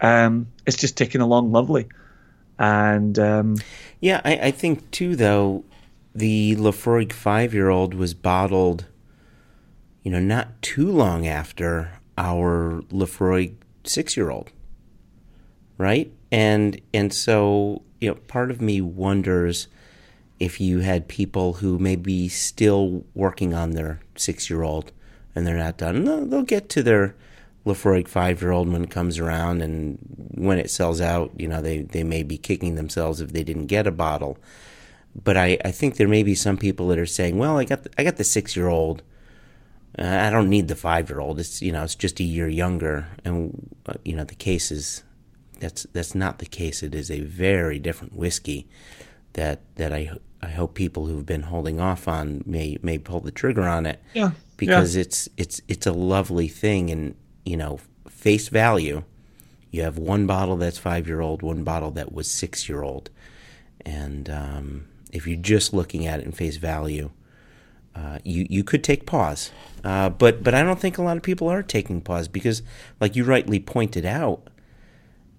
Um, 0.00 0.46
it's 0.66 0.76
just 0.76 0.96
ticking 0.96 1.20
along 1.20 1.52
lovely. 1.52 1.88
And 2.58 3.18
um, 3.18 3.56
Yeah, 4.00 4.20
I, 4.24 4.36
I 4.36 4.50
think 4.52 4.90
too, 4.90 5.14
though, 5.16 5.64
the 6.14 6.56
Laphroaig 6.56 7.12
five 7.12 7.52
year 7.54 7.68
old 7.68 7.94
was 7.94 8.14
bottled, 8.14 8.86
you 10.02 10.10
know, 10.10 10.20
not 10.20 10.60
too 10.62 10.90
long 10.90 11.26
after 11.26 12.00
our 12.16 12.82
Laphroaig 12.90 13.54
six 13.84 14.16
year 14.16 14.30
old. 14.30 14.50
Right? 15.76 16.12
And 16.32 16.80
and 16.92 17.12
so, 17.12 17.82
you 18.00 18.08
know, 18.08 18.14
part 18.26 18.50
of 18.50 18.60
me 18.60 18.80
wonders 18.80 19.68
if 20.40 20.60
you 20.60 20.80
had 20.80 21.08
people 21.08 21.54
who 21.54 21.78
may 21.78 21.96
be 21.96 22.28
still 22.28 23.04
working 23.14 23.54
on 23.54 23.72
their 23.72 24.00
six 24.16 24.48
year 24.48 24.62
old 24.62 24.92
and 25.34 25.46
they're 25.46 25.56
not 25.56 25.78
done. 25.78 26.04
They'll, 26.04 26.26
they'll 26.26 26.42
get 26.42 26.68
to 26.70 26.82
their 26.82 27.14
Laphroaig 27.64 28.08
five 28.08 28.42
year 28.42 28.50
old 28.50 28.68
when 28.68 28.82
it 28.82 28.90
comes 28.90 29.18
around, 29.18 29.62
and 29.62 29.98
when 30.34 30.58
it 30.58 30.70
sells 30.70 31.00
out, 31.00 31.30
you 31.36 31.46
know, 31.46 31.60
they, 31.60 31.82
they 31.82 32.02
may 32.02 32.22
be 32.22 32.38
kicking 32.38 32.74
themselves 32.74 33.20
if 33.20 33.32
they 33.32 33.44
didn't 33.44 33.66
get 33.66 33.86
a 33.86 33.92
bottle. 33.92 34.38
But 35.22 35.36
I, 35.36 35.58
I 35.64 35.70
think 35.70 35.96
there 35.96 36.08
may 36.08 36.22
be 36.22 36.34
some 36.34 36.56
people 36.56 36.88
that 36.88 36.98
are 36.98 37.06
saying, 37.06 37.38
well, 37.38 37.58
I 37.58 37.64
got 37.64 37.84
the, 37.84 37.90
I 37.98 38.04
got 38.04 38.16
the 38.16 38.24
six 38.24 38.56
year 38.56 38.68
old. 38.68 39.02
Uh, 39.96 40.04
I 40.04 40.30
don't 40.30 40.48
need 40.48 40.68
the 40.68 40.76
five 40.76 41.08
year 41.08 41.20
old. 41.20 41.38
It's 41.38 41.62
you 41.62 41.72
know 41.72 41.84
it's 41.84 41.94
just 41.94 42.20
a 42.20 42.24
year 42.24 42.48
younger, 42.48 43.06
and 43.24 43.76
uh, 43.86 43.94
you 44.04 44.16
know 44.16 44.24
the 44.24 44.34
case 44.34 44.70
is 44.70 45.02
that's 45.60 45.84
that's 45.92 46.14
not 46.14 46.38
the 46.38 46.46
case. 46.46 46.82
It 46.82 46.94
is 46.94 47.10
a 47.10 47.20
very 47.20 47.78
different 47.78 48.14
whiskey 48.14 48.66
that 49.34 49.60
that 49.76 49.92
I 49.92 50.10
I 50.42 50.48
hope 50.48 50.74
people 50.74 51.06
who've 51.06 51.26
been 51.26 51.42
holding 51.42 51.80
off 51.80 52.06
on 52.06 52.42
may 52.46 52.78
may 52.82 52.98
pull 52.98 53.20
the 53.20 53.30
trigger 53.30 53.62
on 53.62 53.86
it. 53.86 54.00
Yeah, 54.14 54.32
because 54.56 54.96
it's 54.96 55.28
it's 55.36 55.60
it's 55.68 55.86
a 55.86 55.92
lovely 55.92 56.48
thing, 56.48 56.90
and 56.90 57.14
you 57.44 57.56
know 57.56 57.80
face 58.08 58.48
value. 58.48 59.04
You 59.70 59.82
have 59.82 59.98
one 59.98 60.26
bottle 60.26 60.56
that's 60.56 60.78
five 60.78 61.06
year 61.06 61.20
old, 61.20 61.42
one 61.42 61.62
bottle 61.62 61.90
that 61.92 62.12
was 62.12 62.30
six 62.30 62.68
year 62.68 62.82
old, 62.82 63.10
and 63.84 64.30
um, 64.30 64.88
if 65.12 65.26
you're 65.26 65.36
just 65.36 65.74
looking 65.74 66.06
at 66.06 66.20
it 66.20 66.26
in 66.26 66.32
face 66.32 66.56
value, 66.56 67.10
uh, 67.98 68.18
you 68.24 68.46
you 68.48 68.62
could 68.62 68.84
take 68.84 69.06
pause, 69.06 69.50
uh, 69.82 70.08
but 70.08 70.44
but 70.44 70.54
I 70.54 70.62
don't 70.62 70.78
think 70.78 70.98
a 70.98 71.02
lot 71.02 71.16
of 71.16 71.22
people 71.22 71.48
are 71.48 71.62
taking 71.62 72.00
pause 72.00 72.28
because, 72.28 72.62
like 73.00 73.16
you 73.16 73.24
rightly 73.24 73.58
pointed 73.58 74.04
out, 74.04 74.48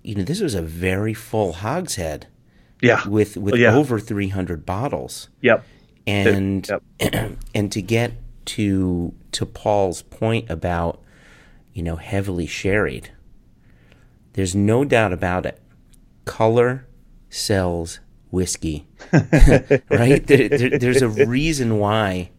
you 0.04 0.16
know 0.16 0.24
this 0.24 0.42
was 0.42 0.56
a 0.56 0.62
very 0.62 1.14
full 1.14 1.54
hogshead 1.54 2.28
yeah, 2.82 3.08
with 3.08 3.38
with 3.38 3.56
yeah. 3.56 3.74
over 3.74 3.98
300 3.98 4.66
bottles, 4.66 5.30
yep, 5.42 5.64
and 6.06 6.68
Yep. 7.00 7.38
and 7.56 7.72
to 7.72 7.82
get 7.82 8.14
to 8.46 9.14
to 9.32 9.46
Paul's 9.46 10.02
point 10.02 10.50
about 10.50 11.02
you 11.74 11.82
know 11.82 11.96
heavily 11.96 12.48
sherried, 12.48 13.12
there's 14.34 14.54
no 14.56 14.84
doubt 14.84 15.14
about 15.14 15.46
it. 15.46 15.62
Color 16.26 16.88
sells 17.30 18.02
whiskey, 18.32 18.86
right? 19.14 20.28
There, 20.28 20.50
there, 20.50 20.78
there's 20.78 21.02
a 21.02 21.10
reason 21.10 21.80
why 21.80 22.32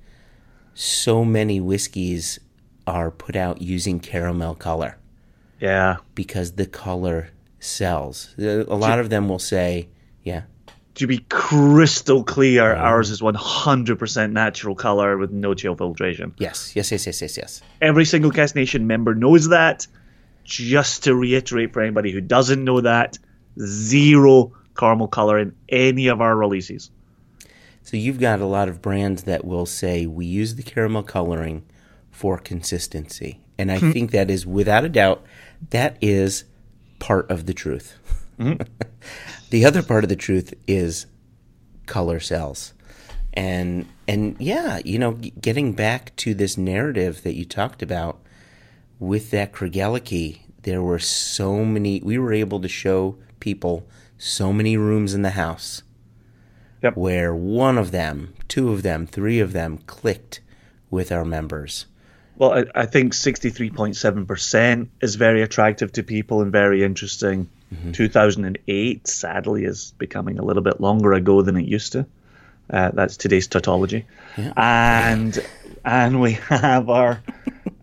so 0.80 1.26
many 1.26 1.60
whiskeys 1.60 2.40
are 2.86 3.10
put 3.10 3.36
out 3.36 3.60
using 3.60 4.00
caramel 4.00 4.54
color 4.54 4.96
yeah. 5.60 5.96
because 6.14 6.52
the 6.52 6.64
color 6.64 7.28
sells. 7.58 8.34
A 8.38 8.64
lot 8.64 8.98
of 8.98 9.10
them 9.10 9.28
will 9.28 9.38
say, 9.38 9.90
"Yeah, 10.24 10.44
To 10.94 11.06
be 11.06 11.18
crystal 11.28 12.24
clear, 12.24 12.74
ours 12.74 13.10
is 13.10 13.20
100% 13.20 14.32
natural 14.32 14.74
color 14.74 15.18
with 15.18 15.30
no 15.30 15.52
chill 15.52 15.76
filtration. 15.76 16.32
yes, 16.38 16.74
yes, 16.74 16.90
yes, 16.90 17.06
yes, 17.06 17.20
yes, 17.20 17.36
yes." 17.36 17.62
Every 17.82 18.06
single 18.06 18.30
Cask 18.30 18.54
Nation 18.54 18.86
member 18.86 19.14
knows 19.14 19.50
that. 19.50 19.86
Just 20.44 21.04
to 21.04 21.14
reiterate 21.14 21.74
for 21.74 21.82
anybody 21.82 22.10
who 22.10 22.22
doesn't 22.22 22.64
know 22.64 22.80
that, 22.80 23.18
zero 23.60 24.52
caramel 24.76 25.08
color 25.08 25.38
in 25.38 25.54
any 25.68 26.06
of 26.08 26.22
our 26.22 26.34
releases. 26.34 26.90
So 27.90 27.96
you've 27.96 28.20
got 28.20 28.38
a 28.38 28.46
lot 28.46 28.68
of 28.68 28.80
brands 28.80 29.24
that 29.24 29.44
will 29.44 29.66
say 29.66 30.06
we 30.06 30.24
use 30.24 30.54
the 30.54 30.62
caramel 30.62 31.02
coloring 31.02 31.64
for 32.12 32.38
consistency. 32.38 33.40
And 33.58 33.72
I 33.72 33.80
hmm. 33.80 33.90
think 33.90 34.12
that 34.12 34.30
is 34.30 34.46
without 34.46 34.84
a 34.84 34.88
doubt 34.88 35.24
that 35.70 35.96
is 36.00 36.44
part 37.00 37.28
of 37.28 37.46
the 37.46 37.52
truth. 37.52 37.96
Hmm. 38.38 38.58
the 39.50 39.64
other 39.64 39.82
part 39.82 40.04
of 40.04 40.08
the 40.08 40.14
truth 40.14 40.54
is 40.68 41.06
color 41.86 42.20
sells. 42.20 42.74
And 43.34 43.88
and 44.06 44.36
yeah, 44.38 44.78
you 44.84 45.00
know, 45.00 45.14
getting 45.14 45.72
back 45.72 46.14
to 46.18 46.32
this 46.32 46.56
narrative 46.56 47.24
that 47.24 47.34
you 47.34 47.44
talked 47.44 47.82
about 47.82 48.20
with 49.00 49.32
that 49.32 49.50
Craigellachie, 49.52 50.42
there 50.62 50.80
were 50.80 51.00
so 51.00 51.64
many 51.64 52.00
we 52.04 52.18
were 52.18 52.32
able 52.32 52.60
to 52.60 52.68
show 52.68 53.18
people 53.40 53.84
so 54.16 54.52
many 54.52 54.76
rooms 54.76 55.12
in 55.12 55.22
the 55.22 55.30
house 55.30 55.82
Yep. 56.82 56.96
where 56.96 57.34
one 57.34 57.76
of 57.76 57.90
them, 57.90 58.34
two 58.48 58.70
of 58.72 58.82
them, 58.82 59.06
three 59.06 59.38
of 59.40 59.52
them 59.52 59.78
clicked 59.86 60.40
with 60.90 61.12
our 61.12 61.24
members. 61.24 61.86
Well, 62.36 62.54
I, 62.54 62.64
I 62.74 62.86
think 62.86 63.12
63.7% 63.12 64.88
is 65.02 65.14
very 65.16 65.42
attractive 65.42 65.92
to 65.92 66.02
people 66.02 66.40
and 66.40 66.50
very 66.50 66.82
interesting. 66.82 67.48
2008, 67.92 69.06
sadly, 69.06 69.64
is 69.64 69.94
becoming 69.98 70.38
a 70.40 70.42
little 70.42 70.62
bit 70.62 70.80
longer 70.80 71.12
ago 71.12 71.42
than 71.42 71.56
it 71.56 71.66
used 71.66 71.92
to. 71.92 72.04
Uh, 72.68 72.90
that's 72.92 73.16
today's 73.16 73.46
tautology. 73.46 74.06
And 74.56 75.38
and 75.84 76.20
we 76.20 76.32
have 76.48 76.88
our 76.88 77.22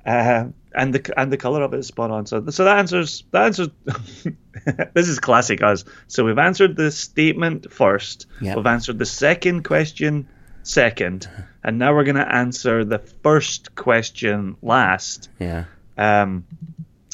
uh, 0.06 0.48
and 0.78 0.94
the 0.94 1.20
and 1.20 1.32
the 1.32 1.38
color 1.38 1.64
of 1.64 1.74
it 1.74 1.80
is 1.80 1.88
spot 1.88 2.12
on. 2.12 2.26
So 2.26 2.46
so 2.50 2.64
that 2.66 2.78
answers 2.78 3.24
that 3.32 3.46
answers. 3.46 3.70
this 4.94 5.08
is 5.08 5.20
classic 5.20 5.64
us. 5.64 5.84
So 6.08 6.24
we've 6.24 6.38
answered 6.38 6.76
the 6.76 6.92
statement 6.92 7.72
first. 7.72 8.28
Yep. 8.42 8.58
We've 8.58 8.68
answered 8.68 9.00
the 9.00 9.06
second 9.06 9.64
question 9.64 10.28
second, 10.64 11.30
and 11.64 11.80
now 11.80 11.94
we're 11.94 12.04
going 12.04 12.16
to 12.16 12.36
answer 12.36 12.86
the 12.86 13.00
first 13.00 13.76
question 13.76 14.58
last. 14.62 15.30
Yeah. 15.40 15.66
Um, 15.98 16.46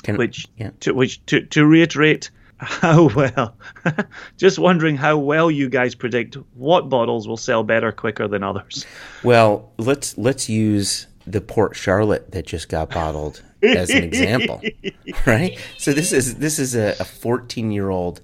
Can, 0.04 0.18
which 0.18 0.48
yeah. 0.58 0.72
to 0.82 0.94
which 0.94 1.26
to 1.28 1.42
to 1.42 1.66
reiterate 1.66 2.30
how 2.58 3.10
well 3.16 3.56
just 4.38 4.60
wondering 4.60 4.98
how 4.98 5.18
well 5.18 5.50
you 5.50 5.70
guys 5.70 5.96
predict 5.96 6.36
what 6.54 6.90
bottles 6.90 7.28
will 7.28 7.38
sell 7.38 7.64
better 7.64 7.92
quicker 7.92 8.28
than 8.28 8.44
others 8.44 8.86
Well, 9.24 9.72
let's 9.78 10.18
let's 10.18 10.50
use 10.50 11.08
the 11.26 11.42
Port 11.42 11.76
Charlotte 11.76 12.32
that 12.32 12.46
just 12.46 12.70
got 12.70 12.90
bottled 12.90 13.42
as 13.62 13.90
an 13.90 14.04
example, 14.04 14.62
right? 15.26 15.58
So 15.78 15.94
this 15.94 16.12
is 16.12 16.36
this 16.36 16.60
is 16.60 16.76
a 16.76 16.94
14 17.04 17.72
year 17.72 17.90
old 17.90 18.22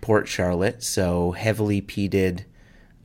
Port 0.00 0.28
Charlotte, 0.28 0.82
so 0.82 1.32
heavily 1.32 1.80
peated 1.80 2.44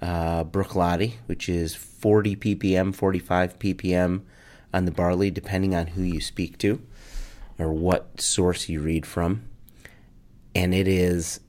uh, 0.01 0.43
Bruichladdich, 0.43 1.13
which 1.27 1.47
is 1.47 1.75
40 1.75 2.35
ppm, 2.35 2.93
45 2.93 3.57
ppm 3.59 4.21
on 4.73 4.85
the 4.85 4.91
barley, 4.91 5.31
depending 5.31 5.73
on 5.73 5.87
who 5.87 6.01
you 6.01 6.19
speak 6.19 6.57
to 6.59 6.81
or 7.57 7.71
what 7.71 8.19
source 8.19 8.67
you 8.67 8.81
read 8.81 9.05
from. 9.05 9.43
And 10.55 10.73
it 10.73 10.87
is 10.87 11.39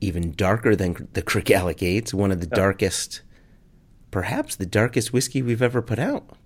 even 0.00 0.32
darker 0.32 0.74
than 0.74 1.08
the 1.12 1.22
Craigellachie. 1.22 1.96
It's 1.96 2.14
one 2.14 2.32
of 2.32 2.40
the 2.40 2.46
darkest, 2.46 3.22
perhaps 4.10 4.56
the 4.56 4.66
darkest 4.66 5.12
whiskey 5.12 5.42
we've 5.42 5.62
ever 5.62 5.82
put 5.82 5.98
out. 5.98 6.36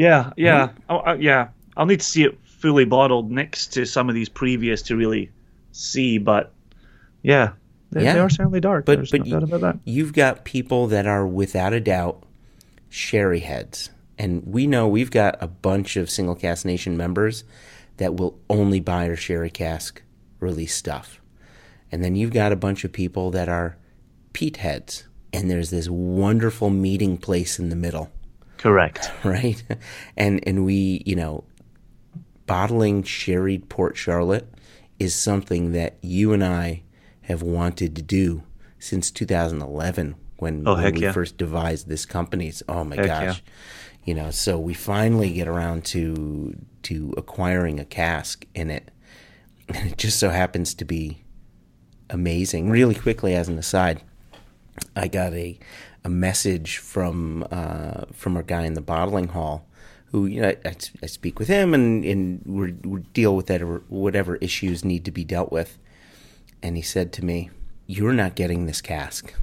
Yeah, 0.00 0.32
yeah, 0.38 0.70
oh, 0.88 1.00
uh, 1.00 1.16
yeah. 1.20 1.48
I'll 1.76 1.84
need 1.84 2.00
to 2.00 2.06
see 2.06 2.22
it 2.24 2.38
fully 2.46 2.86
bottled 2.86 3.30
next 3.30 3.74
to 3.74 3.84
some 3.84 4.08
of 4.08 4.14
these 4.14 4.30
previous 4.30 4.80
to 4.84 4.96
really 4.96 5.30
see, 5.72 6.16
but 6.16 6.54
yeah, 7.20 7.50
they, 7.92 8.04
Yeah. 8.04 8.14
they 8.14 8.20
are 8.20 8.30
certainly 8.30 8.60
dark. 8.60 8.86
But 8.86 8.96
There's 8.96 9.10
but 9.10 9.26
no 9.26 9.40
that. 9.58 9.78
you've 9.84 10.14
got 10.14 10.46
people 10.46 10.86
that 10.86 11.06
are 11.06 11.26
without 11.26 11.74
a 11.74 11.80
doubt 11.80 12.22
sherry 12.88 13.40
heads, 13.40 13.90
and 14.18 14.42
we 14.46 14.66
know 14.66 14.88
we've 14.88 15.10
got 15.10 15.36
a 15.38 15.46
bunch 15.46 15.98
of 15.98 16.08
Single 16.08 16.34
Cask 16.34 16.64
Nation 16.64 16.96
members 16.96 17.44
that 17.98 18.14
will 18.16 18.38
only 18.48 18.80
buy 18.80 19.06
our 19.06 19.16
sherry 19.16 19.50
cask 19.50 20.00
release 20.38 20.74
stuff, 20.74 21.20
and 21.92 22.02
then 22.02 22.16
you've 22.16 22.32
got 22.32 22.52
a 22.52 22.56
bunch 22.56 22.84
of 22.84 22.92
people 22.92 23.30
that 23.32 23.50
are 23.50 23.76
peat 24.32 24.56
heads, 24.56 25.04
and 25.30 25.50
there's 25.50 25.68
this 25.68 25.90
wonderful 25.90 26.70
meeting 26.70 27.18
place 27.18 27.58
in 27.58 27.68
the 27.68 27.76
middle 27.76 28.10
Correct. 28.60 29.10
right? 29.24 29.62
And 30.16 30.46
and 30.46 30.64
we, 30.64 31.02
you 31.06 31.16
know, 31.16 31.44
bottling 32.46 33.02
sherried 33.02 33.68
Port 33.68 33.96
Charlotte 33.96 34.48
is 34.98 35.14
something 35.14 35.72
that 35.72 35.96
you 36.02 36.32
and 36.32 36.44
I 36.44 36.82
have 37.22 37.42
wanted 37.42 37.96
to 37.96 38.02
do 38.02 38.42
since 38.78 39.10
2011 39.10 40.14
when, 40.38 40.64
Oh, 40.66 40.74
when 40.74 40.94
we 40.94 41.00
yeah. 41.02 41.12
first 41.12 41.36
devised 41.38 41.88
this 41.88 42.04
company. 42.04 42.48
It's, 42.48 42.62
Oh 42.68 42.84
my 42.84 42.96
Heck 42.96 43.06
gosh. 43.06 43.24
yeah. 43.24 43.34
You 44.04 44.14
know, 44.14 44.30
so 44.30 44.58
we 44.58 44.74
finally 44.74 45.32
get 45.32 45.48
around 45.48 45.84
to 45.86 46.54
to 46.82 47.14
acquiring 47.16 47.78
a 47.80 47.84
cask 47.84 48.44
in 48.54 48.70
it. 48.70 48.90
And 49.72 49.92
it 49.92 49.98
just 49.98 50.18
so 50.18 50.30
happens 50.30 50.74
to 50.74 50.84
be 50.84 51.22
amazing. 52.10 52.70
Really 52.70 52.94
quickly 52.96 53.34
as 53.36 53.48
an 53.48 53.56
aside, 53.56 54.02
I 54.96 55.06
got 55.06 55.32
a 55.32 55.58
a 56.04 56.08
message 56.08 56.78
from 56.78 57.46
uh, 57.50 58.04
from 58.12 58.36
our 58.36 58.42
guy 58.42 58.62
in 58.64 58.74
the 58.74 58.80
bottling 58.80 59.28
hall, 59.28 59.66
who 60.06 60.26
you 60.26 60.40
know 60.42 60.52
I, 60.64 60.74
I 61.02 61.06
speak 61.06 61.38
with 61.38 61.48
him 61.48 61.74
and 61.74 62.04
and 62.04 62.42
we 62.46 62.72
deal 63.12 63.36
with 63.36 63.46
that 63.46 63.60
whatever 63.90 64.36
issues 64.36 64.84
need 64.84 65.04
to 65.04 65.10
be 65.10 65.24
dealt 65.24 65.52
with, 65.52 65.78
and 66.62 66.76
he 66.76 66.82
said 66.82 67.12
to 67.14 67.24
me, 67.24 67.50
"You're 67.86 68.12
not 68.14 68.34
getting 68.34 68.66
this 68.66 68.80
cask. 68.80 69.34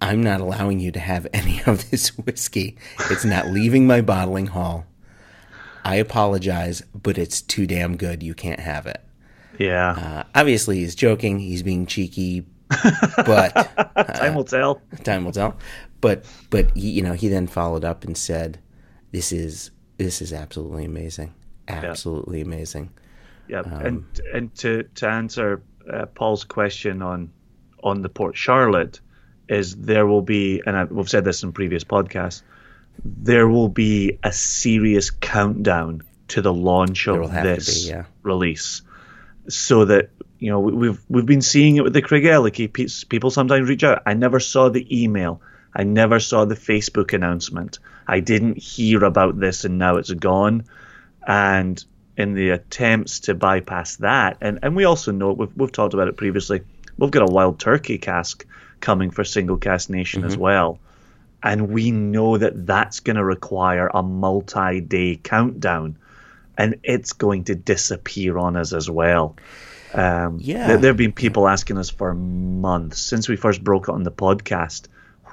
I'm 0.00 0.22
not 0.22 0.40
allowing 0.40 0.78
you 0.78 0.92
to 0.92 1.00
have 1.00 1.26
any 1.34 1.60
of 1.66 1.90
this 1.90 2.16
whiskey. 2.16 2.76
It's 3.10 3.24
not 3.24 3.46
leaving 3.48 3.86
my 3.86 4.00
bottling 4.00 4.46
hall. 4.48 4.86
I 5.84 5.96
apologize, 5.96 6.82
but 6.94 7.18
it's 7.18 7.40
too 7.42 7.66
damn 7.66 7.96
good. 7.96 8.22
You 8.22 8.34
can't 8.34 8.60
have 8.60 8.86
it." 8.86 9.00
Yeah, 9.58 9.90
Uh, 9.90 10.38
obviously, 10.38 10.78
he's 10.78 10.94
joking. 10.94 11.40
He's 11.40 11.64
being 11.64 11.84
cheeky, 11.86 12.46
but 13.26 13.52
time 14.14 14.36
will 14.36 14.44
tell. 14.44 14.80
time 15.02 15.24
will 15.24 15.32
tell. 15.32 15.56
But 16.00 16.24
but 16.50 16.70
he, 16.76 16.90
you 16.90 17.02
know 17.02 17.12
he 17.12 17.28
then 17.28 17.46
followed 17.46 17.84
up 17.84 18.04
and 18.04 18.16
said, 18.16 18.58
"This 19.12 19.32
is 19.32 19.70
this 19.96 20.22
is 20.22 20.32
absolutely 20.32 20.84
amazing, 20.84 21.34
absolutely 21.66 22.40
amazing." 22.40 22.90
Yeah, 23.48 23.60
Um, 23.60 23.72
and 23.86 24.04
and 24.34 24.54
to 24.56 24.82
to 24.96 25.08
answer 25.08 25.62
uh, 25.92 26.06
Paul's 26.06 26.44
question 26.44 27.02
on 27.02 27.30
on 27.82 28.02
the 28.02 28.08
Port 28.08 28.36
Charlotte 28.36 29.00
is 29.48 29.74
there 29.76 30.06
will 30.06 30.20
be, 30.20 30.60
and 30.66 30.76
I, 30.76 30.84
we've 30.84 31.08
said 31.08 31.24
this 31.24 31.42
in 31.42 31.52
previous 31.52 31.82
podcasts, 31.82 32.42
there 33.02 33.48
will 33.48 33.68
be 33.70 34.18
a 34.22 34.32
serious 34.32 35.10
countdown 35.10 36.02
to 36.28 36.42
the 36.42 36.52
launch 36.52 37.06
of 37.08 37.20
will 37.20 37.28
have 37.28 37.44
to 37.44 37.54
this 37.54 37.84
be, 37.86 37.90
yeah. 37.90 38.04
release, 38.22 38.82
so 39.48 39.86
that 39.86 40.10
you 40.38 40.50
know 40.50 40.60
we- 40.60 40.72
we've 40.74 41.00
we've 41.08 41.26
been 41.26 41.40
seeing 41.40 41.76
it 41.76 41.82
with 41.84 41.94
the 41.94 42.02
Craigellachie. 42.02 42.70
Pe- 42.72 43.08
People 43.08 43.30
sometimes 43.30 43.68
reach 43.68 43.82
out. 43.82 44.02
I 44.06 44.14
never 44.14 44.38
saw 44.40 44.68
the 44.68 44.84
email. 45.02 45.40
I 45.74 45.84
never 45.84 46.20
saw 46.20 46.44
the 46.44 46.54
Facebook 46.54 47.12
announcement. 47.12 47.78
I 48.06 48.20
didn't 48.20 48.58
hear 48.58 49.04
about 49.04 49.38
this, 49.38 49.64
and 49.64 49.78
now 49.78 49.96
it's 49.96 50.12
gone 50.12 50.64
and 51.26 51.84
in 52.16 52.34
the 52.34 52.50
attempts 52.50 53.20
to 53.20 53.34
bypass 53.34 53.96
that, 53.96 54.38
and, 54.40 54.58
and 54.62 54.74
we 54.74 54.84
also 54.84 55.12
know 55.12 55.32
we've, 55.32 55.54
we've 55.56 55.70
talked 55.70 55.94
about 55.94 56.08
it 56.08 56.16
previously. 56.16 56.62
We've 56.96 57.12
got 57.12 57.22
a 57.22 57.32
wild 57.32 57.60
turkey 57.60 57.98
cask 57.98 58.44
coming 58.80 59.10
for 59.10 59.22
single 59.22 59.56
cask 59.58 59.88
nation 59.88 60.24
as 60.24 60.36
well, 60.36 60.80
and 61.42 61.68
we 61.68 61.92
know 61.92 62.38
that 62.38 62.66
that's 62.66 63.00
going 63.00 63.16
to 63.16 63.24
require 63.24 63.88
a 63.92 64.02
multi-day 64.02 65.20
countdown, 65.22 65.96
and 66.56 66.76
it's 66.82 67.12
going 67.12 67.44
to 67.44 67.54
disappear 67.54 68.36
on 68.36 68.56
us 68.56 68.72
as 68.72 68.90
well. 68.90 69.36
Um, 69.94 70.38
Yeah. 70.40 70.66
there, 70.66 70.76
there 70.78 70.90
have 70.90 70.96
been 70.96 71.12
people 71.12 71.46
asking 71.46 71.78
us 71.78 71.88
for 71.88 72.14
months 72.14 72.98
since 72.98 73.28
we 73.28 73.36
first 73.36 73.62
broke 73.62 73.88
it 73.88 73.92
on 73.92 74.02
the 74.02 74.10
podcast. 74.10 74.88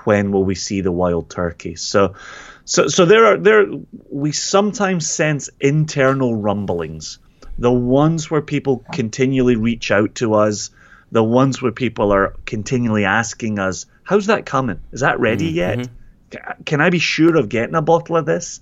When 0.05 0.31
will 0.31 0.43
we 0.43 0.55
see 0.55 0.81
the 0.81 0.91
wild 0.91 1.29
turkey? 1.29 1.75
So, 1.75 2.15
so, 2.63 2.87
so 2.87 3.05
there 3.05 3.25
are 3.25 3.37
there. 3.37 3.65
We 4.09 4.31
sometimes 4.31 5.09
sense 5.09 5.49
internal 5.59 6.35
rumblings. 6.35 7.19
The 7.57 7.71
ones 7.71 8.29
where 8.29 8.41
people 8.41 8.83
continually 8.91 9.55
reach 9.55 9.91
out 9.91 10.15
to 10.15 10.33
us, 10.35 10.71
the 11.11 11.23
ones 11.23 11.61
where 11.61 11.71
people 11.71 12.11
are 12.11 12.35
continually 12.45 13.05
asking 13.05 13.59
us, 13.59 13.85
"How's 14.03 14.27
that 14.27 14.45
coming? 14.45 14.79
Is 14.91 15.01
that 15.01 15.19
ready 15.19 15.47
yet? 15.47 15.89
Ca- 16.31 16.55
Can 16.65 16.81
I 16.81 16.89
be 16.89 16.99
sure 16.99 17.35
of 17.37 17.49
getting 17.49 17.75
a 17.75 17.81
bottle 17.81 18.17
of 18.17 18.25
this?" 18.25 18.59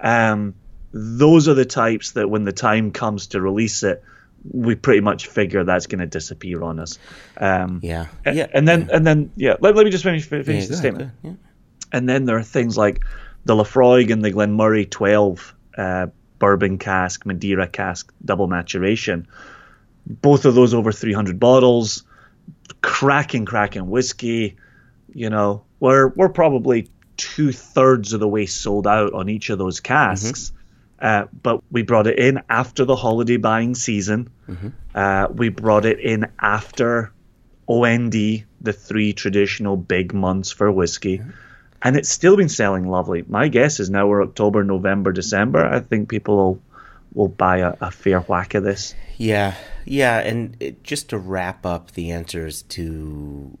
Um, 0.00 0.54
those 0.92 1.48
are 1.48 1.54
the 1.54 1.64
types 1.64 2.12
that 2.12 2.30
when 2.30 2.44
the 2.44 2.52
time 2.52 2.90
comes 2.90 3.28
to 3.28 3.40
release 3.40 3.82
it, 3.82 4.02
we 4.48 4.74
pretty 4.74 5.00
much 5.00 5.26
figure 5.26 5.64
that's 5.64 5.86
going 5.86 5.98
to 6.00 6.06
disappear 6.06 6.62
on 6.62 6.78
us. 6.78 6.98
Um, 7.36 7.80
Yeah, 7.82 8.06
a- 8.24 8.34
yeah, 8.34 8.46
and 8.52 8.66
then 8.66 8.88
and 8.92 9.06
then 9.06 9.30
yeah. 9.36 9.56
Let, 9.60 9.76
let 9.76 9.84
me 9.84 9.90
just 9.90 10.04
finish 10.04 10.24
finish 10.26 10.46
Yeah, 10.64 10.68
the 10.68 10.76
statement. 10.76 11.12
go 11.22 11.36
And 11.92 12.08
then 12.08 12.24
there 12.24 12.36
are 12.36 12.42
things 12.42 12.76
like 12.78 13.02
the 13.44 13.54
Laphroaig 13.54 14.12
and 14.12 14.24
the 14.24 14.30
Glen 14.30 14.52
Moray 14.52 14.84
12 14.84 15.54
uh, 15.76 16.06
bourbon 16.38 16.78
cask, 16.78 17.26
Madeira 17.26 17.66
cask, 17.66 18.12
double 18.24 18.46
maturation. 18.46 19.26
Both 20.06 20.44
of 20.44 20.54
those 20.54 20.72
over 20.74 20.92
300 20.92 21.38
bottles, 21.38 22.04
cracking, 22.80 23.44
cracking 23.44 23.88
whiskey. 23.90 24.56
You 25.12 25.30
know, 25.30 25.64
we're 25.80 26.08
we're 26.08 26.28
probably 26.28 26.88
two 27.16 27.52
thirds 27.52 28.12
of 28.14 28.20
the 28.20 28.28
way 28.28 28.46
sold 28.46 28.86
out 28.86 29.12
on 29.12 29.28
each 29.28 29.50
of 29.50 29.58
those 29.58 29.80
casks. 29.80 30.52
Uh, 31.00 31.26
but 31.42 31.62
we 31.70 31.82
brought 31.82 32.06
it 32.06 32.18
in 32.18 32.42
after 32.48 32.84
the 32.84 32.96
holiday 32.96 33.36
buying 33.38 33.74
season. 33.74 34.28
Uh, 34.94 35.28
we 35.32 35.48
brought 35.48 35.84
it 35.86 35.98
in 36.00 36.30
after 36.40 37.12
OND, 37.66 38.12
the 38.12 38.72
three 38.72 39.12
traditional 39.12 39.76
big 39.76 40.12
months 40.12 40.50
for 40.50 40.70
whiskey. 40.70 41.22
And 41.82 41.96
it's 41.96 42.10
still 42.10 42.36
been 42.36 42.50
selling 42.50 42.86
lovely. 42.88 43.24
My 43.26 43.48
guess 43.48 43.80
is 43.80 43.88
now 43.88 44.06
we're 44.06 44.22
October, 44.22 44.62
November, 44.64 45.12
December. 45.12 45.64
I 45.64 45.80
think 45.80 46.10
people 46.10 46.36
will, 46.36 46.62
will 47.14 47.28
buy 47.28 47.58
a, 47.58 47.74
a 47.80 47.90
fair 47.90 48.20
whack 48.20 48.54
of 48.54 48.64
this. 48.64 48.94
Yeah, 49.16 49.54
yeah, 49.86 50.18
and 50.18 50.56
it, 50.60 50.82
just 50.84 51.10
to 51.10 51.18
wrap 51.18 51.64
up 51.64 51.92
the 51.92 52.10
answers 52.10 52.62
to 52.62 53.56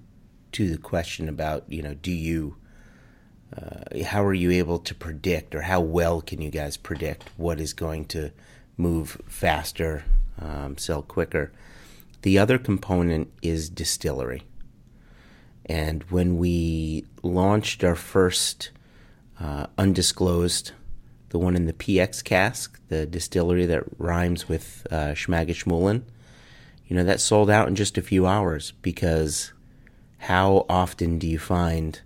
to 0.52 0.68
the 0.68 0.78
question 0.78 1.28
about 1.28 1.64
you 1.68 1.80
know 1.80 1.94
do 1.94 2.10
you 2.10 2.56
uh, 3.56 4.04
how 4.04 4.24
are 4.24 4.34
you 4.34 4.50
able 4.50 4.78
to 4.78 4.94
predict 4.94 5.54
or 5.54 5.62
how 5.62 5.80
well 5.80 6.20
can 6.20 6.40
you 6.40 6.50
guys 6.50 6.76
predict 6.76 7.28
what 7.36 7.60
is 7.60 7.72
going 7.72 8.04
to 8.06 8.30
move 8.76 9.20
faster, 9.26 10.04
um, 10.40 10.78
sell 10.78 11.02
quicker? 11.02 11.52
The 12.22 12.38
other 12.38 12.58
component 12.58 13.32
is 13.42 13.68
distillery, 13.70 14.42
and 15.66 16.02
when 16.04 16.36
we 16.36 17.06
launched 17.22 17.82
our 17.82 17.94
first 17.94 18.70
uh, 19.40 19.66
undisclosed 19.78 20.72
the 21.30 21.38
one 21.38 21.56
in 21.56 21.66
the 21.66 21.72
PX 21.72 22.22
cask, 22.22 22.78
the 22.88 23.06
distillery 23.06 23.64
that 23.66 23.84
rhymes 23.98 24.48
with 24.48 24.86
uh, 24.90 25.14
you 26.86 26.96
know, 26.96 27.04
that 27.04 27.20
sold 27.20 27.48
out 27.48 27.68
in 27.68 27.76
just 27.76 27.96
a 27.96 28.02
few 28.02 28.26
hours 28.26 28.72
because 28.82 29.52
how 30.18 30.66
often 30.68 31.18
do 31.18 31.26
you 31.28 31.38
find 31.38 32.00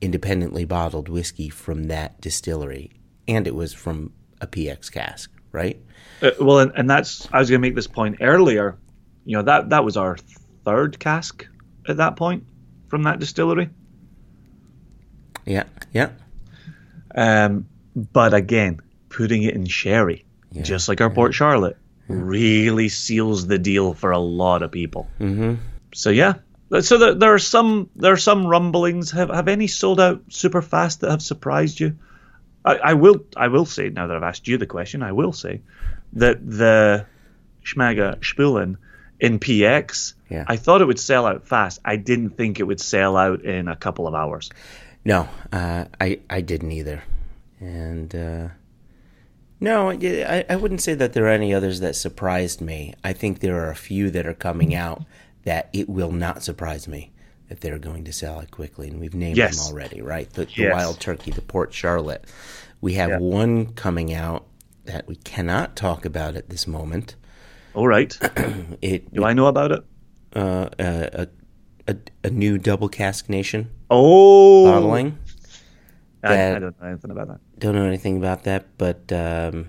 independently 0.00 0.64
bottled 0.64 1.08
whiskey 1.08 1.48
from 1.48 1.84
that 1.84 2.20
distillery? 2.20 2.90
And 3.28 3.46
it 3.46 3.54
was 3.54 3.72
from 3.72 4.12
a 4.40 4.46
PX 4.46 4.90
cask, 4.90 5.30
right? 5.52 5.80
Uh, 6.22 6.30
well, 6.40 6.60
and, 6.60 6.72
and 6.74 6.90
that's, 6.90 7.28
I 7.32 7.38
was 7.38 7.50
going 7.50 7.60
to 7.60 7.66
make 7.66 7.74
this 7.74 7.86
point 7.86 8.18
earlier. 8.20 8.76
You 9.24 9.36
know, 9.36 9.42
that, 9.42 9.70
that 9.70 9.84
was 9.84 9.96
our 9.96 10.16
third 10.64 10.98
cask 10.98 11.46
at 11.88 11.98
that 11.98 12.16
point 12.16 12.44
from 12.88 13.04
that 13.04 13.18
distillery. 13.18 13.70
Yeah, 15.44 15.64
yeah. 15.92 16.10
Um, 17.14 17.66
but 17.94 18.34
again, 18.34 18.80
putting 19.08 19.42
it 19.42 19.54
in 19.54 19.66
sherry, 19.66 20.24
just 20.62 20.88
like 20.88 21.00
our 21.00 21.10
Port 21.10 21.34
Charlotte, 21.34 21.76
really 22.08 22.88
seals 22.88 23.46
the 23.46 23.58
deal 23.58 23.94
for 23.94 24.10
a 24.10 24.18
lot 24.18 24.62
of 24.62 24.70
people. 24.70 25.08
Mm-hmm. 25.20 25.54
So 25.94 26.10
yeah, 26.10 26.34
so 26.80 26.98
there, 26.98 27.14
there 27.14 27.34
are 27.34 27.38
some 27.38 27.90
there 27.96 28.12
are 28.12 28.16
some 28.16 28.46
rumblings. 28.46 29.10
Have 29.10 29.28
have 29.30 29.48
any 29.48 29.66
sold 29.66 30.00
out 30.00 30.22
super 30.28 30.62
fast 30.62 31.00
that 31.00 31.10
have 31.10 31.22
surprised 31.22 31.80
you? 31.80 31.96
I, 32.64 32.76
I 32.76 32.94
will. 32.94 33.24
I 33.36 33.48
will 33.48 33.66
say 33.66 33.88
now 33.90 34.06
that 34.06 34.16
I've 34.16 34.22
asked 34.22 34.46
you 34.46 34.56
the 34.58 34.66
question, 34.66 35.02
I 35.02 35.12
will 35.12 35.32
say 35.32 35.62
that 36.12 36.38
the 36.48 37.06
Schmager 37.64 38.18
Spulen 38.20 38.76
in 39.18 39.38
PX, 39.38 40.14
Yeah. 40.30 40.44
I 40.48 40.56
thought 40.56 40.80
it 40.80 40.86
would 40.86 40.98
sell 40.98 41.26
out 41.26 41.46
fast. 41.46 41.80
I 41.84 41.96
didn't 41.96 42.30
think 42.36 42.58
it 42.60 42.64
would 42.64 42.80
sell 42.80 43.16
out 43.16 43.42
in 43.42 43.68
a 43.68 43.76
couple 43.76 44.06
of 44.06 44.14
hours. 44.14 44.50
No, 45.04 45.28
uh, 45.52 45.86
I 46.00 46.20
I 46.30 46.40
didn't 46.40 46.72
either, 46.72 47.02
and 47.58 48.14
uh, 48.14 48.48
no, 49.60 49.90
I 49.90 50.44
I 50.48 50.56
wouldn't 50.56 50.82
say 50.82 50.94
that 50.94 51.12
there 51.14 51.24
are 51.24 51.30
any 51.30 51.52
others 51.54 51.80
that 51.80 51.96
surprised 51.96 52.60
me. 52.60 52.94
I 53.02 53.12
think 53.12 53.40
there 53.40 53.58
are 53.66 53.70
a 53.70 53.76
few 53.76 54.10
that 54.10 54.26
are 54.26 54.34
coming 54.34 54.74
out 54.74 55.02
that 55.44 55.68
it 55.72 55.88
will 55.88 56.12
not 56.12 56.42
surprise 56.42 56.86
me 56.88 57.12
that 57.48 57.60
they're 57.60 57.78
going 57.78 58.04
to 58.04 58.12
sell 58.12 58.40
it 58.40 58.50
quickly, 58.50 58.88
and 58.88 59.00
we've 59.00 59.14
named 59.14 59.36
Yes. 59.36 59.56
them 59.56 59.66
already, 59.74 60.00
right? 60.00 60.30
The, 60.32 60.44
the 60.44 60.50
Yes. 60.62 60.72
wild 60.72 61.00
turkey, 61.00 61.30
the 61.32 61.42
Port 61.42 61.74
Charlotte. 61.74 62.24
We 62.80 62.94
have 62.94 63.10
Yeah. 63.10 63.18
one 63.18 63.72
coming 63.74 64.12
out 64.14 64.46
that 64.84 65.06
we 65.08 65.16
cannot 65.16 65.74
talk 65.76 66.04
about 66.04 66.36
at 66.36 66.48
this 66.48 66.66
moment. 66.66 67.16
All 67.74 67.86
right. 67.88 68.16
It 68.82 69.12
Do 69.12 69.24
I 69.24 69.32
know 69.32 69.46
about 69.46 69.72
it? 69.72 69.80
uh, 70.34 70.68
a, 70.78 71.26
a 71.88 71.96
a 72.22 72.30
new 72.30 72.56
double 72.56 72.88
cask 72.88 73.28
nation 73.28 73.68
Oh, 73.90 74.64
bottling. 74.64 75.18
I, 76.22 76.56
I 76.56 76.58
don't 76.60 76.80
know 76.80 76.86
anything 76.88 77.10
about 77.10 77.28
that. 77.28 77.40
Don't 77.58 77.74
know 77.74 77.84
anything 77.84 78.16
about 78.16 78.44
that, 78.44 78.66
but 78.78 79.10
um, 79.12 79.68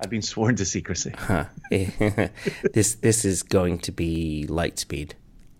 I've 0.00 0.10
been 0.10 0.22
sworn 0.22 0.56
to 0.56 0.64
secrecy. 0.64 1.12
huh. 1.18 1.46
this 1.70 2.94
this 2.96 3.24
is 3.24 3.42
going 3.42 3.78
to 3.80 3.92
be 3.92 4.46
light 4.48 4.78
speed, 4.78 5.14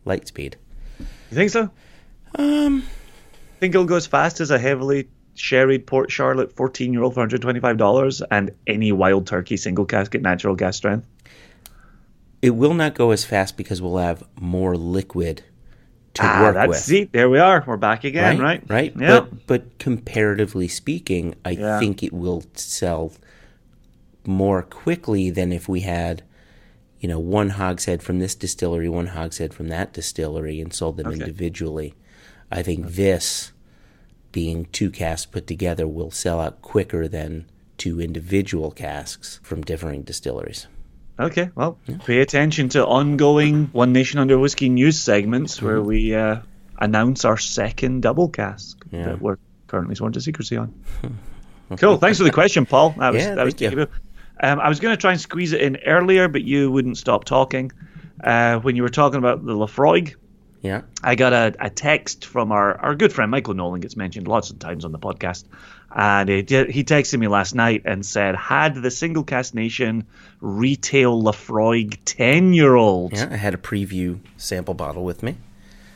light 0.05 0.29
speed. 0.29 0.57
You 0.99 1.35
think 1.37 1.51
so? 1.51 1.71
Um, 2.37 2.83
think 3.61 3.75
it'll 3.75 3.87
go 3.87 3.97
as 3.97 4.07
fast 4.07 4.41
as 4.41 4.51
a 4.51 4.59
heavily 4.59 5.09
sherried 5.35 5.87
Port 5.87 6.11
Charlotte 6.11 6.55
14 6.57 6.93
year 6.93 7.03
old 7.03 7.15
for 7.15 7.27
$125 7.27 8.23
and 8.31 8.51
any 8.67 8.93
wild 8.93 9.27
turkey 9.27 9.57
single 9.57 9.85
casket 9.85 10.23
natural 10.23 10.55
gas 10.55 10.77
strength? 10.77 11.07
it 12.43 12.51
will 12.51 12.75
not 12.75 12.95
go 12.95 13.11
as 13.11 13.25
fast 13.25 13.57
because 13.57 13.81
we'll 13.81 13.97
have 13.97 14.23
more 14.39 14.77
liquid 14.77 15.43
to 16.15 16.23
Ah, 16.23 16.43
work 16.45 16.55
that's 16.55 16.69
with. 16.69 16.79
see, 16.79 17.05
there 17.05 17.29
we 17.31 17.39
are. 17.39 17.65
We're 17.67 17.77
back 17.79 18.05
again, 18.05 18.39
right? 18.39 18.63
Right. 18.69 18.95
Yeah. 18.97 19.21
But 19.21 19.47
but 19.47 19.79
comparatively 19.79 20.69
speaking, 20.69 21.35
I 21.45 21.51
Yeah. 21.53 21.79
think 21.81 22.03
it 22.03 22.13
will 22.13 22.45
sell 22.55 23.13
more 24.27 24.63
quickly 24.63 25.31
than 25.31 25.53
if 25.53 25.69
we 25.69 25.81
had, 25.81 26.23
you 27.01 27.09
know, 27.09 27.19
one 27.19 27.51
hogshead 27.51 28.03
from 28.03 28.19
this 28.19 28.35
distillery, 28.35 28.89
one 28.89 29.09
hogshead 29.09 29.53
from 29.55 29.69
that 29.69 29.93
distillery, 29.93 30.61
and 30.61 30.73
sold 30.73 30.97
them 30.97 31.07
Okay. 31.09 31.21
individually. 31.21 31.95
I 32.51 32.63
think 32.63 32.87
this, 32.93 33.53
being 34.33 34.67
two 34.73 34.91
casks 34.91 35.27
put 35.27 35.47
together, 35.47 35.87
will 35.87 36.11
sell 36.11 36.41
out 36.41 36.63
quicker 36.63 37.09
than 37.09 37.47
two 37.79 38.01
individual 38.01 38.71
casks 38.71 39.41
from 39.43 39.63
differing 39.63 40.03
distilleries. 40.03 40.67
Okay, 41.19 41.51
well, 41.55 41.79
pay 42.05 42.21
attention 42.21 42.69
to 42.71 42.85
ongoing 42.87 43.69
One 43.73 43.93
Nation 43.93 44.19
Under 44.19 44.39
Whiskey 44.39 44.69
news 44.69 44.99
segments 45.01 45.63
where 45.63 45.77
Mm-hmm. 45.79 45.87
we 45.89 46.15
uh, 46.15 46.41
announce 46.79 47.25
our 47.25 47.39
second 47.39 48.03
double 48.03 48.29
cask 48.29 48.77
Yeah. 48.91 49.07
that 49.07 49.21
we're 49.21 49.39
currently 49.67 49.95
sworn 49.95 50.13
to 50.13 50.21
secrecy 50.21 50.57
on. 50.59 50.75
cool. 51.79 51.97
Thanks 51.97 52.19
for 52.19 52.25
the 52.25 52.31
question, 52.31 52.67
Paul. 52.67 52.91
That 52.99 53.13
was, 53.15 53.23
Yeah, 53.25 53.35
that 53.35 53.45
was 53.45 53.61
you. 53.61 53.87
Um, 54.43 54.61
I 54.61 54.69
was 54.69 54.81
going 54.81 54.93
to 54.95 55.01
try 55.01 55.13
and 55.13 55.21
squeeze 55.21 55.53
it 55.53 55.61
in 55.61 55.77
earlier, 55.87 56.29
but 56.29 56.43
you 56.43 56.71
wouldn't 56.71 56.99
stop 56.99 57.25
talking. 57.25 57.73
Uh, 58.23 58.59
when 58.61 58.77
you 58.77 58.83
were 58.83 58.89
talking 58.89 59.19
about 59.19 59.45
the 59.45 59.53
Laphroaig, 59.55 60.15
Yeah. 60.63 60.83
I 61.03 61.15
got 61.15 61.33
a, 61.33 61.55
a 61.61 61.71
text 61.71 62.25
from 62.27 62.51
our, 62.53 62.77
our 62.79 62.95
good 62.95 63.13
friend 63.13 63.31
Michael 63.31 63.55
Nolan, 63.55 63.81
gets 63.81 63.97
mentioned 63.97 64.27
lots 64.29 64.51
of 64.51 64.59
times 64.59 64.85
on 64.85 64.93
the 64.93 64.99
podcast. 64.99 65.45
And 65.95 66.29
he, 66.29 66.37
he 66.37 66.85
texted 66.85 67.19
me 67.19 67.29
last 67.29 67.55
night 67.55 67.83
and 67.87 68.05
said, 68.05 68.35
Had 68.37 68.75
the 68.75 68.91
Single 68.91 69.23
Cask 69.25 69.55
Nation 69.55 70.07
retail 70.41 71.23
Laphroaig 71.23 71.99
10 72.05 72.53
year 72.53 72.75
old. 72.75 73.13
Yeah. 73.13 73.29
I 73.31 73.37
had 73.37 73.55
a 73.55 73.59
preview 73.59 74.19
sample 74.37 74.75
bottle 74.75 75.05
with 75.05 75.23
me. 75.23 75.37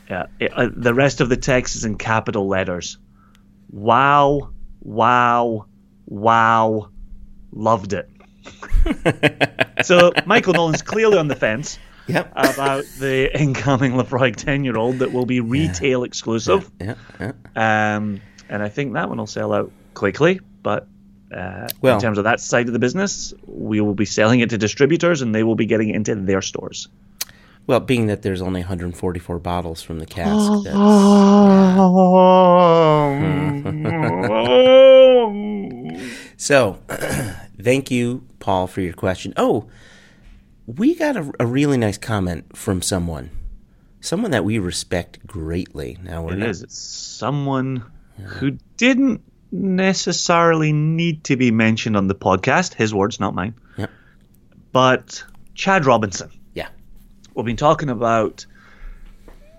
Yeah, 0.09 0.27
it- 0.39 0.53
uh, 0.55 0.69
the 0.75 0.95
rest 0.95 1.21
of 1.21 1.29
the 1.29 1.37
text 1.37 1.77
is 1.77 1.85
in 1.85 1.97
capital 1.99 2.49
letters. 2.49 2.97
Wow, 3.71 4.51
wow, 4.81 5.67
wow. 6.07 6.89
Loved 7.53 7.93
it. 7.93 8.09
So 9.83 10.13
Michael 10.27 10.53
Nolan's 10.55 10.83
clearly 10.83 11.17
on 11.19 11.29
the 11.29 11.37
fence 11.37 11.79
Yep. 12.07 12.33
about 12.35 12.85
the 12.99 13.31
incoming 13.41 13.93
Laphroaig 13.93 14.35
10 14.37 14.65
year 14.65 14.77
old 14.77 14.99
that 14.99 15.13
will 15.13 15.27
be 15.27 15.41
retail 15.41 16.03
exclusive. 16.05 16.69
yeah. 16.81 16.95
Yeah. 17.21 17.33
Um, 17.97 18.21
and 18.49 18.63
I 18.63 18.69
think 18.69 18.95
that 18.95 19.09
one 19.09 19.19
will 19.19 19.27
sell 19.29 19.53
out 19.53 19.71
quickly. 19.95 20.41
But 20.63 20.87
uh, 21.35 21.69
Well- 21.81 21.95
in 21.95 22.01
terms 22.01 22.19
of 22.19 22.25
that 22.25 22.41
side 22.41 22.67
of 22.67 22.73
the 22.73 22.79
business, 22.81 23.33
we 23.47 23.81
will 23.81 23.95
be 23.95 24.05
selling 24.07 24.41
it 24.41 24.51
to 24.51 24.59
distributors 24.59 25.23
and 25.23 25.33
they 25.35 25.45
will 25.45 25.55
be 25.55 25.67
getting 25.67 25.91
it 25.91 25.97
into 25.97 26.15
their 26.17 26.43
stores. 26.43 26.89
Well, 27.67 27.81
being 27.81 28.07
that 28.07 28.23
there's 28.23 28.43
only 28.43 28.61
144 28.63 29.39
bottles 29.39 29.83
from 29.83 29.99
the 30.01 30.07
cask, 30.07 30.51
that's, 30.65 30.75
so 36.37 36.79
thank 37.61 37.91
you, 37.91 38.27
Paul, 38.39 38.67
for 38.67 38.81
your 38.81 38.93
question. 38.93 39.33
Oh, 39.37 39.69
we 40.67 40.95
got 40.95 41.17
a, 41.17 41.33
a 41.41 41.47
really 41.47 41.77
nice 41.77 41.99
comment 41.99 42.57
from 42.57 42.83
someone, 42.83 43.31
someone 44.01 44.31
that 44.33 44.45
we 44.45 44.59
respect 44.59 45.27
greatly. 45.27 45.99
Now 46.03 46.25
we're 46.25 46.35
It 46.35 46.39
not, 46.39 46.49
is. 46.49 46.63
It's 46.63 46.79
someone 46.79 47.85
who 48.23 48.53
didn't 48.77 49.23
necessarily 49.53 50.73
need 50.73 51.25
to 51.25 51.37
be 51.37 51.51
mentioned 51.51 51.97
on 51.97 52.07
the 52.07 52.15
podcast. 52.15 52.75
His 52.75 52.95
words, 52.95 53.19
not 53.19 53.35
mine. 53.35 53.55
Yeah. 53.77 53.87
But 54.73 55.25
Chad 55.55 55.87
Robinson. 55.87 56.31
Yeah. 56.55 56.69
We've 57.35 57.47
been 57.47 57.57
talking 57.57 57.89
about 57.89 58.47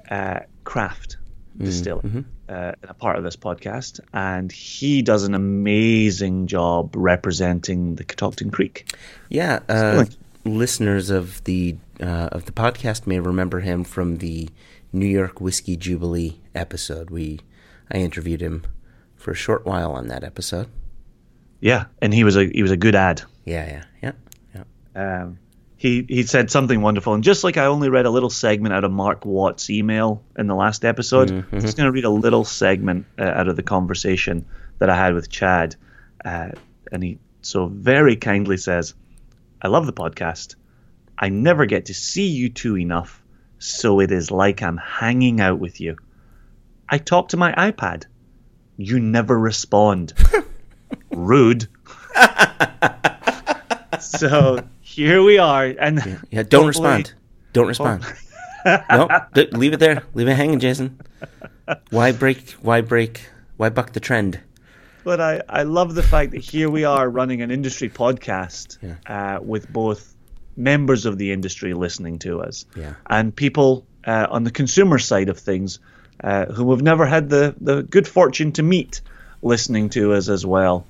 uh, 0.10 0.42
craft 0.64 1.18
distilling 1.58 2.26
uh, 2.52 2.74
in 2.84 2.90
a 2.90 2.94
part 2.94 3.18
of 3.18 3.24
this 3.24 3.38
podcast, 3.38 4.00
and 4.14 4.52
he 4.52 5.02
does 5.02 5.24
an 5.24 5.34
amazing 5.34 6.48
job 6.48 6.94
representing 6.96 7.96
the 7.96 8.04
Catoctin 8.04 8.52
Creek. 8.52 8.94
Yeah, 9.30 9.60
uh, 9.70 10.06
listeners 10.44 11.10
of 11.10 11.44
the 11.46 11.78
uh, 12.02 12.30
of 12.32 12.46
the 12.46 12.52
podcast 12.52 13.08
may 13.08 13.20
remember 13.20 13.62
him 13.62 13.84
from 13.84 14.18
the 14.18 14.50
New 14.92 15.06
York 15.06 15.40
Whiskey 15.40 15.78
Jubilee 15.78 16.42
episode. 16.54 17.10
We 17.10 17.40
I 17.92 17.98
interviewed 17.98 18.42
him 18.42 18.64
for 19.16 19.32
a 19.32 19.36
short 19.36 19.66
while 19.66 19.94
on 19.94 20.08
that 20.10 20.24
episode. 20.24 20.68
Yeah, 21.62 21.86
and 22.02 22.14
he 22.14 22.24
was 22.24 22.36
a 22.36 22.46
he 22.46 22.62
was 22.62 22.72
a 22.72 22.78
good 22.78 22.96
ad. 22.96 23.22
Yeah, 23.46 23.84
yeah, 24.02 24.12
yeah, 24.54 24.64
yeah. 24.96 25.22
um, 25.24 25.40
he 25.82 26.06
he 26.08 26.22
said 26.22 26.52
something 26.52 26.80
wonderful, 26.80 27.16
and 27.16 27.24
just 27.24 27.44
like 27.44 27.58
I 27.58 27.66
only 27.66 27.90
read 27.90 28.06
a 28.06 28.12
little 28.12 28.30
segment 28.30 28.72
out 28.72 28.84
of 28.84 28.92
Mark 28.92 29.26
Watt's 29.26 29.68
email 29.72 30.22
in 30.38 30.46
the 30.46 30.54
last 30.54 30.86
episode, 30.86 31.32
I'm 31.32 31.60
just 31.60 31.76
going 31.76 31.88
to 31.88 31.92
read 31.92 32.06
a 32.06 32.10
little 32.12 32.46
segment 32.46 33.08
uh, 33.18 33.24
out 33.24 33.48
of 33.48 33.56
the 33.56 33.64
conversation 33.64 34.46
that 34.78 34.92
I 34.92 34.96
had 34.96 35.16
with 35.16 35.32
Chad, 35.32 35.76
uh, 36.24 36.50
and 36.92 37.04
he 37.04 37.18
so 37.42 37.66
very 37.66 38.16
kindly 38.16 38.58
says, 38.58 38.94
"I 39.60 39.70
love 39.70 39.88
the 39.88 39.94
podcast. 39.94 40.54
I 41.18 41.30
never 41.30 41.66
get 41.66 41.88
to 41.88 41.96
see 41.96 42.28
you 42.28 42.50
two 42.50 42.78
enough, 42.78 43.20
so 43.58 44.02
it 44.02 44.12
is 44.12 44.30
like 44.30 44.62
I'm 44.62 44.78
hanging 44.78 45.42
out 45.42 45.58
with 45.58 45.82
you. 45.82 45.98
I 46.88 47.00
talk 47.00 47.30
to 47.30 47.38
my 47.38 47.54
iPad. 47.54 48.06
You 48.78 49.00
never 49.00 49.36
respond. 49.36 50.14
Rude." 51.10 51.68
so 54.00 54.64
here 54.92 55.24
we 55.24 55.38
are, 55.38 55.66
and 55.66 56.20
Yeah, 56.32 56.44
don't 56.44 56.66
hopefully- 56.66 56.68
respond. 56.90 57.14
Don't 57.54 57.68
respond. 57.68 58.06
no, 58.90 59.10
d- 59.34 59.48
leave 59.52 59.74
it 59.74 59.80
there. 59.80 60.04
Leave 60.14 60.28
it 60.28 60.36
hanging, 60.36 60.60
Jason. 60.60 61.00
Why 61.90 62.12
break? 62.12 62.52
Why 62.62 62.82
break? 62.82 63.22
Why 63.58 63.70
buck 63.70 63.92
the 63.94 64.00
trend? 64.00 64.40
But 65.04 65.20
I, 65.20 65.42
I 65.50 65.64
love 65.64 65.96
the 65.96 66.04
fact 66.04 66.32
that 66.32 66.42
here 66.42 66.70
we 66.70 66.84
are 66.84 67.10
running 67.10 67.42
an 67.42 67.52
industry 67.52 67.90
podcast 67.90 68.78
uh, 69.08 69.40
with 69.42 69.72
both 69.72 70.16
members 70.56 71.06
of 71.06 71.18
the 71.18 71.32
industry 71.32 71.74
listening 71.74 72.20
to 72.20 72.42
us 72.42 72.66
Yeah. 72.76 72.94
and 73.10 73.36
people 73.36 73.86
uh, 74.06 74.28
on 74.30 74.44
the 74.44 74.52
consumer 74.52 75.00
side 75.00 75.30
of 75.30 75.40
things 75.40 75.80
uh, 76.24 76.46
who 76.46 76.66
we've 76.66 76.82
never 76.84 77.06
had 77.06 77.30
the, 77.30 77.56
the 77.62 77.82
good 77.84 78.08
fortune 78.08 78.52
to 78.54 78.64
meet 78.64 79.02
listening 79.42 79.90
to 79.92 80.14
us 80.14 80.30
as 80.30 80.46
well. 80.46 80.86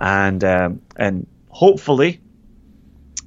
And 0.00 0.44
um, 0.44 0.80
and 0.96 1.26
hopefully 1.48 2.20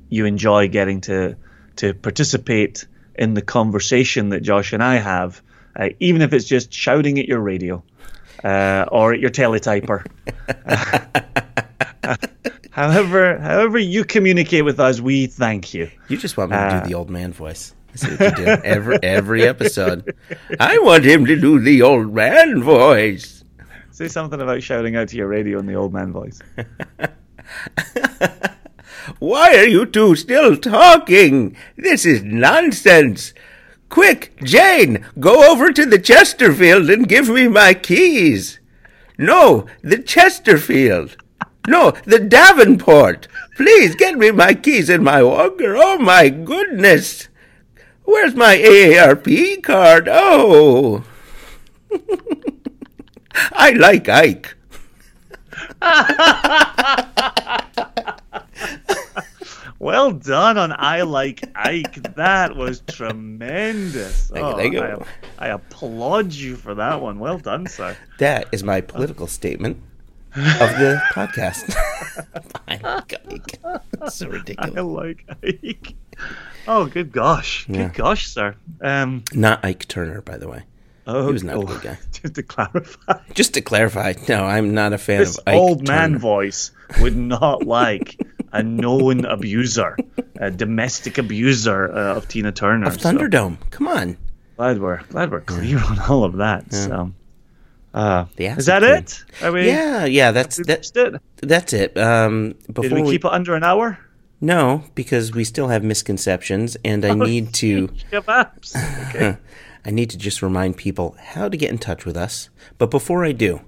you 0.10 0.26
enjoy 0.26 0.68
getting 0.68 1.02
to 1.02 1.36
to 1.78 1.94
participate 1.94 2.86
in 3.16 3.34
the 3.34 3.42
conversation 3.42 4.30
that 4.30 4.42
Josh 4.42 4.74
and 4.74 4.84
I 4.84 4.96
have, 4.96 5.42
uh, 5.76 5.90
even 6.00 6.22
if 6.22 6.34
it's 6.34 6.46
just 6.46 6.74
shouting 6.74 7.20
at 7.20 7.28
your 7.28 7.40
radio 7.40 7.84
uh, 8.44 8.86
or 8.92 9.14
at 9.14 9.20
your 9.20 9.30
teletyper. 9.30 10.06
however, 12.72 13.38
however 13.40 13.78
you 13.78 14.04
communicate 14.04 14.66
with 14.66 14.80
us, 14.80 15.02
we 15.02 15.28
thank 15.28 15.74
you. 15.74 15.90
You 16.08 16.18
just 16.18 16.38
want 16.38 16.52
me 16.52 16.58
to 16.58 16.64
Uh, 16.64 16.84
do 16.84 16.90
the 16.90 16.96
old 16.96 17.10
man 17.10 17.34
voice. 17.34 17.74
What 18.02 18.20
you 18.20 18.32
do 18.32 18.46
every 18.46 19.00
every 19.02 19.48
episode. 19.48 20.16
I 20.60 20.78
want 20.80 21.06
him 21.06 21.26
to 21.26 21.36
do 21.36 21.60
the 21.60 21.82
old 21.82 22.14
man 22.14 22.62
voice. 22.62 23.44
Say 23.92 24.08
something 24.08 24.40
about 24.40 24.64
shouting 24.64 24.96
out 24.96 25.10
to 25.10 25.18
your 25.18 25.28
radio 25.28 25.60
in 25.60 25.66
the 25.66 25.74
old 25.74 25.94
man 25.94 26.14
voice. 26.14 26.40
Why 29.18 29.56
are 29.56 29.68
you 29.68 29.86
two 29.86 30.16
still 30.16 30.56
talking? 30.56 31.56
This 31.76 32.06
is 32.06 32.24
nonsense. 32.24 33.34
Quick, 33.90 34.34
Jane, 34.44 35.06
go 35.20 35.52
over 35.52 35.72
to 35.72 35.86
the 35.86 35.98
Chesterfield 35.98 36.90
and 36.90 37.10
give 37.10 37.28
me 37.28 37.48
my 37.48 37.74
keys. 37.74 38.60
No, 39.18 39.66
the 39.82 39.98
Chesterfield. 39.98 41.18
No, 41.68 41.92
the 42.06 42.20
Davenport. 42.20 43.28
Please 43.58 43.96
get 43.96 44.18
me 44.18 44.32
my 44.32 44.54
keys 44.54 44.90
and 44.90 45.04
my 45.04 45.22
walker. 45.24 45.76
Oh 45.76 45.98
my 45.98 46.30
goodness. 46.30 47.28
Where's 48.04 48.36
my 48.36 48.58
AARP 48.58 49.62
card? 49.64 50.08
Oh. 50.10 51.04
I 53.52 53.72
like 53.72 54.08
Ike. 54.08 54.56
Well 59.80 60.12
done 60.12 60.58
on 60.58 60.74
I 60.78 61.04
Like 61.04 61.42
Ike. 61.56 62.16
That 62.16 62.56
was 62.58 62.82
tremendous. 62.88 64.32
Oh, 64.36 64.58
thank 64.58 64.74
you. 64.74 64.82
I, 64.82 64.98
I 65.38 65.48
applaud 65.50 66.34
you 66.34 66.56
for 66.58 66.76
that 66.76 67.02
one. 67.02 67.20
Well 67.20 67.38
done, 67.38 67.66
sir. 67.68 67.96
That 68.18 68.48
is 68.52 68.64
my 68.64 68.82
political 68.82 69.28
statement 69.28 69.78
of 70.36 70.70
the 70.80 71.02
podcast. 71.14 71.74
I 72.68 72.78
like 72.84 73.14
Ike. 73.32 73.60
It's 74.02 74.16
so 74.16 74.28
ridiculous. 74.28 74.76
I 74.78 74.82
like 74.82 75.26
Ike. 75.44 75.96
Oh, 76.68 76.86
good 76.86 77.12
gosh. 77.14 77.66
Good 77.68 77.76
Yeah. 77.78 77.92
gosh, 77.94 78.28
sir. 78.28 78.56
Um, 78.82 79.24
Not 79.34 79.64
Ike 79.64 79.88
Turner, 79.88 80.22
by 80.22 80.38
the 80.38 80.50
way. 80.50 80.64
oh, 81.08 81.28
He 81.28 81.34
was 81.34 81.44
not 81.44 81.56
a 81.56 81.60
oh, 81.60 81.64
good 81.64 81.82
guy. 81.82 81.98
Just 82.12 82.36
to 82.36 82.44
clarify, 82.44 83.20
Just 83.34 83.54
to 83.54 83.62
clarify, 83.62 84.14
no, 84.28 84.44
I'm 84.44 84.74
not 84.74 84.92
a 84.92 84.98
fan 84.98 85.20
this 85.20 85.38
of 85.38 85.44
Ike 85.48 85.56
old 85.56 85.88
man 85.88 86.10
Turner. 86.10 86.20
voice 86.20 86.72
would 87.00 87.16
not 87.16 87.64
like 87.66 88.20
a 88.52 88.64
known 88.64 89.26
abuser, 89.26 89.98
a 90.40 90.52
domestic 90.52 91.18
abuser 91.18 91.92
uh, 91.92 92.16
of 92.16 92.28
Tina 92.28 92.52
Turner. 92.52 92.88
of 92.88 93.00
so 93.02 93.10
Thunderdome. 93.12 93.58
Come 93.72 93.88
on. 93.88 94.18
glad 94.58 94.80
we're 94.80 95.02
glad 95.04 95.32
we're 95.32 95.42
clear 95.42 95.80
on 95.80 96.00
all 96.00 96.24
of 96.24 96.38
that. 96.38 96.74
So, 96.74 97.12
uh, 97.94 98.26
is 98.38 98.66
that 98.68 98.84
it? 98.84 99.24
Are 99.42 99.52
we? 99.52 99.68
Yeah, 99.68 100.06
yeah, 100.06 100.32
that's 100.32 100.58
we 100.58 100.64
that, 100.66 100.80
reached 100.80 100.98
it? 100.98 101.22
that's 101.42 101.74
it. 101.74 101.98
Um, 101.98 102.56
before 102.68 102.84
Did 102.84 102.94
we 102.94 103.12
keep 103.12 103.26
it 103.26 103.32
under 103.32 103.56
an 103.56 103.64
hour? 103.64 104.00
no, 104.42 104.86
because 104.96 105.34
we 105.34 105.44
still 105.44 105.68
have 105.68 105.84
misconceptions, 105.84 106.78
and 106.86 107.04
I 107.06 107.14
need 107.14 107.54
to. 107.56 107.90
Okay. 109.10 109.38
I 109.86 109.92
need 109.92 110.10
to 110.12 110.18
just 110.18 110.42
remind 110.42 110.78
people 110.78 111.16
how 111.20 111.48
to 111.50 111.58
get 111.58 111.70
in 111.70 111.78
touch 111.78 112.06
with 112.06 112.18
us. 112.18 112.50
But 112.78 112.92
before 112.92 113.24
I 113.26 113.32
do, 113.32 113.62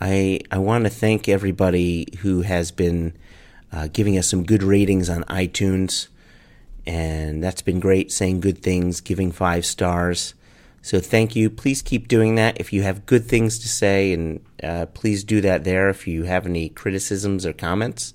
I 0.00 0.40
I 0.50 0.58
want 0.58 0.84
to 0.84 0.90
thank 0.90 1.28
everybody 1.28 2.06
who 2.20 2.42
has 2.42 2.70
been 2.70 3.14
uh, 3.72 3.88
giving 3.92 4.16
us 4.18 4.28
some 4.28 4.44
good 4.44 4.62
ratings 4.62 5.08
on 5.08 5.24
iTunes, 5.24 6.08
and 6.86 7.42
that's 7.42 7.62
been 7.62 7.80
great. 7.80 8.10
Saying 8.10 8.40
good 8.40 8.62
things, 8.62 9.00
giving 9.00 9.32
five 9.32 9.66
stars. 9.66 10.34
So 10.80 11.00
thank 11.00 11.36
you. 11.36 11.50
Please 11.50 11.82
keep 11.82 12.08
doing 12.08 12.36
that. 12.36 12.58
If 12.60 12.72
you 12.72 12.82
have 12.82 13.04
good 13.04 13.26
things 13.26 13.58
to 13.58 13.68
say, 13.68 14.12
and 14.12 14.44
uh, 14.62 14.86
please 14.86 15.24
do 15.24 15.40
that 15.42 15.64
there. 15.64 15.88
If 15.90 16.06
you 16.06 16.22
have 16.24 16.46
any 16.46 16.68
criticisms 16.68 17.44
or 17.44 17.52
comments, 17.52 18.14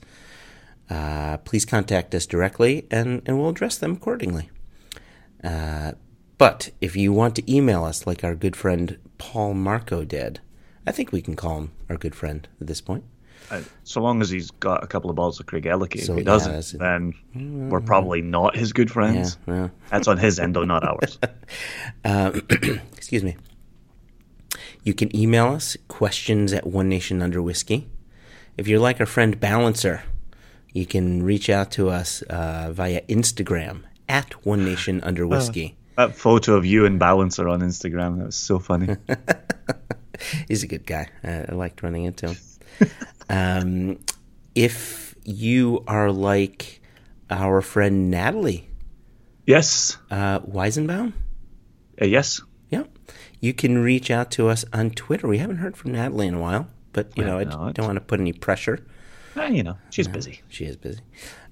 uh, 0.90 1.38
please 1.38 1.66
contact 1.66 2.16
us 2.16 2.26
directly, 2.26 2.88
and, 2.90 3.22
and 3.26 3.40
we'll 3.40 3.50
address 3.50 3.78
them 3.78 3.94
accordingly. 3.94 4.50
Uh, 5.44 5.92
but 6.38 6.72
if 6.82 6.96
you 6.96 7.14
want 7.14 7.36
to 7.36 7.54
email 7.54 7.84
us 7.84 8.08
like 8.08 8.24
our 8.24 8.36
good 8.36 8.56
friend 8.56 8.98
Paul 9.18 9.54
Marco 9.54 10.04
did, 10.04 10.40
I 10.86 10.92
think 10.92 11.12
we 11.12 11.22
can 11.22 11.36
call 11.36 11.58
him 11.58 11.72
our 11.90 11.98
good 11.98 12.16
friend 12.16 12.48
at 12.60 12.68
this 12.68 12.82
point. 12.82 13.04
Uh, 13.54 13.62
so 13.84 14.02
long 14.02 14.22
as 14.22 14.32
he's 14.32 14.50
got 14.52 14.84
a 14.84 14.88
couple 14.88 15.10
of 15.12 15.16
balls 15.16 15.40
of 15.40 15.46
Craigellachie. 15.46 16.02
So, 16.02 16.14
if 16.14 16.18
he 16.18 16.24
yeah, 16.24 16.26
doesn't, 16.26 16.80
then 16.80 17.70
we're 17.70 17.82
probably 17.82 18.22
not 18.22 18.56
his 18.56 18.74
good 18.74 18.90
friends. 18.90 19.38
yeah. 19.48 19.70
That's 19.90 20.08
on 20.08 20.18
his 20.18 20.40
end, 20.40 20.56
though, 20.56 20.66
not 20.66 20.84
ours. 20.84 21.20
Uh, 22.06 22.32
excuse 22.98 23.24
me. 23.24 23.38
You 24.84 24.94
can 24.94 25.16
email 25.16 25.48
us 25.48 25.78
questions 25.88 26.52
at 26.52 26.68
One 26.68 26.90
Nation 26.90 27.22
Under 27.22 27.42
Whiskey. 27.42 27.88
If 28.58 28.68
you're 28.68 28.80
like 28.80 29.00
our 29.00 29.06
friend 29.06 29.40
Balancer, 29.40 30.04
you 30.74 30.86
can 30.86 31.24
reach 31.24 31.50
out 31.50 31.72
to 31.72 31.90
us 31.90 32.22
uh, 32.24 32.72
via 32.74 33.02
Instagram 33.04 33.84
at 34.10 34.46
One 34.46 34.66
Nation 34.66 35.00
Under 35.04 35.26
Whiskey. 35.26 35.78
that 35.96 36.16
photo 36.16 36.56
of 36.56 36.66
you 36.66 36.86
and 36.86 37.00
Balancer 37.00 37.48
on 37.48 37.62
Instagram, 37.62 38.18
that 38.18 38.26
was 38.26 38.36
so 38.36 38.60
funny. 38.60 38.98
He's 40.48 40.64
a 40.64 40.68
good 40.68 40.86
guy. 40.86 41.10
I, 41.24 41.46
I 41.50 41.52
liked 41.54 41.84
running 41.84 42.04
into 42.04 42.30
him. 42.30 42.38
um, 43.30 44.00
if 44.56 45.16
you 45.24 45.84
are 45.88 46.12
like 46.12 46.82
our 47.30 47.62
friend 47.62 48.12
Natalie 48.12 48.70
yes. 49.46 49.98
uh, 50.12 50.40
Weisenbaum, 50.42 51.14
Uh, 52.02 52.06
yes. 52.06 52.42
yeah, 52.70 52.84
you 53.40 53.54
can 53.54 53.78
reach 53.80 54.12
out 54.12 54.32
to 54.32 54.48
us 54.50 54.66
on 54.74 54.92
Twitter. 54.92 55.28
We 55.28 55.38
haven't 55.40 55.58
heard 55.58 55.78
from 55.78 55.92
Natalie 55.94 56.28
in 56.28 56.34
a 56.36 56.40
while, 56.40 56.68
but 56.92 57.16
you 57.18 57.24
know 57.24 57.40
I 57.40 57.44
Well, 57.44 57.72
don't 57.74 57.86
want 57.86 57.96
to 57.98 58.02
put 58.02 58.20
any 58.20 58.34
pressure. 58.34 58.80
Eh, 59.36 59.48
you 59.48 59.64
know, 59.64 59.78
she's 59.90 60.08
busy. 60.08 60.42
She 60.50 60.66
is 60.66 60.76
busy. 60.78 61.00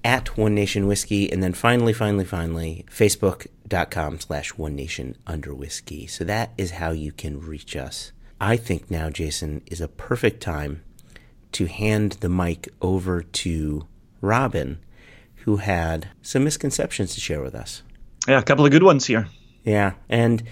At 0.04 0.36
One 0.38 0.54
Nation 0.54 0.86
Whiskey, 0.86 1.30
and 1.32 1.42
then 1.42 1.52
finally, 1.52 1.92
finally, 1.92 2.24
finally, 2.24 2.84
Facebook.com 2.90 4.20
slash 4.20 4.50
One 4.56 4.76
Nation 4.76 5.16
Under 5.26 5.52
Whiskey. 5.54 6.06
So 6.06 6.22
that 6.24 6.52
is 6.56 6.72
how 6.72 6.90
you 6.92 7.10
can 7.12 7.40
reach 7.40 7.74
us. 7.74 8.12
I 8.40 8.56
think 8.56 8.90
now, 8.90 9.10
Jason, 9.10 9.62
is 9.66 9.80
a 9.80 9.88
perfect 9.88 10.40
time 10.40 10.82
to 11.52 11.66
hand 11.66 12.12
the 12.20 12.28
mic 12.28 12.68
over 12.80 13.22
to 13.22 13.86
Robin, 14.20 14.78
who 15.44 15.56
had 15.56 16.08
some 16.22 16.44
misconceptions 16.44 17.14
to 17.14 17.20
share 17.20 17.42
with 17.42 17.54
us. 17.54 17.82
Yeah, 18.26 18.38
a 18.38 18.42
couple 18.42 18.64
of 18.64 18.70
good 18.70 18.82
ones 18.82 19.06
here. 19.06 19.28
Yeah, 19.64 19.92
and 20.08 20.42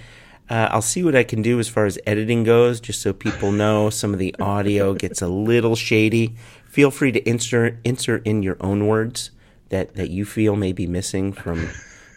uh, 0.49 0.69
I'll 0.71 0.83
see 0.83 1.05
what 1.05 1.15
I 1.15 1.23
can 1.23 1.43
do 1.43 1.61
as 1.61 1.69
far 1.69 1.87
as 1.87 1.99
editing 2.07 2.43
goes, 2.43 2.81
just 2.81 3.01
so 3.01 3.13
people 3.13 3.53
know 3.53 3.91
some 3.91 4.13
of 4.13 4.19
the 4.19 4.35
audio 4.41 4.95
gets 4.95 5.23
a 5.23 5.29
little 5.29 5.77
shady. 5.77 6.35
Feel 6.69 6.91
free 6.91 7.13
to 7.13 7.29
insert 7.29 7.77
insert 7.85 8.27
in 8.27 8.43
your 8.43 8.57
own 8.61 8.87
words 8.87 9.31
that, 9.69 9.95
that 9.95 10.11
you 10.11 10.25
feel 10.25 10.57
may 10.57 10.73
be 10.73 10.87
missing 10.87 11.33
from 11.33 11.69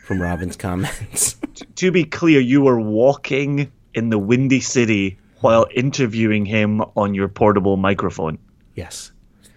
from 0.04 0.22
Robin's 0.22 0.56
comments. 0.56 1.38
To 1.76 1.92
be 1.92 2.04
clear, 2.04 2.40
you 2.40 2.62
were 2.62 2.80
walking 2.80 3.72
in 3.94 4.10
the 4.10 4.18
Windy 4.18 4.60
City 4.60 5.18
while 5.42 5.68
interviewing 5.74 6.46
him 6.46 6.82
on 6.96 7.14
your 7.14 7.28
portable 7.28 7.78
microphone. 7.78 8.40
Yes. 8.76 9.12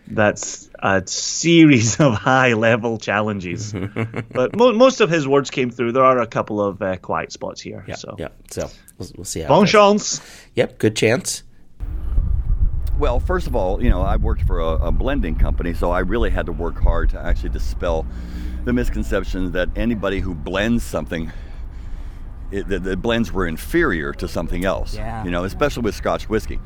That's 0.08 0.70
a 0.78 1.02
series 1.06 1.98
of 1.98 2.14
high 2.14 2.52
level 2.52 2.98
challenges. 2.98 3.72
but 4.32 4.54
mo- 4.54 4.72
most 4.72 5.00
of 5.00 5.10
his 5.10 5.26
words 5.26 5.50
came 5.50 5.70
through. 5.70 5.92
There 5.92 6.04
are 6.04 6.20
a 6.20 6.26
couple 6.28 6.60
of 6.60 6.80
uh, 6.80 6.96
quiet 6.98 7.32
spots 7.32 7.60
here. 7.60 7.84
Yeah. 7.88 7.96
so. 7.96 8.14
Yeah. 8.18 8.28
So 8.50 8.70
we'll, 8.98 9.10
we'll 9.16 9.24
see 9.24 9.40
how. 9.40 9.48
Bon 9.48 9.66
chance. 9.66 10.20
Yep. 10.54 10.78
Good 10.78 10.94
chance. 10.94 11.42
Well, 12.98 13.20
first 13.20 13.46
of 13.46 13.54
all, 13.54 13.82
you 13.82 13.90
know, 13.90 14.00
I 14.00 14.16
worked 14.16 14.42
for 14.42 14.60
a, 14.60 14.86
a 14.86 14.92
blending 14.92 15.36
company, 15.36 15.74
so 15.74 15.90
I 15.90 15.98
really 15.98 16.30
had 16.30 16.46
to 16.46 16.52
work 16.52 16.80
hard 16.80 17.10
to 17.10 17.20
actually 17.20 17.50
dispel 17.50 18.06
the 18.64 18.72
misconception 18.72 19.52
that 19.52 19.68
anybody 19.76 20.20
who 20.20 20.34
blends 20.34 20.82
something, 20.82 21.30
it, 22.50 22.68
the, 22.68 22.78
the 22.78 22.96
blends 22.96 23.32
were 23.32 23.46
inferior 23.46 24.12
to 24.14 24.26
something 24.26 24.64
else. 24.64 24.94
Yeah. 24.94 25.24
You 25.24 25.30
know, 25.30 25.44
especially 25.44 25.82
with 25.82 25.94
Scotch 25.94 26.28
whiskey. 26.28 26.58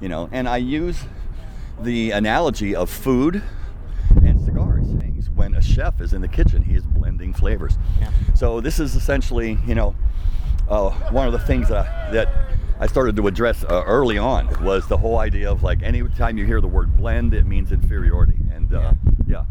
You 0.00 0.08
know, 0.08 0.28
and 0.32 0.48
I 0.48 0.56
use 0.56 0.98
the 1.84 2.10
analogy 2.12 2.74
of 2.74 2.90
food 2.90 3.42
and 4.22 4.40
cigars. 4.44 4.86
Things. 4.98 5.30
When 5.30 5.54
a 5.54 5.62
chef 5.62 6.00
is 6.00 6.12
in 6.12 6.20
the 6.20 6.28
kitchen, 6.28 6.62
he 6.62 6.74
is 6.74 6.84
blending 6.84 7.32
flavors. 7.32 7.76
Yeah. 8.00 8.10
So 8.34 8.60
this 8.60 8.80
is 8.80 8.94
essentially, 8.94 9.58
you 9.66 9.74
know, 9.74 9.94
uh, 10.68 10.90
one 11.10 11.26
of 11.26 11.32
the 11.32 11.38
things 11.38 11.68
that, 11.68 12.12
that 12.12 12.28
I 12.80 12.86
started 12.86 13.16
to 13.16 13.26
address 13.26 13.64
uh, 13.64 13.84
early 13.86 14.18
on 14.18 14.64
was 14.64 14.86
the 14.88 14.96
whole 14.96 15.18
idea 15.18 15.50
of 15.50 15.62
like 15.62 15.82
anytime 15.82 16.38
you 16.38 16.46
hear 16.46 16.60
the 16.60 16.68
word 16.68 16.96
blend, 16.96 17.34
it 17.34 17.46
means 17.46 17.70
inferiority, 17.70 18.38
and 18.52 18.72
uh, 18.74 18.94
yeah. 19.26 19.44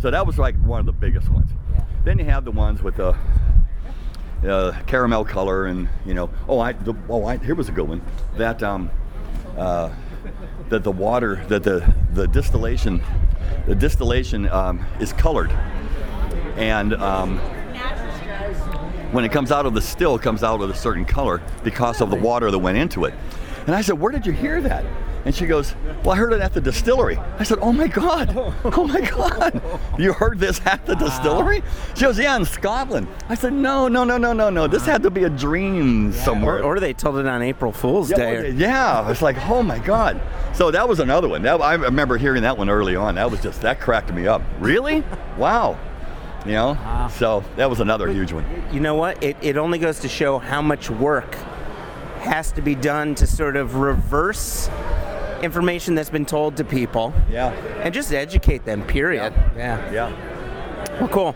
So 0.00 0.10
that 0.10 0.26
was 0.26 0.38
like 0.38 0.56
one 0.62 0.80
of 0.80 0.86
the 0.86 0.92
biggest 0.92 1.28
ones. 1.28 1.50
Yeah. 1.72 1.84
Then 2.04 2.18
you 2.18 2.24
have 2.24 2.44
the 2.44 2.50
ones 2.52 2.82
with 2.82 2.96
the 2.96 3.16
uh, 4.46 4.72
caramel 4.86 5.24
color, 5.24 5.66
and 5.66 5.88
you 6.04 6.14
know, 6.14 6.30
oh, 6.48 6.58
I, 6.58 6.72
the, 6.72 6.94
oh, 7.08 7.24
I, 7.24 7.36
here 7.38 7.54
was 7.54 7.68
a 7.68 7.72
good 7.72 7.88
one. 7.88 8.02
That 8.36 8.62
um, 8.62 8.90
uh, 9.56 9.90
that 10.68 10.82
the 10.84 10.92
water, 10.92 11.44
that 11.48 11.62
the 11.62 11.94
the 12.12 12.26
distillation, 12.26 13.02
the 13.66 13.74
distillation 13.74 14.48
um, 14.48 14.84
is 15.00 15.12
colored, 15.12 15.50
and 16.56 16.94
um, 16.94 17.38
when 19.12 19.24
it 19.24 19.32
comes 19.32 19.52
out 19.52 19.66
of 19.66 19.74
the 19.74 19.80
still, 19.80 20.18
comes 20.18 20.42
out 20.42 20.58
with 20.58 20.70
a 20.70 20.74
certain 20.74 21.04
color 21.04 21.40
because 21.62 22.00
of 22.00 22.10
the 22.10 22.16
water 22.16 22.50
that 22.50 22.58
went 22.58 22.76
into 22.76 23.04
it. 23.04 23.14
And 23.66 23.74
I 23.74 23.80
said, 23.80 23.98
Where 23.98 24.12
did 24.12 24.26
you 24.26 24.32
hear 24.32 24.60
that? 24.60 24.84
And 25.26 25.34
she 25.34 25.46
goes, 25.46 25.74
Well, 26.04 26.12
I 26.12 26.16
heard 26.18 26.32
it 26.32 26.40
at 26.40 26.54
the 26.54 26.60
distillery. 26.60 27.16
I 27.16 27.42
said, 27.42 27.58
Oh 27.60 27.72
my 27.72 27.88
God. 27.88 28.32
Oh 28.64 28.86
my 28.86 29.00
God. 29.00 29.60
You 29.98 30.12
heard 30.12 30.38
this 30.38 30.60
at 30.64 30.86
the 30.86 30.94
distillery? 30.94 31.64
She 31.96 32.02
goes, 32.02 32.16
Yeah, 32.16 32.36
in 32.36 32.44
Scotland. 32.44 33.08
I 33.28 33.34
said, 33.34 33.52
No, 33.52 33.88
no, 33.88 34.04
no, 34.04 34.18
no, 34.18 34.32
no, 34.32 34.50
no. 34.50 34.68
This 34.68 34.86
had 34.86 35.02
to 35.02 35.10
be 35.10 35.24
a 35.24 35.28
dream 35.28 36.12
somewhere. 36.12 36.58
Or, 36.58 36.76
or 36.76 36.80
they 36.80 36.92
told 36.92 37.18
it 37.18 37.26
on 37.26 37.42
April 37.42 37.72
Fool's 37.72 38.08
yeah, 38.10 38.16
Day. 38.16 38.50
yeah, 38.52 39.10
it's 39.10 39.20
like, 39.20 39.36
oh 39.48 39.64
my 39.64 39.80
god. 39.80 40.20
So 40.54 40.70
that 40.70 40.88
was 40.88 41.00
another 41.00 41.28
one. 41.28 41.42
That, 41.42 41.60
I 41.60 41.74
remember 41.74 42.18
hearing 42.18 42.42
that 42.42 42.56
one 42.56 42.70
early 42.70 42.94
on. 42.94 43.16
That 43.16 43.28
was 43.28 43.42
just 43.42 43.60
that 43.62 43.80
cracked 43.80 44.12
me 44.12 44.28
up. 44.28 44.42
Really? 44.60 45.02
Wow. 45.36 45.76
You 46.44 46.52
know. 46.52 47.08
So 47.14 47.42
that 47.56 47.68
was 47.68 47.80
another 47.80 48.08
huge 48.12 48.32
one. 48.32 48.44
You 48.72 48.78
know 48.78 48.94
what? 48.94 49.20
It, 49.24 49.36
it 49.42 49.56
only 49.56 49.78
goes 49.78 49.98
to 50.00 50.08
show 50.08 50.38
how 50.38 50.62
much 50.62 50.88
work 50.88 51.34
has 52.20 52.52
to 52.52 52.62
be 52.62 52.76
done 52.76 53.16
to 53.16 53.26
sort 53.26 53.56
of 53.56 53.76
reverse 53.76 54.68
information 55.46 55.94
that's 55.94 56.10
been 56.10 56.26
told 56.26 56.56
to 56.58 56.64
people 56.64 57.14
Yeah. 57.30 57.52
and 57.82 57.94
just 57.94 58.12
educate 58.12 58.64
them, 58.66 58.82
period. 58.82 59.32
Yeah. 59.56 59.90
Yeah. 59.92 60.12
Well, 61.00 61.08
cool. 61.08 61.32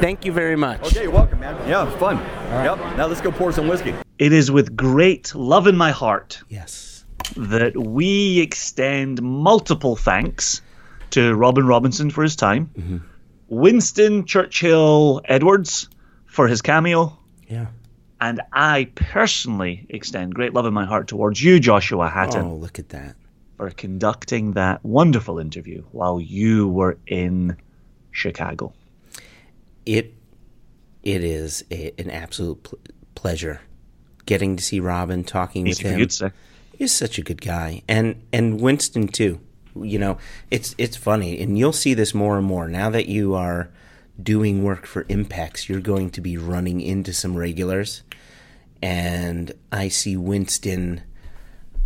Thank 0.00 0.24
you 0.24 0.32
very 0.32 0.56
much. 0.56 0.80
Okay, 0.86 1.02
you're 1.02 1.10
welcome, 1.12 1.40
man. 1.40 1.54
Yeah, 1.68 1.82
it 1.82 1.86
was 1.90 1.94
fun. 2.00 2.16
Yep. 2.16 2.78
Now 2.96 3.06
let's 3.06 3.20
go 3.20 3.30
pour 3.32 3.52
some 3.52 3.68
whiskey. 3.68 3.94
It 4.18 4.32
is 4.32 4.50
with 4.50 4.74
great 4.76 5.34
love 5.34 5.66
in 5.66 5.76
my 5.76 5.90
heart 5.90 6.40
Yes. 6.48 7.04
that 7.36 7.76
we 7.76 8.40
extend 8.40 9.20
multiple 9.22 9.96
thanks 9.96 10.62
to 11.10 11.34
Robin 11.34 11.66
Robinson 11.66 12.10
for 12.10 12.22
his 12.22 12.36
time, 12.36 12.70
mm-hmm. 12.78 12.98
Winston 13.48 14.24
Churchill 14.24 15.20
Edwards 15.26 15.88
for 16.26 16.48
his 16.48 16.62
cameo, 16.62 17.18
Yeah. 17.48 17.66
And 18.20 18.40
I 18.52 18.88
personally 18.94 19.86
extend 19.88 20.34
great 20.34 20.54
love 20.54 20.66
in 20.66 20.72
my 20.74 20.84
heart 20.86 21.08
towards 21.08 21.42
you, 21.42 21.60
Joshua 21.60 22.08
Hatton, 22.08 22.44
Oh, 22.46 22.54
look 22.56 22.78
at 22.78 22.88
that. 22.90 23.16
for 23.56 23.70
conducting 23.70 24.52
that 24.52 24.84
wonderful 24.84 25.38
interview 25.38 25.82
while 25.92 26.20
you 26.20 26.68
were 26.68 26.98
in 27.06 27.56
Chicago. 28.10 28.72
It 29.84 30.14
it 31.02 31.22
is 31.22 31.64
a, 31.70 31.92
an 31.98 32.10
absolute 32.10 32.62
pl- 32.64 32.78
pleasure 33.14 33.60
getting 34.24 34.56
to 34.56 34.62
see 34.62 34.80
Robin, 34.80 35.22
talking 35.22 35.66
Easy 35.66 35.84
with 35.84 35.92
him. 35.92 36.00
you 36.00 36.06
to. 36.06 36.32
He's 36.76 36.92
such 36.92 37.18
a 37.18 37.22
good 37.22 37.40
guy, 37.40 37.82
and 37.88 38.22
and 38.32 38.60
Winston 38.60 39.08
too. 39.08 39.40
You 39.80 39.98
know, 39.98 40.18
it's 40.50 40.74
it's 40.78 40.96
funny, 40.96 41.40
and 41.40 41.56
you'll 41.58 41.72
see 41.72 41.94
this 41.94 42.14
more 42.14 42.36
and 42.38 42.46
more 42.46 42.66
now 42.68 42.90
that 42.90 43.06
you 43.06 43.34
are 43.34 43.68
doing 44.22 44.62
work 44.62 44.86
for 44.86 45.04
Impex. 45.04 45.68
You're 45.68 45.80
going 45.80 46.10
to 46.10 46.20
be 46.20 46.36
running 46.36 46.80
into 46.80 47.12
some 47.12 47.36
regulars, 47.36 48.02
and 48.82 49.52
I 49.70 49.88
see 49.88 50.16
Winston. 50.16 51.02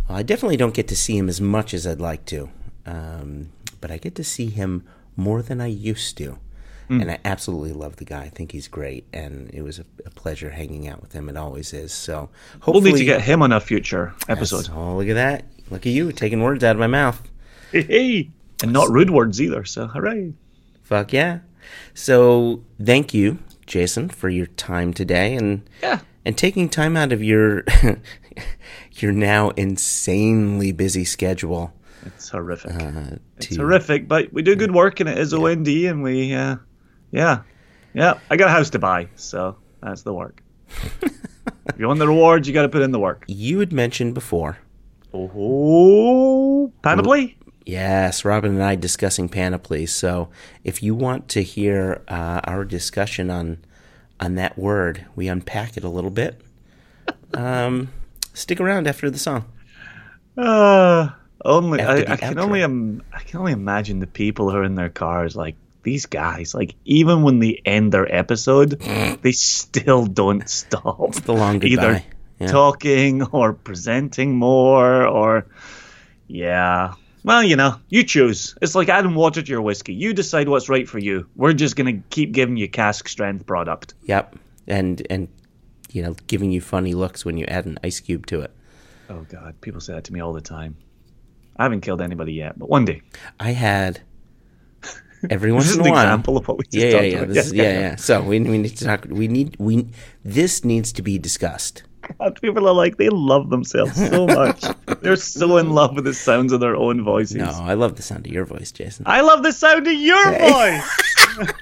I 0.09 0.23
definitely 0.23 0.57
don't 0.57 0.73
get 0.73 0.87
to 0.89 0.95
see 0.95 1.17
him 1.17 1.29
as 1.29 1.39
much 1.39 1.73
as 1.73 1.87
I'd 1.87 2.01
like 2.01 2.25
to, 2.25 2.49
um, 2.85 3.51
but 3.79 3.91
I 3.91 3.97
get 3.97 4.15
to 4.15 4.23
see 4.23 4.47
him 4.47 4.83
more 5.15 5.41
than 5.41 5.61
I 5.61 5.67
used 5.67 6.17
to. 6.17 6.37
And 6.89 7.09
I 7.09 7.19
absolutely 7.23 7.71
love 7.71 7.95
the 7.95 8.03
guy. 8.03 8.23
I 8.23 8.27
think 8.27 8.51
he's 8.51 8.67
great, 8.67 9.05
and 9.13 9.49
it 9.53 9.61
was 9.61 9.79
a, 9.79 9.85
a 10.05 10.09
pleasure 10.09 10.49
hanging 10.49 10.89
out 10.89 11.01
with 11.01 11.13
him. 11.13 11.29
It 11.29 11.37
always 11.37 11.71
is. 11.71 11.93
So 11.93 12.29
We'll 12.65 12.73
hopefully, 12.73 12.91
need 12.91 12.97
to 12.99 13.05
get 13.05 13.21
him 13.21 13.41
on 13.41 13.53
a 13.53 13.61
future 13.61 14.13
episode. 14.27 14.67
Oh, 14.73 14.97
look 14.97 15.07
at 15.07 15.13
that! 15.13 15.45
Look 15.69 15.85
at 15.85 15.93
you 15.93 16.11
taking 16.11 16.41
words 16.41 16.65
out 16.65 16.75
of 16.75 16.81
my 16.81 16.87
mouth. 16.87 17.31
Hey, 17.71 18.31
and 18.61 18.73
not 18.73 18.89
rude 18.89 19.09
words 19.09 19.41
either. 19.41 19.63
So 19.63 19.87
hooray! 19.87 20.33
Fuck 20.83 21.13
yeah! 21.13 21.39
So 21.93 22.63
thank 22.83 23.13
you, 23.13 23.39
Jason, 23.65 24.09
for 24.09 24.29
your 24.29 24.47
time 24.47 24.93
today, 24.93 25.35
and 25.35 25.67
Yeah. 25.81 25.99
and 26.25 26.37
taking 26.37 26.69
time 26.69 26.95
out 26.97 27.11
of 27.11 27.23
your 27.23 27.63
your 28.93 29.11
now 29.11 29.49
insanely 29.51 30.71
busy 30.71 31.05
schedule. 31.05 31.73
It's 32.05 32.29
horrific. 32.29 32.71
Uh, 32.73 33.17
it's 33.37 33.55
horrific, 33.55 34.07
but 34.07 34.33
we 34.33 34.41
do 34.41 34.55
good 34.55 34.73
work 34.73 34.99
and 34.99 35.07
it 35.09 35.17
is 35.19 35.33
OND 35.33 35.67
and 35.67 36.01
we, 36.01 36.33
uh, 36.33 36.55
yeah. 37.11 37.41
Yeah, 37.93 38.19
I 38.29 38.37
got 38.37 38.47
a 38.47 38.51
house 38.51 38.69
to 38.71 38.79
buy, 38.79 39.09
so 39.15 39.57
that's 39.83 40.01
the 40.03 40.13
work. 40.13 40.41
if 41.01 41.77
you 41.77 41.85
want 41.87 41.99
the 41.99 42.07
rewards, 42.07 42.47
you 42.47 42.53
got 42.53 42.61
to 42.63 42.69
put 42.69 42.81
in 42.81 42.91
the 42.91 42.99
work. 42.99 43.25
You 43.27 43.59
had 43.59 43.71
mentioned 43.73 44.13
before, 44.15 44.57
Oh, 45.13 46.71
panoply? 46.81 47.37
Yes, 47.71 48.25
Robin 48.25 48.51
and 48.53 48.63
I 48.63 48.75
discussing 48.75 49.29
panoply. 49.29 49.85
So 49.85 50.29
if 50.63 50.83
you 50.83 50.93
want 50.93 51.27
to 51.29 51.41
hear 51.43 52.01
uh, 52.07 52.41
our 52.43 52.63
discussion 52.65 53.29
on 53.29 53.59
on 54.19 54.35
that 54.35 54.57
word, 54.57 55.05
we 55.15 55.27
unpack 55.27 55.77
it 55.77 55.83
a 55.83 55.89
little 55.89 56.11
bit. 56.11 56.39
Um, 57.33 57.87
stick 58.33 58.59
around 58.59 58.87
after 58.87 59.09
the 59.09 59.17
song. 59.17 59.45
Uh, 60.37 61.09
only 61.45 61.79
I, 61.81 61.99
I 62.13 62.15
can 62.17 62.37
only 62.37 62.61
Im- 62.61 63.01
I 63.13 63.19
can 63.19 63.39
only 63.39 63.53
imagine 63.53 63.99
the 63.99 64.07
people 64.07 64.49
who 64.51 64.57
are 64.57 64.65
in 64.65 64.75
their 64.75 64.89
cars 64.89 65.33
like 65.33 65.55
these 65.83 66.07
guys. 66.07 66.53
Like 66.53 66.75
even 66.83 67.23
when 67.23 67.39
they 67.39 67.61
end 67.65 67.93
their 67.93 68.13
episode, 68.13 68.71
they 69.21 69.31
still 69.31 70.05
don't 70.07 70.47
stop. 70.49 71.13
the 71.23 71.31
long 71.33 71.59
goodbye. 71.59 71.67
Either 71.69 72.03
Yeah. 72.39 72.47
talking 72.51 73.23
or 73.23 73.53
presenting 73.53 74.35
more 74.35 75.07
or 75.07 75.45
yeah. 76.27 76.95
Well, 77.23 77.43
you 77.43 77.55
know, 77.55 77.75
you 77.89 78.03
choose. 78.03 78.55
It's 78.61 78.73
like 78.75 78.89
adding 78.89 79.13
water 79.15 79.41
to 79.41 79.47
your 79.51 79.61
whiskey. 79.61 79.93
You 79.93 80.13
decide 80.13 80.49
what's 80.49 80.69
right 80.69 80.87
for 80.87 80.97
you. 80.99 81.27
We're 81.35 81.53
just 81.53 81.75
gonna 81.75 81.99
keep 82.09 82.31
giving 82.31 82.57
you 82.57 82.67
cask 82.69 83.07
strength 83.07 83.45
product. 83.45 83.93
Yep, 84.05 84.35
and 84.67 85.05
and 85.09 85.27
you 85.91 86.01
know, 86.01 86.15
giving 86.27 86.51
you 86.51 86.61
funny 86.61 86.93
looks 86.93 87.23
when 87.25 87.37
you 87.37 87.45
add 87.45 87.65
an 87.65 87.77
ice 87.83 87.99
cube 87.99 88.25
to 88.27 88.41
it. 88.41 88.51
Oh 89.09 89.25
God, 89.29 89.59
people 89.61 89.81
say 89.81 89.93
that 89.93 90.05
to 90.05 90.13
me 90.13 90.19
all 90.21 90.33
the 90.33 90.41
time. 90.41 90.75
I 91.57 91.63
haven't 91.63 91.81
killed 91.81 92.01
anybody 92.01 92.33
yet, 92.33 92.57
but 92.57 92.69
one 92.69 92.85
day. 92.85 93.01
I 93.39 93.51
had 93.51 94.01
every 95.29 95.51
This 95.51 95.69
is 95.71 95.75
in 95.75 95.81
an 95.81 95.87
example 95.87 96.37
of 96.37 96.47
what 96.47 96.57
we 96.57 96.63
just 96.63 96.75
yeah, 96.77 96.85
yeah, 96.85 96.91
talked 96.93 97.05
yeah, 97.11 97.17
about. 97.19 97.27
this 97.33 97.45
is- 97.47 97.53
Yeah, 97.53 97.63
yeah, 97.63 97.69
yeah. 97.73 97.79
yeah. 97.81 97.95
So 97.97 98.23
we, 98.23 98.39
we 98.39 98.57
need 98.57 98.77
to 98.77 98.85
talk. 98.85 99.05
We 99.09 99.27
need 99.27 99.57
we. 99.59 99.87
This 100.23 100.63
needs 100.65 100.91
to 100.93 101.01
be 101.03 101.19
discussed. 101.19 101.83
God, 102.19 102.39
people 102.41 102.67
are 102.67 102.73
like 102.73 102.97
they 102.97 103.09
love 103.09 103.49
themselves 103.49 103.95
so 103.95 104.25
much. 104.25 104.63
They're 105.01 105.15
so 105.15 105.57
in 105.57 105.69
love 105.79 105.95
with 105.95 106.05
the 106.05 106.13
sounds 106.13 106.51
of 106.53 106.59
their 106.59 106.75
own 106.75 107.03
voices. 107.03 107.37
No, 107.37 107.49
I 107.49 107.73
love 107.73 107.95
the 107.95 108.01
sound 108.01 108.25
of 108.25 108.31
your 108.31 108.45
voice, 108.45 108.71
Jason. 108.71 109.05
I 109.07 109.21
love 109.21 109.43
the 109.43 109.51
sound 109.53 109.87
of 109.87 109.93
your 109.93 110.37
voice. 110.37 111.51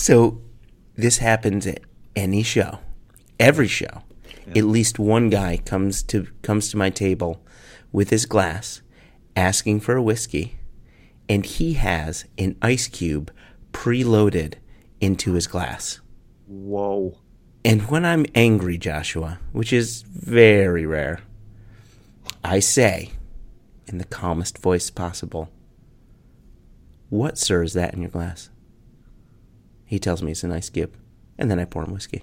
So 0.00 0.40
this 0.96 1.18
happens 1.18 1.66
at 1.66 1.80
any 2.16 2.42
show, 2.42 2.78
every 3.38 3.68
show. 3.68 4.02
At 4.56 4.64
least 4.64 4.98
one 4.98 5.28
guy 5.28 5.58
comes 5.58 6.02
to 6.04 6.26
comes 6.40 6.70
to 6.70 6.78
my 6.78 6.88
table 6.88 7.44
with 7.92 8.08
his 8.08 8.24
glass, 8.24 8.80
asking 9.36 9.80
for 9.80 9.96
a 9.96 10.02
whiskey, 10.02 10.58
and 11.28 11.44
he 11.44 11.74
has 11.74 12.24
an 12.38 12.56
ice 12.62 12.88
cube 12.88 13.30
preloaded 13.72 14.54
into 15.00 15.34
his 15.34 15.46
glass. 15.46 16.00
Whoa. 16.46 17.16
And 17.64 17.90
when 17.90 18.04
I'm 18.04 18.26
angry, 18.34 18.78
Joshua, 18.78 19.38
which 19.52 19.72
is 19.72 20.02
very 20.02 20.86
rare, 20.86 21.20
I 22.42 22.60
say, 22.60 23.10
in 23.86 23.98
the 23.98 24.04
calmest 24.04 24.58
voice 24.58 24.90
possible, 24.90 25.50
What, 27.08 27.36
sir, 27.36 27.62
is 27.62 27.74
that 27.74 27.92
in 27.92 28.00
your 28.00 28.10
glass? 28.10 28.50
He 29.84 29.98
tells 29.98 30.22
me 30.22 30.32
it's 30.32 30.44
an 30.44 30.52
ice 30.52 30.70
cube, 30.70 30.94
and 31.36 31.50
then 31.50 31.58
I 31.58 31.64
pour 31.64 31.84
him 31.84 31.92
whiskey. 31.92 32.22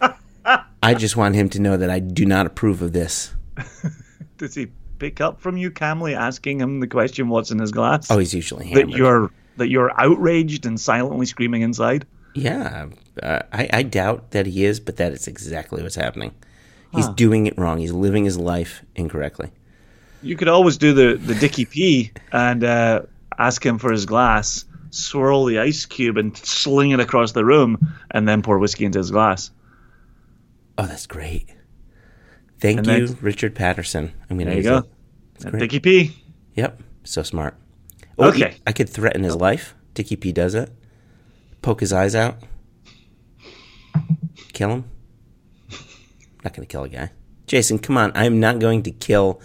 I 0.82 0.94
just 0.94 1.16
want 1.16 1.34
him 1.34 1.48
to 1.50 1.60
know 1.60 1.76
that 1.76 1.90
I 1.90 2.00
do 2.00 2.26
not 2.26 2.46
approve 2.46 2.82
of 2.82 2.92
this. 2.92 3.34
Does 4.36 4.54
he 4.54 4.68
pick 4.98 5.20
up 5.20 5.40
from 5.40 5.56
you 5.56 5.70
calmly 5.70 6.14
asking 6.14 6.60
him 6.60 6.80
the 6.80 6.86
question 6.86 7.28
what's 7.28 7.50
in 7.50 7.58
his 7.58 7.72
glass? 7.72 8.10
Oh, 8.10 8.18
he's 8.18 8.34
usually 8.34 8.74
that 8.74 8.90
you're 8.90 9.30
that 9.58 9.68
you're 9.68 9.92
outraged 10.00 10.66
and 10.66 10.80
silently 10.80 11.26
screaming 11.26 11.62
inside? 11.62 12.06
Yeah, 12.34 12.88
uh, 13.22 13.40
I, 13.52 13.68
I 13.72 13.82
doubt 13.82 14.30
that 14.32 14.46
he 14.46 14.64
is, 14.64 14.80
but 14.80 14.96
that 14.96 15.12
is 15.12 15.26
exactly 15.28 15.82
what's 15.82 15.94
happening. 15.96 16.34
He's 16.94 17.08
doing 17.08 17.46
it 17.46 17.58
wrong. 17.58 17.78
He's 17.78 17.92
living 17.92 18.24
his 18.24 18.38
life 18.38 18.82
incorrectly. 18.94 19.50
You 20.22 20.36
could 20.36 20.48
always 20.48 20.78
do 20.78 20.92
the 20.94 21.16
the 21.16 21.34
Dickie 21.34 21.66
P 21.66 22.10
and 22.32 22.64
uh, 22.64 23.02
ask 23.38 23.64
him 23.64 23.78
for 23.78 23.92
his 23.92 24.06
glass, 24.06 24.64
swirl 24.90 25.44
the 25.44 25.58
ice 25.58 25.84
cube 25.84 26.16
and 26.16 26.36
sling 26.36 26.92
it 26.92 27.00
across 27.00 27.32
the 27.32 27.44
room, 27.44 27.76
and 28.10 28.26
then 28.26 28.40
pour 28.42 28.58
whiskey 28.58 28.84
into 28.86 28.98
his 28.98 29.10
glass. 29.10 29.50
Oh, 30.78 30.86
that's 30.86 31.06
great. 31.06 31.48
Thank 32.60 32.78
And 32.78 32.86
you, 32.86 33.06
then- 33.08 33.18
Richard 33.20 33.54
Paterson. 33.54 34.12
I'm 34.30 34.38
to 34.38 34.44
There 34.46 34.56
you 34.56 34.62
go. 34.62 34.78
it. 34.78 34.84
That's 35.34 35.44
great. 35.50 35.60
Dickie 35.60 35.80
P. 35.80 36.16
Yep, 36.54 36.82
so 37.04 37.22
smart. 37.22 37.54
Oh, 38.18 38.28
Okay. 38.28 38.56
I 38.66 38.72
could 38.72 38.88
threaten 38.88 39.22
his 39.22 39.36
life. 39.36 39.74
Dickie 39.94 40.16
P 40.16 40.32
does 40.32 40.54
it. 40.54 40.70
Poke 41.62 41.80
his 41.80 41.92
eyes 41.92 42.14
out. 42.14 42.36
Kill 44.52 44.70
him. 44.70 44.84
I'm 45.70 45.76
Not 46.44 46.54
going 46.54 46.66
to 46.66 46.72
kill 46.72 46.84
a 46.84 46.88
guy. 46.88 47.10
Jason, 47.46 47.78
come 47.78 47.96
on. 47.96 48.12
I'm 48.14 48.40
not 48.40 48.58
going 48.58 48.82
to 48.84 48.90
kill 48.90 49.40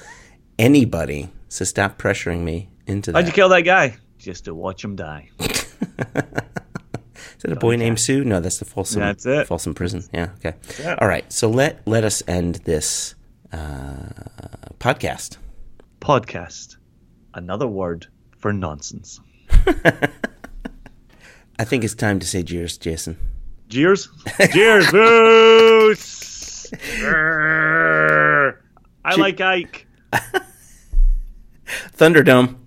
anybody. 0.60 1.30
So 1.50 1.66
stop 1.66 1.98
pressuring 1.98 2.42
me 2.42 2.70
into 2.88 3.12
that. 3.12 3.18
How'd 3.20 3.28
you 3.28 3.34
kill 3.34 3.50
that 3.50 3.62
guy? 3.62 3.98
Just 4.18 4.46
to 4.46 4.56
watch 4.56 4.84
him 4.84 4.96
die. 4.96 5.30
Is 5.40 7.50
that 7.50 7.52
a 7.52 7.56
boy 7.56 7.76
named 7.76 8.00
Sue? 8.00 8.24
No, 8.24 8.40
that's 8.40 8.60
the 8.60 8.66
Folsom. 8.66 9.02
That's 9.02 9.26
it. 9.26 9.48
Folsom 9.48 9.74
Prison. 9.74 10.04
Yeah. 10.14 10.30
Okay. 10.38 10.54
it. 10.80 11.02
All 11.02 11.08
right. 11.08 11.30
So 11.32 11.50
let 11.50 11.86
let 11.86 12.04
us 12.06 12.24
end 12.28 12.56
this 12.64 13.16
uh, 13.52 14.08
podcast. 14.80 15.38
Podcast. 16.00 16.78
Another 17.34 17.68
word 17.68 18.08
for 18.44 18.52
nonsense. 18.52 19.22
I 21.58 21.64
think 21.64 21.86
it's 21.86 21.96
time 21.96 22.20
to 22.20 22.28
say 22.28 22.44
cheers, 22.44 22.78
Jason. 22.78 23.18
Cheers. 23.70 24.10
Cheers. 24.52 24.86
Grrr. 27.00 28.58
I 29.06 29.16
like 29.16 29.40
Ike. 29.40 29.88
Thunderdome. 31.96 32.58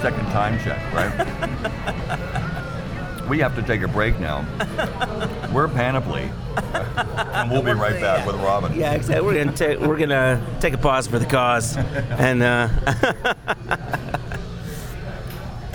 Second 0.00 0.24
time 0.26 0.58
check, 0.64 0.80
right? 0.92 1.12
we 3.28 3.38
have 3.38 3.54
to 3.56 3.62
take 3.62 3.82
a 3.82 3.88
break 3.88 4.18
now. 4.18 4.46
We're 5.52 5.68
Panoply. 5.68 6.30
and 6.56 7.50
we'll 7.50 7.62
be 7.62 7.72
right 7.72 8.00
back 8.00 8.26
with 8.26 8.36
Robin. 8.36 8.74
Yeah, 8.74 8.92
exactly. 8.94 9.26
We're 9.26 9.44
gonna 9.44 9.56
take 9.56 9.80
we're 9.80 9.98
gonna 9.98 10.44
take 10.60 10.74
a 10.74 10.78
pause 10.78 11.06
for 11.06 11.18
the 11.18 11.26
cause, 11.26 11.76
and 11.76 12.42
uh, 12.42 12.68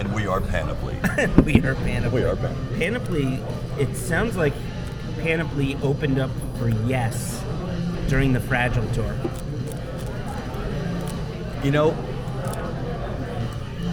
And 0.04 0.14
we 0.14 0.28
are 0.28 0.42
Panoply. 0.42 0.96
we 1.46 1.62
are 1.66 1.76
Panoply. 1.76 2.24
we 2.24 2.28
are 2.28 2.36
Panoply. 2.36 2.78
Panoply. 2.78 3.40
It 3.80 3.96
sounds 3.96 4.36
like 4.36 4.54
Panoply 5.20 5.78
opened 5.82 6.20
up 6.20 6.32
for 6.58 6.68
Yes 6.68 7.42
during 8.10 8.34
the 8.34 8.40
Fragile 8.42 8.86
tour. 8.94 9.16
You 11.64 11.72
know, 11.72 11.92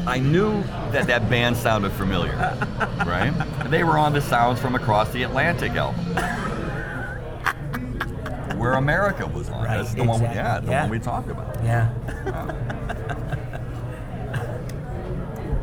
I 0.06 0.18
knew 0.18 0.62
that 0.92 1.06
that 1.06 1.28
band 1.30 1.56
sounded 1.56 1.92
familiar, 1.92 2.32
right? 3.06 3.32
They 3.70 3.84
were 3.84 3.98
on 3.98 4.12
the 4.12 4.20
Sounds 4.20 4.58
from 4.60 4.74
Across 4.74 5.12
the 5.12 5.22
Atlantic 5.24 5.72
album. 5.72 6.04
Where 8.58 8.72
America 8.74 9.26
was 9.26 9.48
on. 9.50 9.64
Right, 9.64 9.76
That's 9.78 9.94
the 9.94 10.02
one, 10.04 10.20
we, 10.20 10.26
exactly. 10.26 10.36
yeah, 10.36 10.60
the 10.60 10.70
Yeah. 10.70 10.80
one 10.82 10.90
we 10.90 10.98
talked 10.98 11.30
about. 11.30 11.56
Yeah. 11.64 11.88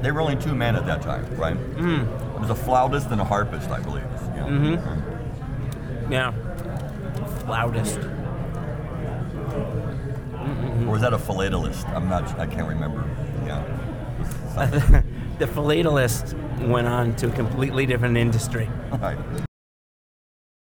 They 0.02 0.12
were 0.12 0.22
only 0.22 0.36
two 0.36 0.54
men 0.54 0.76
at 0.76 0.86
that 0.86 1.02
time, 1.02 1.26
right? 1.38 1.58
Mm. 1.76 2.04
It 2.36 2.40
was 2.40 2.52
a 2.52 2.56
flautist 2.56 3.10
and 3.10 3.20
a 3.20 3.24
harpist, 3.26 3.72
I 3.72 3.80
believe. 3.80 4.04
You 4.36 4.42
know? 4.42 4.78
Mm-hmm. 4.78 6.12
Yeah. 6.14 6.32
Loudest. 7.50 7.98
Or 10.86 10.92
was 10.92 11.02
that 11.02 11.14
a 11.14 11.18
philatelist? 11.18 11.88
I'm 11.90 12.08
not. 12.08 12.40
I 12.40 12.46
can't 12.46 12.68
remember. 12.70 13.04
Yeah. 13.46 13.64
The 15.38 15.45
philatelist 15.45 16.34
went 16.68 16.88
on 16.88 17.15
to 17.18 17.27
a 17.27 17.31
completely 17.31 17.85
different 17.85 18.18
industry. 18.18 18.68
Right. 18.91 19.47